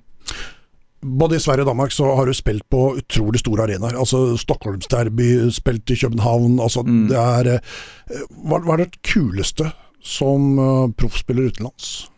Både 1.02 1.36
i 1.36 1.42
Sverige 1.42 1.66
og 1.66 1.72
Danmark 1.72 1.94
så 1.96 2.12
har 2.16 2.30
du 2.30 2.34
spilt 2.38 2.68
på 2.70 2.82
utrolig 3.00 3.40
store 3.42 3.64
arenaer. 3.66 3.96
Altså 3.98 4.38
Stockholmsderby, 4.38 5.50
spilt 5.50 5.90
i 5.90 5.98
København. 5.98 6.60
Altså 6.62 6.84
Mm. 6.86 7.08
det 7.10 7.18
er 7.18 7.48
eh, 7.56 8.22
hva, 8.46 8.60
hva 8.62 8.74
er 8.76 8.86
det 8.86 9.02
kuleste 9.02 9.72
som 10.02 10.60
uh, 10.60 10.88
proffspiller 10.98 11.50
utenlands? 11.50 12.10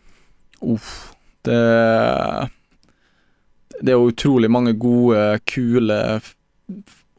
Uff. 0.60 1.12
Det 1.44 2.50
Det 3.80 3.90
er 3.90 3.98
jo 3.98 4.08
utrolig 4.12 4.50
mange 4.50 4.72
gode, 4.78 5.40
kule 5.46 6.20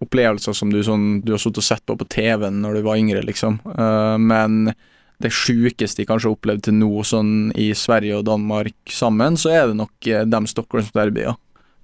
opplevelser 0.02 0.54
som 0.54 0.72
du, 0.72 0.82
sånn, 0.84 1.22
du 1.22 1.34
har 1.34 1.40
sittet 1.42 1.58
og 1.62 1.64
sett 1.64 1.86
på 1.86 1.98
på 1.98 2.08
TV-en 2.10 2.62
når 2.62 2.76
du 2.76 2.82
var 2.82 2.98
yngre, 2.98 3.22
liksom. 3.26 3.60
Uh, 3.66 4.18
men 4.18 4.74
det 5.22 5.32
sjukeste 5.32 6.02
jeg 6.02 6.08
kanskje 6.10 6.30
har 6.30 6.36
opplevd 6.36 6.64
til 6.68 6.74
nå, 6.74 6.92
sånn 7.04 7.52
i 7.56 7.72
Sverige 7.74 8.18
og 8.18 8.26
Danmark 8.26 8.76
sammen, 8.92 9.38
så 9.38 9.50
er 9.54 9.68
det 9.68 9.78
nok 9.80 10.10
dem 10.28 10.48
Stockholms 10.48 10.92
derbyer. 10.92 11.36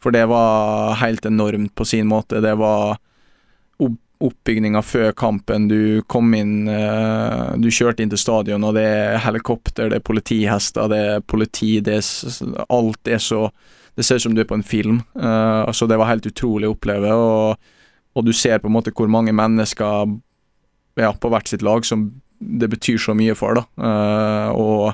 For 0.01 0.13
det 0.13 0.25
var 0.31 0.95
helt 1.01 1.25
enormt 1.25 1.75
på 1.77 1.85
sin 1.85 2.09
måte. 2.09 2.41
Det 2.41 2.55
var 2.59 2.97
opp 3.81 3.99
oppbygninga 4.21 4.81
før 4.85 5.11
kampen. 5.17 5.67
Du 5.67 6.01
kom 6.05 6.33
inn 6.37 6.67
eh, 6.69 7.53
Du 7.57 7.69
kjørte 7.73 8.03
inn 8.03 8.11
til 8.11 8.21
stadion, 8.21 8.63
og 8.67 8.75
det 8.77 8.85
er 8.85 9.21
helikopter, 9.23 9.89
det 9.89 9.97
er 9.97 10.05
politihester, 10.05 10.89
det 10.91 10.99
er 11.15 11.23
politi, 11.25 11.79
det 11.81 11.99
er 11.99 12.65
Alt 12.69 13.09
er 13.09 13.21
så 13.21 13.47
Det 13.97 14.05
ser 14.05 14.21
ut 14.21 14.27
som 14.27 14.35
du 14.35 14.43
er 14.43 14.49
på 14.49 14.55
en 14.59 14.63
film. 14.63 15.01
Eh, 15.17 15.61
altså 15.65 15.87
Det 15.87 15.97
var 15.97 16.11
helt 16.11 16.29
utrolig 16.29 16.69
å 16.69 16.75
oppleve, 16.75 17.13
og, 17.13 17.71
og 18.15 18.25
du 18.25 18.33
ser 18.33 18.61
på 18.61 18.69
en 18.69 18.77
måte 18.77 18.93
hvor 18.95 19.09
mange 19.09 19.33
mennesker 19.33 20.13
ja, 20.99 21.13
på 21.13 21.31
hvert 21.31 21.49
sitt 21.49 21.65
lag 21.65 21.85
som 21.87 22.11
det 22.41 22.69
betyr 22.71 22.97
så 23.01 23.13
mye 23.17 23.35
for, 23.37 23.57
da. 23.57 23.65
Eh, 23.81 24.49
og 24.53 24.93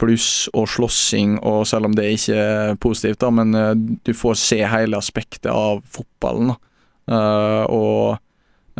bluss 0.00 0.48
og 0.52 0.66
slåssing, 0.68 1.38
og 1.46 1.62
selv 1.68 1.88
om 1.88 1.94
det 1.96 2.08
ikke 2.16 2.36
er 2.36 2.74
positivt, 2.82 3.20
da, 3.22 3.30
men 3.32 3.54
eh, 3.56 3.72
du 4.04 4.12
får 4.16 4.36
se 4.40 4.58
hele 4.66 4.98
aspektet 4.98 5.48
av 5.52 5.80
fotballen. 5.88 6.52
da. 6.52 6.58
Eh, 7.10 7.64
og 7.72 8.18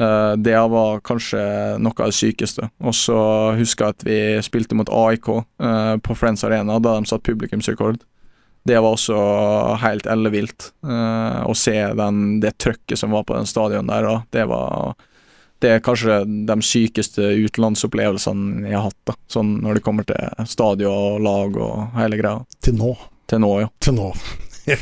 eh, 0.01 0.35
det 0.39 0.57
var 0.75 1.03
kanskje 1.07 1.43
noe 1.83 1.97
av 1.97 2.13
det 2.13 2.19
sykeste. 2.19 2.71
Og 2.85 2.97
så 2.97 3.19
husker 3.59 3.87
jeg 3.89 3.97
at 3.97 4.07
vi 4.07 4.21
spilte 4.47 4.79
mot 4.79 4.91
AIK 4.91 5.33
eh, 5.35 5.97
på 6.05 6.17
Friends 6.19 6.47
Arena, 6.47 6.79
da 6.79 6.99
de 6.99 7.11
satt 7.11 7.27
publikumsrekord. 7.27 8.03
det 8.69 8.77
var 8.77 8.93
også 8.93 9.17
helt 9.81 10.07
ellevilt. 10.07 10.73
Å 10.85 11.55
se 11.57 11.79
den, 11.97 12.41
det 12.43 12.59
trøkket 12.61 12.99
som 13.01 13.11
var 13.17 13.25
på 13.25 13.35
den 13.35 13.49
stadion 13.49 13.89
der, 13.89 14.05
da. 14.05 14.19
Det 14.31 14.45
var 14.51 14.93
det 15.61 15.71
er 15.75 15.83
kanskje 15.85 16.23
de 16.49 16.57
sykeste 16.65 17.23
utenlandsopplevelsene 17.45 18.69
jeg 18.69 18.77
har 18.79 18.87
hatt. 18.89 19.01
da, 19.09 19.15
sånn 19.33 19.59
Når 19.65 19.79
det 19.79 19.85
kommer 19.85 20.05
til 20.09 20.47
stadion 20.49 20.93
og 20.93 21.21
lag 21.25 21.59
og 21.61 21.99
hele 21.99 22.21
greia. 22.21 22.39
Til 22.65 22.79
nå. 22.79 22.95
Til 23.31 23.43
nå, 23.45 23.53
ja. 23.63 23.69
Til 23.85 23.95
nå. 23.99 24.09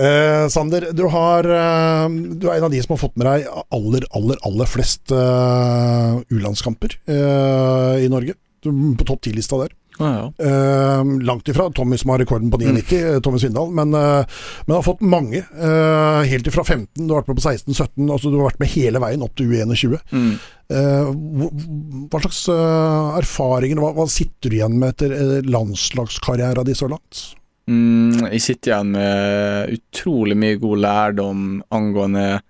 eh, 0.00 0.44
Sander, 0.52 0.90
du, 0.96 1.04
har, 1.12 1.44
eh, 1.44 2.06
du 2.10 2.46
er 2.48 2.56
en 2.58 2.68
av 2.68 2.72
de 2.72 2.82
som 2.84 2.94
har 2.94 3.02
fått 3.02 3.18
med 3.20 3.26
deg 3.28 3.48
aller, 3.48 4.06
aller, 4.16 4.38
aller 4.46 4.70
flest 4.70 5.12
uh, 5.14 6.20
U-landskamper 6.32 6.96
uh, 7.10 7.96
i 8.00 8.08
Norge. 8.12 8.34
Du 8.60 8.70
på 8.96 9.08
topp 9.08 9.24
ti-lista 9.24 9.56
der. 9.62 9.72
Ja. 10.00 10.32
Uh, 10.40 11.20
langt 11.26 11.48
ifra 11.48 11.68
Tommy 11.76 11.98
som 12.00 12.10
har 12.14 12.22
rekorden 12.22 12.50
på 12.52 12.60
99, 12.60 13.00
mm. 13.00 13.22
Tommy 13.22 13.40
Svindal, 13.42 13.72
men, 13.76 13.94
uh, 13.94 14.24
men 14.66 14.76
har 14.76 14.86
fått 14.86 15.04
mange. 15.04 15.42
Uh, 15.56 16.22
helt 16.28 16.48
ifra 16.48 16.64
15, 16.64 16.88
du 17.04 17.12
har 17.12 17.20
vært 17.20 17.32
med 17.32 17.40
på 17.40 17.46
16-17, 17.48 18.08
altså 18.08 18.32
du 18.32 18.38
har 18.38 18.48
vært 18.50 18.62
med 18.62 18.72
hele 18.74 19.02
veien 19.02 19.26
opp 19.26 19.36
til 19.38 19.52
U21. 19.52 19.98
Mm. 20.10 20.32
hva 20.70 22.20
slags 22.22 22.44
erfaringer, 23.18 23.80
hva, 23.82 23.90
hva, 23.96 24.06
sitter 24.10 24.52
du 24.52 24.60
igjen 24.60 24.78
med 24.78 24.94
etter 24.94 25.42
landslagskarrieren 25.50 26.68
din 26.68 26.78
så 26.78 26.90
langt? 26.90 27.24
Mm, 27.70 28.30
jeg 28.32 28.42
sitter 28.42 28.72
igjen 28.72 28.94
med 28.94 29.74
utrolig 29.76 30.36
mye 30.38 30.60
god 30.62 30.80
lærdom 30.84 31.42
angående 31.74 32.40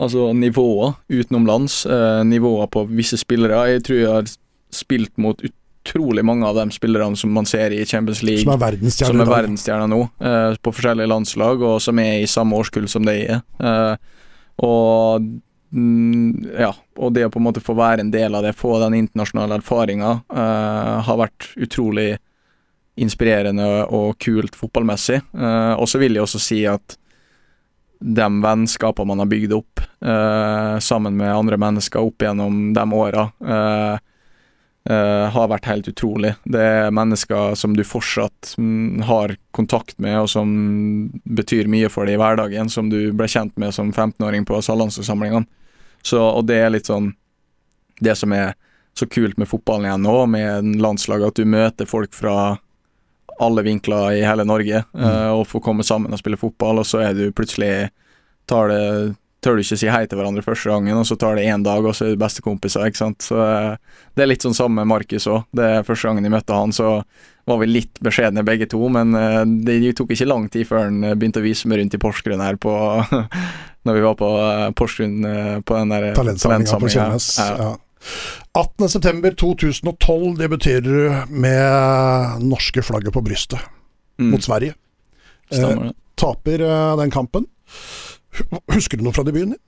altså 0.00 0.32
nivåer 0.32 0.94
utenomlands. 1.08 1.86
Eh, 1.86 2.24
nivåer 2.24 2.66
på 2.66 2.84
visse 2.90 3.18
spillere. 3.20 3.66
Jeg 3.74 3.84
tror 3.86 3.98
jeg 3.98 4.12
har 4.12 4.30
spilt 4.70 5.16
mot 5.18 5.42
utrolig 5.84 6.24
mange 6.24 6.46
av 6.46 6.54
de 6.54 6.70
spillerne 6.70 7.16
som 7.16 7.32
man 7.32 7.46
ser 7.46 7.70
i 7.70 7.86
Champions 7.86 8.22
League. 8.22 8.44
Som 8.44 8.54
er 8.54 8.60
verdensstjerner, 8.60 9.28
verdensstjerner 9.28 9.88
nå, 9.88 10.00
eh, 10.20 10.56
på 10.60 10.72
forskjellige 10.76 11.08
landslag, 11.08 11.62
og 11.62 11.80
som 11.82 11.98
er 11.98 12.20
i 12.20 12.28
samme 12.28 12.56
årskull 12.56 12.88
som 12.88 13.06
de 13.06 13.16
er. 13.16 13.40
Eh, 13.58 13.94
og 14.66 15.28
mm, 15.72 16.50
ja, 16.60 16.72
og 16.98 17.14
det 17.16 17.26
å 17.26 17.32
på 17.32 17.40
en 17.40 17.46
måte 17.48 17.64
få 17.64 17.76
være 17.78 18.04
en 18.04 18.12
del 18.12 18.36
av 18.36 18.44
det, 18.44 18.56
få 18.58 18.76
den 18.82 18.98
internasjonale 19.00 19.60
erfaringa, 19.60 20.18
eh, 20.28 20.96
har 21.08 21.20
vært 21.20 21.52
utrolig 21.56 22.12
inspirerende 23.00 23.86
og 23.96 24.18
kult 24.20 24.58
fotballmessig. 24.58 25.22
Og 25.32 25.86
så 25.88 25.96
vil 26.02 26.18
jeg 26.18 26.24
også 26.26 26.40
si 26.42 26.58
at 26.68 26.98
de 28.00 28.26
vennskapene 28.42 29.08
man 29.08 29.22
har 29.22 29.28
bygd 29.30 29.54
opp 29.56 29.80
uh, 30.04 30.76
sammen 30.84 31.16
med 31.16 31.32
andre 31.32 31.56
mennesker 31.60 32.02
opp 32.02 32.26
gjennom 32.26 32.58
de 32.76 32.84
åra, 32.98 33.24
uh, 34.88 35.28
har 35.32 35.50
vært 35.50 35.68
helt 35.68 35.88
utrolig. 35.90 36.34
Det 36.44 36.60
er 36.60 36.94
mennesker 36.94 37.54
som 37.58 37.74
du 37.76 37.82
fortsatt 37.84 38.54
mm, 38.58 39.02
har 39.08 39.36
kontakt 39.56 39.98
med, 39.98 40.18
og 40.22 40.30
som 40.32 40.50
betyr 41.24 41.70
mye 41.70 41.90
for 41.92 42.08
deg 42.08 42.16
i 42.16 42.22
hverdagen, 42.22 42.72
som 42.72 42.90
du 42.92 43.12
ble 43.16 43.28
kjent 43.28 43.56
med 43.60 43.74
som 43.76 43.92
15-åring 43.92 44.46
på 44.48 44.62
Salandsforsamlingene. 44.64 45.46
Og 46.16 46.42
det 46.48 46.56
er 46.64 46.70
litt 46.72 46.88
sånn 46.88 47.10
Det 48.00 48.14
som 48.16 48.32
er 48.32 48.54
så 48.96 49.04
kult 49.04 49.36
med 49.36 49.48
fotballen 49.48 49.84
igjen 49.84 50.06
nå, 50.06 50.14
med 50.32 50.68
landslaget, 50.80 51.28
at 51.28 51.36
du 51.36 51.44
møter 51.44 51.88
folk 51.88 52.14
fra 52.16 52.56
alle 53.40 53.62
vinkler 53.64 54.16
i 54.16 54.24
hele 54.24 54.44
Norge 54.44 54.82
mm. 54.92 55.04
uh, 55.04 55.30
og 55.38 55.46
får 55.48 55.62
komme 55.64 55.84
sammen 55.86 56.12
og 56.12 56.20
spille 56.20 56.40
fotball, 56.40 56.80
og 56.80 56.88
så 56.88 57.04
er 57.04 57.16
du 57.16 57.28
plutselig 57.32 57.90
tar 58.48 58.72
det 58.72 58.84
tør 59.44 59.56
du 59.56 59.64
ikke 59.64 59.78
si 59.80 59.88
hei 59.90 60.04
til 60.08 60.20
hverandre 60.20 60.44
første 60.44 60.70
gangen, 60.72 61.00
og 61.00 61.08
så 61.08 61.16
tar 61.20 61.38
det 61.38 61.48
én 61.48 61.64
dag, 61.64 61.84
og 61.84 61.96
så 61.96 62.06
er 62.06 62.14
du 62.14 62.20
bestekompiser, 62.20 62.86
ikke 62.88 63.00
sant. 63.00 63.24
Så 63.24 63.40
uh, 63.40 63.74
Det 64.16 64.24
er 64.24 64.30
litt 64.30 64.46
sånn 64.46 64.56
samme 64.56 64.82
med 64.82 64.90
Markus 64.92 65.28
òg. 65.30 65.46
Det 65.56 65.70
første 65.88 66.10
gangen 66.10 66.26
jeg 66.26 66.34
møtte 66.34 66.56
han, 66.56 66.74
så 66.76 67.00
var 67.48 67.60
vi 67.62 67.70
litt 67.70 68.00
beskjedne 68.04 68.44
begge 68.46 68.68
to, 68.70 68.82
men 68.92 69.16
uh, 69.16 69.42
det 69.66 69.80
tok 69.98 70.12
ikke 70.14 70.28
lang 70.28 70.48
tid 70.52 70.68
før 70.68 70.86
han 70.86 71.00
begynte 71.14 71.42
å 71.42 71.46
vise 71.46 71.70
meg 71.70 71.82
rundt 71.82 71.96
i 71.96 72.02
Porsgrunn 72.02 72.44
her 72.44 72.60
på 72.60 72.74
Når 73.88 73.96
vi 73.96 74.00
var 74.04 74.16
på 74.20 74.26
Porsgrunn 74.76 75.24
på 75.64 75.76
den 75.78 75.92
der 75.94 76.10
talentsamlinga 76.12 76.80
på 76.82 76.90
Kjellnes. 76.92 77.30
Ja. 77.40 77.54
ja. 77.56 77.70
18.9.2012 78.58 80.36
debuterer 80.36 80.80
du 80.80 81.32
med 81.32 82.44
norske 82.44 82.82
flagget 82.82 83.12
på 83.14 83.22
brystet 83.24 83.60
mm. 84.20 84.30
mot 84.32 84.44
Sverige. 84.44 84.74
Eh, 85.52 85.90
taper 86.14 86.60
eh, 86.60 86.96
den 86.96 87.10
kampen. 87.10 87.46
Husker 88.74 89.00
du 89.00 89.06
noe 89.06 89.14
fra 89.16 89.24
debuten 89.26 89.56
din? 89.56 89.62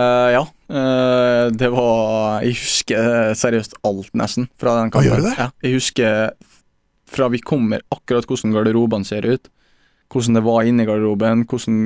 Uh, 0.00 0.30
ja. 0.32 0.42
Uh, 0.70 1.50
det 1.52 1.68
var 1.74 2.44
Jeg 2.46 2.56
husker 2.56 3.32
seriøst 3.36 3.80
alt, 3.86 4.12
nesten, 4.16 4.48
fra 4.60 4.78
den 4.78 4.92
kampen. 4.92 5.08
Hva 5.10 5.16
gjør 5.18 5.24
det? 5.26 5.34
Ja, 5.38 5.48
jeg 5.66 5.76
husker 5.76 6.30
fra 7.10 7.26
vi 7.32 7.40
kommer, 7.42 7.82
akkurat 7.90 8.28
hvordan 8.28 8.54
garderobene 8.54 9.08
ser 9.08 9.26
ut. 9.26 9.50
Hvordan 10.10 10.38
det 10.38 10.44
var 10.46 10.66
inni 10.66 10.86
garderoben, 10.86 11.42
hvordan 11.50 11.80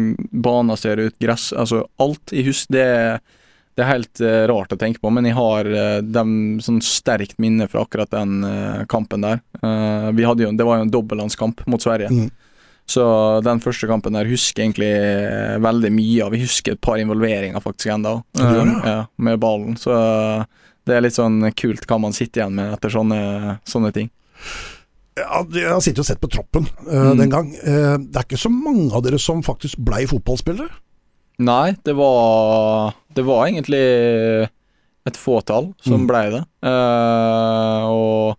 banen 0.45 0.77
ser 0.81 1.01
ut, 1.01 1.17
gress 1.21 1.51
Altså 1.53 1.87
alt. 2.01 2.33
Jeg 2.33 2.51
husker 2.51 2.77
det 2.77 2.93
det 3.75 3.83
er 3.83 3.89
helt 3.89 4.21
uh, 4.23 4.45
rart 4.47 4.71
å 4.71 4.77
tenke 4.79 5.01
på, 5.03 5.11
men 5.11 5.27
jeg 5.27 5.35
har 5.35 5.67
dem, 6.07 6.61
sånn 6.63 6.77
sterkt 6.85 7.41
minne 7.43 7.67
fra 7.67 7.83
akkurat 7.83 8.13
den 8.13 8.45
kampen 8.87 9.27
der. 9.27 9.41
vi 10.15 10.23
hadde 10.23 10.45
jo, 10.45 10.53
det 10.55 10.67
var 10.69 10.79
jo 10.79 10.85
en 10.85 10.93
dobbeltlandskamp 10.95 11.65
mot 11.67 11.83
Sverige. 11.83 12.07
Mm. 12.07 12.29
Så 12.87 13.05
den 13.45 13.63
første 13.65 13.89
kampen 13.89 14.17
der 14.17 14.29
husker 14.29 14.65
egentlig 14.65 14.91
veldig 15.65 15.91
mye 15.95 16.27
av. 16.27 16.35
Vi 16.35 16.43
husker 16.43 16.75
et 16.75 16.83
par 16.85 17.01
involveringer 17.01 17.63
faktisk 17.65 17.95
ennå, 17.95 18.19
ja, 18.37 18.99
med 19.17 19.41
ballen. 19.41 19.79
Så 19.81 19.95
det 20.85 20.97
er 20.97 21.05
litt 21.07 21.17
sånn 21.17 21.41
kult 21.57 21.87
hva 21.89 21.99
man 22.03 22.17
sitter 22.17 22.43
igjen 22.43 22.59
med 22.59 22.75
etter 22.77 22.93
sånne, 22.93 23.21
sånne 23.69 23.93
ting. 23.97 24.11
Ja, 25.17 25.45
jeg 25.55 25.71
har 25.71 25.81
sittet 25.81 26.03
og 26.03 26.09
sett 26.09 26.21
på 26.21 26.29
troppen 26.29 26.67
mm. 26.85 27.13
den 27.23 27.31
gang. 27.33 27.53
det 27.55 28.19
er 28.19 28.27
ikke 28.27 28.41
så 28.41 28.51
mange 28.53 28.91
av 28.93 29.05
dere 29.07 29.21
som 29.23 29.45
faktisk 29.47 29.79
blei 29.87 30.03
fotballspillere? 30.11 30.83
Nei, 31.45 31.75
det 31.83 31.97
var 31.99 32.95
Det 33.15 33.25
var 33.27 33.47
egentlig 33.47 33.81
et 35.05 35.19
fåtall 35.21 35.73
som 35.85 36.05
mm. 36.05 36.07
blei 36.09 36.25
det. 36.33 36.41
Uh, 36.65 37.85
og 37.93 38.39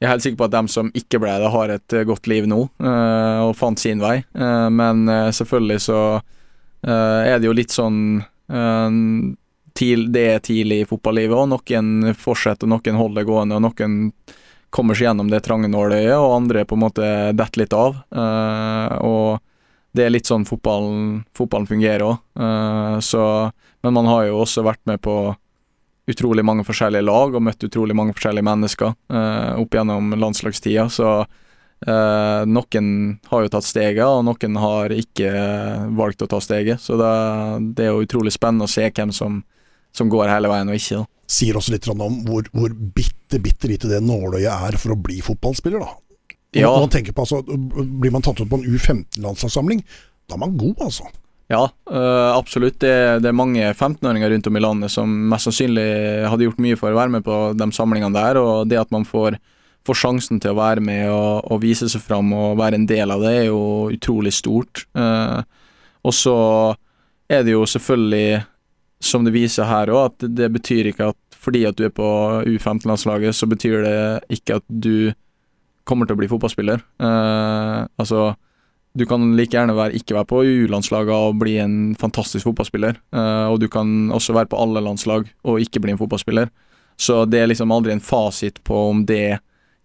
jeg 0.00 0.08
er 0.08 0.14
helt 0.14 0.24
sikker 0.24 0.40
på 0.40 0.46
at 0.48 0.54
dem 0.54 0.68
som 0.72 0.90
ikke 0.96 1.20
ble 1.20 1.32
det, 1.42 1.48
har 1.52 1.72
et 1.74 1.94
godt 2.08 2.28
liv 2.30 2.46
nå 2.48 2.62
uh, 2.80 3.40
og 3.44 3.56
fant 3.58 3.80
sin 3.80 4.00
vei. 4.00 4.22
Uh, 4.32 4.68
men 4.72 5.04
selvfølgelig 5.36 5.80
så 5.84 6.02
er 6.80 7.36
det 7.36 7.44
jo 7.44 7.52
litt 7.52 7.74
sånn 7.74 8.22
Det 8.48 10.22
er 10.22 10.38
tidlig 10.40 10.78
i 10.80 10.86
fotballivet, 10.88 11.36
og 11.36 11.50
noen 11.50 12.14
fortsetter, 12.16 12.70
noen 12.72 12.96
holder 12.96 13.20
det 13.20 13.28
gående, 13.28 13.58
og 13.58 13.66
noen 13.66 13.98
kommer 14.72 14.96
seg 14.96 15.10
gjennom 15.10 15.28
det 15.28 15.42
trange 15.44 15.68
nåløyet, 15.68 16.16
og 16.16 16.38
andre 16.38 16.64
på 16.64 16.78
en 16.78 16.82
måte 16.86 17.10
detter 17.36 17.60
litt 17.60 17.76
av. 17.76 18.00
og 19.04 19.44
det 19.92 20.06
er 20.06 20.14
litt 20.14 20.30
sånn 20.30 20.48
fotballen, 20.48 21.20
fotballen 21.36 21.68
fungerer 21.68 22.06
òg. 22.06 22.16
Men 23.84 23.96
man 23.96 24.08
har 24.08 24.30
jo 24.30 24.40
også 24.40 24.64
vært 24.64 24.80
med 24.88 25.04
på 25.04 25.34
utrolig 26.12 26.44
mange 26.46 26.64
forskjellige 26.66 27.06
lag 27.06 27.36
og 27.36 27.44
møtt 27.44 27.66
utrolig 27.66 27.96
mange 27.96 28.14
forskjellige 28.16 28.46
mennesker 28.46 28.90
eh, 28.92 29.52
opp 29.60 29.76
gjennom 29.76 30.12
landslagstida. 30.18 30.88
Så 30.92 31.06
eh, 31.20 32.42
noen 32.50 32.90
har 33.30 33.46
jo 33.46 33.52
tatt 33.54 33.68
steget, 33.68 34.04
og 34.06 34.24
noen 34.28 34.58
har 34.62 34.94
ikke 34.96 35.30
valgt 35.98 36.26
å 36.26 36.30
ta 36.30 36.42
steget. 36.44 36.82
Så 36.82 36.98
det, 37.00 37.14
det 37.78 37.86
er 37.86 37.94
jo 37.94 38.04
utrolig 38.06 38.34
spennende 38.36 38.68
å 38.68 38.72
se 38.72 38.88
hvem 38.90 39.14
som, 39.14 39.40
som 39.96 40.12
går 40.12 40.30
hele 40.32 40.52
veien 40.52 40.70
og 40.72 40.78
ikke. 40.78 41.00
Da. 41.02 41.10
Sier 41.30 41.58
også 41.58 41.76
litt 41.76 41.88
om 41.92 42.20
hvor, 42.26 42.46
hvor 42.52 42.74
bitte, 42.74 43.38
bitte 43.42 43.70
lite 43.70 43.90
det 43.90 44.02
nåløyet 44.02 44.50
er 44.50 44.78
for 44.82 44.96
å 44.96 45.00
bli 45.00 45.20
fotballspiller, 45.24 45.82
da. 45.82 45.96
Ja. 46.50 46.66
Når 46.66 46.88
man 46.88 46.90
tenker 46.90 47.14
på, 47.14 47.22
altså, 47.22 47.44
Blir 47.46 48.10
man 48.10 48.24
tatt 48.26 48.40
ut 48.40 48.48
på 48.50 48.58
en 48.58 48.66
U15-landslagssamling, 48.66 49.84
da 50.26 50.34
er 50.34 50.40
man 50.42 50.56
god, 50.58 50.80
altså. 50.88 51.06
Ja, 51.50 51.64
øh, 51.90 52.36
absolutt. 52.36 52.78
Det, 52.78 53.22
det, 53.22 53.28
er 53.28 53.34
mange 53.34 53.72
15-åringer 53.72 54.30
rundt 54.30 54.46
om 54.46 54.56
i 54.56 54.60
landet 54.62 54.92
som 54.94 55.14
mest 55.32 55.48
sannsynlig 55.48 55.86
hadde 56.30 56.46
gjort 56.46 56.60
mye 56.62 56.76
for 56.78 56.94
å 56.94 56.98
være 57.00 57.10
med 57.16 57.24
på 57.26 57.38
de 57.58 57.66
samlingene 57.74 58.14
der. 58.14 58.38
Og 58.38 58.68
det 58.70 58.78
at 58.78 58.92
man 58.94 59.06
får, 59.08 59.34
får 59.86 59.98
sjansen 59.98 60.38
til 60.38 60.54
å 60.54 60.60
være 60.60 60.84
med 60.86 61.08
og, 61.10 61.48
og, 61.50 61.58
vise 61.64 61.88
seg 61.90 62.04
fram 62.04 62.30
og 62.36 62.60
være 62.60 62.78
en 62.78 62.86
del 62.86 63.10
av 63.10 63.24
det, 63.26 63.32
er 63.40 63.48
jo 63.48 63.64
utrolig 63.90 64.32
stort. 64.36 64.84
Uh, 64.94 65.42
og 66.06 66.14
så 66.14 66.36
er 67.30 67.42
det 67.42 67.56
jo 67.56 67.66
selvfølgelig, 67.66 68.44
som 69.02 69.26
det 69.26 69.34
viser 69.34 69.66
her 69.66 69.90
òg, 69.90 70.12
at 70.12 70.30
det 70.38 70.52
betyr 70.54 70.92
ikke 70.92 71.10
at 71.10 71.18
fordi 71.40 71.64
at 71.64 71.78
du 71.78 71.86
er 71.86 71.92
på 71.96 72.06
U15-landslaget, 72.44 73.32
så 73.34 73.48
betyr 73.48 73.82
det 73.86 73.98
ikke 74.36 74.58
at 74.60 74.66
du 74.68 75.10
kommer 75.88 76.06
til 76.06 76.14
å 76.14 76.20
bli 76.20 76.28
fotballspiller. 76.30 76.82
Uh, 77.00 77.88
altså, 77.98 78.34
du 78.98 79.04
kan 79.06 79.22
like 79.38 79.54
gjerne 79.54 79.76
være, 79.76 79.94
ikke 80.00 80.16
være 80.16 80.28
på 80.30 80.40
U-landslaget 80.42 81.14
og 81.14 81.38
bli 81.38 81.54
en 81.62 81.76
fantastisk 81.98 82.48
fotballspiller. 82.48 82.98
Uh, 83.14 83.46
og 83.52 83.60
du 83.62 83.68
kan 83.70 84.10
også 84.10 84.34
være 84.34 84.50
på 84.50 84.58
alle 84.58 84.82
landslag 84.82 85.28
og 85.46 85.62
ikke 85.62 85.82
bli 85.82 85.94
en 85.94 86.00
fotballspiller. 86.00 86.50
Så 87.00 87.22
det 87.30 87.40
er 87.40 87.48
liksom 87.48 87.70
aldri 87.72 87.94
en 87.94 88.04
fasit 88.04 88.58
på 88.66 88.88
om 88.90 89.04
det 89.08 89.38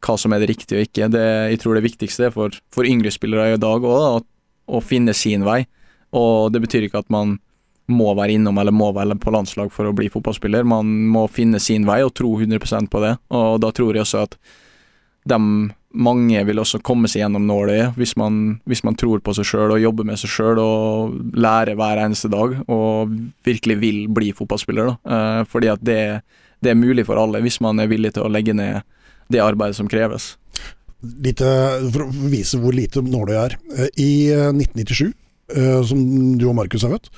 hva 0.06 0.18
som 0.20 0.34
er 0.36 0.42
det 0.42 0.50
riktige 0.52 0.82
og 0.82 0.88
ikke. 0.90 1.10
Det, 1.14 1.26
jeg 1.54 1.62
tror 1.62 1.78
det 1.78 1.86
viktigste 1.86 2.30
for, 2.34 2.58
for 2.74 2.88
yngre 2.88 3.14
spillere 3.14 3.56
i 3.56 3.62
dag 3.62 3.86
òg, 3.88 4.26
å 4.66 4.82
finne 4.82 5.14
sin 5.18 5.46
vei. 5.46 5.64
Og 6.18 6.52
det 6.54 6.62
betyr 6.66 6.88
ikke 6.88 7.04
at 7.06 7.14
man 7.14 7.38
må 7.92 8.10
være 8.18 8.36
innom 8.40 8.58
eller 8.58 8.74
må 8.74 8.90
være 8.96 9.18
på 9.22 9.34
landslag 9.34 9.72
for 9.74 9.88
å 9.88 9.94
bli 9.96 10.10
fotballspiller. 10.10 10.66
Man 10.66 10.90
må 11.14 11.28
finne 11.30 11.62
sin 11.62 11.86
vei 11.88 12.02
og 12.06 12.16
tro 12.18 12.34
100% 12.40 12.90
på 12.92 13.02
det. 13.04 13.16
Og 13.38 13.60
da 13.62 13.72
tror 13.76 13.94
jeg 13.94 14.06
også 14.06 14.26
at 14.26 14.38
de 15.30 15.40
mange 15.96 16.42
vil 16.48 16.60
også 16.62 16.82
komme 16.86 17.10
seg 17.12 17.24
gjennom 17.24 17.46
nåløyet 17.48 17.98
hvis 18.00 18.14
hvis 18.16 18.84
man 18.86 18.98
tror 19.00 19.22
på 19.24 19.34
seg 19.38 19.48
sjøl 19.48 19.76
og 19.76 19.82
jobber 19.82 20.08
med 20.08 20.20
seg 20.22 20.32
sjøl 20.32 20.62
og 20.62 21.16
lærer 21.34 21.78
hver 21.80 22.02
eneste 22.04 22.30
dag 22.32 22.58
og 22.72 23.14
virkelig 23.46 23.78
vil 23.82 24.00
bli 24.14 24.32
fotballspiller. 24.36 24.92
Da. 24.92 25.16
Eh, 25.16 25.42
fordi 25.50 25.72
at 25.74 25.84
det, 25.86 26.00
det 26.64 26.74
er 26.74 26.80
mulig 26.80 27.08
for 27.08 27.20
alle 27.22 27.44
hvis 27.46 27.62
man 27.64 27.80
er 27.82 27.92
villig 27.92 28.16
til 28.16 28.26
å 28.26 28.32
legge 28.32 28.56
ned 28.56 28.84
det 29.32 29.42
arbeidet 29.42 29.78
som 29.80 29.90
kreves. 29.90 30.36
Lite, 31.02 31.50
for 31.94 32.06
å 32.06 32.30
vise 32.32 32.60
hvor 32.62 32.74
lite 32.76 33.04
nåløy 33.06 33.36
er. 33.38 33.58
Eh, 33.78 33.90
I 34.02 34.12
eh, 34.34 34.52
1997, 34.54 35.12
eh, 35.56 35.82
som 35.90 36.06
du 36.40 36.48
og 36.50 36.56
Markus 36.58 36.86
har 36.86 36.96
født, 36.96 37.12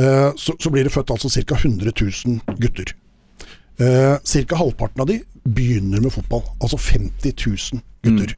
eh, 0.00 0.30
så, 0.38 0.56
så 0.58 0.72
blir 0.74 0.86
det 0.86 0.94
født 0.94 1.12
altså 1.14 1.30
ca. 1.30 1.58
100 1.58 1.92
000 1.92 2.58
gutter. 2.62 2.94
Eh, 3.78 4.16
Ca. 4.18 4.58
halvparten 4.58 5.04
av 5.04 5.06
de 5.10 5.20
begynner 5.54 6.02
med 6.04 6.12
fotball. 6.14 6.42
Altså 6.62 6.78
50 6.80 7.34
000 7.74 7.82
gutter. 8.04 8.34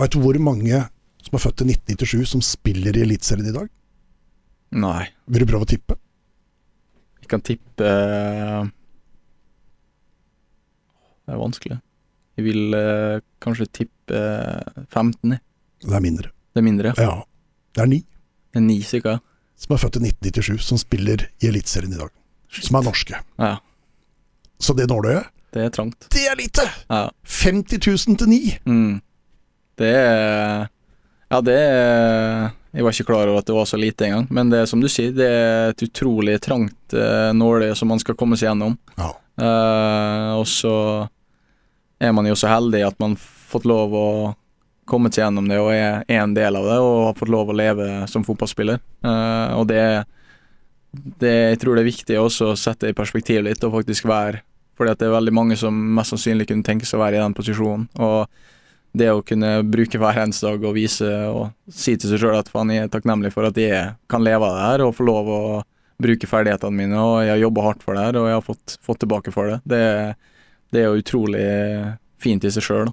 Vet 0.00 0.14
du 0.14 0.20
hvor 0.22 0.38
mange 0.42 0.82
som 1.22 1.36
er 1.38 1.42
født 1.42 1.62
i 1.64 1.70
1997 1.74 2.28
som 2.32 2.42
spiller 2.44 2.96
i 2.98 3.04
Eliteserien 3.04 3.48
i 3.50 3.54
dag? 3.54 3.68
Nei. 4.72 5.06
Vil 5.28 5.44
du 5.44 5.50
prøve 5.52 5.66
å 5.66 5.70
tippe? 5.70 5.96
Vi 7.22 7.28
kan 7.30 7.42
tippe 7.44 7.86
eh, 7.86 8.62
Det 11.26 11.34
er 11.34 11.40
vanskelig. 11.40 11.78
Jeg 12.38 12.46
vil 12.46 12.74
eh, 12.76 13.18
kanskje 13.44 13.68
tippe 13.82 14.16
eh, 14.18 14.86
15. 14.90 15.36
Det 15.82 15.96
er 15.98 16.04
mindre. 16.04 16.32
Det 16.52 16.62
er 16.62 16.66
mindre. 16.66 16.94
Ja. 16.98 17.20
Det 17.72 17.84
er 17.84 17.88
ni 17.88 18.00
Det 18.52 18.60
er 18.60 18.66
ni 18.66 18.80
stykker. 18.84 19.20
som 19.56 19.74
er 19.76 19.80
født 19.80 19.96
i 20.00 20.02
1997 20.10 20.64
som 20.66 20.80
spiller 20.80 21.28
i 21.40 21.48
Eliteserien 21.48 21.92
i 21.94 22.00
dag. 22.00 22.10
Som 22.52 22.76
er 22.80 22.84
norske. 22.88 23.20
Ja, 23.40 23.54
Så 24.60 24.74
det 24.76 24.88
nåløyet, 24.90 25.30
det 25.52 25.66
er 25.66 25.72
trangt. 25.74 26.08
det 26.12 26.26
er 26.30 26.36
lite! 26.38 26.64
Ja. 26.88 27.10
50 27.44 27.80
000 28.08 28.18
til 28.18 28.28
9! 28.28 28.40
Mm. 28.64 29.00
Det 29.80 29.92
er 29.92 30.68
Ja, 31.32 31.40
det 31.40 31.56
er 31.56 32.50
Jeg 32.72 32.84
var 32.84 32.92
ikke 32.92 33.08
klar 33.08 33.28
over 33.28 33.40
at 33.40 33.48
det 33.48 33.56
var 33.56 33.66
så 33.68 33.76
lite 33.76 34.06
engang. 34.06 34.26
Men 34.30 34.48
det 34.48 34.62
er 34.62 34.68
som 34.68 34.80
du 34.80 34.88
sier, 34.88 35.12
det 35.12 35.28
er 35.28 35.72
et 35.74 35.82
utrolig 35.84 36.38
trangt 36.40 36.94
uh, 36.96 37.28
nåløye 37.36 37.74
som 37.76 37.90
man 37.92 38.00
skal 38.00 38.16
komme 38.16 38.38
seg 38.40 38.48
gjennom. 38.48 38.78
Ja. 38.96 39.10
Uh, 39.36 40.38
og 40.38 40.46
så 40.48 40.76
er 42.00 42.14
man 42.16 42.24
jo 42.30 42.36
så 42.38 42.48
heldig 42.48 42.80
at 42.86 42.96
man 43.00 43.18
fått 43.20 43.68
lov 43.68 43.92
å 43.92 44.08
komme 44.88 45.12
seg 45.12 45.26
gjennom 45.26 45.50
det 45.52 45.60
og 45.60 45.68
er 45.74 46.00
en 46.16 46.32
del 46.32 46.56
av 46.56 46.64
det 46.70 46.78
og 46.80 46.96
har 47.10 47.18
fått 47.20 47.32
lov 47.32 47.52
å 47.52 47.58
leve 47.60 47.90
som 48.08 48.24
fotballspiller. 48.24 48.80
Uh, 49.04 49.52
og 49.58 49.68
det, 49.68 49.84
det 51.20 51.34
Jeg 51.52 51.60
tror 51.60 51.76
det 51.76 51.84
er 51.84 51.92
viktig 51.92 52.18
også 52.22 52.54
å 52.54 52.58
sette 52.58 52.88
det 52.88 52.96
i 52.96 53.00
perspektiv 53.02 53.44
litt 53.44 53.68
og 53.68 53.76
faktisk 53.76 54.08
være 54.08 54.40
Fordi 54.82 54.96
at 54.96 54.98
det 54.98 55.06
er 55.06 55.14
veldig 55.14 55.32
mange 55.38 55.54
som 55.54 55.76
mest 55.94 56.10
sannsynlig 56.10 56.48
kunne 56.50 56.66
tenke 56.66 56.88
seg 56.88 56.98
å 56.98 57.04
være 57.04 57.20
i 57.20 57.22
den 57.22 57.36
posisjonen. 57.38 57.84
Og 58.02 58.24
det 58.98 59.06
å 59.14 59.20
kunne 59.22 59.52
bruke 59.62 60.00
hver 60.00 60.18
eneste 60.24 60.48
dag 60.48 60.64
og 60.66 60.74
vise 60.74 61.06
og 61.30 61.52
si 61.70 61.94
til 61.94 62.10
seg 62.10 62.18
sjøl 62.18 62.40
at 62.40 62.50
faen, 62.50 62.72
jeg 62.74 62.88
er 62.88 62.90
takknemlig 62.90 63.30
for 63.30 63.46
at 63.46 63.60
jeg 63.62 63.92
kan 64.10 64.24
leve 64.26 64.48
av 64.48 64.56
det 64.56 64.64
her 64.66 64.84
og 64.88 64.96
få 64.96 65.06
lov 65.06 65.30
å 65.30 65.42
bruke 66.02 66.26
ferdighetene 66.26 66.74
mine, 66.74 66.98
og 66.98 67.20
jeg 67.22 67.30
har 67.30 67.44
jobba 67.44 67.68
hardt 67.68 67.86
for 67.86 67.94
det 67.94 68.08
her, 68.08 68.18
og 68.18 68.26
jeg 68.26 68.34
har 68.34 68.42
fått, 68.48 68.74
fått 68.82 69.00
tilbake 69.04 69.34
for 69.34 69.52
det. 69.52 69.60
Det, 69.70 69.84
det 70.74 70.82
er 70.82 70.90
jo 70.90 71.04
utrolig 71.04 71.46
fint 72.26 72.42
i 72.42 72.50
seg 72.50 72.66
sjøl. 72.66 72.90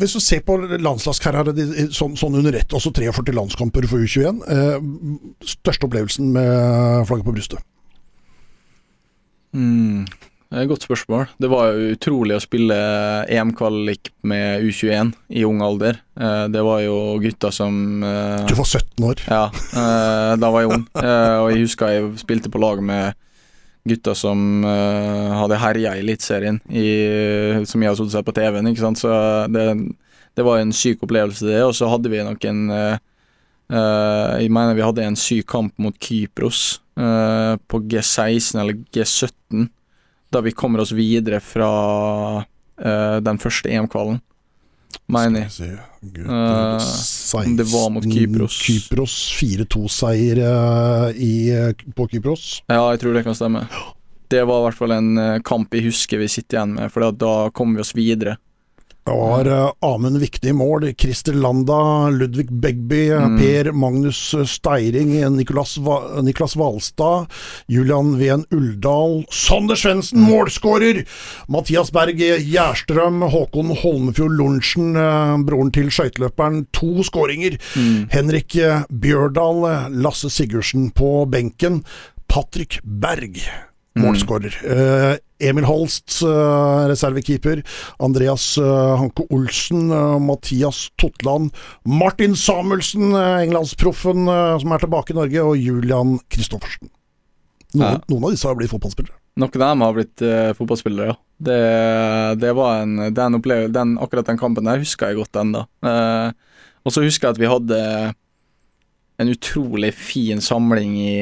Hvis 0.00 0.16
du 0.16 0.20
ser 0.24 0.42
på 0.42 0.58
landslagskarrieren 0.66 1.94
sånn, 1.94 2.18
sånn 2.18 2.40
under 2.42 2.58
ett, 2.58 2.74
også 2.74 2.90
43 2.96 3.38
landskamper 3.38 3.86
for 3.86 4.02
U21, 4.02 4.42
eh, 4.50 5.46
største 5.54 5.86
opplevelsen 5.86 6.34
med 6.34 7.06
flagget 7.06 7.30
på 7.30 7.36
brystet? 7.38 7.64
Mm, 9.56 10.06
Det 10.46 10.54
er 10.60 10.62
et 10.62 10.70
godt 10.70 10.84
spørsmål. 10.86 11.24
Det 11.42 11.48
var 11.50 11.72
jo 11.74 11.94
utrolig 11.96 12.36
å 12.36 12.42
spille 12.44 12.76
EM-kvalik 13.32 14.12
med 14.30 14.62
U21 14.68 15.10
i 15.34 15.42
ung 15.48 15.58
alder. 15.64 15.98
Eh, 16.20 16.44
Det 16.54 16.62
var 16.62 16.80
jo 16.84 16.96
gutter 17.24 17.50
som 17.56 18.02
eh, 18.06 18.44
Du 18.46 18.54
var 18.54 18.68
17 18.68 19.08
år. 19.08 19.24
Ja, 19.26 19.44
eh, 19.50 20.36
da 20.38 20.50
var 20.54 20.62
jeg 20.62 20.70
ung. 20.76 20.86
Og 20.94 21.50
jeg 21.50 21.64
husker 21.64 21.94
jeg 21.96 22.12
spilte 22.22 22.52
på 22.52 22.62
lag 22.62 22.82
med 22.84 23.16
gutter 23.86 24.14
som 24.18 24.64
hadde 24.66 25.58
herja 25.62 25.92
i 25.94 26.00
Eliteserien, 26.02 26.56
som 27.70 27.82
jeg 27.84 27.90
har 27.92 27.94
sittet 27.98 28.26
på 28.26 28.34
TV-en. 28.34 28.66
ikke 28.66 28.82
sant? 28.82 28.98
Så 28.98 29.10
det, 29.54 29.66
det 30.34 30.44
var 30.44 30.58
en 30.58 30.72
syk 30.74 31.04
opplevelse, 31.06 31.46
det. 31.46 31.60
Og 31.62 31.70
så 31.78 31.86
hadde 31.92 32.10
vi 32.10 32.18
nok 32.26 32.42
en 32.50 32.64
eh, 32.74 32.98
Jeg 33.66 34.50
mener 34.54 34.76
vi 34.78 34.84
hadde 34.84 35.04
en 35.06 35.16
syk 35.18 35.48
kamp 35.50 35.72
mot 35.82 35.96
Kypros 35.98 36.78
eh, 36.98 37.56
på 37.66 37.80
G16 37.90 38.60
eller 38.60 38.78
G17, 38.94 39.66
da 40.30 40.42
vi 40.44 40.54
kommer 40.54 40.84
oss 40.84 40.94
videre 40.94 41.40
fra 41.42 41.70
eh, 42.78 43.18
den 43.26 43.40
første 43.42 43.72
EM-kvalen. 43.72 44.20
Mener 45.12 45.46
jeg. 45.46 45.76
Eh, 46.02 46.78
16 46.80 47.56
det 47.58 47.66
var 47.70 47.90
mot 47.94 48.06
Kypros. 48.06 48.56
Kypros 48.62 49.18
4-2-seier 49.40 50.40
eh, 50.42 51.84
på 51.94 52.08
Kypros. 52.10 52.48
Ja, 52.70 52.88
jeg 52.94 53.02
tror 53.02 53.14
det 53.14 53.26
kan 53.26 53.36
stemme. 53.38 53.66
Det 54.30 54.42
var 54.48 54.62
i 54.62 54.66
hvert 54.66 54.78
fall 54.78 54.96
en 54.96 55.12
eh, 55.22 55.38
kamp 55.46 55.74
jeg 55.74 55.86
husker 55.86 56.22
vi 56.22 56.30
sitter 56.30 56.58
igjen 56.58 56.74
med, 56.78 56.90
for 56.94 57.06
da 57.14 57.34
kom 57.54 57.76
vi 57.76 57.84
oss 57.84 57.94
videre. 57.98 58.38
Det 59.06 59.14
var 59.14 59.46
uh, 59.46 59.72
Amund 59.86 60.18
Viktig 60.18 60.50
i 60.50 60.54
mål, 60.56 60.88
Christer 60.98 61.36
Landa, 61.38 62.08
Ludvig 62.10 62.48
Begby, 62.50 63.04
Mm. 63.16 63.36
Per 63.38 63.72
Magnus 63.72 64.34
Steiring, 64.50 65.12
Niklas, 65.36 65.76
Va 65.78 66.20
Niklas 66.22 66.56
Valstad, 66.56 67.26
Julian 67.68 68.18
Ven 68.18 68.44
Uldal, 68.50 69.24
Sander 69.30 69.76
Svendsen, 69.78 70.20
målskårer! 70.26 71.04
Mathias 71.48 71.92
Berg 71.94 72.18
Gjerstrøm, 72.18 73.22
Håkon 73.30 73.72
Holmefjord 73.82 74.34
Lorentzen, 74.38 74.96
eh, 74.96 75.36
broren 75.46 75.70
til 75.74 75.90
skøyteløperen, 75.94 76.64
to 76.74 77.04
skåringer. 77.06 77.58
Mm. 77.76 78.08
Henrik 78.14 78.56
eh, 78.56 78.82
Bjørdal, 78.90 79.62
eh, 79.70 79.88
Lasse 80.02 80.30
Sigurdsen 80.32 80.90
på 80.96 81.24
benken. 81.30 81.82
Patrick 82.28 82.80
Berg, 82.82 83.38
målskårer. 83.98 84.58
Eh, 84.66 85.16
Emil 85.38 85.66
Holst, 85.68 86.22
eh, 86.22 86.86
reservekeeper. 86.90 87.62
Andreas 88.00 88.56
eh, 88.58 88.96
Hanke 89.00 89.26
Olsen, 89.30 89.90
eh, 89.90 90.18
Mathias 90.22 90.88
Totland. 90.96 91.52
Martin 91.84 92.36
Samuelsen, 92.36 93.12
englandsproffen 93.14 94.26
som 94.60 94.72
er 94.72 94.82
tilbake 94.82 95.12
i 95.12 95.18
Norge. 95.18 95.44
Og 95.44 95.60
Julian 95.60 96.18
Kristoffersen. 96.32 96.90
Noen, 97.76 97.98
Ja. 97.98 98.00
noen 98.08 98.24
av 98.24 98.32
disse 98.32 98.48
har 98.48 98.56
blitt 98.56 98.72
fotballspillere. 98.72 99.16
Noen 99.36 99.52
av 99.52 99.60
dem 99.60 99.82
har 99.84 99.92
blitt 99.92 100.22
uh, 100.24 100.52
fotballspillere, 100.56 101.10
ja. 101.10 101.16
Det, 101.36 101.56
det 102.40 102.54
var 102.56 102.78
en, 102.86 102.94
den 103.12 103.36
opplevelse, 103.36 103.72
den, 103.74 103.98
akkurat 104.00 104.30
den 104.30 104.38
kampen 104.40 104.64
der 104.64 104.80
husker 104.80 105.10
jeg 105.10 105.18
godt 105.18 105.36
ennå. 105.42 105.66
Uh, 105.84 106.32
og 106.86 106.94
så 106.94 107.04
husker 107.04 107.28
jeg 107.28 107.34
at 107.36 107.40
vi 107.42 107.50
hadde 107.50 107.80
en 109.20 109.32
utrolig 109.34 109.92
fin 109.92 110.40
samling 110.40 110.94
i 110.96 111.12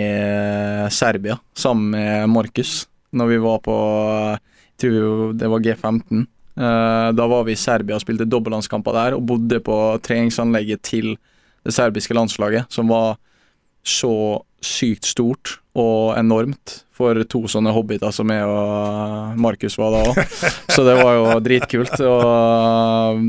Serbia, 0.95 1.41
sammen 1.59 1.91
med 1.97 2.31
Markus, 2.31 2.85
når 3.15 3.33
vi 3.33 3.41
var 3.43 3.61
på 3.65 3.75
Jeg 4.35 4.81
tror 4.83 4.97
jo 4.99 5.11
det 5.39 5.51
var 5.51 5.63
G15. 5.63 6.25
Eh, 6.55 7.09
da 7.15 7.27
var 7.31 7.45
vi 7.47 7.55
i 7.55 7.59
Serbia 7.59 7.99
og 7.99 8.03
spilte 8.03 8.27
dobbeltlandskamper 8.27 8.95
der, 8.95 9.17
og 9.17 9.27
bodde 9.27 9.61
på 9.63 9.79
treningsanlegget 10.03 10.83
til 10.83 11.15
det 11.65 11.75
serbiske 11.75 12.15
landslaget, 12.15 12.67
som 12.69 12.91
var 12.91 13.17
så 13.85 14.43
sykt 14.65 15.05
stort 15.05 15.59
og 15.77 16.15
enormt 16.17 16.81
for 16.95 17.19
to 17.27 17.41
sånne 17.51 17.73
hobbiter 17.75 18.13
som 18.15 18.31
jeg 18.31 18.47
og 18.47 19.39
Markus 19.43 19.75
var 19.81 19.97
da 19.97 20.03
òg. 20.13 20.21
Så 20.75 20.85
det 20.87 20.95
var 21.01 21.17
jo 21.17 21.25
dritkult. 21.43 21.95
Og 22.07 23.25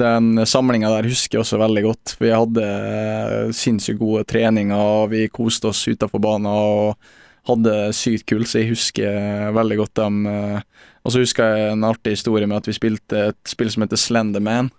den 0.00 0.46
samlinga 0.48 0.90
der 0.94 1.10
husker 1.10 1.36
jeg 1.36 1.44
også 1.44 1.60
veldig 1.60 1.82
godt. 1.84 2.14
Vi 2.22 2.32
hadde 2.32 2.68
sinnssykt 3.56 4.00
gode 4.00 4.24
treninger, 4.28 4.72
og 4.80 5.12
vi 5.12 5.26
koste 5.32 5.68
oss 5.70 5.84
utafor 5.92 6.24
banen 6.24 6.48
og 6.48 7.12
hadde 7.48 7.72
sykt 7.96 8.26
kult, 8.30 8.46
så 8.50 8.60
jeg 8.60 8.70
husker 8.72 9.50
veldig 9.56 9.80
godt 9.80 9.94
dem. 9.98 10.26
eh, 10.26 10.60
Og 11.04 11.12
så 11.12 11.18
husker 11.24 11.56
jeg 11.56 11.72
en 11.72 11.84
artig 11.88 12.14
historie 12.14 12.46
med 12.46 12.60
at 12.60 12.68
vi 12.70 12.76
spilte 12.76 13.28
et 13.32 13.50
spill 13.50 13.70
som 13.74 13.82
heter 13.82 13.98
Slenderman. 13.98 14.70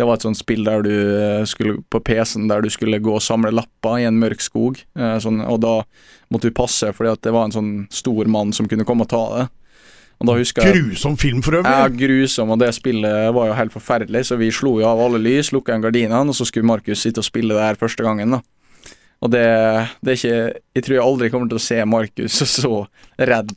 Det 0.00 0.06
var 0.08 0.16
et 0.16 0.24
sånt 0.24 0.38
spill 0.38 0.64
der 0.64 0.80
du 0.86 0.92
eh, 0.94 1.44
skulle 1.44 1.82
på 1.92 2.00
PC-en 2.00 2.48
der 2.48 2.62
du 2.64 2.70
skulle 2.72 3.02
gå 3.04 3.12
og 3.12 3.20
samle 3.20 3.52
lapper 3.52 3.98
i 4.00 4.06
en 4.08 4.16
mørk 4.16 4.40
skog. 4.40 4.80
eh, 4.96 5.18
Sånn, 5.20 5.42
og 5.44 5.60
da 5.60 5.82
måtte 6.32 6.48
du 6.48 6.56
passe, 6.56 6.88
fordi 6.96 7.12
det 7.20 7.34
var 7.36 7.44
en 7.44 7.52
sånn 7.58 7.72
stor 7.92 8.24
mann 8.32 8.54
som 8.56 8.68
kunne 8.70 8.86
komme 8.88 9.04
og 9.04 9.10
ta 9.12 9.24
det. 9.36 9.48
Og 10.20 10.28
Grusom 10.76 11.16
film 11.16 11.40
for 11.42 11.56
øvrig! 11.56 11.70
ja, 11.72 11.88
grusom, 11.88 12.50
og 12.52 12.58
det 12.60 12.74
spillet 12.76 13.32
var 13.32 13.46
jo 13.48 13.54
helt 13.56 13.72
forferdelig, 13.72 14.26
så 14.28 14.36
vi 14.36 14.50
slo 14.52 14.74
jo 14.80 14.88
av 14.88 15.00
alle 15.00 15.20
lys, 15.20 15.48
lukka 15.52 15.72
igjen 15.72 15.84
gardinene, 15.84 16.28
og 16.28 16.36
så 16.36 16.44
skulle 16.44 16.68
Markus 16.68 17.00
sitte 17.00 17.22
og 17.22 17.24
spille 17.24 17.56
det 17.56 17.64
her 17.64 17.78
første 17.80 18.04
gangen, 18.04 18.36
da. 18.36 18.40
Og 19.20 19.30
det, 19.32 19.44
det 20.00 20.12
er 20.12 20.16
ikke 20.16 20.60
Jeg 20.78 20.84
tror 20.86 20.94
jeg 20.96 21.04
aldri 21.04 21.30
kommer 21.32 21.50
til 21.50 21.58
å 21.60 21.62
se 21.62 21.76
Markus 21.84 22.38
så 22.48 22.70
redd 23.20 23.52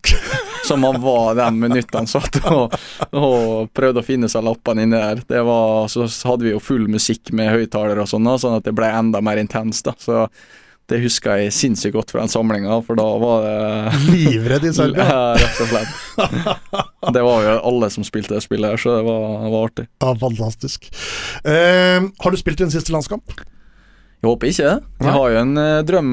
som 0.68 0.84
han 0.84 1.00
var 1.04 1.38
de 1.40 1.48
minuttene 1.56 2.02
han 2.04 2.10
satt 2.10 2.40
og, 2.52 2.76
og 3.16 3.72
prøvde 3.76 4.00
å 4.04 4.08
finne 4.08 4.30
seg 4.32 4.46
lappene 4.48 4.86
inni 4.86 5.00
der. 5.00 5.24
Det 5.28 5.44
var, 5.44 5.88
så 5.92 6.08
hadde 6.30 6.48
vi 6.48 6.54
jo 6.54 6.64
full 6.64 6.88
musikk 6.92 7.34
med 7.36 7.52
høyttalere 7.52 8.04
og 8.04 8.12
sånn, 8.12 8.28
sånn 8.40 8.60
at 8.60 8.68
det 8.68 8.76
ble 8.76 8.88
enda 8.92 9.20
mer 9.24 9.42
intenst, 9.42 9.88
da. 9.88 9.96
Så 10.00 10.26
det 10.92 11.00
husker 11.04 11.40
jeg 11.40 11.54
sinnssykt 11.56 11.96
godt 11.96 12.12
fra 12.12 12.24
den 12.24 12.32
samlinga, 12.32 12.82
for 12.84 13.00
da 13.00 13.06
var 13.22 13.46
det 13.46 14.02
Livredd 14.12 14.68
i 14.68 14.74
Serbia. 14.76 15.06
Ja, 15.08 15.22
rett 15.40 15.62
og 15.64 15.72
slett. 15.72 17.14
Det 17.16 17.24
var 17.24 17.48
jo 17.48 17.56
alle 17.72 17.90
som 17.92 18.08
spilte 18.08 18.36
det 18.36 18.44
spillet 18.44 18.76
her, 18.76 18.80
så 18.80 18.98
det 18.98 19.06
var, 19.08 19.26
det 19.44 19.52
var 19.56 19.68
artig. 19.70 19.88
Ja, 20.04 20.14
fantastisk. 20.20 20.88
Eh, 21.44 22.08
har 22.24 22.36
du 22.36 22.40
spilt 22.40 22.64
din 22.64 22.72
siste 22.72 22.96
landskamp? 22.96 23.36
Jeg 24.24 24.30
håper 24.32 24.48
ikke 24.48 24.68
det. 24.70 24.76
De 25.04 25.12
har 25.12 25.32
jo 25.34 25.40
en 25.42 25.58
eh, 25.60 25.82
drøm 25.84 26.12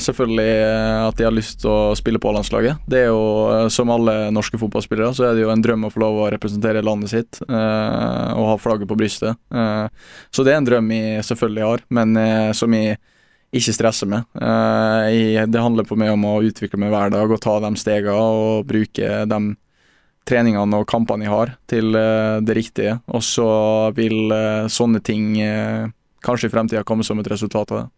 selvfølgelig 0.00 0.52
eh, 0.64 1.00
at 1.04 1.18
jeg 1.20 1.26
har 1.28 1.34
lyst 1.36 1.58
til 1.60 1.68
å 1.68 1.92
spille 1.92 2.16
på 2.16 2.30
A-landslaget. 2.30 2.86
Det 2.88 3.02
er 3.02 3.10
jo, 3.10 3.24
eh, 3.52 3.66
som 3.68 3.90
alle 3.92 4.14
norske 4.32 4.56
fotballspillere, 4.62 5.10
så 5.12 5.26
er 5.28 5.34
det 5.36 5.42
jo 5.42 5.50
en 5.52 5.64
drøm 5.64 5.82
å 5.84 5.90
få 5.92 6.00
lov 6.00 6.22
å 6.22 6.28
representere 6.32 6.80
landet 6.80 7.12
sitt 7.12 7.42
og 7.44 8.46
ha 8.48 8.54
flagget 8.56 8.88
på 8.88 8.96
brystet. 8.96 9.36
Så 10.32 10.44
det 10.46 10.54
er 10.54 10.62
en 10.62 10.68
drøm 10.70 10.88
jeg 10.94 11.26
selvfølgelig 11.28 11.66
har, 11.66 11.84
men 11.98 12.16
som 12.56 12.72
jeg 12.72 12.96
ikke 13.54 13.74
stresser 13.76 14.08
med. 14.08 14.24
Det 14.32 15.60
handler 15.60 15.86
for 15.88 16.00
meg 16.00 16.14
om 16.14 16.24
å 16.30 16.38
utvikle 16.48 16.80
meg 16.80 16.94
hver 16.94 17.12
dag 17.12 17.34
og 17.34 17.42
ta 17.44 17.58
de 17.60 17.70
stegene 17.80 18.14
og 18.16 18.64
bruke 18.70 19.10
de 19.28 19.40
treningene 20.24 20.80
og 20.80 20.88
kampene 20.88 21.28
jeg 21.28 21.34
har, 21.34 21.52
til 21.68 21.92
det 21.92 22.56
riktige. 22.56 22.96
Og 23.12 23.20
så 23.26 23.50
vil 23.98 24.32
sånne 24.72 25.04
ting 25.04 25.36
kanskje 26.24 26.48
i 26.48 26.54
fremtida 26.54 26.84
komme 26.86 27.04
som 27.06 27.20
et 27.20 27.28
resultat 27.30 27.72
av 27.74 27.82
det. 27.82 27.88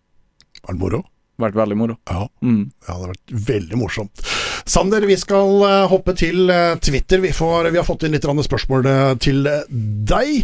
Var 0.62 0.74
det 0.74 0.80
moro? 0.80 1.02
Vært 1.40 1.56
veldig 1.58 1.76
moro. 1.76 1.98
Ja. 2.08 2.26
Mm. 2.42 2.70
Ja, 2.86 2.86
det 2.86 2.94
hadde 2.94 3.12
vært 3.12 3.34
veldig 3.50 3.80
morsomt. 3.80 4.22
Sander, 4.66 5.00
vi 5.06 5.14
skal 5.16 5.62
eh, 5.62 5.84
hoppe 5.86 6.10
til 6.18 6.50
eh, 6.50 6.74
Twitter. 6.82 7.20
Vi, 7.22 7.30
får, 7.32 7.68
vi 7.70 7.78
har 7.78 7.86
fått 7.86 8.02
inn 8.02 8.16
litt 8.16 8.24
spørsmål 8.26 8.88
eh, 8.90 9.10
til 9.22 9.46
deg. 9.46 10.40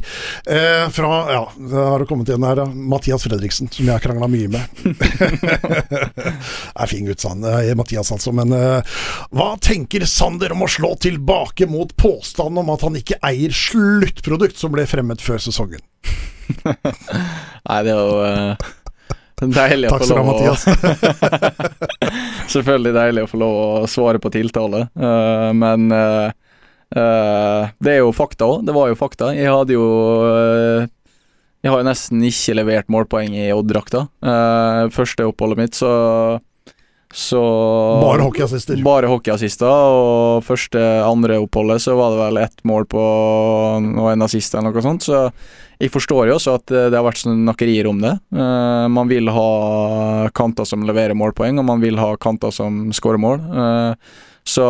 Eh, 0.47 0.85
fra 0.94 1.11
Ja, 1.32 1.40
det 1.59 1.86
har 1.90 2.05
kommet 2.07 2.31
igjen 2.31 2.47
her. 2.47 2.62
Mathias 2.70 3.27
Fredriksen, 3.27 3.70
som 3.74 3.89
jeg 3.89 3.97
har 3.97 4.05
krangla 4.05 4.28
mye 4.31 4.47
med. 4.53 4.62
er 6.82 6.90
fin 6.93 7.09
gutt, 7.09 7.19
sa 7.19 7.32
han. 7.35 7.43
Eh, 7.43 7.73
Mathias, 7.78 8.12
altså. 8.15 8.31
Men 8.36 8.55
eh, 8.55 8.94
hva 9.35 9.57
tenker 9.59 10.07
Sander 10.07 10.55
om 10.55 10.62
å 10.62 10.70
slå 10.70 10.94
tilbake 11.03 11.66
mot 11.66 11.90
påstanden 11.99 12.62
om 12.62 12.70
at 12.77 12.86
han 12.86 13.01
ikke 13.03 13.19
eier 13.27 13.51
sluttprodukt 13.51 14.61
som 14.61 14.70
ble 14.74 14.86
fremmet 14.86 15.24
før 15.24 15.43
sesongen? 15.43 15.82
Nei, 16.62 17.82
det 17.82 17.90
er 17.90 17.99
jo 17.99 18.23
deilig 19.51 19.90
å 19.90 19.97
Takk 19.97 20.05
få 20.06 20.16
lov 20.19 20.31
å. 20.32 20.55
Selvfølgelig 22.55 22.94
deilig 22.97 23.24
å 23.24 23.31
få 23.31 23.40
lov 23.43 23.59
å 23.59 23.90
svare 23.90 24.23
på 24.23 24.31
tiltale, 24.35 24.86
uh, 24.98 25.51
men 25.56 25.89
uh, 25.90 26.28
uh, 26.94 27.70
det 27.82 27.97
er 27.97 28.02
jo 28.02 28.14
fakta 28.16 28.48
òg. 28.48 28.66
Det 28.69 28.77
var 28.77 28.93
jo 28.93 28.98
fakta. 29.01 29.32
Jeg 29.36 29.51
hadde 29.52 29.77
jo 29.78 29.89
Jeg 31.62 31.70
har 31.70 31.82
jo 31.82 31.86
nesten 31.86 32.23
ikke 32.27 32.56
levert 32.59 32.89
målpoeng 32.90 33.36
i 33.39 33.51
Odd-drakta. 33.55 34.06
Første 34.94 35.28
oppholdet 35.31 35.60
mitt, 35.60 35.78
så 35.78 35.90
så 37.12 37.40
Bare 38.01 38.24
hockeyassister. 38.24 38.78
Bare 38.84 39.10
hockeyassister, 39.10 39.68
og 39.68 40.44
første, 40.47 40.80
andre 41.05 41.36
oppholdet 41.43 41.82
så 41.84 41.97
var 41.98 42.14
det 42.14 42.22
vel 42.22 42.40
ett 42.40 42.64
mål 42.68 42.89
på 42.89 43.02
og 43.02 44.09
en 44.09 44.24
assist 44.24 44.56
eller 44.56 44.72
noe 44.72 44.84
sånt, 44.84 45.05
så 45.05 45.26
jeg 45.82 45.93
forstår 45.93 46.30
jo 46.30 46.36
også 46.39 46.56
at 46.60 46.72
det 46.72 46.94
har 46.94 47.05
vært 47.05 47.24
snakkerier 47.24 47.89
om 47.90 48.01
det. 48.01 48.14
Eh, 48.32 48.86
man 48.93 49.10
vil 49.10 49.28
ha 49.34 50.28
kanter 50.34 50.68
som 50.68 50.84
leverer 50.86 51.18
målpoeng, 51.18 51.59
og 51.59 51.66
man 51.68 51.82
vil 51.82 51.98
ha 51.98 52.12
kanter 52.22 52.55
som 52.55 52.84
skårer 52.94 53.20
mål. 53.20 53.43
Eh, 53.51 54.14
så 54.47 54.68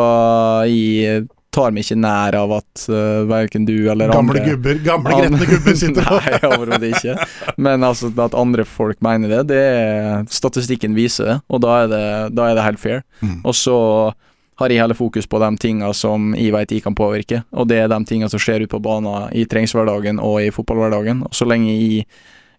jeg 0.69 1.29
tar 1.53 1.75
meg 1.75 1.85
ikke 1.85 1.99
nær 2.01 2.37
av 2.39 2.55
at 2.57 2.85
uh, 2.89 3.23
verken 3.29 3.67
du 3.69 3.75
eller 3.93 4.11
Gamle 4.13 4.39
andre 4.39 4.43
gubber, 4.47 4.81
gamle 4.85 5.19
gretne 5.21 5.49
gubber 5.51 5.79
sitter 5.79 6.07
på! 6.09 6.19
Nei, 6.25 6.41
overhodet 6.49 6.91
ikke. 6.95 7.29
Men 7.61 7.87
altså 7.87 8.13
at 8.25 8.37
andre 8.39 8.67
folk 8.69 9.01
mener 9.05 9.37
det, 9.37 9.43
det 9.53 9.63
er 9.63 10.27
Statistikken 10.33 10.97
viser 10.97 11.29
det, 11.29 11.39
og 11.53 11.65
da 11.65 11.83
er 11.85 11.93
det, 11.93 12.05
da 12.39 12.49
er 12.49 12.59
det 12.59 12.67
helt 12.67 12.83
fair. 12.83 13.03
Mm. 13.21 13.41
Og 13.45 13.57
så 13.59 13.79
har 14.61 14.73
jeg 14.73 14.83
heller 14.83 14.97
fokus 14.97 15.27
på 15.29 15.41
de 15.43 15.51
tinga 15.61 15.91
som 15.97 16.33
jeg 16.39 16.53
vet 16.55 16.73
jeg 16.77 16.85
kan 16.85 16.97
påvirke, 16.97 17.43
og 17.53 17.69
det 17.71 17.83
er 17.83 17.91
de 17.93 18.01
tinga 18.09 18.29
som 18.33 18.41
skjer 18.43 18.65
ute 18.65 18.73
på 18.73 18.83
banen 18.85 19.33
i 19.37 19.45
treningshverdagen 19.49 20.21
og 20.23 20.41
i 20.45 20.53
fotballhverdagen. 20.55 21.25
Og 21.29 21.37
så 21.37 21.49
lenge 21.49 21.73
jeg 21.73 22.07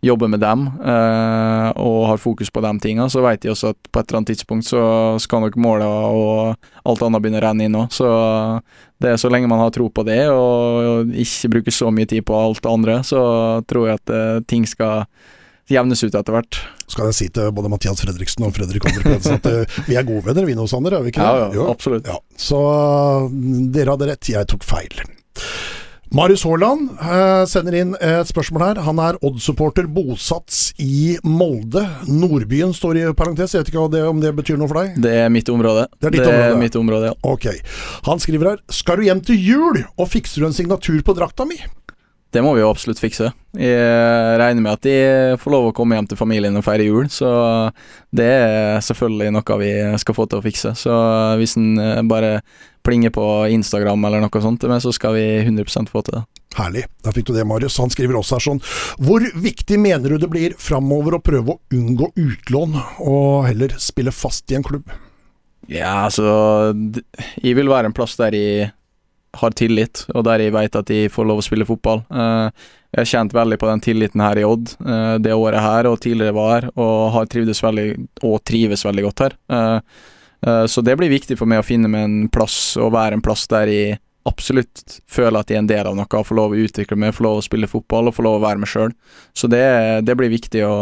jobber 0.03 0.27
med 0.27 0.41
dem 0.43 0.65
eh, 0.67 1.69
og 1.79 2.07
har 2.09 2.21
fokus 2.21 2.51
på 2.51 2.61
de 2.63 2.71
tinga, 2.83 3.07
så 3.09 3.23
vet 3.23 3.45
jeg 3.45 3.53
også 3.53 3.71
at 3.71 3.89
på 3.89 4.01
et 4.01 4.09
eller 4.09 4.19
annet 4.19 4.31
tidspunkt 4.33 4.67
så 4.67 4.81
skal 5.23 5.45
nok 5.45 5.55
måla 5.59 5.87
og 5.87 6.89
alt 6.89 7.05
annet 7.05 7.23
begynne 7.23 7.39
å 7.39 7.45
renne 7.45 7.67
inn 7.67 7.77
òg. 7.79 7.93
Så 7.95 8.09
det 9.03 9.13
er 9.13 9.21
så 9.21 9.31
lenge 9.31 9.49
man 9.51 9.61
har 9.63 9.71
tro 9.75 9.87
på 9.87 10.05
det 10.07 10.21
og 10.31 11.13
ikke 11.23 11.53
bruker 11.55 11.75
så 11.75 11.91
mye 11.91 12.09
tid 12.09 12.25
på 12.27 12.35
alt 12.35 12.61
det 12.63 12.73
andre, 12.73 12.99
så 13.07 13.23
tror 13.69 13.89
jeg 13.89 14.01
at 14.01 14.13
eh, 14.13 14.43
ting 14.49 14.67
skal 14.69 15.07
jevnes 15.71 16.03
ut 16.03 16.11
etter 16.11 16.35
hvert. 16.35 16.59
Så 16.87 16.99
kan 16.99 17.07
jeg 17.09 17.17
si 17.17 17.29
til 17.33 17.53
både 17.55 17.71
Mathias 17.71 18.03
Fredriksen 18.03 18.43
og 18.47 18.51
Fredrik 18.57 18.83
Holmer 18.87 19.15
at 19.37 19.47
eh, 19.49 19.77
vi 19.87 19.95
er 19.99 20.07
gode 20.07 20.25
venner, 20.27 20.47
vi 20.47 20.57
nå, 20.57 20.67
Sander, 20.69 20.97
er 20.97 21.05
vi 21.05 21.13
ikke 21.13 21.23
det? 21.23 21.53
Jo. 21.57 21.69
absolutt. 21.71 22.09
Ja, 22.11 22.19
så 22.35 22.59
mm, 23.31 23.71
dere 23.75 23.95
hadde 23.95 24.11
rett, 24.11 24.33
jeg 24.35 24.51
tok 24.51 24.67
feil. 24.67 25.03
Marius 26.13 26.43
Haaland 26.45 26.91
eh, 27.01 27.43
sender 27.49 27.73
inn 27.79 27.93
et 27.97 28.29
spørsmål 28.29 28.63
her. 28.67 28.79
Han 28.85 28.99
er 29.01 29.17
Odd-supporter 29.25 29.87
bosatt 29.89 30.53
i 30.77 31.15
Molde. 31.25 31.81
Nordbyen 32.05 32.75
står 32.77 32.99
i 33.01 33.05
parentes, 33.17 33.55
jeg 33.55 33.63
vet 33.63 33.71
ikke 33.71 33.87
det, 33.95 34.03
om 34.05 34.21
det 34.21 34.29
betyr 34.37 34.59
noe 34.61 34.69
for 34.69 34.83
deg? 34.83 34.99
Det 35.01 35.13
er 35.23 35.33
mitt 35.33 35.49
område. 35.49 35.87
Det 35.97 36.11
er 36.11 36.17
ditt 36.19 36.27
område. 36.27 36.51
er 36.51 36.61
mitt 36.61 36.77
område, 36.77 37.09
ja. 37.09 37.17
Ok. 37.25 37.49
Han 38.05 38.21
skriver 38.21 38.51
her 38.51 38.61
Skal 38.69 39.01
du 39.01 39.07
hjem 39.09 39.25
til 39.25 39.41
jul, 39.41 39.81
og 39.97 40.11
fikser 40.13 40.45
du 40.45 40.51
en 40.51 40.53
signatur 40.53 41.01
på 41.01 41.17
drakta 41.17 41.49
mi? 41.49 41.57
Det 42.33 42.41
må 42.41 42.55
vi 42.55 42.63
jo 42.63 42.71
absolutt 42.73 42.97
fikse. 42.97 43.27
Jeg 43.53 44.37
regner 44.41 44.63
med 44.65 44.73
at 44.73 44.85
de 44.85 45.37
får 45.37 45.53
lov 45.53 45.67
å 45.69 45.73
komme 45.77 45.99
hjem 45.99 46.07
til 46.09 46.17
familien 46.17 46.57
og 46.57 46.65
feire 46.65 46.87
jul, 46.87 47.05
så 47.13 47.29
det 48.09 48.25
er 48.25 48.81
selvfølgelig 48.81 49.35
noe 49.35 49.57
vi 49.61 49.73
skal 50.01 50.17
få 50.17 50.25
til 50.29 50.41
å 50.41 50.45
fikse. 50.45 50.73
Så 50.79 50.95
hvis 51.37 51.53
en 51.59 51.77
eh, 51.77 52.01
bare 52.09 52.39
plinger 52.83 53.13
på 53.13 53.27
Instagram 53.53 54.09
eller 54.09 54.25
noe 54.25 54.41
sånt, 54.43 54.65
så 54.65 54.95
skal 54.95 55.13
vi 55.15 55.27
100% 55.45 55.93
få 55.93 56.01
til 56.03 56.17
det. 56.17 56.23
Herlig. 56.57 56.83
Da 57.05 57.13
fikk 57.13 57.29
du 57.29 57.33
det, 57.37 57.45
Marius. 57.49 57.77
Han 57.81 57.93
skriver 57.93 58.17
også 58.19 58.37
her 58.37 58.43
sånn 58.45 58.59
Hvor 59.01 59.23
viktig 59.41 59.79
mener 59.81 60.13
du 60.13 60.21
det 60.21 60.29
blir 60.29 60.53
framover 60.61 61.17
å 61.17 61.23
prøve 61.23 61.55
å 61.55 61.61
unngå 61.73 62.11
utlån, 62.17 62.77
og 63.05 63.47
heller 63.47 63.73
spille 63.81 64.13
fast 64.13 64.51
i 64.53 64.57
en 64.59 64.65
klubb? 64.65 64.89
Ja, 65.71 66.03
altså 66.09 66.73
Jeg 67.39 67.55
vil 67.55 67.71
være 67.71 67.89
en 67.89 67.95
plass 67.95 68.17
der 68.19 68.35
jeg 68.35 68.73
har 69.33 69.51
tillit, 69.57 70.05
og 70.13 70.25
der 70.27 70.43
jeg 70.43 70.53
vet 70.53 70.75
at 70.77 70.89
de 70.89 71.03
får 71.11 71.27
lov 71.27 71.41
å 71.41 71.45
spille 71.45 71.67
fotball. 71.67 72.03
Eh, 72.13 72.65
jeg 72.93 73.01
har 73.01 73.09
kjent 73.09 73.33
veldig 73.33 73.57
på 73.61 73.69
den 73.71 73.81
tilliten 73.81 74.21
her 74.21 74.37
i 74.37 74.45
Odd 74.45 74.75
eh, 74.85 75.15
det 75.25 75.33
året 75.33 75.63
her 75.65 75.89
og 75.89 75.99
tidligere 76.03 76.35
var 76.37 76.51
her, 76.53 76.67
og 76.77 77.13
har 77.15 77.29
trivdes 77.31 77.63
veldig, 77.63 77.87
og 78.21 78.41
trives 78.45 78.85
veldig 78.85 79.05
godt 79.07 79.25
her. 79.25 79.37
Eh, 79.49 79.79
så 80.67 80.83
det 80.83 80.97
blir 80.99 81.07
viktig 81.07 81.37
for 81.39 81.47
meg 81.47 81.61
å 81.61 81.65
finne 81.65 81.87
meg 81.87 82.05
en 82.05 82.17
plass, 82.33 82.75
og 82.77 82.93
være 82.93 83.17
en 83.17 83.23
plass 83.23 83.47
der 83.51 83.71
jeg 83.71 84.01
absolutt 84.27 84.99
føler 85.11 85.39
at 85.39 85.51
jeg 85.51 85.57
er 85.57 85.63
en 85.63 85.69
del 85.71 85.87
av 85.87 85.95
noe, 85.97 86.23
får 86.27 86.37
lov 86.37 86.53
å 86.55 86.59
utvikle 86.65 86.97
meg, 86.99 87.15
får 87.15 87.25
lov 87.25 87.39
å 87.39 87.45
spille 87.45 87.67
fotball 87.67 88.09
og 88.09 88.15
får 88.15 88.27
lov 88.27 88.37
å 88.37 88.43
være 88.43 88.61
meg 88.61 88.71
sjøl. 88.71 88.93
Så 89.35 89.49
det, 89.51 89.63
det 90.07 90.15
blir 90.19 90.31
viktig 90.31 90.63
å, 90.67 90.75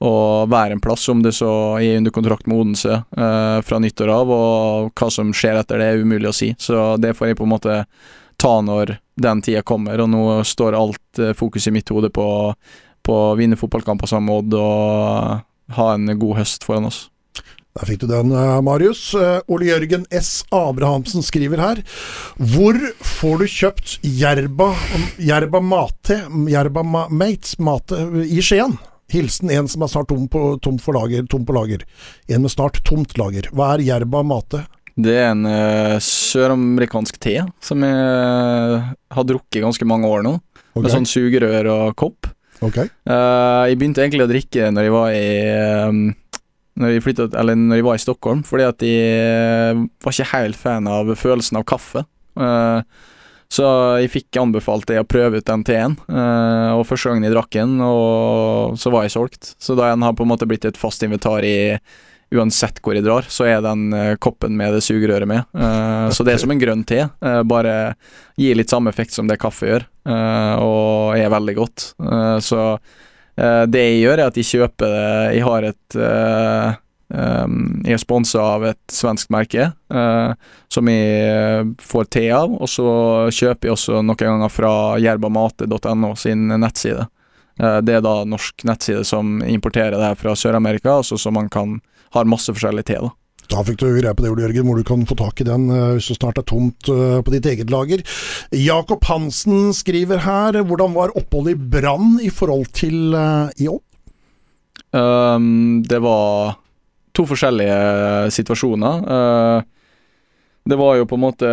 å 0.00 0.46
være 0.48 0.76
en 0.76 0.80
plass, 0.80 1.08
om 1.12 1.20
det 1.22 1.34
så 1.36 1.50
er 1.76 1.98
under 1.98 2.14
kontrakt 2.14 2.48
med 2.48 2.56
Odense 2.56 2.94
eh, 2.96 3.58
fra 3.66 3.80
nyttår 3.82 4.12
av, 4.14 4.32
og 4.32 4.94
hva 4.96 5.10
som 5.12 5.34
skjer 5.36 5.60
etter 5.60 5.82
det, 5.82 5.90
er 5.90 6.04
umulig 6.04 6.30
å 6.30 6.36
si. 6.36 6.54
Så 6.58 6.94
det 7.00 7.12
får 7.18 7.30
jeg 7.30 7.40
på 7.40 7.44
en 7.44 7.52
måte 7.52 7.76
ta 8.40 8.54
når 8.64 8.96
den 9.20 9.44
tida 9.44 9.60
kommer, 9.66 10.00
og 10.00 10.08
nå 10.12 10.24
står 10.48 10.78
alt 10.78 11.20
eh, 11.20 11.36
fokus 11.36 11.68
i 11.68 11.74
mitt 11.76 11.92
hode 11.92 12.08
på, 12.16 12.26
på 13.04 13.20
å 13.26 13.36
vinne 13.36 13.60
fotballkamper 13.60 14.08
sammen 14.08 14.30
med 14.30 14.40
Odd 14.40 14.60
og 14.62 15.76
ha 15.76 15.88
en 15.94 16.08
god 16.18 16.40
høst 16.40 16.64
foran 16.64 16.88
oss. 16.88 17.04
Der 17.78 17.86
fikk 17.86 18.00
du 18.02 18.08
den, 18.10 18.32
eh, 18.34 18.60
Marius. 18.66 19.14
Eh, 19.14 19.44
Ole 19.46 19.68
Jørgen 19.68 20.06
S. 20.10 20.44
Abrahamsen 20.50 21.22
skriver 21.22 21.60
her. 21.62 21.82
Hvor 22.40 22.74
får 23.04 23.38
du 23.38 23.46
kjøpt 23.46 23.98
Jerba, 24.02 24.72
Jerba 25.20 25.60
Mate, 25.60 26.24
Jerba 26.50 26.82
Mates 26.82 27.58
Mate 27.60 28.00
i 28.26 28.42
Skien? 28.42 28.78
Hilsen 29.10 29.50
en 29.50 29.68
som 29.70 29.82
er 29.84 29.90
snart 29.92 30.10
tom 30.10 30.26
på, 30.30 30.42
tom 30.62 30.78
for 30.82 30.96
lager, 30.96 31.24
tom 31.30 31.46
på 31.46 31.56
lager. 31.56 31.82
En 32.30 32.44
med 32.44 32.52
snart 32.52 32.82
tomt 32.86 33.16
lager. 33.18 33.50
Hva 33.54 33.74
er 33.74 33.86
Jerba 33.88 34.22
Mate? 34.26 34.64
Det 35.00 35.14
er 35.16 35.30
en 35.32 35.46
uh, 35.46 35.96
søramerikansk 36.02 37.18
te 37.22 37.38
som 37.64 37.82
jeg 37.86 38.80
har 39.16 39.26
drukket 39.26 39.62
ganske 39.64 39.88
mange 39.88 40.10
år 40.10 40.24
nå, 40.26 40.38
Okay. 40.70 40.84
med 40.84 40.92
sånn 40.92 41.06
sugerør 41.10 41.66
og 41.72 41.96
kopp. 41.98 42.28
Okay. 42.62 42.86
Uh, 43.08 43.66
jeg 43.66 43.78
begynte 43.80 44.04
egentlig 44.04 44.22
å 44.22 44.30
drikke 44.30 44.68
når 44.70 44.86
jeg 44.86 44.92
var 44.94 45.14
i 45.16 45.30
um, 45.88 46.02
når 46.78 46.92
jeg, 46.94 47.02
flyttet, 47.08 47.34
eller 47.34 47.58
når 47.58 47.80
jeg 47.80 47.86
var 47.88 47.98
i 47.98 48.02
Stockholm, 48.04 48.44
fordi 48.46 48.66
at 48.68 48.84
jeg 48.86 49.80
var 50.04 50.14
ikke 50.14 50.28
helt 50.30 50.60
fan 50.60 50.86
av 50.86 51.10
følelsen 51.18 51.58
av 51.58 51.66
kaffe. 51.68 52.04
Så 53.50 53.64
jeg 53.98 54.12
fikk 54.12 54.36
anbefalt 54.38 54.86
det 54.86 55.00
å 55.00 55.06
prøve 55.10 55.40
ut 55.40 55.46
den 55.48 55.64
teen, 55.66 55.96
eh, 56.06 56.70
og 56.76 56.84
første 56.86 57.10
gangen 57.10 57.26
jeg 57.26 57.34
drakk 57.34 57.50
den, 57.56 57.72
og 57.82 58.76
så 58.78 58.92
var 58.94 59.02
jeg 59.08 59.14
solgt. 59.16 59.54
Så 59.58 59.74
da 59.74 59.88
den 59.90 60.04
har 60.06 60.14
på 60.14 60.22
en 60.22 60.30
måte 60.30 60.46
blitt 60.46 60.68
et 60.68 60.78
fast 60.78 61.02
invitar 61.02 61.42
i 61.46 61.56
Uansett 62.30 62.76
hvor 62.78 62.94
jeg 62.94 63.02
drar, 63.02 63.26
så 63.26 63.42
er 63.50 63.58
den 63.64 63.88
eh, 63.90 64.12
koppen 64.22 64.54
med 64.54 64.76
det 64.76 64.84
sugerøret 64.86 65.26
med. 65.26 65.48
Eh, 65.50 66.10
Så 66.14 66.22
det 66.22 66.36
er 66.36 66.38
som 66.44 66.52
en 66.54 66.60
grønn 66.62 66.84
te, 66.86 67.08
bare 67.42 67.96
gir 68.38 68.54
litt 68.54 68.70
samme 68.70 68.92
effekt 68.94 69.16
som 69.18 69.26
det 69.26 69.40
kaffe 69.42 69.66
gjør, 69.66 69.86
og 70.62 71.18
er 71.18 71.32
veldig 71.34 71.54
godt. 71.58 71.88
Så 72.46 72.60
det 73.34 73.82
jeg 73.82 73.98
gjør, 74.04 74.18
er 74.22 74.30
at 74.30 74.38
jeg 74.38 74.46
kjøper 74.46 74.94
det 74.94 75.34
Jeg 75.34 75.44
har 75.46 75.66
et 75.68 75.98
um, 77.10 77.80
Jeg 77.84 77.96
er 77.96 78.02
sponsa 78.02 78.42
av 78.56 78.64
et 78.70 78.94
svensk 78.94 79.30
merke 79.34 79.70
uh, 79.92 80.32
som 80.70 80.88
jeg 80.90 81.22
eh, 81.26 81.70
får 81.82 82.10
te 82.14 82.26
av, 82.34 82.52
og 82.54 82.70
så 82.70 82.90
kjøper 83.34 83.68
jeg 83.68 83.74
også 83.74 84.00
noen 84.00 84.20
ganger 84.20 84.52
fra 84.52 84.72
jerbamate.no 85.02 86.12
sin 86.18 86.46
nettside. 86.62 87.08
Uh, 87.60 87.80
det 87.82 87.98
er 87.98 88.04
da 88.06 88.20
norsk 88.28 88.66
nettside 88.68 89.02
som 89.08 89.40
importerer 89.42 89.96
det 89.96 90.12
her 90.12 90.20
fra 90.20 90.36
Sør-Amerika, 90.38 91.00
altså 91.00 91.18
så 91.18 91.34
man 91.34 91.50
kan 91.50 91.80
har 92.14 92.30
masse 92.30 92.50
forskjellig 92.50 92.86
te. 92.86 92.98
da. 93.02 93.10
Da 93.50 93.64
fikk 93.66 93.82
du 93.82 93.88
greie 93.96 94.14
på 94.14 94.22
det, 94.22 94.30
Ole 94.30 94.46
Jørgen, 94.46 94.66
hvor 94.66 94.78
du 94.78 94.86
kan 94.86 95.02
få 95.06 95.18
tak 95.18 95.42
i 95.42 95.46
den 95.46 95.66
hvis 95.70 96.12
det 96.12 96.16
snart 96.20 96.38
er 96.38 96.46
tomt 96.46 96.86
på 96.86 97.34
ditt 97.34 97.46
eget 97.50 97.70
lager. 97.70 98.02
Jakob 98.54 99.02
Hansen 99.10 99.72
skriver 99.74 100.22
her, 100.22 100.58
hvordan 100.66 100.94
var 100.94 101.14
oppholdet 101.18 101.56
i 101.56 101.70
Brann 101.74 102.18
i 102.22 102.30
forhold 102.34 102.70
til 102.78 103.14
i 103.14 103.70
Odd? 103.70 103.82
Um, 104.92 105.82
det 105.86 106.00
var 106.02 106.56
to 107.20 107.28
forskjellige 107.28 107.78
situasjoner. 108.34 109.04
Uh, 109.04 109.62
det 110.68 110.78
var 110.80 110.98
jo 110.98 111.08
på 111.08 111.18
en 111.18 111.24
måte 111.24 111.50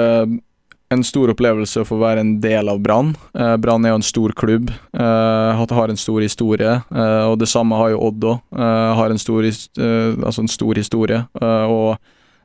en 0.88 1.04
stor 1.04 1.34
opplevelse 1.34 1.82
å 1.84 1.88
få 1.88 1.98
være 2.00 2.24
en 2.24 2.36
del 2.44 2.70
av 2.72 2.80
Brann. 2.84 3.14
Uh, 3.36 3.56
Brann 3.60 3.84
er 3.84 3.92
jo 3.92 4.00
en 4.00 4.08
stor 4.08 4.32
klubb, 4.40 4.72
har 4.96 5.92
en 5.92 6.00
stor 6.00 6.24
historie. 6.24 6.78
Og 7.28 7.36
det 7.42 7.50
samme 7.52 7.76
har 7.76 7.92
jo 7.92 8.04
Odd 8.08 8.28
òg. 8.30 8.38
har 9.00 9.12
en 9.12 9.20
stor, 9.20 9.44
altså 9.44 10.44
en 10.46 10.52
stor 10.52 10.80
historie. 10.80 11.26
Og 11.42 11.98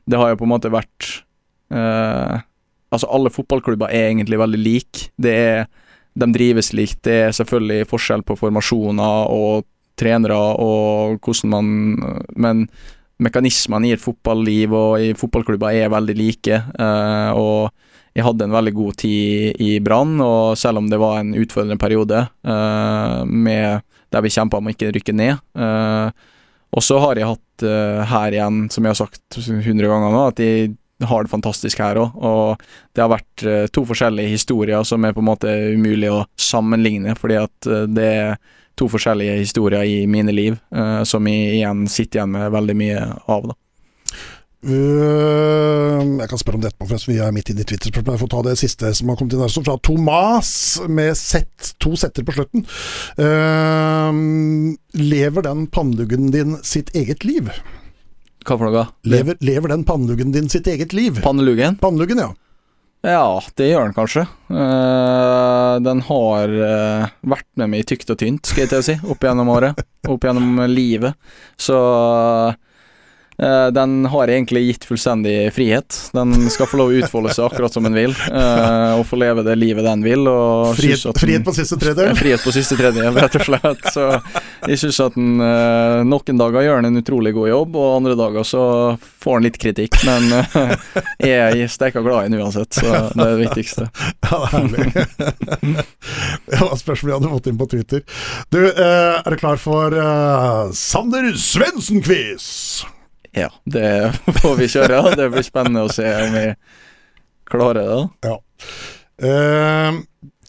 det 0.09 0.19
har 0.19 0.33
jo 0.33 0.41
på 0.41 0.47
en 0.47 0.55
måte 0.55 0.73
vært 0.73 1.13
Altså, 2.93 3.07
alle 3.09 3.31
fotballklubber 3.33 3.89
er 3.89 4.11
egentlig 4.11 4.37
veldig 4.37 4.59
like. 4.61 5.07
Det 5.17 5.31
er 5.33 5.63
De 6.13 6.27
drives 6.29 6.73
likt. 6.77 6.99
Det 7.01 7.13
er 7.25 7.31
selvfølgelig 7.33 7.87
forskjell 7.89 8.21
på 8.21 8.35
formasjoner 8.37 9.31
og 9.33 9.63
trenere 9.99 10.37
og 10.61 11.19
hvordan 11.23 11.49
man 11.49 12.25
Men 12.35 12.67
mekanismene 13.21 13.89
i 13.89 13.95
et 13.95 14.01
fotballiv 14.01 14.73
og 14.73 15.01
i 15.01 15.13
fotballklubber 15.17 15.75
er 15.77 15.91
veldig 15.93 16.15
like. 16.17 16.59
eh, 16.79 17.31
og 17.37 17.71
jeg 18.13 18.25
hadde 18.27 18.45
en 18.45 18.53
veldig 18.53 18.73
god 18.77 18.97
tid 19.01 19.61
i 19.63 19.79
Brann, 19.81 20.19
og 20.21 20.57
selv 20.57 20.83
om 20.83 20.89
det 20.89 20.99
var 21.01 21.19
en 21.19 21.33
utfordrende 21.33 21.79
periode 21.81 22.19
eh, 22.45 23.23
med, 23.25 23.81
der 24.13 24.21
vi 24.21 24.33
kjempa 24.33 24.59
om 24.59 24.69
å 24.69 24.73
ikke 24.73 24.91
rykke 24.93 25.17
ned. 25.17 25.41
eh, 25.57 26.29
og 26.73 26.81
så 26.81 26.97
har 26.97 27.19
jeg 27.19 27.29
hatt 27.29 27.63
her 28.09 28.33
igjen, 28.33 28.63
som 28.73 28.81
jeg 28.81 28.95
har 28.95 28.97
sagt 28.97 29.35
hundre 29.45 29.85
ganger 29.91 30.09
nå, 30.09 30.21
at 30.31 30.39
jeg 30.41 30.71
har 31.05 31.21
det 31.21 31.29
fantastisk 31.29 31.83
her 31.83 31.99
òg. 32.01 32.15
Og 32.17 32.63
det 32.97 33.03
har 33.03 33.11
vært 33.11 33.43
to 33.69 33.83
forskjellige 33.85 34.31
historier 34.31 34.81
som 34.81 35.05
er 35.05 35.13
på 35.13 35.21
en 35.21 35.27
måte 35.27 35.53
umulig 35.77 36.09
å 36.09 36.23
sammenligne, 36.33 37.13
fordi 37.13 37.37
at 37.43 37.69
det 37.93 38.07
er 38.09 38.41
to 38.79 38.87
forskjellige 38.89 39.39
historier 39.41 39.83
i 39.85 40.03
mine 40.09 40.33
liv 40.33 40.57
eh, 40.75 41.03
som 41.07 41.27
jeg 41.29 41.59
igjen 41.59 41.85
sitter 41.91 42.21
igjen 42.21 42.33
med 42.33 42.53
veldig 42.53 42.77
mye 42.79 43.03
av. 43.29 43.51
da. 43.51 43.59
Uh, 44.63 45.99
jeg 46.21 46.29
kan 46.31 46.39
spørre 46.39 46.55
om 46.55 46.61
det 46.63 46.69
etterpå, 46.71 46.87
forresten. 46.87 47.11
Vi 47.11 47.19
er 47.19 47.33
midt 47.35 47.49
inne 47.51 47.65
i 47.65 47.67
Twitter-spørsmålet. 47.67 48.15
Jeg 48.15 48.21
får 48.21 48.31
ta 48.31 48.43
det 48.47 48.53
siste 48.61 48.91
som 48.95 49.11
har 49.11 49.17
kommet 49.19 49.35
inn 49.35 49.43
her, 49.43 49.51
Så 49.51 49.63
fra 49.65 49.75
Thomas, 49.83 50.51
med 50.87 51.17
set, 51.19 51.73
to 51.83 51.97
setter 51.99 52.23
på 52.23 52.35
slutten. 52.37 52.63
Uh, 53.19 54.75
lever 54.95 55.49
den 55.49 55.67
panneluggen 55.67 56.31
din 56.31 56.55
sitt 56.63 56.93
eget 56.95 57.27
liv? 57.27 57.51
Hva 58.43 58.55
for 58.55 58.67
noe? 58.67 58.87
Lever, 59.07 59.35
lever 59.43 59.71
den 59.71 59.83
panneluggen 59.87 60.31
din 60.35 60.49
sitt 60.51 60.67
eget 60.67 60.95
liv? 60.95 61.19
Panneluggen? 61.23 61.77
Panneluggen, 61.83 62.23
ja. 62.23 62.31
Ja, 63.03 63.41
det 63.59 63.65
gjør 63.67 63.89
den 63.89 63.95
kanskje. 63.97 64.21
Uh, 64.47 65.75
den 65.83 65.99
har 66.07 66.53
uh, 66.55 67.09
vært 67.33 67.49
med 67.59 67.73
meg 67.73 67.83
i 67.83 67.87
tykt 67.91 68.13
og 68.13 68.21
tynt, 68.21 68.47
skal 68.47 68.63
jeg 68.63 68.71
til 68.71 68.79
å 68.79 68.85
si, 68.87 68.95
opp 69.11 69.25
gjennom 69.27 69.51
året. 69.51 69.81
Opp 70.07 70.23
gjennom 70.23 70.61
livet. 70.71 71.15
Så 71.59 71.75
eh, 71.79 72.55
den 73.73 74.05
har 74.11 74.27
egentlig 74.29 74.65
gitt 74.67 74.85
fullstendig 74.85 75.53
frihet. 75.55 75.95
Den 76.13 76.49
skal 76.53 76.67
få 76.69 76.77
lov 76.77 76.91
å 76.93 76.99
utfolde 77.01 77.33
seg 77.33 77.47
akkurat 77.47 77.73
som 77.73 77.83
den 77.87 77.95
vil, 77.97 78.11
eh, 78.29 78.93
og 78.99 79.05
få 79.09 79.17
leve 79.19 79.43
det 79.45 79.55
livet 79.57 79.85
den 79.87 80.03
vil. 80.05 80.27
Frihet, 80.77 81.03
den- 81.07 81.19
frihet 81.23 81.45
på 81.47 81.53
siste 81.55 81.77
tredje 81.77 81.93
tredjedel? 81.95 82.15
frihet 82.17 82.43
på 82.43 82.51
siste 82.53 82.77
tredje, 82.77 83.11
rett 83.15 83.35
og 83.35 83.45
slett. 83.47 83.83
Så 83.93 84.05
jeg 84.69 84.79
syns 84.81 84.99
at 85.03 85.15
den 85.17 85.41
eh, 85.41 86.03
noen 86.07 86.37
dager 86.39 86.65
gjør 86.65 86.81
den 86.81 86.91
en 86.93 87.01
utrolig 87.03 87.33
god 87.35 87.49
jobb, 87.49 87.75
og 87.75 87.95
andre 87.97 88.15
dager 88.19 88.43
så 88.47 88.63
får 89.23 89.39
den 89.39 89.47
litt 89.49 89.59
kritikk. 89.61 89.99
Men 90.07 90.29
eh, 90.33 90.75
jeg 91.23 91.63
er 91.65 91.67
steika 91.71 92.01
glad 92.05 92.25
i 92.25 92.29
den 92.33 92.41
uansett, 92.41 92.73
så 92.73 92.85
det 93.13 93.27
er 93.27 93.37
det 93.37 93.47
viktigste. 93.47 93.89
Ja, 94.33 94.39
det 94.49 94.49
er 94.49 94.53
herlig. 94.55 95.85
det 96.47 96.59
var 96.61 96.77
spørsmål 96.79 97.11
jeg 97.11 97.17
hadde 97.19 97.31
fått 97.35 97.47
inn 97.51 97.57
på 97.59 97.67
Twitter. 97.69 98.01
Du, 98.49 98.59
er 98.71 99.29
du 99.29 99.37
klar 99.37 99.59
for 99.61 99.93
Sander 100.73 101.29
Svendsen-quiz? 101.37 102.47
Ja, 103.33 103.49
det 103.65 104.13
får 104.41 104.55
vi 104.59 104.69
kjøre. 104.69 105.01
Det 105.17 105.29
blir 105.33 105.45
spennende 105.45 105.85
å 105.87 105.91
se 105.93 106.05
om 106.05 106.35
vi 106.35 106.47
klarer 107.49 107.79
det. 107.81 108.01
da. 108.27 108.35
Eh, 109.23 109.99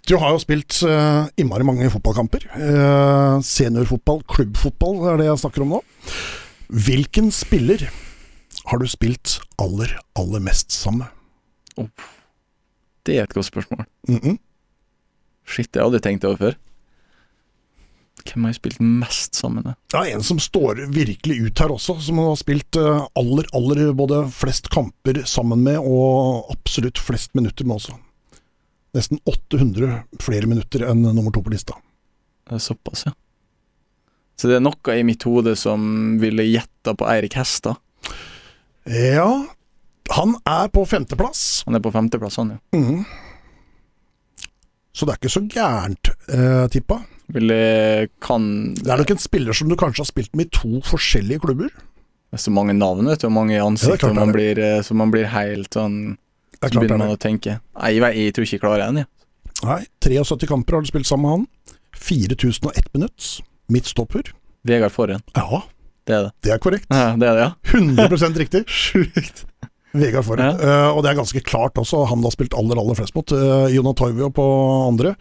du 0.05 0.17
har 0.21 0.35
jo 0.35 0.41
spilt 0.43 0.83
eh, 0.85 1.31
innmari 1.41 1.65
mange 1.65 1.89
fotballkamper. 1.93 2.45
Eh, 2.61 3.37
seniorfotball, 3.45 4.21
klubbfotball 4.29 5.01
er 5.13 5.21
det 5.23 5.31
jeg 5.31 5.41
snakker 5.45 5.65
om 5.65 5.77
nå. 5.79 5.83
Hvilken 6.69 7.31
spiller 7.33 7.87
har 8.69 8.81
du 8.81 8.87
spilt 8.89 9.39
aller, 9.61 9.91
aller 10.21 10.45
mest 10.45 10.73
sammen 10.77 11.07
med? 11.07 11.89
Det 13.05 13.17
er 13.19 13.27
et 13.27 13.35
godt 13.37 13.49
spørsmål. 13.49 13.85
Mhm. 14.09 14.39
Shit, 15.45 15.69
det 15.73 15.81
hadde 15.83 15.83
jeg 15.83 15.89
aldri 15.91 16.05
tenkt 16.05 16.25
over 16.29 16.41
før. 16.41 16.55
Hvem 18.25 18.47
har 18.47 18.55
jeg 18.55 18.59
spilt 18.59 18.81
mest 18.81 19.37
sammen 19.37 19.67
med? 19.67 19.77
Det 19.93 20.01
er 20.01 20.15
en 20.17 20.25
som 20.25 20.39
står 20.41 20.81
virkelig 20.95 21.37
ut 21.45 21.61
her 21.61 21.75
også, 21.75 21.99
som 22.07 22.21
har 22.23 22.37
spilt 22.41 22.79
eh, 22.81 23.03
aller, 23.21 23.49
aller 23.57 23.93
både 23.97 24.23
flest 24.33 24.71
kamper 24.73 25.21
sammen 25.29 25.61
med, 25.67 25.77
og 25.79 26.49
absolutt 26.55 27.01
flest 27.03 27.35
minutter 27.37 27.69
med 27.69 27.77
også. 27.77 27.99
Nesten 28.95 29.21
800 29.29 30.05
flere 30.23 30.49
minutter 30.49 30.87
enn 30.89 31.03
nummer 31.05 31.35
to 31.35 31.43
på 31.45 31.53
lista. 31.53 31.77
Det 32.49 32.57
er 32.57 32.65
såpass, 32.65 33.05
ja. 33.09 33.13
Så 34.41 34.49
det 34.51 34.57
er 34.59 34.65
noe 34.65 34.97
i 34.99 35.05
mitt 35.07 35.23
hode 35.29 35.55
som 35.59 36.17
ville 36.23 36.47
gjetta 36.49 36.95
på 36.99 37.07
Eirik 37.11 37.37
Hestad. 37.39 37.79
Ja, 38.91 39.29
han 40.15 40.35
er 40.49 40.69
på 40.75 40.83
femteplass. 40.89 41.63
Han 41.69 41.79
er 41.79 41.85
på 41.85 41.93
femteplass, 41.95 42.41
han, 42.41 42.57
ja. 42.57 42.79
Mhm. 42.79 43.05
Så 44.95 45.07
det 45.07 45.15
er 45.15 45.21
ikke 45.21 45.35
så 45.35 45.43
gærent, 45.51 46.11
eh, 46.31 46.67
tippa. 46.71 47.01
Ville 47.35 48.09
kan 48.23 48.75
Det 48.75 48.87
er 48.93 49.01
nok 49.01 49.11
en 49.11 49.19
spiller 49.23 49.57
som 49.57 49.69
du 49.69 49.77
kanskje 49.81 50.05
har 50.05 50.11
spilt 50.11 50.35
med 50.37 50.47
i 50.47 50.55
to 50.55 50.81
forskjellige 50.87 51.41
klubber. 51.43 51.71
Det 51.73 52.39
er 52.39 52.43
så 52.45 52.53
mange 52.55 52.75
navn, 52.75 53.07
vet 53.07 53.23
du, 53.23 53.27
og 53.27 53.33
mange 53.33 53.55
er 53.57 53.65
ansikter, 53.65 54.11
ja, 54.11 54.15
man 54.15 54.33
blir, 54.35 54.59
eh, 54.59 54.83
så 54.83 54.95
man 54.95 55.11
blir 55.11 55.27
helt 55.31 55.71
sånn 55.71 56.17
Så 56.61 56.81
begynner 56.81 56.95
er 56.95 56.99
man 56.99 57.13
å 57.15 57.19
tenke 57.21 57.61
Nei, 57.77 57.91
jeg, 57.95 58.17
jeg 58.17 58.35
tror 58.35 58.47
ikke 58.47 58.57
jeg 58.57 58.63
klarer 58.63 58.87
den, 58.87 59.03
jeg. 59.03 59.07
Nei, 59.65 59.81
73 60.01 60.49
kamper 60.49 60.77
har 60.77 60.83
du 60.83 60.91
spilt 60.91 61.07
sammen 61.07 61.25
med 61.25 61.35
han. 61.35 61.79
4001 61.95 62.91
minutt. 62.95 63.29
Midtstopper. 63.71 64.33
Vegard 64.65 64.93
Forhen. 64.93 65.23
Ja, 65.37 65.63
Det 66.07 66.15
er 66.15 66.23
det. 66.27 66.33
det 66.43 66.53
er 66.53 66.59
korrekt. 66.59 66.87
Ja, 66.91 67.15
det 67.21 67.29
er 67.29 67.39
det, 67.39 67.47
ja. 67.47 67.53
100 67.73 68.39
riktig. 68.39 68.65
Sjukt. 68.83 69.47
Vegard 69.95 70.27
Forhen. 70.27 70.61
Uh, 70.61 70.91
og 70.93 71.03
det 71.05 71.13
er 71.13 71.19
ganske 71.21 71.43
klart 71.47 71.79
også, 71.81 72.05
han 72.11 72.23
har 72.27 72.35
spilt 72.35 72.57
aller, 72.59 72.79
aller 72.81 72.99
flest 72.99 73.17
mot. 73.17 73.35
Uh, 73.35 73.67
Jonah 73.73 73.97
Toivio 73.99 74.31
på 74.35 74.47
andre. 74.91 75.15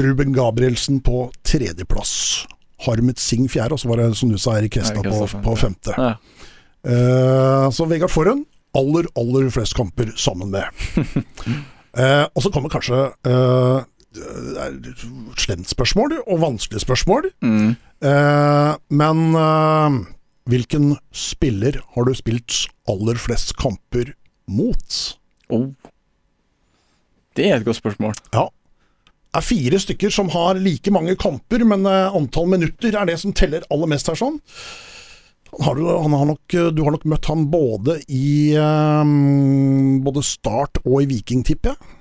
Ruben 0.00 0.34
Gabrielsen 0.36 1.00
på 1.04 1.28
tredjeplass. 1.46 2.14
Harmet 2.86 3.22
Singh 3.22 3.48
fjerde, 3.50 3.76
og 3.76 3.82
så 3.82 3.90
var 3.90 4.02
det 4.02 4.10
som 4.18 4.32
du 4.32 4.38
sa, 4.40 4.58
Erik 4.58 4.78
Hestad 4.80 5.06
på, 5.08 5.28
på 5.44 5.56
femte. 5.60 5.96
Ja. 5.98 6.14
Uh, 6.84 7.70
så 7.72 7.88
Vegard 7.88 8.12
Forhen, 8.12 8.44
aller, 8.76 9.08
aller 9.18 9.48
flest 9.54 9.76
kamper 9.78 10.12
sammen 10.20 10.52
med. 10.52 10.68
uh, 10.98 12.26
og 12.34 12.44
så 12.44 12.52
kommer 12.52 12.72
kanskje 12.72 13.06
uh, 13.26 13.82
det 14.14 14.60
er 14.62 14.74
slemt 15.42 15.66
spørsmål, 15.70 16.12
og 16.26 16.40
vanskelig 16.40 16.84
spørsmål. 16.84 17.32
Mm. 17.42 17.74
Eh, 18.04 18.74
men 18.90 19.22
eh, 19.34 19.90
hvilken 20.50 20.94
spiller 21.14 21.80
har 21.94 22.06
du 22.06 22.14
spilt 22.16 22.66
aller 22.90 23.18
flest 23.20 23.54
kamper 23.60 24.12
mot? 24.50 24.98
Oh. 25.48 25.70
Det 27.34 27.48
er 27.48 27.58
et 27.58 27.66
godt 27.66 27.80
spørsmål. 27.80 28.14
Ja. 28.34 28.48
Det 29.34 29.40
er 29.40 29.46
fire 29.48 29.80
stykker 29.82 30.12
som 30.14 30.28
har 30.30 30.60
like 30.62 30.92
mange 30.94 31.16
kamper, 31.18 31.64
men 31.66 31.86
eh, 31.90 32.14
antall 32.14 32.46
minutter 32.52 32.94
er 32.94 33.08
det 33.08 33.16
som 33.22 33.34
teller 33.34 33.64
aller 33.72 33.90
mest 33.90 34.10
her. 34.10 34.18
sånn. 34.20 34.38
Har 35.64 35.78
du, 35.78 35.86
han 35.86 36.14
har 36.14 36.28
nok, 36.28 36.54
du 36.74 36.80
har 36.82 36.94
nok 36.94 37.06
møtt 37.10 37.28
han 37.30 37.46
både 37.50 38.00
i 38.10 38.54
um, 38.58 40.00
både 40.02 40.22
Start 40.26 40.80
og 40.82 41.02
i 41.02 41.08
Viking, 41.10 41.44
tipper 41.46 41.74
jeg. 41.74 41.94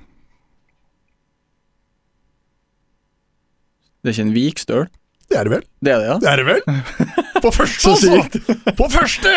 Det 4.01 4.09
er 4.09 4.15
ikke 4.17 4.25
en 4.27 4.35
Vikstøl? 4.35 4.87
Det 5.33 5.39
er 5.39 5.47
det 5.47 5.53
vel? 5.55 5.63
Det 5.81 5.91
er 5.91 5.97
det, 5.97 6.07
ja. 6.11 6.15
Det 6.21 6.27
er 6.29 6.37
det 6.37 6.45
vel? 6.45 6.59
På 7.43 7.49
første, 7.51 7.89
altså! 7.89 8.41
På 8.79 8.85
første! 8.93 9.31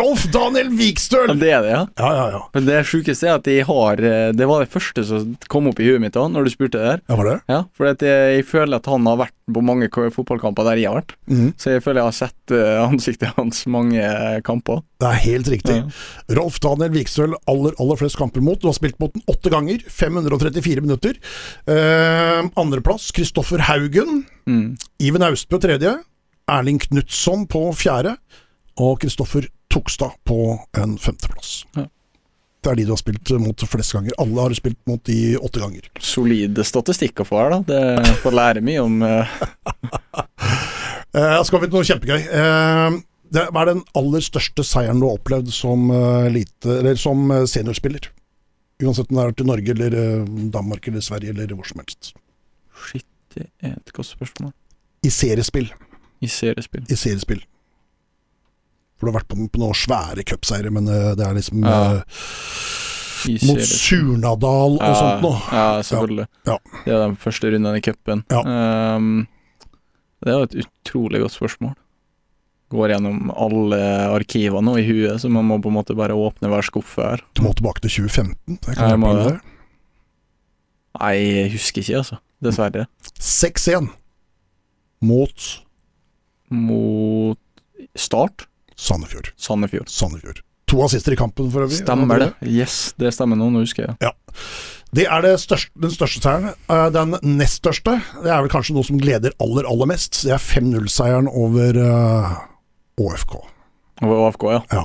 Rolf 0.00 0.22
Daniel 0.32 0.70
Vikstøl! 0.78 1.34
Det 1.38 1.50
er 1.52 1.60
det, 1.66 1.74
ja. 1.74 1.82
Ja, 2.00 2.12
ja, 2.16 2.24
ja. 2.32 2.40
Men 2.56 2.64
det 2.70 2.78
sjukeste 2.88 3.28
er 3.28 3.36
at 3.36 3.44
de 3.44 3.58
har 3.68 4.00
eh, 4.00 4.30
Det 4.34 4.48
var 4.48 4.64
det 4.64 4.70
første 4.72 5.04
som 5.06 5.34
kom 5.52 5.68
opp 5.70 5.82
i 5.82 5.90
huet 5.90 6.00
mitt 6.02 6.16
da 6.16 6.24
når 6.32 6.48
du 6.48 6.52
spurte 6.54 6.80
der. 6.80 7.04
Ja, 7.04 7.18
var 7.20 7.28
det? 7.28 7.36
Ja, 7.52 7.60
for 7.76 7.90
at 7.92 8.02
jeg, 8.06 8.40
jeg 8.40 8.48
føler 8.48 8.80
at 8.80 8.88
han 8.90 9.06
har 9.12 9.20
vært 9.26 9.36
på 9.54 9.62
mange 9.64 9.88
fotballkamper 9.90 10.66
der 10.66 10.80
jeg 10.80 10.90
har 10.90 11.00
vært. 11.00 11.14
Mm. 11.30 11.52
Så 11.60 11.74
jeg 11.74 11.84
føler 11.84 12.02
jeg 12.02 12.08
har 12.08 12.16
sett 12.18 12.54
eh, 12.56 12.80
ansiktet 12.82 13.36
hans 13.38 13.62
mange 13.70 14.00
eh, 14.00 14.40
kamper. 14.46 14.82
Det 15.00 15.08
er 15.10 15.22
helt 15.26 15.50
riktig. 15.52 15.76
Ja. 15.80 16.36
Rolf 16.40 16.60
Daniel 16.64 16.92
Vikstøl 16.94 17.36
aller, 17.50 17.76
aller 17.82 18.00
flest 18.00 18.18
kamper 18.20 18.44
mot. 18.44 18.60
Du 18.60 18.68
har 18.70 18.76
spilt 18.76 18.98
mot 19.02 19.14
den 19.16 19.24
åtte 19.30 19.52
ganger, 19.52 19.84
534 19.86 20.84
minutter. 20.86 21.20
Eh, 21.70 22.42
Andreplass 22.60 23.10
Kristoffer 23.16 23.66
Haugen. 23.70 24.24
Mm. 24.50 24.74
Iven 25.02 25.26
Austbø 25.26 25.60
tredje. 25.62 25.96
Erling 26.50 26.80
Knutson 26.82 27.46
på 27.50 27.68
fjerde. 27.78 28.16
Og 28.80 28.98
Kristoffer 29.02 29.48
Tokstad 29.70 30.16
på 30.26 30.58
en 30.78 30.98
femteplass. 30.98 31.64
Ja. 31.76 31.86
Det 32.60 32.68
er 32.70 32.76
de 32.76 32.84
du 32.88 32.92
har 32.92 33.00
spilt 33.00 33.30
mot 33.40 33.62
flest 33.72 33.94
ganger. 33.96 34.12
Alle 34.20 34.42
har 34.44 34.52
du 34.52 34.58
spilt 34.58 34.80
mot 34.88 35.00
de 35.08 35.18
åtte 35.40 35.62
ganger. 35.62 35.86
Solid 36.04 36.60
statistikk 36.68 37.22
å 37.22 37.28
få 37.28 37.38
her, 37.40 37.54
da. 37.54 37.60
Det 37.70 38.18
får 38.20 38.36
lære 38.36 38.64
mye 38.64 38.84
om 38.84 39.00
uh... 39.04 39.38
Eh, 41.10 41.40
skal 41.42 41.58
vi 41.58 41.66
til 41.66 41.74
noe 41.74 41.86
kjempegøy. 41.88 42.20
Eh, 42.38 42.96
det, 43.34 43.42
er 43.50 43.66
den 43.66 43.82
aller 43.98 44.22
største 44.22 44.62
seieren 44.66 45.00
du 45.02 45.08
har 45.08 45.18
opplevd 45.18 45.52
som, 45.54 45.88
eh, 45.90 46.28
lite, 46.30 46.76
eller 46.78 46.98
som 46.98 47.24
eh, 47.34 47.46
seniorspiller? 47.50 48.10
Uansett 48.80 49.10
om 49.10 49.18
det 49.18 49.24
er 49.24 49.36
til 49.36 49.48
Norge 49.50 49.74
eller 49.74 49.96
eh, 49.98 50.30
Danmark 50.54 50.88
eller 50.88 51.04
Sverige 51.04 51.34
eller 51.34 51.50
hvor 51.54 51.68
som 51.68 51.82
helst. 51.82 52.12
Shit, 52.86 53.06
det 53.34 53.48
er 53.62 53.76
et 53.76 53.92
godt 53.96 54.12
spørsmål. 54.12 54.52
I 55.02 55.10
seriespill. 55.14 55.70
I 56.20 56.30
seriespill. 56.30 56.86
I 56.86 56.98
seriespill. 56.98 57.42
For 59.00 59.08
du 59.08 59.12
har 59.14 59.18
vært 59.22 59.30
på, 59.32 59.40
på 59.48 59.60
noen 59.62 59.76
svære 59.80 60.24
cupseiere, 60.28 60.70
men 60.76 60.88
eh, 60.92 61.10
det 61.16 61.24
er 61.24 61.36
liksom 61.38 61.64
Ja. 61.64 61.80
eh, 61.96 63.30
I 63.32 63.36
mot. 63.48 63.60
Surnadal 63.64 64.76
og 64.78 64.96
sånt 64.96 65.24
noe. 65.24 65.40
Ja, 65.52 65.66
selvfølgelig. 65.84 66.26
Ja. 66.48 66.56
Det 66.84 66.92
er 66.94 67.02
den 67.06 67.16
første 67.20 67.50
runden 67.52 67.76
i 67.76 67.82
cupen. 67.84 68.24
Ja. 68.32 68.40
Um, 68.96 69.26
det 70.24 70.34
er 70.34 70.44
et 70.44 70.58
utrolig 70.62 71.20
godt 71.24 71.32
spørsmål. 71.36 71.74
Går 72.70 72.92
gjennom 72.92 73.32
alle 73.34 73.78
arkivene 74.14 74.62
nå 74.68 74.76
i 74.78 74.84
huet, 74.86 75.16
så 75.20 75.30
man 75.32 75.48
må 75.48 75.56
på 75.60 75.72
en 75.72 75.78
måte 75.80 75.96
bare 75.98 76.14
åpne 76.14 76.48
hver 76.52 76.62
skuffe 76.68 77.02
her. 77.02 77.24
Du 77.34 77.42
må 77.42 77.52
tilbake 77.56 77.82
til 77.82 78.04
2015. 78.04 78.60
Jeg 78.68 78.76
Ja, 78.76 78.92
jeg 78.92 79.00
må 79.00 79.14
Nei, 81.00 81.14
jeg 81.16 81.50
husker 81.54 81.80
ikke, 81.82 82.00
altså. 82.02 82.18
Dessverre. 82.44 82.86
6-1 83.20 83.88
mot 85.00 85.48
Mot 86.50 87.38
Start? 87.96 88.46
Sandefjord. 88.80 89.32
Sandefjord. 89.36 89.90
Sandefjord. 89.92 90.40
To 90.70 90.84
assister 90.84 91.12
i 91.12 91.18
kampen, 91.18 91.50
for 91.50 91.66
øvrig. 91.66 91.80
Stemmer 91.82 92.22
det? 92.22 92.30
Yes, 92.46 92.94
det 93.00 93.10
stemmer 93.14 93.36
nå. 93.38 93.50
Nå 93.52 93.64
husker 93.64 93.88
jeg. 93.88 94.12
Det 94.94 95.04
er 95.06 95.22
det 95.22 95.34
største, 95.42 95.70
den 95.82 95.92
største 95.94 96.22
seieren. 96.22 96.54
Eh, 96.70 96.86
Den 96.94 97.16
nest 97.38 97.60
største, 97.60 97.98
det 98.22 98.30
er 98.30 98.40
vel 98.42 98.50
kanskje 98.50 98.74
noe 98.74 98.86
som 98.86 98.98
gleder 98.98 99.34
aller, 99.42 99.66
aller 99.70 99.90
mest. 99.90 100.22
Det 100.24 100.32
er 100.34 100.42
5-0-seieren 100.42 101.28
over 101.30 101.78
uh, 101.78 102.32
ÅFK. 103.02 103.36
Over 104.02 104.26
AFK, 104.28 104.48
ja. 104.56 104.60
Ja. 104.72 104.84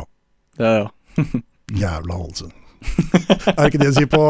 Det 0.58 0.70
er 0.70 0.78
ja. 0.84 1.26
Jævla 1.86 2.20
Ålesund. 2.22 2.54
er 2.86 3.58
det 3.58 3.66
ikke 3.72 3.80
det 3.82 3.88
de 3.90 3.96
sier 3.96 4.10
på, 4.12 4.26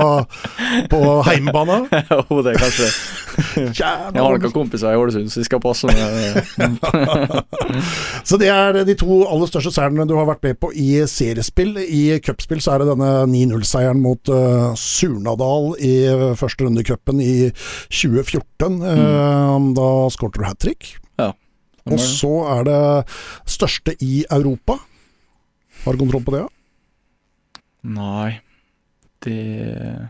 på 0.92 1.00
heimebane? 1.28 1.82
Jo, 2.12 2.40
det 2.46 2.54
er 2.54 2.62
kanskje 2.62 2.86
Jævla 2.88 3.25
Jeg 3.80 3.86
har 3.86 4.14
noen 4.16 4.54
kompiser 4.54 4.94
i 4.94 5.00
Ålesund, 5.00 5.30
så 5.32 5.42
jeg 5.42 5.48
skal 5.48 5.62
passe 5.64 5.88
med 5.88 6.40
Så 8.30 8.40
det 8.42 8.50
er 8.52 8.82
de 8.88 8.96
to 9.00 9.22
aller 9.30 9.50
største 9.50 9.74
seirene 9.76 10.08
du 10.10 10.16
har 10.18 10.28
vært 10.30 10.44
med 10.46 10.60
på 10.62 10.72
i 10.76 10.90
seriespill. 11.10 11.78
I 11.82 12.20
cupspill 12.26 12.62
så 12.64 12.76
er 12.76 12.84
det 12.84 12.92
denne 12.94 13.12
9-0-seieren 13.32 14.02
mot 14.04 14.32
uh, 14.32 14.74
Surnadal 14.80 15.74
i 15.80 15.96
eh, 16.10 16.28
første 16.40 16.66
runde 16.66 16.84
i 16.84 16.88
cupen 16.88 17.22
i 17.24 17.36
2014. 17.94 18.82
Eh, 18.92 19.58
da 19.78 19.90
skåret 20.14 20.40
du 20.40 20.48
hat 20.48 20.62
trick. 20.64 20.96
Og 21.86 22.02
så 22.02 22.32
er 22.50 22.64
det 22.66 22.82
største 23.46 23.94
i 24.02 24.24
Europa. 24.34 24.80
Har 25.84 25.94
du 25.94 26.02
kontroll 26.02 26.24
på 26.26 26.34
det? 26.34 26.42
Ja? 26.42 27.62
Nei, 27.86 28.40
det 29.22 30.10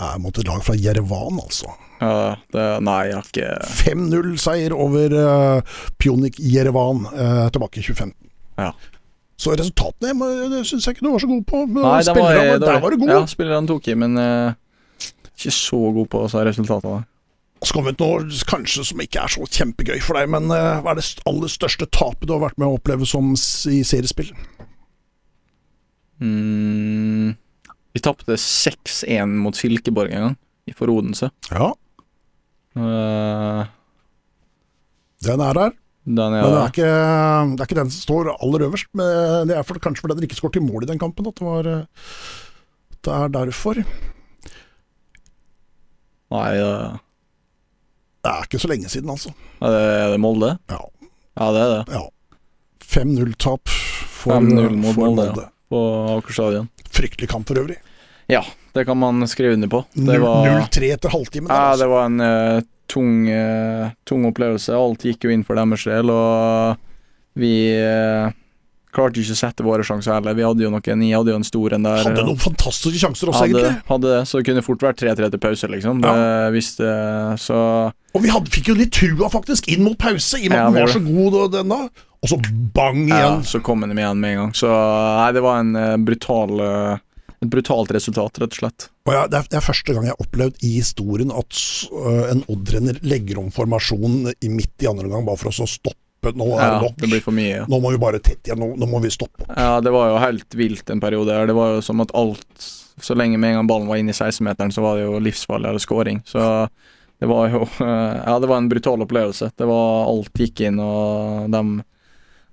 Er 0.00 0.20
mot 0.22 0.38
et 0.40 0.48
lag 0.48 0.62
fra 0.64 0.76
Jerevan, 0.80 1.40
altså. 1.42 1.74
Ja, 2.00 2.36
det 2.54 2.66
Nei, 2.86 3.00
jeg 3.10 3.18
har 3.18 3.26
ikke 3.28 3.48
5-0-seier 3.82 4.72
over 4.72 5.12
uh, 5.12 5.76
Pjonik 6.00 6.38
Jerevan 6.40 7.04
uh, 7.10 7.50
tilbake 7.52 7.82
i 7.82 7.84
2015. 7.84 8.14
Ja. 8.60 8.70
Så 9.40 9.52
resultatene 9.56 10.64
syns 10.68 10.86
jeg 10.86 10.96
ikke 10.96 11.04
du 11.06 11.12
var 11.12 11.22
så 11.22 11.28
god 11.28 11.44
på. 11.48 11.62
Nei, 11.76 12.00
det 12.04 12.16
var, 12.16 12.34
jeg 12.36 12.60
der 12.60 12.80
var 12.80 12.92
du 12.92 12.98
god. 13.00 13.12
Ja, 13.12 13.20
spillerne 13.28 13.68
tok 13.68 13.88
i, 13.88 13.96
men 14.00 14.16
uh, 14.20 14.56
ikke 15.32 15.52
så 15.56 15.80
god 15.96 16.10
på 16.12 16.24
å 16.24 16.44
resultatene. 16.48 17.04
Så 17.60 17.76
kommer 17.76 17.92
vi 17.92 18.00
til 18.00 18.24
noe 18.24 18.44
kanskje 18.48 18.86
som 18.88 19.00
ikke 19.04 19.20
er 19.20 19.32
så 19.32 19.44
kjempegøy 19.44 19.98
for 20.04 20.16
deg, 20.16 20.32
men 20.32 20.48
uh, 20.48 20.80
hva 20.80 20.94
er 20.94 21.00
det 21.00 21.06
aller 21.28 21.52
største 21.52 21.88
tapet 21.92 22.28
du 22.28 22.32
har 22.36 22.44
vært 22.46 22.60
med 22.60 22.70
å 22.70 22.78
oppleve 22.78 23.08
som 23.08 23.34
i 23.68 23.82
seriespill? 23.84 24.32
Mm, 26.20 27.36
vi 27.94 28.00
tapte 28.04 28.36
6-1 28.38 29.32
mot 29.42 29.56
Silkeborg 29.58 30.12
en 30.14 30.24
gang, 30.28 30.36
i 30.70 30.74
for 30.76 30.92
Odense. 30.92 31.30
Ja, 31.50 31.72
Uh, 32.70 33.66
den 35.26 35.40
er 35.42 35.56
der. 35.58 35.72
den 36.06 36.18
er, 36.22 36.30
Men 36.44 36.52
det 36.54 36.60
er, 36.60 36.68
ikke, 36.70 36.90
det 37.50 37.60
er 37.60 37.66
ikke 37.66 37.78
den 37.80 37.90
som 37.90 38.04
står 38.04 38.28
aller 38.36 38.62
øverst. 38.68 38.86
Men 38.94 39.48
det 39.50 39.56
er 39.58 39.64
for, 39.66 39.74
kanskje 39.82 40.04
fordi 40.04 40.14
dere 40.20 40.28
ikke 40.28 40.38
skåret 40.38 40.60
i 40.60 40.62
mål 40.62 40.86
i 40.86 40.88
den 40.92 41.00
kampen. 41.02 41.26
At 41.26 41.34
det, 41.40 41.48
var, 41.48 41.66
eh, 41.66 41.82
det 43.04 43.12
er 43.16 43.28
derfor. 43.34 43.80
Nei, 46.30 46.52
Det 48.22 48.30
er 48.30 48.46
ikke 48.46 48.62
så 48.62 48.70
lenge 48.70 48.88
siden, 48.92 49.10
altså. 49.10 49.34
er 49.60 49.74
det, 49.74 49.82
er 50.04 50.10
det 50.14 50.20
Molde? 50.22 50.52
Ja. 50.70 50.78
Ja, 51.40 51.50
det 51.56 51.60
er 51.66 51.70
det. 51.74 51.82
ja. 51.98 52.06
5-0-tap 52.90 53.68
for, 53.70 54.38
5-0 54.38 54.62
for 54.94 55.02
Molde, 55.02 55.26
Molde. 55.26 55.44
På 55.70 55.80
Aker 56.18 56.34
stadion. 56.34 56.68
Fryktelig 56.90 57.30
kamp 57.30 57.48
for 57.48 57.62
øvrig. 57.62 57.78
Ja, 58.30 58.44
Det 58.72 58.84
kan 58.84 58.98
man 58.98 59.28
skrive 59.28 59.54
under 59.54 59.68
på. 59.68 59.84
0-3 59.94 60.92
etter 60.94 61.10
halvtimen. 61.10 61.50
ja, 61.50 61.70
altså. 61.72 61.84
det 61.84 61.88
var 61.90 62.04
en 62.04 62.20
uh, 62.20 62.62
tung, 62.86 63.28
uh, 63.30 63.90
tung 64.06 64.26
opplevelse. 64.28 64.74
Alt 64.74 65.06
gikk 65.06 65.26
jo 65.26 65.32
inn 65.34 65.42
for 65.46 65.58
deres 65.58 65.86
del, 65.88 66.12
og 66.14 66.76
vi 67.38 67.54
uh, 67.74 68.30
klarte 68.94 69.22
ikke 69.22 69.34
å 69.34 69.38
sette 69.38 69.66
våre 69.66 69.86
sjanser 69.86 70.16
heller. 70.16 70.36
Vi 70.38 70.44
hadde 70.46 70.66
jo 70.66 70.70
noen, 70.70 71.02
jeg 71.06 71.18
hadde 71.18 71.34
jo 71.34 71.40
en 71.40 71.46
stor 71.46 71.74
en 71.76 71.86
der. 71.86 72.02
Hadde 72.06 72.26
noen 72.26 72.42
fantastiske 72.42 73.02
sjanser 73.02 73.32
også, 73.32 73.44
hadde, 73.46 73.64
egentlig. 73.64 73.88
hadde 73.90 74.12
det, 74.14 74.20
så 74.28 74.38
det 74.40 74.48
kunne 74.50 74.64
fort 74.66 74.86
vært 74.86 75.02
3-3 75.02 75.30
til 75.34 75.42
pause, 75.46 75.70
liksom. 75.74 76.04
Ja. 76.06 76.14
Det 76.18 76.54
visste 76.54 76.92
Så 77.40 77.58
Og 78.14 78.22
vi 78.24 78.30
hadde, 78.34 78.50
fikk 78.54 78.70
jo 78.72 78.78
litt 78.78 78.94
trua, 78.94 79.30
faktisk, 79.32 79.70
inn 79.70 79.84
mot 79.86 79.98
pause. 79.98 80.38
I 80.38 80.50
og 80.50 80.54
med 80.54 80.60
at 80.60 80.70
den 80.70 80.80
var 80.82 80.94
så 80.94 81.02
god, 81.06 81.40
og 81.42 81.52
den 81.54 81.74
da. 81.74 81.80
Og 82.20 82.28
så 82.28 82.36
bang 82.74 83.06
igjen. 83.06 83.38
ja, 83.40 83.42
så 83.48 83.60
kom 83.64 83.82
han 83.86 83.94
igjen 83.96 84.20
med 84.20 84.34
en 84.34 84.42
gang. 84.42 84.50
Så 84.56 84.68
nei, 84.68 85.30
det 85.32 85.40
var 85.44 85.62
en 85.62 85.76
eh, 85.76 85.94
brutal 86.04 86.60
eh, 86.60 86.98
et 87.40 87.48
brutalt 87.48 87.88
resultat, 87.96 88.36
rett 88.42 88.52
og 88.52 88.58
slett. 88.58 88.84
Og 89.08 89.14
ja, 89.14 89.22
det, 89.24 89.38
er, 89.38 89.46
det 89.48 89.56
er 89.56 89.64
første 89.64 89.94
gang 89.96 90.04
jeg 90.04 90.12
har 90.12 90.26
opplevd 90.26 90.58
i 90.68 90.74
historien 90.74 91.30
at 91.32 91.60
uh, 91.88 92.26
en 92.34 92.42
oddrenner 92.52 92.98
legger 93.00 93.38
om 93.40 93.46
formasjonen 93.54 94.34
i 94.44 94.50
midt 94.52 94.84
i 94.84 94.88
andre 94.90 95.08
omgang, 95.08 95.24
bare 95.24 95.40
for 95.40 95.48
å 95.48 95.68
stoppe. 95.70 95.96
Nå 96.36 96.50
er 96.52 96.60
Ja, 96.60 96.66
det 96.74 96.82
nok. 96.84 96.98
det 97.00 97.08
blir 97.08 97.22
for 97.24 97.32
mye. 97.32 97.62
Nå 97.72 97.78
må 97.80 97.94
vi 97.94 98.00
bare 98.02 98.20
tett 98.20 98.44
igjen. 98.44 98.60
Nå, 98.60 98.74
nå 98.76 98.88
må 98.90 99.00
vi 99.00 99.08
stoppe. 99.14 99.46
Ja, 99.56 99.78
det 99.80 99.88
var 99.94 100.10
jo 100.12 100.18
helt 100.20 100.52
vilt 100.60 100.92
en 100.92 101.00
periode. 101.00 101.38
Det 101.48 101.56
var 101.56 101.78
jo 101.78 101.80
som 101.86 102.04
at 102.04 102.12
alt 102.12 102.66
Så 103.00 103.16
lenge 103.16 103.38
med 103.40 103.54
en 103.54 103.62
gang 103.62 103.70
ballen 103.70 103.88
var 103.88 103.96
inne 103.96 104.12
i 104.12 104.18
16-meteren, 104.18 104.68
så 104.76 104.84
var 104.84 104.98
det 104.98 105.06
jo 105.06 105.16
livsfarlig 105.24 105.70
eller 105.70 105.80
scoring. 105.80 106.20
Så 106.28 106.42
det 107.24 107.30
var 107.30 107.48
jo 107.48 107.62
Ja, 108.28 108.36
det 108.36 108.50
var 108.52 108.58
en 108.60 108.68
brutal 108.68 109.00
opplevelse. 109.06 109.48
Det 109.56 109.64
var 109.64 110.10
Alt 110.12 110.36
gikk 110.36 110.60
inn, 110.68 110.76
og 110.84 111.48
dem 111.56 111.78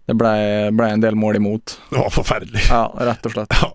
Det 0.08 0.16
blei 0.16 0.70
ble 0.72 0.88
en 0.94 1.02
del 1.04 1.18
mål 1.20 1.36
imot. 1.42 1.74
Det 1.92 2.00
var 2.00 2.12
forferdelig. 2.16 2.64
Ja, 2.70 2.86
rett 3.10 3.26
og 3.28 3.34
slett. 3.36 3.56
Ja. 3.62 3.72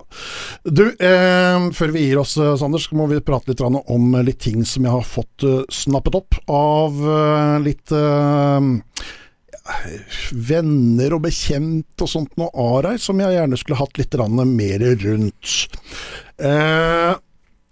Du, 0.64 0.84
eh, 0.94 1.64
før 1.76 1.92
vi 1.92 2.06
gir 2.06 2.20
oss, 2.22 2.36
eh, 2.40 2.54
Sander, 2.56 2.80
så 2.80 2.96
må 2.96 3.08
vi 3.10 3.18
prate 3.24 3.52
litt 3.52 3.60
om 3.66 4.14
litt 4.24 4.40
ting 4.44 4.62
som 4.68 4.86
jeg 4.86 4.94
har 4.94 5.04
fått 5.04 5.44
eh, 5.44 5.60
snappet 5.72 6.16
opp 6.16 6.38
av 6.52 7.02
eh, 7.02 7.56
litt 7.66 7.92
eh, 7.92 8.70
venner 10.32 11.16
og 11.16 11.24
bekjent 11.26 12.04
og 12.04 12.10
sånt 12.10 12.36
noe 12.40 12.50
av 12.58 12.78
deg, 12.88 13.00
som 13.02 13.20
jeg 13.22 13.36
gjerne 13.36 13.58
skulle 13.60 13.80
hatt 13.82 14.00
litt 14.00 14.16
mer 14.16 14.86
rundt. 15.04 15.56
Eh, 16.42 17.12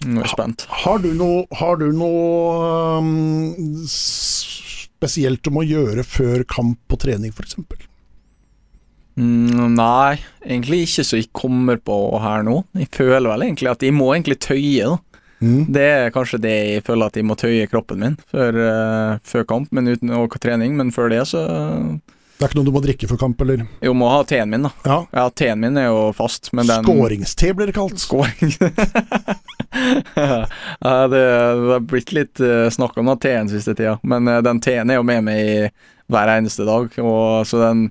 Nå 0.01 0.17
er 0.21 0.25
jeg 0.25 0.33
spent. 0.33 0.67
har 0.85 1.01
du 1.03 1.13
noe, 1.17 1.45
har 1.61 1.77
du 1.81 1.91
noe 1.93 3.01
um, 3.01 3.85
spesielt 3.89 5.43
du 5.45 5.51
må 5.53 5.65
gjøre 5.67 6.05
før 6.05 6.45
kamp 6.49 6.93
og 6.93 7.03
trening, 7.03 7.33
f.eks.? 7.37 7.57
Mm, 9.21 9.75
nei, 9.77 10.17
egentlig 10.47 10.85
ikke 10.87 11.05
så 11.05 11.19
jeg 11.21 11.29
kommer 11.37 11.81
på 11.83 11.97
her 12.23 12.45
nå. 12.47 12.63
Jeg 12.79 12.89
føler 12.95 13.29
vel 13.29 13.49
egentlig 13.51 13.73
at 13.73 13.85
jeg 13.85 13.97
må 13.97 14.13
egentlig 14.15 14.39
tøye, 14.41 14.95
da. 14.95 14.97
Mm. 15.41 15.73
Det 15.73 15.85
er 15.89 16.11
kanskje 16.13 16.41
det 16.45 16.53
jeg 16.53 16.85
føler 16.85 17.09
at 17.09 17.17
jeg 17.17 17.25
må 17.25 17.35
tøye 17.41 17.69
kroppen 17.71 18.03
min 18.03 18.17
før, 18.29 18.57
uh, 18.61 19.13
før 19.25 19.47
kamp, 19.49 19.71
men 19.73 19.89
uten 19.89 20.13
noe 20.13 20.41
trening. 20.41 20.75
Men 20.77 20.93
før 20.93 21.09
det 21.13 21.23
så 21.31 21.47
Det 21.47 22.45
er 22.45 22.51
ikke 22.51 22.59
noe 22.61 22.69
du 22.69 22.75
må 22.75 22.83
drikke 22.85 23.09
før 23.09 23.21
kamp, 23.21 23.41
eller? 23.45 23.65
Jo, 23.85 23.95
må 23.97 24.09
ha 24.13 24.21
teen 24.29 24.53
min, 24.53 24.69
da. 24.69 24.73
Ja. 24.85 24.99
Ja, 25.17 25.29
teen 25.33 25.61
min 25.65 25.81
er 25.81 25.89
jo 25.91 26.11
fast, 26.17 26.53
men 26.57 26.69
den 26.69 26.85
Skåringste 26.85 27.55
blir 27.57 27.69
det 27.69 27.77
kalt. 27.77 28.01
Skåring. 28.01 28.53
ja, 30.17 30.95
det, 31.13 31.25
har 31.73 31.89
blitt 31.89 32.13
litt 32.17 32.41
uh, 32.45 32.69
snakk 32.73 32.97
om 33.01 33.13
teen 33.21 33.49
siste 33.53 33.77
tida, 33.77 33.99
men 34.03 34.29
uh, 34.29 34.41
den 34.45 34.61
teen 34.65 34.93
er 34.93 35.01
jo 35.01 35.09
med 35.09 35.25
meg 35.29 35.73
hver 36.11 36.37
eneste 36.37 36.65
dag, 36.69 36.89
og 37.01 37.47
så 37.49 37.61
den 37.69 37.91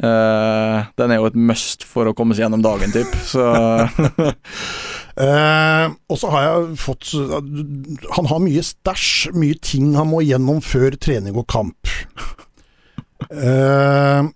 uh, 0.00 0.88
Den 0.96 1.12
er 1.12 1.20
jo 1.20 1.28
et 1.28 1.36
must 1.36 1.84
for 1.88 2.08
å 2.08 2.14
komme 2.16 2.36
seg 2.36 2.46
gjennom 2.46 2.64
dagen, 2.64 2.94
typ, 2.94 3.12
så 3.28 3.44
uh, 5.20 5.86
og 6.10 6.16
så 6.16 6.30
har 6.32 6.46
jeg 6.46 6.78
fått 6.80 7.10
Han 8.16 8.30
har 8.30 8.40
mye 8.40 8.62
stæsj, 8.64 9.34
mye 9.36 9.58
ting 9.60 9.92
han 9.98 10.08
må 10.08 10.22
gjennom 10.24 10.62
før 10.64 10.96
trening 10.96 11.36
og 11.36 11.44
kamp. 11.52 11.92
Uh, 13.28 14.32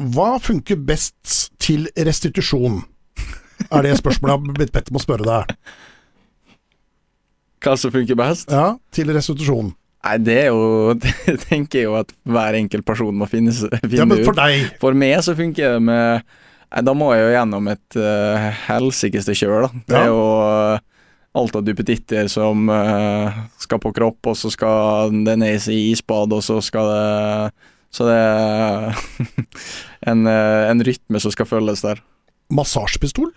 hva 0.00 0.30
funker 0.40 0.78
best 0.78 1.50
til 1.60 1.90
restitusjon? 1.96 2.80
Er 3.68 3.84
det 3.84 3.98
spørsmålet 3.98 4.32
jeg 4.32 4.38
har 4.38 4.56
blitt 4.56 4.72
bedt 4.72 4.88
om 4.92 4.96
å 4.96 5.02
spørre 5.02 5.26
deg. 5.26 5.56
Hva 7.60 7.74
som 7.76 7.92
funker 7.92 8.16
best? 8.16 8.48
Ja, 8.48 8.78
til 8.94 9.12
restitusjon. 9.12 9.74
Nei, 10.00 10.14
det 10.24 10.36
er 10.46 10.46
jo 10.48 10.94
Det 11.28 11.34
tenker 11.48 11.82
jeg 11.82 11.88
jo 11.90 11.96
at 11.98 12.12
hver 12.24 12.56
enkelt 12.56 12.86
person 12.88 13.16
må 13.20 13.26
finne, 13.28 13.52
finne 13.52 13.98
Ja, 14.00 14.06
men 14.08 14.22
for 14.24 14.32
ut. 14.32 14.38
deg 14.40 14.70
For 14.80 14.96
meg 14.96 15.18
så 15.26 15.34
funker 15.36 15.74
det 15.76 15.82
med 15.88 16.22
Nei, 16.70 16.82
Da 16.86 16.94
må 16.96 17.10
jeg 17.12 17.26
jo 17.26 17.32
gjennom 17.34 17.68
et 17.72 17.98
uh, 17.98 18.46
helsikeste 18.68 19.34
kjør, 19.36 19.66
da. 19.66 19.70
Det 19.90 19.96
Ja. 19.98 20.04
er 20.04 20.12
jo 20.12 20.22
uh, 20.38 20.78
alt 21.40 21.56
av 21.58 21.64
duppeditter 21.66 22.28
som 22.30 22.64
uh, 22.70 23.40
skal 23.58 23.78
på 23.82 23.90
kropp, 23.94 24.30
og 24.30 24.38
så 24.38 24.50
skal 24.54 25.10
det 25.26 25.34
ned 25.42 25.66
i 25.70 25.80
isbad, 25.92 26.32
og 26.34 26.40
så 26.46 26.60
skal 26.62 26.88
det 26.90 27.52
Så 27.94 28.06
det 28.06 28.14
er 28.14 28.94
en, 30.14 30.22
uh, 30.30 30.70
en 30.70 30.82
rytme 30.86 31.20
som 31.22 31.34
skal 31.34 31.46
følges 31.50 31.82
der. 31.82 32.00
Massasjepistol? 32.54 33.32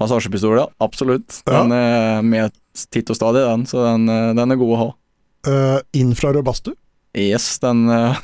Massasjepistol, 0.00 0.56
ja. 0.60 0.66
Absolutt. 0.84 1.42
Ja. 1.46 1.62
Den 1.62 1.72
er 1.76 2.22
med 2.24 2.56
titt 2.92 3.08
og 3.12 3.16
stadig, 3.20 3.44
den, 3.44 3.66
så 3.68 3.84
den, 3.84 4.08
den 4.36 4.52
er 4.56 4.60
god 4.60 4.74
å 4.74 4.80
ha. 4.82 4.88
Uh, 5.46 5.78
infrarød 5.96 6.44
badstue? 6.46 6.76
Yes, 7.18 7.58
den 7.62 7.88
uh, 7.88 8.18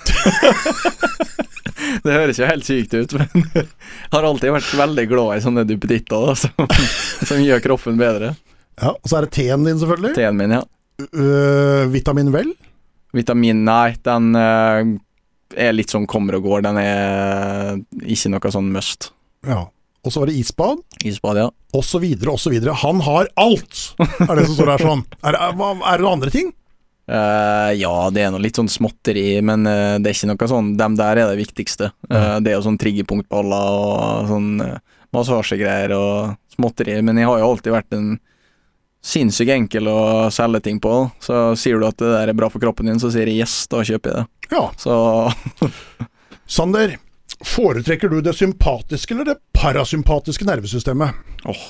Det 2.05 2.13
høres 2.13 2.39
jo 2.41 2.49
helt 2.49 2.67
sykt 2.67 2.95
ut, 2.97 3.15
men 3.17 3.45
jeg 3.55 3.67
har 4.15 4.27
alltid 4.27 4.53
vært 4.55 4.75
veldig 4.77 5.07
glad 5.11 5.37
i 5.37 5.45
sånne 5.45 5.65
duppeditter 5.69 6.27
da, 6.29 6.35
som, 6.39 6.69
som 7.31 7.43
gjør 7.43 7.63
kroppen 7.65 8.01
bedre. 8.01 8.35
Ja, 8.81 8.93
og 8.93 9.09
så 9.09 9.21
er 9.21 9.27
det 9.27 9.35
teen 9.37 9.67
din, 9.67 9.81
selvfølgelig. 9.81 10.15
Teen 10.19 10.39
min, 10.39 10.57
ja. 10.59 10.63
Uh, 11.15 11.85
vitamin 11.91 12.33
vel? 12.35 12.53
Vitamin, 13.15 13.63
nei, 13.67 13.95
den 14.03 14.35
eh, 14.35 14.81
er 15.67 15.75
litt 15.75 15.93
sånn 15.95 16.07
kommer 16.11 16.35
og 16.35 16.49
går. 16.49 16.65
Den 16.67 16.81
er 16.83 17.77
ikke 18.11 18.33
noe 18.33 18.51
sånn 18.51 18.73
must. 18.75 19.13
Ja. 19.47 19.61
Og 20.05 20.13
så 20.13 20.21
var 20.21 20.29
det 20.29 20.35
isbad, 20.37 20.83
Isbad, 21.07 21.39
ja. 21.41 21.47
og 21.79 21.85
så 21.87 22.01
videre 22.03 22.35
og 22.35 22.43
så 22.43 22.51
videre. 22.53 22.75
Han 22.83 22.99
har 23.07 23.31
alt! 23.41 23.95
Er 24.03 24.35
det 24.35 24.49
som 24.49 24.59
står 24.59 24.73
her 24.75 24.85
sånn. 24.85 25.05
Er, 25.23 25.39
er, 25.39 25.55
er 25.55 25.55
det 25.55 26.05
noen 26.05 26.19
andre 26.19 26.35
ting? 26.35 26.51
Eh, 27.05 27.71
ja, 27.77 27.95
det 28.15 28.25
er 28.25 28.33
noe 28.33 28.43
litt 28.43 28.57
sånn 28.57 28.71
småtteri, 28.71 29.43
men 29.45 29.67
uh, 29.69 29.97
det 30.01 30.09
er 30.09 30.17
ikke 30.17 30.31
noe 30.31 30.49
sånn 30.49 30.71
Dem 30.81 30.95
der 30.97 31.21
er 31.21 31.33
det 31.33 31.43
viktigste. 31.43 31.91
Uh, 32.09 32.39
det 32.41 32.53
er 32.53 32.57
jo 32.57 32.65
sånn 32.65 32.81
triggerpunktballer 32.81 33.81
og 33.81 34.31
sånn 34.31 34.53
massasjegreier 35.15 35.95
og 35.99 36.39
småtteri. 36.57 36.97
Men 37.05 37.21
jeg 37.21 37.29
har 37.29 37.43
jo 37.43 37.51
alltid 37.53 37.77
vært 37.77 37.99
en 37.99 38.15
sinnssykt 39.05 39.53
enkel 39.53 39.89
å 39.93 40.01
selge 40.33 40.63
ting 40.65 40.81
på. 40.83 40.95
Så 41.23 41.53
sier 41.61 41.81
du 41.81 41.87
at 41.89 42.01
det 42.01 42.11
der 42.15 42.33
er 42.33 42.39
bra 42.39 42.49
for 42.53 42.63
kroppen 42.63 42.89
din, 42.89 43.01
så 43.03 43.13
sier 43.13 43.29
jeg 43.29 43.45
yes, 43.45 43.65
da 43.73 43.85
kjøper 43.85 44.11
jeg 44.11 44.23
det. 44.23 44.55
Ja. 44.55 44.67
Så 44.81 44.95
Sander, 46.57 46.97
foretrekker 47.45 48.13
du 48.13 48.21
det 48.25 48.37
sympatiske 48.37 49.15
eller 49.15 49.35
det 49.35 49.39
parasympatiske 49.57 50.47
nervesystemet? 50.49 51.21
Åh, 51.49 51.65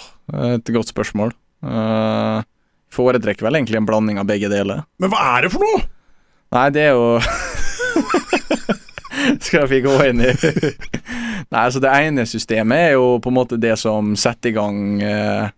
et 0.55 0.75
godt 0.75 0.91
spørsmål. 0.91 1.35
Eh, 1.65 2.39
foretrekker 2.95 3.45
vel 3.47 3.59
egentlig 3.59 3.81
en 3.83 3.89
blanding 3.89 4.21
av 4.23 4.29
begge 4.31 4.49
deler. 4.53 4.85
Men 5.03 5.11
hva 5.13 5.25
er 5.37 5.47
det 5.49 5.53
for 5.55 5.67
noe? 5.67 5.83
Nei, 6.55 6.69
det 6.75 6.85
er 6.89 6.95
jo 6.95 7.19
Skal 9.41 9.67
vi 9.71 9.81
gå 9.85 9.93
inn 10.09 10.21
i 10.21 10.33
Nei, 11.51 11.61
altså 11.67 11.81
det 11.83 11.91
ene 11.93 12.25
systemet 12.27 12.79
er 12.89 12.93
jo 12.97 13.19
på 13.23 13.31
en 13.31 13.37
måte 13.37 13.59
det 13.61 13.77
som 13.81 14.15
setter 14.19 14.51
i 14.51 14.55
gang 14.57 14.79
uh, 15.05 15.49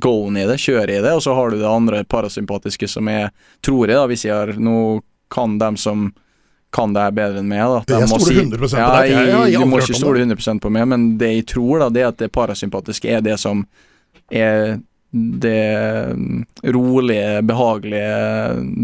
go-en 0.00 0.38
i 0.40 0.46
det, 0.48 0.56
kjøret 0.62 0.92
i 0.96 1.02
det, 1.04 1.12
og 1.16 1.22
så 1.24 1.34
har 1.36 1.50
du 1.52 1.58
det 1.60 1.68
andre 1.68 2.00
parasympatiske 2.08 2.88
som 2.90 3.08
er, 3.12 3.28
tror 3.64 3.90
jeg 3.90 3.98
da, 4.00 4.06
hvis 4.10 4.24
jeg 4.26 4.34
har 4.34 4.52
Nå 4.60 4.76
kan 5.30 5.58
dem 5.60 5.76
som 5.78 6.08
kan 6.74 6.92
det 6.94 7.02
her 7.02 7.14
bedre 7.14 7.40
enn 7.42 7.48
meg, 7.50 7.62
da. 7.66 7.80
De 7.86 7.98
jeg 7.98 8.08
stoler 8.10 8.44
100% 8.44 8.58
på 8.58 8.68
deg, 8.70 8.80
Ja, 8.80 8.88
jeg- 9.02 9.30
jeg 9.30 9.52
jeg, 9.54 9.60
du 9.62 9.66
må 9.70 9.78
ikke 9.82 9.98
stole 9.98 10.22
100% 10.24 10.60
på 10.62 10.70
meg, 10.74 10.86
men 10.90 11.06
det 11.18 11.30
jeg 11.36 11.46
tror, 11.54 11.74
da, 11.84 11.88
det 11.94 12.02
er 12.04 12.08
at 12.12 12.20
det 12.22 12.30
parasympatiske 12.34 13.10
er 13.10 13.20
det 13.26 13.36
som 13.42 13.64
er 14.30 14.76
det 15.10 16.12
mm, 16.14 16.44
rolige, 16.62 17.42
behagelige 17.42 18.14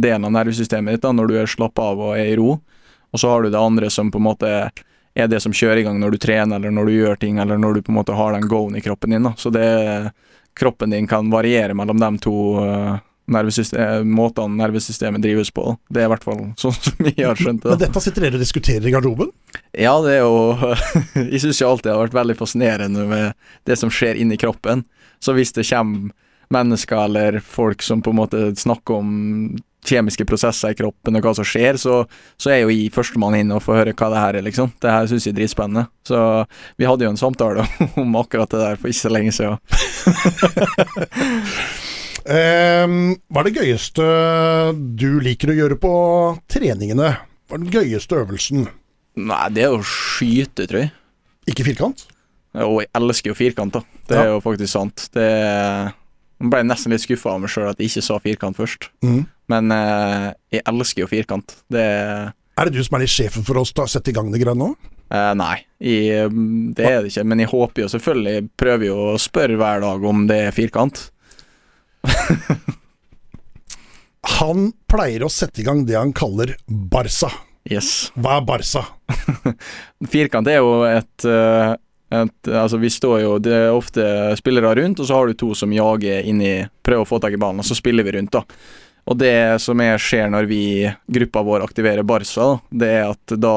delen 0.02 0.26
av 0.26 0.34
nervesystemet 0.40 0.96
ditt 0.96 1.04
da, 1.06 1.12
når 1.14 1.30
du 1.30 1.38
er 1.40 1.50
slappa 1.50 1.92
av 1.92 2.02
og 2.08 2.18
er 2.18 2.32
i 2.32 2.36
ro. 2.38 2.56
Og 3.14 3.22
så 3.22 3.30
har 3.30 3.42
du 3.42 3.50
det 3.52 3.60
andre 3.60 3.90
som 3.92 4.10
på 4.10 4.18
en 4.18 4.26
måte 4.26 4.52
er 5.16 5.28
det 5.32 5.40
som 5.40 5.54
kjører 5.54 5.80
i 5.80 5.86
gang 5.86 6.00
når 6.00 6.16
du 6.16 6.20
trener, 6.20 6.58
eller 6.58 6.74
når 6.74 6.88
du 6.88 6.96
gjør 6.98 7.20
ting, 7.20 7.38
eller 7.40 7.60
når 7.60 7.78
du 7.78 7.84
på 7.86 7.92
en 7.92 8.00
måte 8.02 8.16
har 8.16 8.34
den 8.34 8.48
go-en 8.50 8.76
i 8.76 8.84
kroppen 8.84 9.14
din. 9.14 9.24
da. 9.24 9.32
Så 9.38 9.52
det 9.54 9.68
kroppen 10.56 10.92
din 10.92 11.06
kan 11.08 11.30
variere 11.30 11.74
mellom 11.76 12.00
de 12.00 12.10
to 12.24 12.36
uh, 12.60 12.98
nervesystem, 13.26 14.08
måtene 14.12 14.56
nervesystemet 14.60 15.22
drives 15.22 15.50
på. 15.50 15.76
Det 15.88 16.02
er 16.02 16.08
i 16.08 16.12
hvert 16.12 16.26
fall 16.26 16.42
sånn 16.60 16.76
som 16.76 17.08
jeg 17.08 17.22
har 17.22 17.38
skjønt 17.38 17.64
det. 17.64 17.72
Men 17.72 17.82
dette 17.86 18.02
sitter 18.04 18.26
dere 18.26 18.38
og 18.38 18.44
diskuterer 18.44 18.88
i 18.88 18.92
garderoben? 18.94 19.32
Ja, 19.72 19.96
det 20.04 20.18
er 20.18 20.26
jo 20.26 20.74
Jeg 21.32 21.42
syns 21.44 21.62
jo 21.62 21.70
alltid 21.70 21.90
det 21.90 21.96
har 21.96 22.04
vært 22.04 22.20
veldig 22.20 22.38
fascinerende 22.38 23.08
med 23.08 23.48
det 23.68 23.78
som 23.80 23.92
skjer 23.92 24.20
inni 24.20 24.38
kroppen. 24.40 24.84
Så 25.22 25.34
hvis 25.36 25.54
det 25.56 25.66
kommer 25.68 26.12
mennesker 26.52 27.04
eller 27.08 27.40
folk 27.42 27.82
som 27.82 28.02
på 28.02 28.12
en 28.12 28.20
måte 28.20 28.42
snakker 28.58 29.00
om 29.00 29.56
kjemiske 29.86 30.24
prosesser 30.26 30.74
i 30.74 30.78
kroppen 30.78 31.18
og 31.18 31.26
hva 31.26 31.32
som 31.38 31.46
skjer, 31.46 31.78
så, 31.80 32.00
så 32.40 32.52
er 32.52 32.62
jo 32.62 32.72
jeg 32.72 32.92
førstemann 32.94 33.36
inn 33.38 33.54
og 33.54 33.62
får 33.64 33.80
høre 33.80 33.94
hva 33.98 34.10
det 34.12 34.22
her 34.22 34.38
er, 34.38 34.46
liksom. 34.46 34.72
Det 34.82 34.92
her 34.92 35.06
syns 35.10 35.28
jeg 35.28 35.34
er 35.34 35.38
dritspennende. 35.40 35.86
Så 36.06 36.18
vi 36.78 36.88
hadde 36.88 37.06
jo 37.06 37.12
en 37.12 37.20
samtale 37.20 37.66
om 38.02 38.18
akkurat 38.18 38.50
det 38.52 38.62
der 38.62 38.80
for 38.80 38.90
ikke 38.90 39.04
så 39.04 39.12
lenge 39.14 39.34
siden. 39.36 39.60
um, 42.26 43.14
hva 43.30 43.42
er 43.42 43.48
det 43.48 43.56
gøyeste 43.60 44.10
du 44.98 45.08
liker 45.22 45.54
å 45.54 45.58
gjøre 45.60 45.78
på 45.82 45.94
treningene? 46.50 47.14
Hva 47.46 47.58
er 47.58 47.62
den 47.62 47.74
gøyeste 47.74 48.18
øvelsen? 48.18 48.66
Nei, 49.16 49.46
det 49.54 49.68
er 49.68 49.78
å 49.78 49.86
skyte, 49.86 50.66
tror 50.66 50.86
jeg. 50.86 50.94
Ikke 51.46 51.64
firkant? 51.68 52.08
Og 52.64 52.80
jeg 52.84 52.90
elsker 52.96 53.30
jo 53.32 53.36
firkant, 53.36 53.74
da. 53.76 53.82
Det 54.08 54.16
er 54.22 54.28
jo 54.32 54.40
faktisk 54.44 54.72
sant. 54.72 55.08
Det 55.14 55.26
jeg 56.36 56.50
ble 56.52 56.60
nesten 56.68 56.92
litt 56.92 57.00
skuffa 57.00 57.30
av 57.32 57.40
meg 57.40 57.48
sjøl 57.52 57.70
at 57.70 57.78
jeg 57.80 57.88
ikke 57.90 58.04
sa 58.04 58.18
firkant 58.20 58.56
først. 58.58 58.90
Mm. 59.04 59.22
Men 59.52 59.72
eh, 59.72 60.26
jeg 60.58 60.62
elsker 60.68 61.04
jo 61.04 61.08
firkant. 61.08 61.54
Det 61.72 61.84
Er 61.86 62.68
det 62.68 62.74
du 62.76 62.82
som 62.84 62.96
er 62.98 63.04
litt 63.06 63.12
sjefen 63.14 63.44
for 63.46 63.56
oss 63.62 63.72
til 63.72 63.84
å 63.86 63.88
sette 63.88 64.12
i 64.12 64.16
gang 64.16 64.28
det 64.32 64.42
greiene 64.42 64.60
nå? 64.60 64.74
eh, 65.08 65.32
Nei, 65.38 65.56
jeg, 65.80 66.28
det 66.76 66.84
er 66.90 66.98
det 67.04 67.12
ikke. 67.12 67.24
Men 67.32 67.40
jeg 67.44 67.48
håper 67.54 67.84
jo 67.86 67.88
selvfølgelig 67.94 68.34
Jeg 68.36 68.48
prøver 68.60 68.88
jo 68.90 68.96
å 69.14 69.18
spørre 69.22 69.56
hver 69.60 69.80
dag 69.86 70.04
om 70.12 70.26
det 70.28 70.38
er 70.48 70.56
firkant. 70.56 71.06
Han 74.36 74.70
pleier 74.90 75.22
å 75.26 75.30
sette 75.32 75.62
i 75.62 75.66
gang 75.66 75.84
det 75.86 75.96
han 75.96 76.12
kaller 76.16 76.56
Barca. 76.66 77.28
Yes. 77.66 78.10
Hva 78.18 78.40
er 78.40 78.46
Barca? 78.46 78.82
Firkant 80.12 80.48
er 80.50 80.58
jo 80.60 80.80
et, 80.86 81.24
eh, 81.30 81.72
et 82.10 82.48
Altså, 82.48 82.78
vi 82.78 82.90
står 82.92 83.20
jo 83.24 83.30
Det 83.42 83.52
er 83.52 83.74
ofte 83.74 84.02
spillere 84.38 84.74
rundt, 84.78 85.00
og 85.00 85.08
så 85.08 85.18
har 85.18 85.26
du 85.26 85.38
to 85.38 85.52
som 85.58 85.72
jager 85.74 86.26
inn 86.26 86.42
i 86.44 86.56
Prøver 86.86 87.02
å 87.02 87.08
få 87.08 87.18
tak 87.22 87.34
i 87.34 87.40
ballen, 87.40 87.62
og 87.62 87.66
så 87.66 87.74
spiller 87.78 88.06
vi 88.06 88.14
rundt, 88.18 88.36
da. 88.36 88.44
Og 89.06 89.18
det 89.18 89.62
som 89.62 89.80
er, 89.82 89.98
skjer 90.02 90.30
når 90.34 90.48
vi, 90.50 90.62
gruppa 91.06 91.42
vår, 91.46 91.62
aktiverer 91.62 92.06
Barca, 92.06 92.42
da, 92.42 92.78
det 92.82 92.88
er 92.90 93.04
at 93.12 93.34
da 93.38 93.56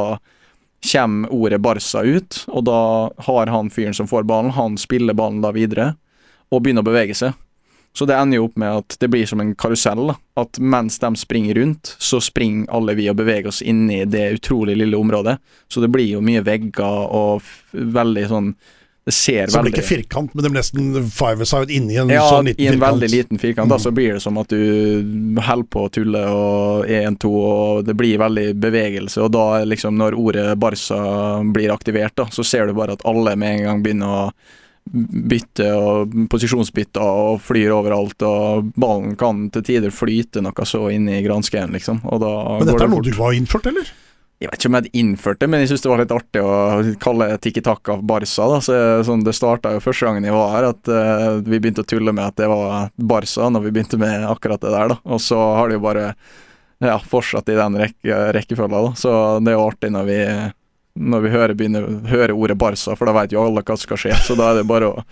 kommer 0.92 1.34
ordet 1.34 1.58
Barca 1.62 2.04
ut, 2.06 2.44
og 2.48 2.66
da 2.70 2.82
har 3.26 3.50
han 3.50 3.72
fyren 3.74 3.98
som 3.98 4.10
får 4.10 4.28
ballen, 4.30 4.54
han 4.54 4.78
spiller 4.78 5.18
ballen 5.18 5.42
da 5.42 5.50
videre, 5.56 5.96
og 6.54 6.62
begynner 6.62 6.86
å 6.86 6.90
bevege 6.92 7.18
seg. 7.18 7.34
Så 8.00 8.08
det 8.08 8.16
ender 8.16 8.40
jo 8.40 8.46
opp 8.48 8.56
med 8.62 8.78
at 8.80 8.96
det 9.04 9.10
blir 9.12 9.28
som 9.28 9.42
en 9.44 9.52
karusell. 9.60 10.06
da. 10.14 10.16
At 10.40 10.56
mens 10.64 11.00
de 11.04 11.10
springer 11.20 11.60
rundt, 11.60 11.96
så 12.00 12.22
springer 12.24 12.70
alle 12.72 12.96
vi 12.96 13.10
og 13.12 13.18
beveger 13.20 13.52
oss 13.52 13.60
inn 13.62 13.90
i 13.92 14.06
det 14.08 14.30
utrolig 14.40 14.78
lille 14.80 14.96
området. 14.96 15.36
Så 15.68 15.84
det 15.84 15.90
blir 15.92 16.08
jo 16.16 16.22
mye 16.24 16.40
vegger 16.48 17.10
og 17.12 17.42
veldig 17.76 18.28
sånn 18.32 18.54
Det 19.10 19.14
ser 19.16 19.48
Så 19.48 19.58
det 19.58 19.64
blir 19.64 19.72
veldig 19.72 19.80
ikke 19.80 19.88
firkant, 19.90 20.34
men 20.36 20.44
det 20.44 20.50
blir 20.52 20.60
nesten 20.62 21.06
five-a-side 21.10 21.72
inni 21.74 21.96
en 21.98 22.12
ja, 22.14 22.22
sånn 22.30 22.46
liten 22.46 22.60
firkant? 22.60 22.60
Ja, 22.60 22.64
i 22.64 22.68
en 22.68 22.74
firkant. 22.76 22.92
veldig 22.94 23.10
liten 23.10 23.40
firkant, 23.42 23.70
da, 23.72 23.76
Mm. 23.80 23.82
så 23.82 23.92
blir 23.96 24.14
det 24.14 24.22
som 24.22 24.38
at 24.38 24.48
du 24.54 25.40
holder 25.42 25.68
på 25.74 25.86
å 25.88 25.90
tulle 25.96 26.22
og 26.30 26.86
1-2, 26.86 27.32
og 27.34 27.86
det 27.88 27.96
blir 27.98 28.20
veldig 28.22 28.46
bevegelse, 28.62 29.18
og 29.24 29.32
da 29.34 29.64
liksom 29.66 29.98
når 29.98 30.14
ordet 30.20 30.46
Barca 30.62 31.00
blir 31.56 31.74
aktivert, 31.74 32.14
da, 32.22 32.26
så 32.30 32.46
ser 32.46 32.68
du 32.68 32.74
bare 32.78 32.94
at 33.00 33.06
alle 33.06 33.34
med 33.36 33.60
en 33.60 33.66
gang 33.66 33.82
begynner 33.84 34.08
å 34.20 34.34
bytte 34.92 35.70
og 35.76 36.14
posisjonsbytte 36.32 37.04
og 37.04 37.40
flyr 37.46 37.74
overalt, 37.76 38.22
og 38.26 38.70
ballen 38.80 39.16
kan 39.20 39.48
til 39.54 39.66
tider 39.66 39.94
flyte 39.94 40.44
noe 40.46 40.68
så 40.68 40.88
inn 40.94 41.10
i 41.12 41.22
granskeren, 41.26 41.74
liksom, 41.76 42.04
Men 42.04 42.22
går 42.22 42.64
dette 42.66 42.78
det 42.78 42.88
er 42.88 42.94
noe 42.96 43.10
du 43.10 43.16
har 43.20 43.36
innført, 43.38 43.70
eller? 43.72 43.92
Jeg 44.40 44.48
vet 44.48 44.62
ikke 44.62 44.70
om 44.70 44.76
jeg 44.78 44.84
hadde 44.86 45.00
innført 45.02 45.40
det, 45.42 45.48
men 45.52 45.60
jeg 45.60 45.70
syns 45.74 45.82
det 45.84 45.90
var 45.92 46.00
litt 46.00 46.12
artig 46.16 46.42
å 46.48 46.52
kalle 47.04 47.26
Tikki 47.44 47.60
Taka 47.64 47.98
Barca. 48.00 48.46
Da. 48.54 48.60
Så, 48.64 48.76
sånn, 49.04 49.26
det 49.28 49.34
starta 49.36 49.74
jo 49.76 49.82
første 49.84 50.08
gangen 50.08 50.24
jeg 50.24 50.36
var 50.36 50.54
her, 50.54 50.68
at 50.70 50.92
uh, 50.96 51.42
vi 51.44 51.60
begynte 51.60 51.84
å 51.84 51.90
tulle 51.90 52.14
med 52.16 52.24
at 52.24 52.38
det 52.40 52.48
var 52.48 52.94
Barca 52.96 53.50
når 53.52 53.66
vi 53.66 53.74
begynte 53.76 54.00
med 54.00 54.24
akkurat 54.30 54.64
det 54.64 54.72
der. 54.72 54.94
da. 54.94 54.98
Og 55.12 55.20
så 55.20 55.36
har 55.36 55.68
det 55.68 55.76
jo 55.76 55.84
bare 55.84 56.06
ja, 56.80 56.96
fortsatt 57.04 57.52
i 57.52 57.58
den 57.60 57.76
rekke, 57.82 58.22
rekkefølga. 58.40 58.86
da. 58.88 58.94
Så 58.96 59.12
det 59.44 59.52
er 59.52 59.60
jo 59.60 59.68
artig 59.68 59.92
når 59.92 60.08
vi 60.08 60.22
når 61.00 61.22
vi 61.24 61.30
hører, 61.32 61.54
begynner, 61.56 61.86
hører 62.10 62.34
ordet 62.36 62.58
Barca, 62.60 62.96
for 62.98 63.08
da 63.08 63.14
vet 63.16 63.34
jo 63.34 63.44
alle 63.44 63.62
hva 63.64 63.76
som 63.78 63.86
skal 63.86 64.00
skje. 64.02 64.16
Så 64.26 64.36
da 64.36 64.50
er 64.52 64.60
det 64.60 64.68
bare 64.68 64.90
å 64.90 65.04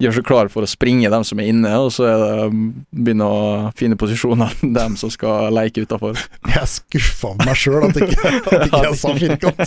gjøre 0.00 0.16
seg 0.16 0.26
klar 0.28 0.48
for 0.52 0.64
å 0.64 0.70
springe 0.70 1.10
dem 1.12 1.24
som 1.26 1.40
er 1.42 1.50
inne, 1.52 1.72
og 1.82 1.90
så 1.92 2.06
er 2.08 2.22
det 2.22 2.36
begynne 2.94 3.26
å 3.28 3.72
finne 3.76 3.98
posisjoner 4.00 4.54
dem 4.78 4.96
som 5.00 5.12
skal 5.12 5.52
leke 5.54 5.84
utafor. 5.84 6.18
Jeg 6.48 6.60
er 6.62 6.70
skuffa 6.70 7.32
over 7.34 7.50
meg 7.50 7.60
sjøl 7.60 7.88
at 7.88 8.00
ikke, 8.00 8.20
at 8.30 8.66
ikke 8.68 8.82
jeg 8.86 9.00
sa 9.02 9.14
firkant. 9.18 9.62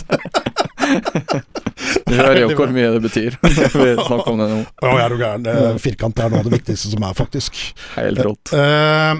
Du 2.08 2.14
hører 2.16 2.40
jo 2.42 2.48
hvor 2.56 2.72
mye 2.74 2.94
det 2.96 3.02
betyr. 3.04 3.36
vi 3.44 3.90
snakker 4.00 4.32
om 4.32 4.40
det 4.40 4.48
nå. 4.50 4.62
Å, 4.64 4.88
jeg 4.88 5.04
er 5.04 5.14
jo 5.14 5.20
gæren. 5.20 5.82
Firkant 5.84 6.24
er 6.24 6.32
noe 6.32 6.42
av 6.42 6.48
det 6.48 6.56
viktigste 6.56 6.94
som 6.94 7.04
er, 7.06 7.14
faktisk. 7.18 7.60
Helt 7.94 8.24
rått. 8.24 8.54
Eh, 8.56 9.14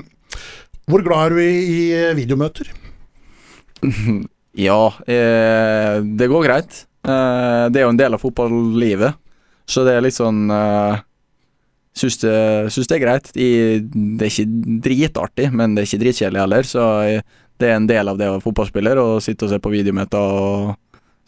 hvor 0.88 1.04
glad 1.04 1.28
er 1.28 1.36
du 1.36 1.44
i, 1.44 1.52
i 1.92 2.02
videomøter? 2.18 2.72
Ja, 4.56 4.94
eh, 5.06 5.98
det 6.02 6.30
går 6.30 6.46
greit. 6.46 6.86
Eh, 7.04 7.64
det 7.72 7.80
er 7.80 7.84
jo 7.86 7.92
en 7.92 8.00
del 8.00 8.14
av 8.16 8.22
fotballivet, 8.22 9.18
så 9.68 9.84
det 9.86 9.92
er 9.96 10.04
litt 10.06 10.16
sånn 10.18 10.48
eh, 10.50 11.04
Syns 11.98 12.20
det, 12.22 12.30
det 12.70 12.94
er 12.94 13.00
greit. 13.02 13.30
I, 13.34 13.80
det 13.82 14.22
er 14.22 14.30
ikke 14.30 14.78
dritartig, 14.84 15.48
men 15.50 15.72
det 15.74 15.82
er 15.82 15.88
ikke 15.88 16.02
dritkjedelig 16.04 16.38
heller, 16.44 16.68
så 16.68 16.84
jeg, 17.08 17.24
det 17.58 17.66
er 17.72 17.74
en 17.74 17.88
del 17.90 18.06
av 18.12 18.20
det 18.20 18.28
å 18.28 18.36
være 18.36 18.44
fotballspiller 18.44 19.00
å 19.02 19.06
sitte 19.24 19.48
og 19.48 19.50
se 19.50 19.58
på 19.58 19.72
videomøter 19.72 20.22
og 20.22 20.76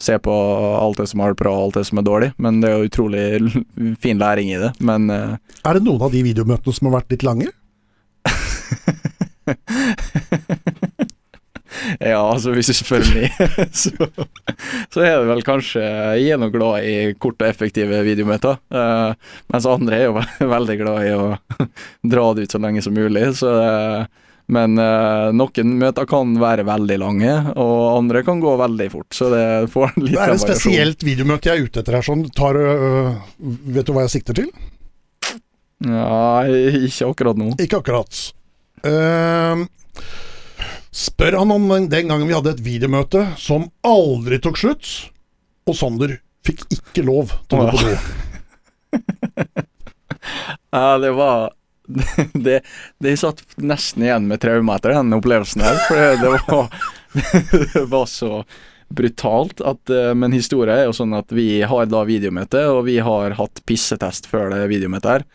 se 0.01 0.15
på 0.23 0.31
alt 0.79 0.97
det 1.01 1.07
som 1.11 1.19
er 1.25 1.35
bra 1.37 1.51
og 1.51 1.63
alt 1.65 1.81
det 1.81 1.85
som 1.89 1.99
er 1.99 2.07
dårlig, 2.07 2.29
men 2.41 2.61
det 2.63 2.69
er 2.71 2.79
jo 2.79 2.87
utrolig 2.87 3.25
fin 4.01 4.21
læring 4.21 4.47
i 4.53 4.61
det. 4.63 4.71
Men 4.79 5.09
eh, 5.11 5.35
Er 5.67 5.73
det 5.75 5.83
noen 5.85 6.07
av 6.07 6.15
de 6.15 6.23
videomøtene 6.25 6.73
som 6.77 6.87
har 6.87 7.01
vært 7.01 7.11
litt 7.17 7.27
lange? 7.27 7.51
Ja, 12.11 12.19
altså 12.33 12.51
hvis 12.55 12.67
du 12.71 12.75
spør 12.75 13.05
meg, 13.13 13.31
så, 13.81 13.91
så 14.91 15.03
er 15.05 15.21
det 15.21 15.27
vel 15.29 15.43
kanskje 15.47 15.83
Jeg 16.19 16.33
er 16.35 16.41
nå 16.41 16.49
glad 16.53 16.83
i 16.87 16.95
korte 17.21 17.45
og 17.47 17.51
effektive 17.53 18.01
videomøter. 18.05 18.57
eh, 18.75 19.13
mens 19.53 19.67
andre 19.69 19.99
er 20.01 20.09
jo 20.09 20.15
ve- 20.19 20.49
veldig 20.55 20.79
glad 20.81 21.05
i 21.07 21.13
å 21.15 21.29
dra 22.11 22.25
det 22.35 22.47
ut 22.49 22.55
så 22.57 22.61
lenge 22.63 22.83
som 22.83 22.93
mulig. 22.97 23.23
Så, 23.39 23.51
eh, 23.55 24.03
men 24.51 24.75
eh, 24.83 25.29
noen 25.37 25.75
møter 25.79 26.07
kan 26.11 26.33
være 26.41 26.65
veldig 26.67 26.97
lange, 26.99 27.35
og 27.55 27.77
andre 28.01 28.23
kan 28.27 28.41
gå 28.43 28.51
veldig 28.59 28.89
fort. 28.91 29.07
Så 29.15 29.29
det 29.31 29.45
får 29.71 29.93
litt 30.01 30.17
Det 30.17 30.25
er 30.25 30.33
det 30.33 30.39
et 30.41 30.43
spesielt 30.43 31.05
videomøte 31.07 31.47
jeg 31.53 31.61
er 31.61 31.69
ute 31.69 31.83
etter 31.85 31.95
her. 31.99 32.03
Sånn, 32.09 32.25
tar, 32.35 32.59
vet 33.39 33.87
du 33.87 33.93
hva 33.95 34.03
jeg 34.09 34.15
sikter 34.17 34.41
til? 34.41 34.51
Ja, 35.87 36.43
ikke 36.51 37.07
akkurat 37.13 37.39
nå. 37.39 37.53
Ikke 37.63 37.79
akkurat. 37.79 38.19
Ehm, 38.85 39.63
spør 40.91 41.39
han 41.39 41.53
om 41.55 41.69
den 41.89 42.11
gangen 42.11 42.27
vi 42.27 42.35
hadde 42.35 42.55
et 42.55 42.63
videomøte 42.65 43.23
som 43.39 43.69
aldri 43.87 44.41
tok 44.43 44.59
slutt, 44.59 44.91
og 45.67 45.77
Sander 45.77 46.17
fikk 46.45 46.65
ikke 46.73 47.05
lov 47.07 47.31
til 47.47 47.61
å 47.61 47.65
gå 47.65 47.71
på 47.71 47.83
do. 47.87 47.95
Ja, 50.71 50.97
det 51.01 51.09
var 51.17 51.51
det, 52.45 52.61
det 53.01 53.15
satt 53.19 53.41
nesten 53.59 54.05
igjen 54.05 54.27
med 54.29 54.41
traume 54.43 54.75
etter 54.77 54.93
den 54.95 55.15
opplevelsen 55.17 55.63
her, 55.65 55.79
for 55.87 55.97
det, 56.21 56.29
var 56.45 56.69
Det 57.73 57.85
var 57.91 58.05
så 58.07 58.43
brutalt 58.91 59.63
at 59.65 59.91
eh, 59.91 60.11
Men 60.15 60.35
historien 60.35 60.77
er 60.77 60.85
jo 60.89 60.95
sånn 60.95 61.15
at 61.17 61.31
vi 61.35 61.63
har 61.67 61.89
da 61.91 62.03
videomøte, 62.07 62.63
og 62.71 62.85
vi 62.87 62.99
har 63.03 63.35
hatt 63.39 63.63
pissetest 63.67 64.29
før 64.31 64.51
det 64.53 64.67
videomøtet 64.71 65.11
her. 65.15 65.25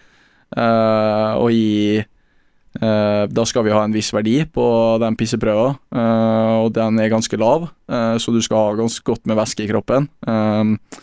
Uh, 0.57 1.43
og 1.43 1.51
i 1.51 2.05
Da 2.77 3.45
skal 3.49 3.65
vi 3.65 3.73
ha 3.73 3.81
en 3.85 3.95
viss 3.95 4.11
verdi 4.13 4.41
på 4.53 4.65
den 5.01 5.17
pisseprøva, 5.17 5.71
eh, 5.97 6.55
og 6.61 6.75
den 6.77 7.01
er 7.01 7.13
ganske 7.13 7.39
lav, 7.41 7.69
eh, 7.89 8.17
så 8.21 8.35
du 8.35 8.41
skal 8.45 8.63
ha 8.63 8.79
ganske 8.83 9.07
godt 9.07 9.25
med 9.25 9.39
væske 9.39 9.65
i 9.65 9.71
kroppen. 9.71 10.09
Eh, 10.27 11.01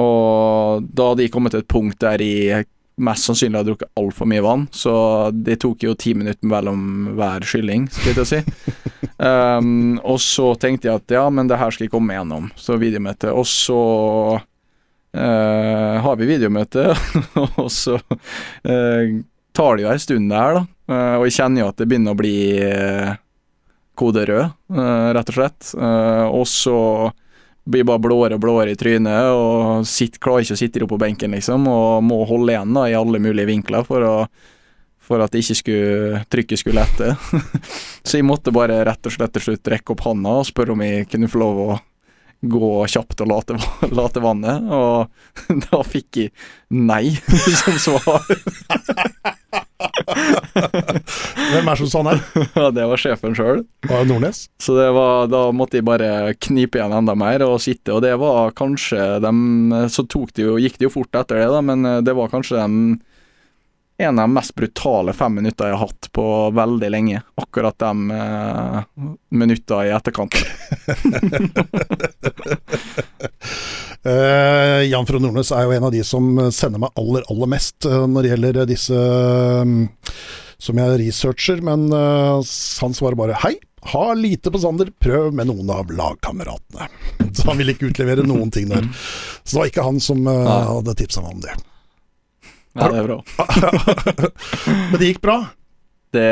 og 0.00 0.86
da 0.90 1.10
hadde 1.10 1.24
jeg 1.24 1.32
kommet 1.34 1.54
til 1.54 1.62
et 1.62 1.70
punkt 1.70 2.00
der 2.02 2.22
jeg 2.24 2.66
mest 2.94 3.26
sannsynlig 3.26 3.58
hadde 3.58 3.72
drukket 3.72 3.98
altfor 3.98 4.28
mye 4.30 4.42
vann, 4.44 4.66
så 4.74 4.94
det 5.34 5.58
tok 5.64 5.82
jo 5.86 5.96
ti 5.98 6.14
minutter 6.14 6.46
mellom 6.50 7.14
hver 7.18 7.46
skylling, 7.46 7.88
skal 7.90 8.20
jeg 8.22 8.30
si. 8.30 8.40
Um, 9.18 9.96
og 10.12 10.20
så 10.22 10.52
tenkte 10.60 10.90
jeg 10.90 11.02
at 11.02 11.14
ja, 11.16 11.24
men 11.30 11.50
det 11.50 11.58
her 11.58 11.74
skal 11.74 11.88
jeg 11.88 11.94
komme 11.94 12.14
gjennom, 12.14 12.50
så 12.58 12.78
videomøte. 12.78 13.32
Og 13.34 13.46
så 13.50 13.80
uh, 14.38 15.96
har 16.06 16.20
vi 16.20 16.30
videomøte, 16.30 16.86
og 17.64 17.70
så 17.72 17.98
uh, 17.98 19.18
tar 19.54 19.76
det 19.78 19.86
jo 19.86 19.90
ei 19.90 19.98
stund 20.02 20.30
der, 20.30 20.60
da. 20.60 20.64
Eh, 20.90 21.16
og 21.16 21.26
jeg 21.26 21.36
kjenner 21.38 21.64
jo 21.64 21.68
at 21.72 21.80
det 21.80 21.88
begynner 21.88 22.14
å 22.14 22.18
bli 22.18 22.36
eh, 22.60 23.12
kode 23.96 24.24
rød, 24.28 24.56
eh, 24.74 25.10
rett 25.16 25.30
og 25.32 25.38
slett. 25.38 25.70
Og 26.34 26.46
så 26.50 26.78
blir 27.64 27.86
bare 27.88 28.02
blåere 28.04 28.36
og 28.36 28.42
blåere 28.44 28.74
i 28.74 28.76
trynet 28.76 29.30
og 29.32 29.86
sitt, 29.88 30.18
klarer 30.20 30.44
ikke 30.44 30.56
å 30.56 30.60
sitte 30.60 30.82
oppe 30.84 30.98
på 30.98 31.04
benken, 31.06 31.32
liksom, 31.32 31.64
og 31.70 32.04
må 32.04 32.20
holde 32.28 32.52
igjen 32.52 32.76
da 32.76 32.88
i 32.90 32.98
alle 32.98 33.22
mulige 33.24 33.48
vinkler 33.48 33.86
for, 33.88 34.04
å, 34.04 34.16
for 35.00 35.24
at 35.24 35.38
ikke 35.38 35.56
skulle, 35.56 36.20
trykket 36.28 36.60
skulle 36.60 36.84
lette. 36.84 37.14
Så 38.04 38.20
jeg 38.20 38.28
måtte 38.28 38.52
bare 38.52 38.82
rett 38.84 39.08
og 39.08 39.16
slett 39.16 39.32
til 39.38 39.46
slutt 39.48 39.72
rekke 39.72 39.96
opp 39.96 40.04
handa 40.04 40.36
og 40.42 40.48
spørre 40.50 40.76
om 40.76 40.84
jeg 40.84 41.08
kunne 41.08 41.30
få 41.32 41.40
lov 41.40 41.62
å 41.64 41.80
gå 42.44 42.70
kjapt 42.92 43.24
og 43.24 43.30
late, 43.30 43.56
late 43.98 44.20
vannet, 44.20 44.68
og 44.68 45.08
da 45.70 45.80
fikk 45.88 46.20
jeg 46.20 46.34
nei 46.68 47.14
som 47.62 47.80
svar. 47.80 48.28
Hvem 51.52 51.68
er 51.68 51.80
som 51.80 51.88
sa 51.90 52.02
her? 52.06 52.20
Ja, 52.58 52.68
det 52.74 52.84
var 52.90 53.00
sjefen 53.00 53.34
sjøl. 53.36 53.64
Nordnes? 53.88 54.44
Så 54.62 54.76
det 54.78 54.90
var, 54.94 55.26
da 55.32 55.48
måtte 55.56 55.80
jeg 55.80 55.88
bare 55.88 56.34
knipe 56.38 56.78
igjen 56.78 56.94
enda 56.94 57.14
mer 57.18 57.42
og 57.46 57.62
sitte, 57.64 57.94
og 57.96 58.04
det 58.04 58.14
var 58.20 58.54
kanskje 58.56 59.18
dem 59.24 59.38
Så 59.92 60.06
det 60.06 60.46
jo, 60.46 60.58
gikk 60.60 60.78
det 60.78 60.88
jo 60.88 60.94
fort 60.94 61.18
etter 61.18 61.42
det, 61.42 61.50
da, 61.52 61.60
men 61.64 61.78
eh, 61.88 62.02
det 62.06 62.14
var 62.16 62.32
kanskje 62.32 62.60
dem 62.60 62.74
en 63.96 64.18
av 64.18 64.24
de 64.24 64.32
mest 64.34 64.54
brutale 64.58 65.12
fem 65.14 65.34
minutter 65.38 65.68
jeg 65.68 65.74
har 65.76 65.86
hatt 65.86 66.08
på 66.12 66.50
veldig 66.50 66.90
lenge. 66.90 67.22
Akkurat 67.38 67.78
de 67.78 68.10
eh, 68.10 68.82
minutter 69.30 69.84
i 69.86 69.90
etterkant. 69.94 70.34
Eh, 74.04 74.80
Jan 74.90 75.06
Frode 75.08 75.24
Nordnes 75.24 75.52
er 75.56 75.64
jo 75.64 75.72
en 75.72 75.86
av 75.88 75.92
de 75.94 76.02
som 76.04 76.26
sender 76.52 76.82
meg 76.82 76.92
aller, 77.00 77.24
aller 77.32 77.48
mest 77.48 77.86
uh, 77.88 78.02
når 78.04 78.26
det 78.26 78.32
gjelder 78.34 78.66
disse 78.68 78.98
um, 79.64 79.78
som 80.60 80.80
jeg 80.80 80.98
researcher, 81.00 81.62
men 81.64 81.86
uh, 81.88 82.44
han 82.82 82.96
svarer 82.96 83.16
bare 83.16 83.38
hei. 83.46 83.54
Ha 83.94 84.04
lite 84.16 84.52
på 84.52 84.60
Sander, 84.60 84.88
prøv 85.00 85.32
med 85.36 85.48
noen 85.48 85.72
av 85.72 85.90
lagkameratene. 85.92 86.88
Så 87.36 87.48
han 87.48 87.60
ville 87.60 87.74
ikke 87.74 87.90
utlevere 87.92 88.24
noen 88.24 88.52
ting 88.52 88.68
der. 88.72 88.86
Så 89.42 89.56
det 89.56 89.60
var 89.60 89.72
ikke 89.72 89.88
han 89.88 90.00
som 90.04 90.28
uh, 90.28 90.52
hadde 90.76 90.96
tipsa 91.00 91.24
meg 91.24 91.36
om 91.36 91.42
det. 91.44 91.56
Ja, 92.74 92.88
det 92.90 93.02
er 93.02 93.08
bra. 93.08 93.18
Men 94.90 94.96
det 94.98 95.12
gikk 95.12 95.20
bra. 95.24 95.38
Det, 96.14 96.30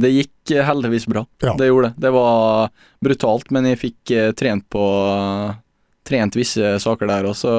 det 0.00 0.10
gikk 0.14 0.56
heldigvis 0.64 1.06
bra. 1.10 1.26
Ja. 1.42 1.54
Det 1.58 1.68
gjorde 1.68 1.90
det. 1.90 2.06
Det 2.06 2.12
var 2.14 2.70
brutalt, 3.04 3.50
men 3.52 3.66
jeg 3.68 3.80
fikk 3.82 4.12
eh, 4.16 4.30
trent 4.32 4.64
på 4.72 4.84
Trent 6.06 6.36
visse 6.38 6.76
saker 6.78 7.08
der 7.10 7.26
også. 7.26 7.50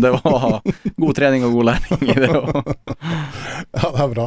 Det 0.00 0.10
var 0.14 0.60
god 0.96 1.14
trening 1.18 1.44
og 1.44 1.52
god 1.58 1.66
læring 1.68 2.06
i 2.08 2.14
det. 2.22 2.30
òg. 2.32 2.72
Ja, 3.76 3.90
det 3.92 4.00
er 4.00 4.12
bra. 4.14 4.24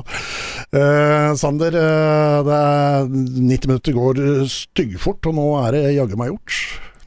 Eh, 0.77 1.31
Sander, 1.39 1.73
eh, 1.79 2.35
det 2.45 2.57
er 2.59 3.07
90 3.09 3.67
minutter 3.71 3.95
går 3.97 4.19
styggfort, 4.53 5.25
og 5.31 5.35
nå 5.39 5.45
er 5.63 5.73
det 5.73 5.81
jaggu 5.95 6.13
meg 6.19 6.29
gjort. 6.29 6.59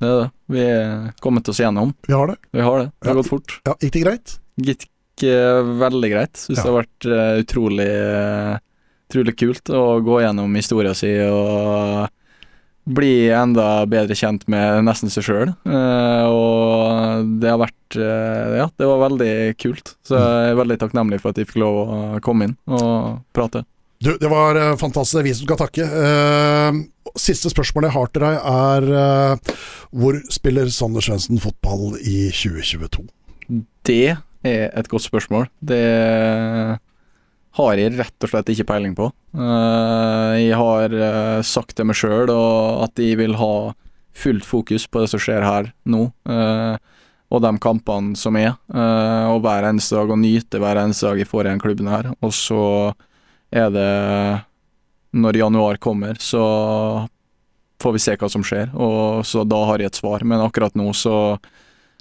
det 0.02 0.08
er 0.10 0.16
det. 0.24 0.30
Vi 0.56 0.64
er 0.66 1.12
kommet 1.22 1.48
oss 1.52 1.60
gjennom. 1.62 1.92
Vi 2.08 2.16
har 2.16 2.32
det. 2.32 2.36
Vi 2.52 2.64
har 2.66 2.78
det. 2.82 2.88
Det 3.00 3.12
Ja. 3.12 3.14
gått 3.20 3.30
fort. 3.30 3.54
Ja, 3.68 3.74
Gikk 3.78 3.92
det 3.94 4.02
greit? 4.02 4.34
Gikk 4.58 4.88
eh, 5.22 5.62
veldig 5.84 6.10
greit. 6.10 6.34
Syns 6.42 6.58
Ja. 6.58 6.64
det 6.64 6.72
har 6.72 6.80
vært 6.82 7.06
eh, 7.06 7.42
utrolig 7.44 7.90
Utrolig 9.12 9.34
kult 9.36 9.68
å 9.76 10.00
gå 10.00 10.20
gjennom 10.24 10.54
historia 10.56 10.94
si 10.96 11.10
og 11.28 12.08
bli 12.82 13.30
enda 13.30 13.84
bedre 13.86 14.16
kjent 14.18 14.46
med 14.50 14.82
nesten 14.86 15.12
seg 15.12 15.26
sjøl. 15.26 15.52
og 15.68 17.28
det 17.42 17.50
har 17.52 17.60
vært 17.62 17.98
eh, 17.98 18.56
Ja, 18.58 18.66
det 18.78 18.88
var 18.88 19.04
veldig 19.04 19.34
kult. 19.62 19.94
Så 20.06 20.18
jeg 20.18 20.52
er 20.54 20.58
veldig 20.58 20.80
takknemlig 20.82 21.20
for 21.22 21.30
at 21.30 21.38
jeg 21.38 21.50
fikk 21.50 21.62
lov 21.62 21.78
å 21.82 22.00
komme 22.24 22.50
inn 22.50 22.56
og 22.66 23.22
prate. 23.36 23.64
Du, 24.02 24.16
det 24.18 24.28
var 24.28 24.58
eh, 24.58 24.76
fantastisk. 24.76 25.22
Vi 25.24 25.34
som 25.34 25.46
skal 25.46 25.60
takke. 25.60 25.86
Eh, 25.86 26.80
siste 27.22 27.52
spørsmålet 27.52 27.90
jeg 27.90 27.96
har 27.98 28.10
til 28.10 28.24
deg, 28.24 28.38
er 28.50 28.88
eh, 28.98 29.56
hvor 29.94 30.18
spiller 30.32 30.70
Sander 30.74 31.04
Svendsen 31.04 31.38
fotball 31.42 31.94
i 32.00 32.26
2022? 32.34 33.06
Det 33.86 34.16
er 34.42 34.64
et 34.72 34.90
godt 34.90 35.06
spørsmål. 35.06 35.46
Det 35.62 35.82
har 37.58 37.76
jeg 37.76 37.92
rett 37.98 38.24
og 38.24 38.32
slett 38.32 38.50
ikke 38.54 38.68
peiling 38.70 38.94
på. 38.96 39.10
Eh, 39.36 40.34
jeg 40.40 40.56
har 40.56 40.94
eh, 40.96 41.40
sagt 41.44 41.76
til 41.76 41.88
meg 41.88 41.98
sjøl 41.98 42.32
at 42.32 43.00
jeg 43.00 43.18
vil 43.20 43.36
ha 43.40 43.54
fullt 44.16 44.44
fokus 44.44 44.86
på 44.88 45.02
det 45.02 45.10
som 45.12 45.20
skjer 45.22 45.44
her 45.44 45.70
nå, 45.88 46.06
eh, 46.28 46.76
og 47.32 47.40
de 47.44 47.52
kampene 47.64 48.16
som 48.18 48.36
er. 48.36 48.52
og 48.68 49.38
hver 49.40 49.64
eneste 49.64 49.96
dag, 49.96 50.10
og 50.12 50.20
nyte 50.20 50.58
hver 50.60 50.76
eneste 50.82 51.08
dag 51.08 51.22
jeg 51.22 51.30
får 51.30 51.46
i 51.46 51.48
den 51.48 51.62
klubben 51.62 51.88
her. 51.88 52.10
Og 52.20 52.32
så 52.36 52.92
er 53.48 53.70
det 53.72 54.44
Når 55.12 55.36
januar 55.36 55.76
kommer, 55.76 56.16
så 56.20 57.08
får 57.80 57.92
vi 57.92 57.98
se 58.00 58.16
hva 58.16 58.28
som 58.28 58.44
skjer, 58.44 58.70
og 58.72 59.24
så 59.28 59.44
da 59.44 59.64
har 59.68 59.80
jeg 59.80 59.92
et 59.92 60.00
svar. 60.00 60.24
Men 60.24 60.44
akkurat 60.44 60.76
nå 60.76 60.92
så, 60.92 61.38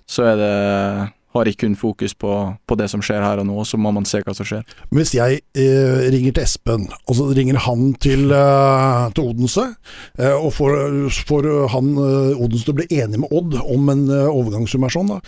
så 0.08 0.28
er 0.32 0.36
det 0.40 1.12
har 1.32 1.48
ikke 1.48 1.66
kun 1.66 1.78
fokus 1.80 2.14
på, 2.18 2.32
på 2.68 2.78
det 2.80 2.90
som 2.92 3.04
skjer 3.04 3.24
her 3.24 3.40
og 3.42 3.48
nå, 3.48 3.64
så 3.68 3.80
må 3.80 3.94
man 3.96 4.08
se 4.08 4.20
hva 4.26 4.34
som 4.36 4.48
skjer. 4.48 4.66
Men 4.90 5.02
hvis 5.02 5.14
jeg 5.16 5.40
eh, 5.56 6.04
ringer 6.12 6.36
til 6.36 6.44
Espen, 6.44 6.88
og 7.08 7.18
så 7.18 7.30
ringer 7.38 7.62
han 7.68 7.94
til, 8.04 8.28
eh, 8.36 9.06
til 9.16 9.32
Odense, 9.32 9.66
eh, 10.20 10.36
og 10.36 10.52
får, 10.58 10.78
får 11.30 11.50
han 11.76 11.92
eh, 11.96 12.36
Odense 12.42 12.68
til 12.68 12.76
å 12.76 12.80
bli 12.82 12.90
enig 13.00 13.24
med 13.24 13.32
Odd 13.32 13.58
om 13.64 13.92
en 13.96 14.06
eh, 14.12 14.28
overgangssum 14.32 14.88
er 14.88 14.96
sånn, 14.98 15.14
da, 15.16 15.22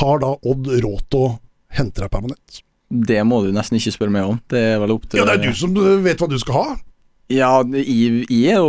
har 0.00 0.22
da 0.24 0.34
Odd 0.42 0.70
råd 0.82 1.06
til 1.14 1.28
å 1.28 1.34
hente 1.78 2.02
deg 2.02 2.10
permanent? 2.12 2.62
Det 2.86 3.18
må 3.26 3.40
du 3.42 3.48
nesten 3.54 3.78
ikke 3.80 3.94
spørre 3.96 4.14
meg 4.14 4.28
om. 4.30 4.36
Det 4.50 4.60
er 4.74 4.76
vel 4.82 4.94
opp 4.94 5.08
til 5.10 5.18
Ja, 5.18 5.26
det 5.26 5.40
er 5.40 5.48
du 5.50 5.58
som 5.58 5.74
eh, 5.78 5.96
vet 6.04 6.22
hva 6.22 6.28
du 6.30 6.38
skal 6.42 6.58
ha. 6.60 6.76
Ja, 7.26 7.50
jeg, 7.74 8.26
jo 8.30 8.66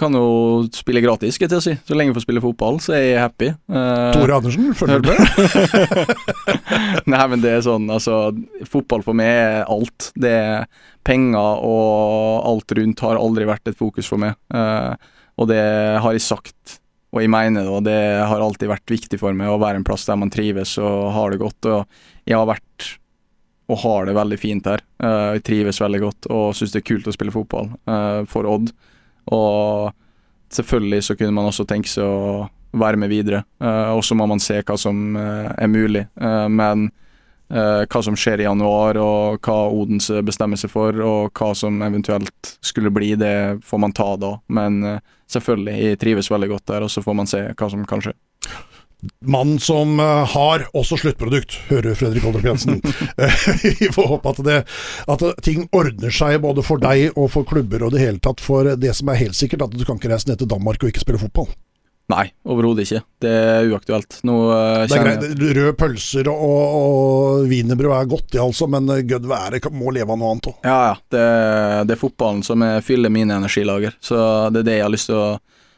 kan 0.00 0.14
jo 0.16 0.28
spille 0.72 1.02
gratis, 1.04 1.36
skal 1.36 1.44
jeg 1.44 1.52
til 1.52 1.58
å 1.58 1.64
si. 1.64 1.74
Så 1.84 1.96
lenge 1.96 2.08
jeg 2.08 2.16
får 2.16 2.24
spille 2.24 2.40
fotball, 2.40 2.78
så 2.80 2.94
er 2.96 3.02
jeg 3.04 3.20
happy. 3.20 3.50
Uh, 3.68 4.14
Tore 4.16 4.38
Andersen, 4.38 4.70
følger 4.78 5.04
du 5.04 5.10
med? 5.10 6.14
Nei, 7.12 7.20
men 7.28 7.44
det 7.44 7.52
er 7.52 7.66
sånn, 7.66 7.90
altså 7.92 8.30
Fotball 8.64 9.04
for 9.04 9.18
meg 9.18 9.28
er 9.28 9.68
alt. 9.68 10.08
Det 10.16 10.32
er 10.32 10.64
penger 11.06 11.60
og 11.68 12.48
alt 12.48 12.76
rundt 12.80 13.04
har 13.04 13.20
aldri 13.20 13.48
vært 13.48 13.68
et 13.68 13.78
fokus 13.78 14.08
for 14.08 14.24
meg. 14.24 14.38
Uh, 14.48 14.96
og 15.36 15.52
det 15.52 15.60
har 16.00 16.16
jeg 16.16 16.24
sagt, 16.24 16.78
og 17.12 17.20
jeg 17.20 17.32
mener 17.32 17.60
det, 17.60 17.72
og 17.76 17.84
det 17.84 18.00
har 18.24 18.40
alltid 18.40 18.72
vært 18.72 18.96
viktig 18.96 19.20
for 19.20 19.36
meg 19.36 19.52
å 19.52 19.60
være 19.60 19.82
en 19.82 19.86
plass 19.86 20.08
der 20.08 20.16
man 20.16 20.32
trives 20.32 20.78
og 20.80 21.10
har 21.12 21.28
det 21.32 21.44
godt. 21.44 21.68
Og 21.68 22.24
jeg 22.24 22.40
har 22.40 22.48
vært 22.48 22.94
og 23.66 23.78
har 23.82 24.06
det 24.06 24.14
veldig 24.16 24.38
fint 24.38 24.66
her. 24.68 24.82
Eh, 25.02 25.36
jeg 25.36 25.46
trives 25.46 25.80
veldig 25.82 26.02
godt 26.02 26.28
og 26.30 26.50
syns 26.56 26.74
det 26.74 26.82
er 26.82 26.90
kult 26.92 27.08
å 27.08 27.14
spille 27.14 27.34
fotball 27.34 27.72
eh, 27.90 28.20
for 28.30 28.48
Odd. 28.50 28.70
Og 29.34 29.90
selvfølgelig 30.54 31.02
så 31.08 31.16
kunne 31.18 31.34
man 31.34 31.50
også 31.50 31.66
tenke 31.66 31.90
seg 31.90 32.06
å 32.06 32.46
være 32.76 33.00
med 33.00 33.10
videre. 33.10 33.42
Eh, 33.62 33.90
og 33.96 34.04
så 34.06 34.18
må 34.18 34.28
man 34.30 34.42
se 34.42 34.60
hva 34.62 34.78
som 34.78 35.18
er 35.18 35.68
mulig. 35.72 36.06
Men 36.16 36.88
hva 37.46 38.00
som 38.02 38.16
skjer 38.18 38.40
i 38.42 38.46
januar, 38.48 38.98
og 38.98 39.44
hva 39.46 39.68
Odense 39.70 40.18
bestemmer 40.26 40.58
seg 40.58 40.72
for, 40.72 40.96
og 40.98 41.38
hva 41.38 41.52
som 41.54 41.78
eventuelt 41.86 42.56
skulle 42.58 42.90
bli, 42.90 43.12
det 43.14 43.62
får 43.62 43.82
man 43.84 43.94
ta 43.94 44.08
da. 44.18 44.32
Men 44.50 44.80
selvfølgelig, 45.30 45.76
jeg 45.78 46.00
trives 46.02 46.30
veldig 46.32 46.48
godt 46.56 46.72
der, 46.72 46.82
og 46.82 46.90
så 46.90 47.04
får 47.06 47.18
man 47.20 47.30
se 47.30 47.44
hva 47.52 47.68
som 47.70 47.86
kan 47.86 48.02
skje. 48.02 48.16
Mannen 49.20 49.58
som 49.60 50.00
eh, 50.00 50.24
har 50.32 50.64
også 50.76 50.96
sluttprodukt, 51.00 51.58
hører 51.68 51.94
Fredrik 51.98 52.24
Oldrup 52.26 52.46
Jensen. 52.48 52.80
Eh, 53.16 53.32
Vi 53.80 53.88
får 53.92 54.08
håpe 54.10 54.32
at, 54.32 54.40
det, 54.44 54.56
at 55.08 55.22
ting 55.44 55.66
ordner 55.76 56.12
seg 56.12 56.40
både 56.42 56.64
for 56.64 56.80
deg 56.82 57.14
og 57.16 57.30
for 57.32 57.46
klubber 57.48 57.86
og 57.86 57.94
det 57.94 58.02
hele 58.02 58.20
tatt. 58.22 58.42
For 58.44 58.74
det 58.76 58.92
som 58.96 59.08
er 59.12 59.20
helt 59.20 59.36
sikkert, 59.36 59.64
at 59.66 59.76
du 59.76 59.84
kan 59.86 60.00
ikke 60.00 60.10
reise 60.12 60.28
ned 60.28 60.40
til 60.40 60.50
Danmark 60.50 60.82
og 60.82 60.90
ikke 60.90 61.04
spille 61.04 61.20
fotball. 61.20 61.48
Nei, 62.12 62.28
overhodet 62.46 62.84
ikke. 62.84 63.00
Det 63.24 63.30
er 63.32 63.70
uaktuelt. 63.72 64.18
Nå 64.28 64.36
eh, 64.54 64.82
Det 64.86 64.98
er 64.98 65.06
greit, 65.06 65.24
Røde 65.58 65.72
pølser 65.80 66.30
og, 66.30 66.76
og 66.80 67.48
wienerbrød 67.50 67.96
er 67.96 68.10
godt 68.12 68.36
i, 68.36 68.42
altså, 68.42 68.68
men 68.70 68.90
gødd 69.08 69.26
være 69.30 69.60
må 69.74 69.94
leve 69.94 70.12
av 70.14 70.20
noe 70.20 70.34
annet 70.36 70.50
òg. 70.52 70.60
Ja, 70.66 70.78
ja. 70.90 70.94
Det, 71.16 71.26
det 71.88 71.96
er 71.96 72.02
fotballen 72.04 72.44
som 72.46 72.64
er, 72.66 72.84
fyller 72.86 73.12
mine 73.12 73.40
energilager. 73.40 73.96
Så 74.00 74.16
det 74.54 74.64
er 74.64 74.70
det 74.70 74.80
jeg 74.80 74.86
har 74.86 74.94
lyst 74.94 75.10
til 75.12 75.20
å 75.20 75.28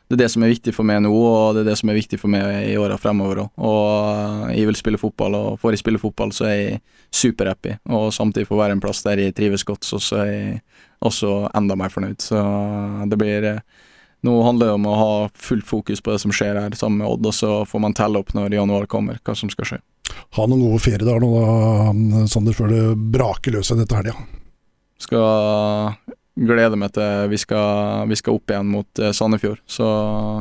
Det 0.08 0.16
er 0.16 0.22
det 0.22 0.30
som 0.32 0.44
er 0.44 0.52
viktig 0.54 0.72
for 0.72 0.88
meg 0.88 1.02
nå, 1.04 1.10
og 1.12 1.56
det 1.56 1.62
er 1.62 1.68
det 1.68 1.74
som 1.76 1.90
er 1.92 1.98
viktig 1.98 2.16
for 2.16 2.32
meg 2.32 2.70
i 2.70 2.76
åra 2.80 2.96
fremover 3.00 3.42
òg. 3.42 3.50
Og 3.60 4.54
jeg 4.54 4.70
vil 4.70 4.78
spille 4.78 5.00
fotball, 5.00 5.36
og 5.36 5.58
får 5.60 5.74
jeg 5.74 5.82
spille 5.82 6.00
fotball, 6.00 6.32
så 6.32 6.46
er 6.48 6.54
jeg 6.56 6.78
superhappy. 7.12 7.74
Og 7.92 8.08
samtidig 8.16 8.48
få 8.48 8.56
være 8.56 8.78
en 8.78 8.80
plass 8.80 9.02
der 9.04 9.20
jeg 9.20 9.36
trives 9.36 9.66
godt, 9.68 9.84
så 9.84 10.00
er 10.22 10.30
jeg 10.32 10.62
også 11.04 11.34
enda 11.58 11.76
mer 11.76 11.92
fornøyd. 11.92 12.24
Så 12.24 12.40
det 13.10 13.20
blir 13.20 13.52
Nå 14.26 14.32
handler 14.42 14.66
det 14.66 14.74
om 14.74 14.86
å 14.90 14.96
ha 14.98 15.10
fullt 15.38 15.66
fokus 15.68 16.00
på 16.02 16.10
det 16.10 16.18
som 16.18 16.32
skjer 16.34 16.56
her 16.58 16.74
sammen 16.74 17.04
med 17.04 17.06
Odd, 17.06 17.28
og 17.30 17.34
så 17.36 17.52
får 17.70 17.82
man 17.84 17.94
telle 17.94 18.18
opp 18.18 18.32
når 18.34 18.56
januar 18.56 18.88
kommer, 18.90 19.20
hva 19.22 19.36
som 19.38 19.52
skal 19.52 19.68
skje. 19.68 19.78
Ha 20.34 20.46
noen 20.48 20.64
gode 20.64 20.80
feriedager 20.82 21.22
nå, 21.22 21.28
da, 21.38 22.24
Sander, 22.32 22.56
før 22.56 22.72
det 22.72 22.82
braker 23.14 23.54
løs 23.54 23.70
igjen 23.70 23.84
etter 23.84 24.00
helga. 24.00 24.16
Skal 24.98 26.17
glede 26.46 26.78
meg 26.78 26.92
til 26.94 27.28
vi 27.32 27.38
skal, 27.40 28.04
vi 28.10 28.18
skal 28.20 28.36
opp 28.38 28.52
igjen 28.52 28.68
mot 28.70 29.02
eh, 29.02 29.10
Sandefjord. 29.16 29.58
Så 29.66 29.86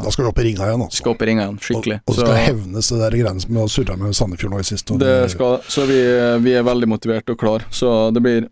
Da 0.04 0.14
skal 0.14 0.28
du 0.28 0.32
opp 0.32 0.42
i 0.44 0.48
ringa 0.50 0.68
igjen, 0.68 0.84
altså. 0.86 1.02
skal 1.02 1.16
opp 1.16 1.24
i 1.26 1.30
ringa 1.32 1.48
igjen, 1.48 1.58
skikkelig. 1.64 2.00
Og, 2.04 2.12
og 2.12 2.20
Så 2.20 2.26
skal 2.28 2.42
hevnes 2.44 2.92
det 2.94 3.00
der 3.02 3.18
greiene 3.22 3.46
som 3.46 3.62
har 3.62 3.72
surra 3.74 3.98
med 4.02 4.18
Sandefjord 4.18 4.54
nå 4.56 4.62
i 4.62 4.68
sist. 4.68 4.94
det 5.02 5.16
skal, 5.34 5.58
så 5.68 5.88
vi, 5.90 6.00
vi 6.46 6.54
er 6.58 6.68
veldig 6.68 6.92
motiverte 6.92 7.34
og 7.36 7.42
klar. 7.42 7.66
Så 7.74 7.96
det 8.14 8.24
blir 8.26 8.48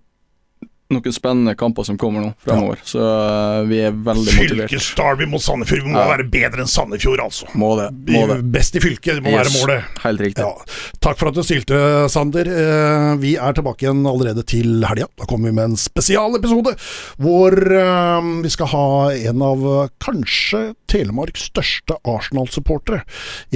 noen 0.94 1.14
spennende 1.16 1.56
kamper 1.57 1.84
som 1.88 1.98
kommer 1.98 2.22
nå 2.22 2.28
fremover. 2.45 2.78
Så 2.86 2.99
eh, 3.02 3.62
vi 3.70 3.80
er 3.88 3.91
veldig 3.95 4.36
motivert. 4.38 4.70
Fylkesdarby 4.70 5.26
mot 5.32 5.41
Sandefjord 5.41 5.82
vi 5.82 5.94
må 5.95 5.98
Ja. 5.98 6.10
være 6.12 6.26
bedre 6.30 6.62
enn 6.62 6.70
Sandefjord, 6.70 7.24
altså. 7.24 7.48
Må 7.57 7.72
det. 7.80 7.88
Må 8.14 8.26
det. 8.30 8.38
Best 8.53 8.76
i 8.78 8.82
fylket, 8.84 9.18
det 9.18 9.24
må 9.26 9.34
være 9.34 9.53
målet. 9.56 9.88
Helt 10.03 10.22
riktig. 10.22 10.45
Ja. 10.45 10.53
Takk 11.02 11.18
for 11.18 11.32
at 11.32 11.40
du 11.40 11.41
stilte, 11.44 11.80
Sander. 12.14 12.45
Eh, 12.52 13.16
Vi 13.24 13.34
er 13.41 13.53
tilbake 13.57 13.86
igjen 13.88 14.06
allerede 14.06 14.44
til 14.45 14.84
helga. 14.86 15.07
Da 15.18 15.26
kommer 15.26 15.49
vi 15.49 15.56
med 15.57 15.72
en 15.72 15.78
spesialepisode 15.80 16.76
hvor 17.18 17.56
eh, 17.56 18.30
vi 18.45 18.49
skal 18.53 18.68
ha 18.76 18.86
en 19.16 19.41
av 19.41 19.66
kanskje 20.03 20.76
Telemarks 20.91 21.48
største 21.49 21.98
Arsenal-supportere 22.06 23.02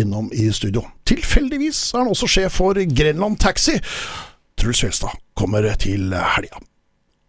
innom 0.01 0.31
i 0.33 0.49
studio. 0.55 0.81
Tilfeldigvis 1.05 1.93
er 1.93 2.03
han 2.03 2.11
også 2.11 2.27
sjef 2.29 2.57
for 2.59 2.73
Grenland 2.73 3.37
Taxi. 3.39 3.77
Truls 4.59 4.81
Fjelstad 4.83 5.13
kommer 5.39 5.63
til 5.79 6.09
helga. 6.11 6.59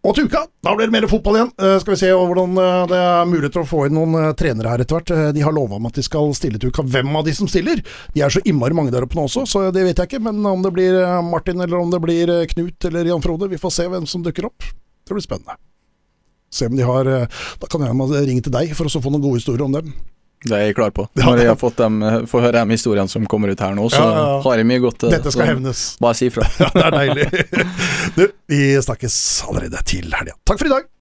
Og 0.01 0.15
til 0.17 0.25
uka, 0.25 0.47
da 0.65 0.71
blir 0.73 0.89
det 0.89 0.95
mer 0.95 1.05
fotball 1.09 1.35
igjen. 1.37 1.49
Uh, 1.61 1.75
skal 1.81 1.93
vi 1.93 1.99
se 1.99 2.07
hvordan 2.09 2.55
uh, 2.57 2.85
det 2.89 2.97
er 2.97 3.27
mulig 3.29 3.51
til 3.53 3.61
å 3.61 3.69
få 3.69 3.83
inn 3.85 3.93
noen 3.93 4.15
uh, 4.17 4.31
trenere 4.37 4.71
her 4.71 4.81
etter 4.81 4.97
hvert. 4.97 5.35
De 5.37 5.43
har 5.45 5.53
lova 5.53 5.77
at 5.77 5.99
de 5.99 6.03
skal 6.05 6.33
stille 6.37 6.57
til 6.57 6.73
uka. 6.73 6.85
Hvem 6.89 7.13
av 7.19 7.27
de 7.27 7.35
som 7.37 7.49
stiller? 7.49 7.83
De 8.15 8.23
er 8.25 8.33
så 8.33 8.41
innmari 8.41 8.73
mange 8.77 8.93
der 8.93 9.05
oppe 9.05 9.19
nå 9.19 9.27
også, 9.29 9.45
så 9.45 9.67
det 9.69 9.85
vet 9.85 10.01
jeg 10.01 10.09
ikke. 10.09 10.23
Men 10.25 10.41
om 10.49 10.65
det 10.65 10.73
blir 10.73 10.97
Martin, 11.27 11.61
eller 11.61 11.77
om 11.77 11.93
det 11.93 12.01
blir 12.01 12.33
Knut 12.49 12.89
eller 12.89 13.11
Jan 13.11 13.21
Frode, 13.21 13.51
vi 13.51 13.61
får 13.61 13.75
se 13.77 13.85
hvem 13.93 14.09
som 14.09 14.25
dukker 14.25 14.49
opp. 14.49 14.65
Det 15.05 15.13
blir 15.13 15.25
spennende. 15.25 15.59
Se 16.51 16.65
om 16.67 16.73
de 16.75 16.83
har 16.83 17.07
Da 17.61 17.69
kan 17.69 17.85
jeg 17.85 18.25
ringe 18.25 18.41
til 18.43 18.57
deg 18.57 18.73
for 18.75 18.89
å 18.89 19.03
få 19.05 19.13
noen 19.13 19.21
gode 19.23 19.43
historier 19.43 19.69
om 19.69 19.77
dem. 19.77 19.93
Det 20.41 20.55
er 20.57 20.63
jeg 20.71 20.75
klar 20.77 20.89
på. 20.95 21.03
Når 21.19 21.37
jeg 21.43 21.49
har 21.51 21.57
fått 21.61 21.77
dem, 21.77 21.99
får 22.29 22.41
høre 22.47 22.63
de 22.65 22.73
historiene 22.73 23.11
som 23.11 23.27
kommer 23.29 23.51
ut 23.53 23.59
her 23.61 23.75
nå, 23.77 23.83
så 23.93 23.99
Ja, 24.01 24.07
ja, 24.09 24.21
ja. 24.31 24.39
har 24.47 24.57
jeg 24.61 24.67
mye 24.71 24.81
godt 24.81 24.97
til 25.03 25.13
Dette 25.13 25.33
skal 25.35 25.51
hevnes. 25.51 25.83
Bare 26.01 26.17
si 26.17 26.31
ifra. 26.31 26.47
Ja, 26.61 26.71
det 26.73 26.85
er 26.87 26.97
deilig. 26.97 27.27
Du, 28.17 28.23
vi 28.49 28.61
snakkes 28.81 29.15
allerede 29.47 29.83
til 29.87 30.09
helga. 30.09 30.33
Takk 30.49 30.57
for 30.63 30.67
i 30.71 30.73
dag. 30.73 30.89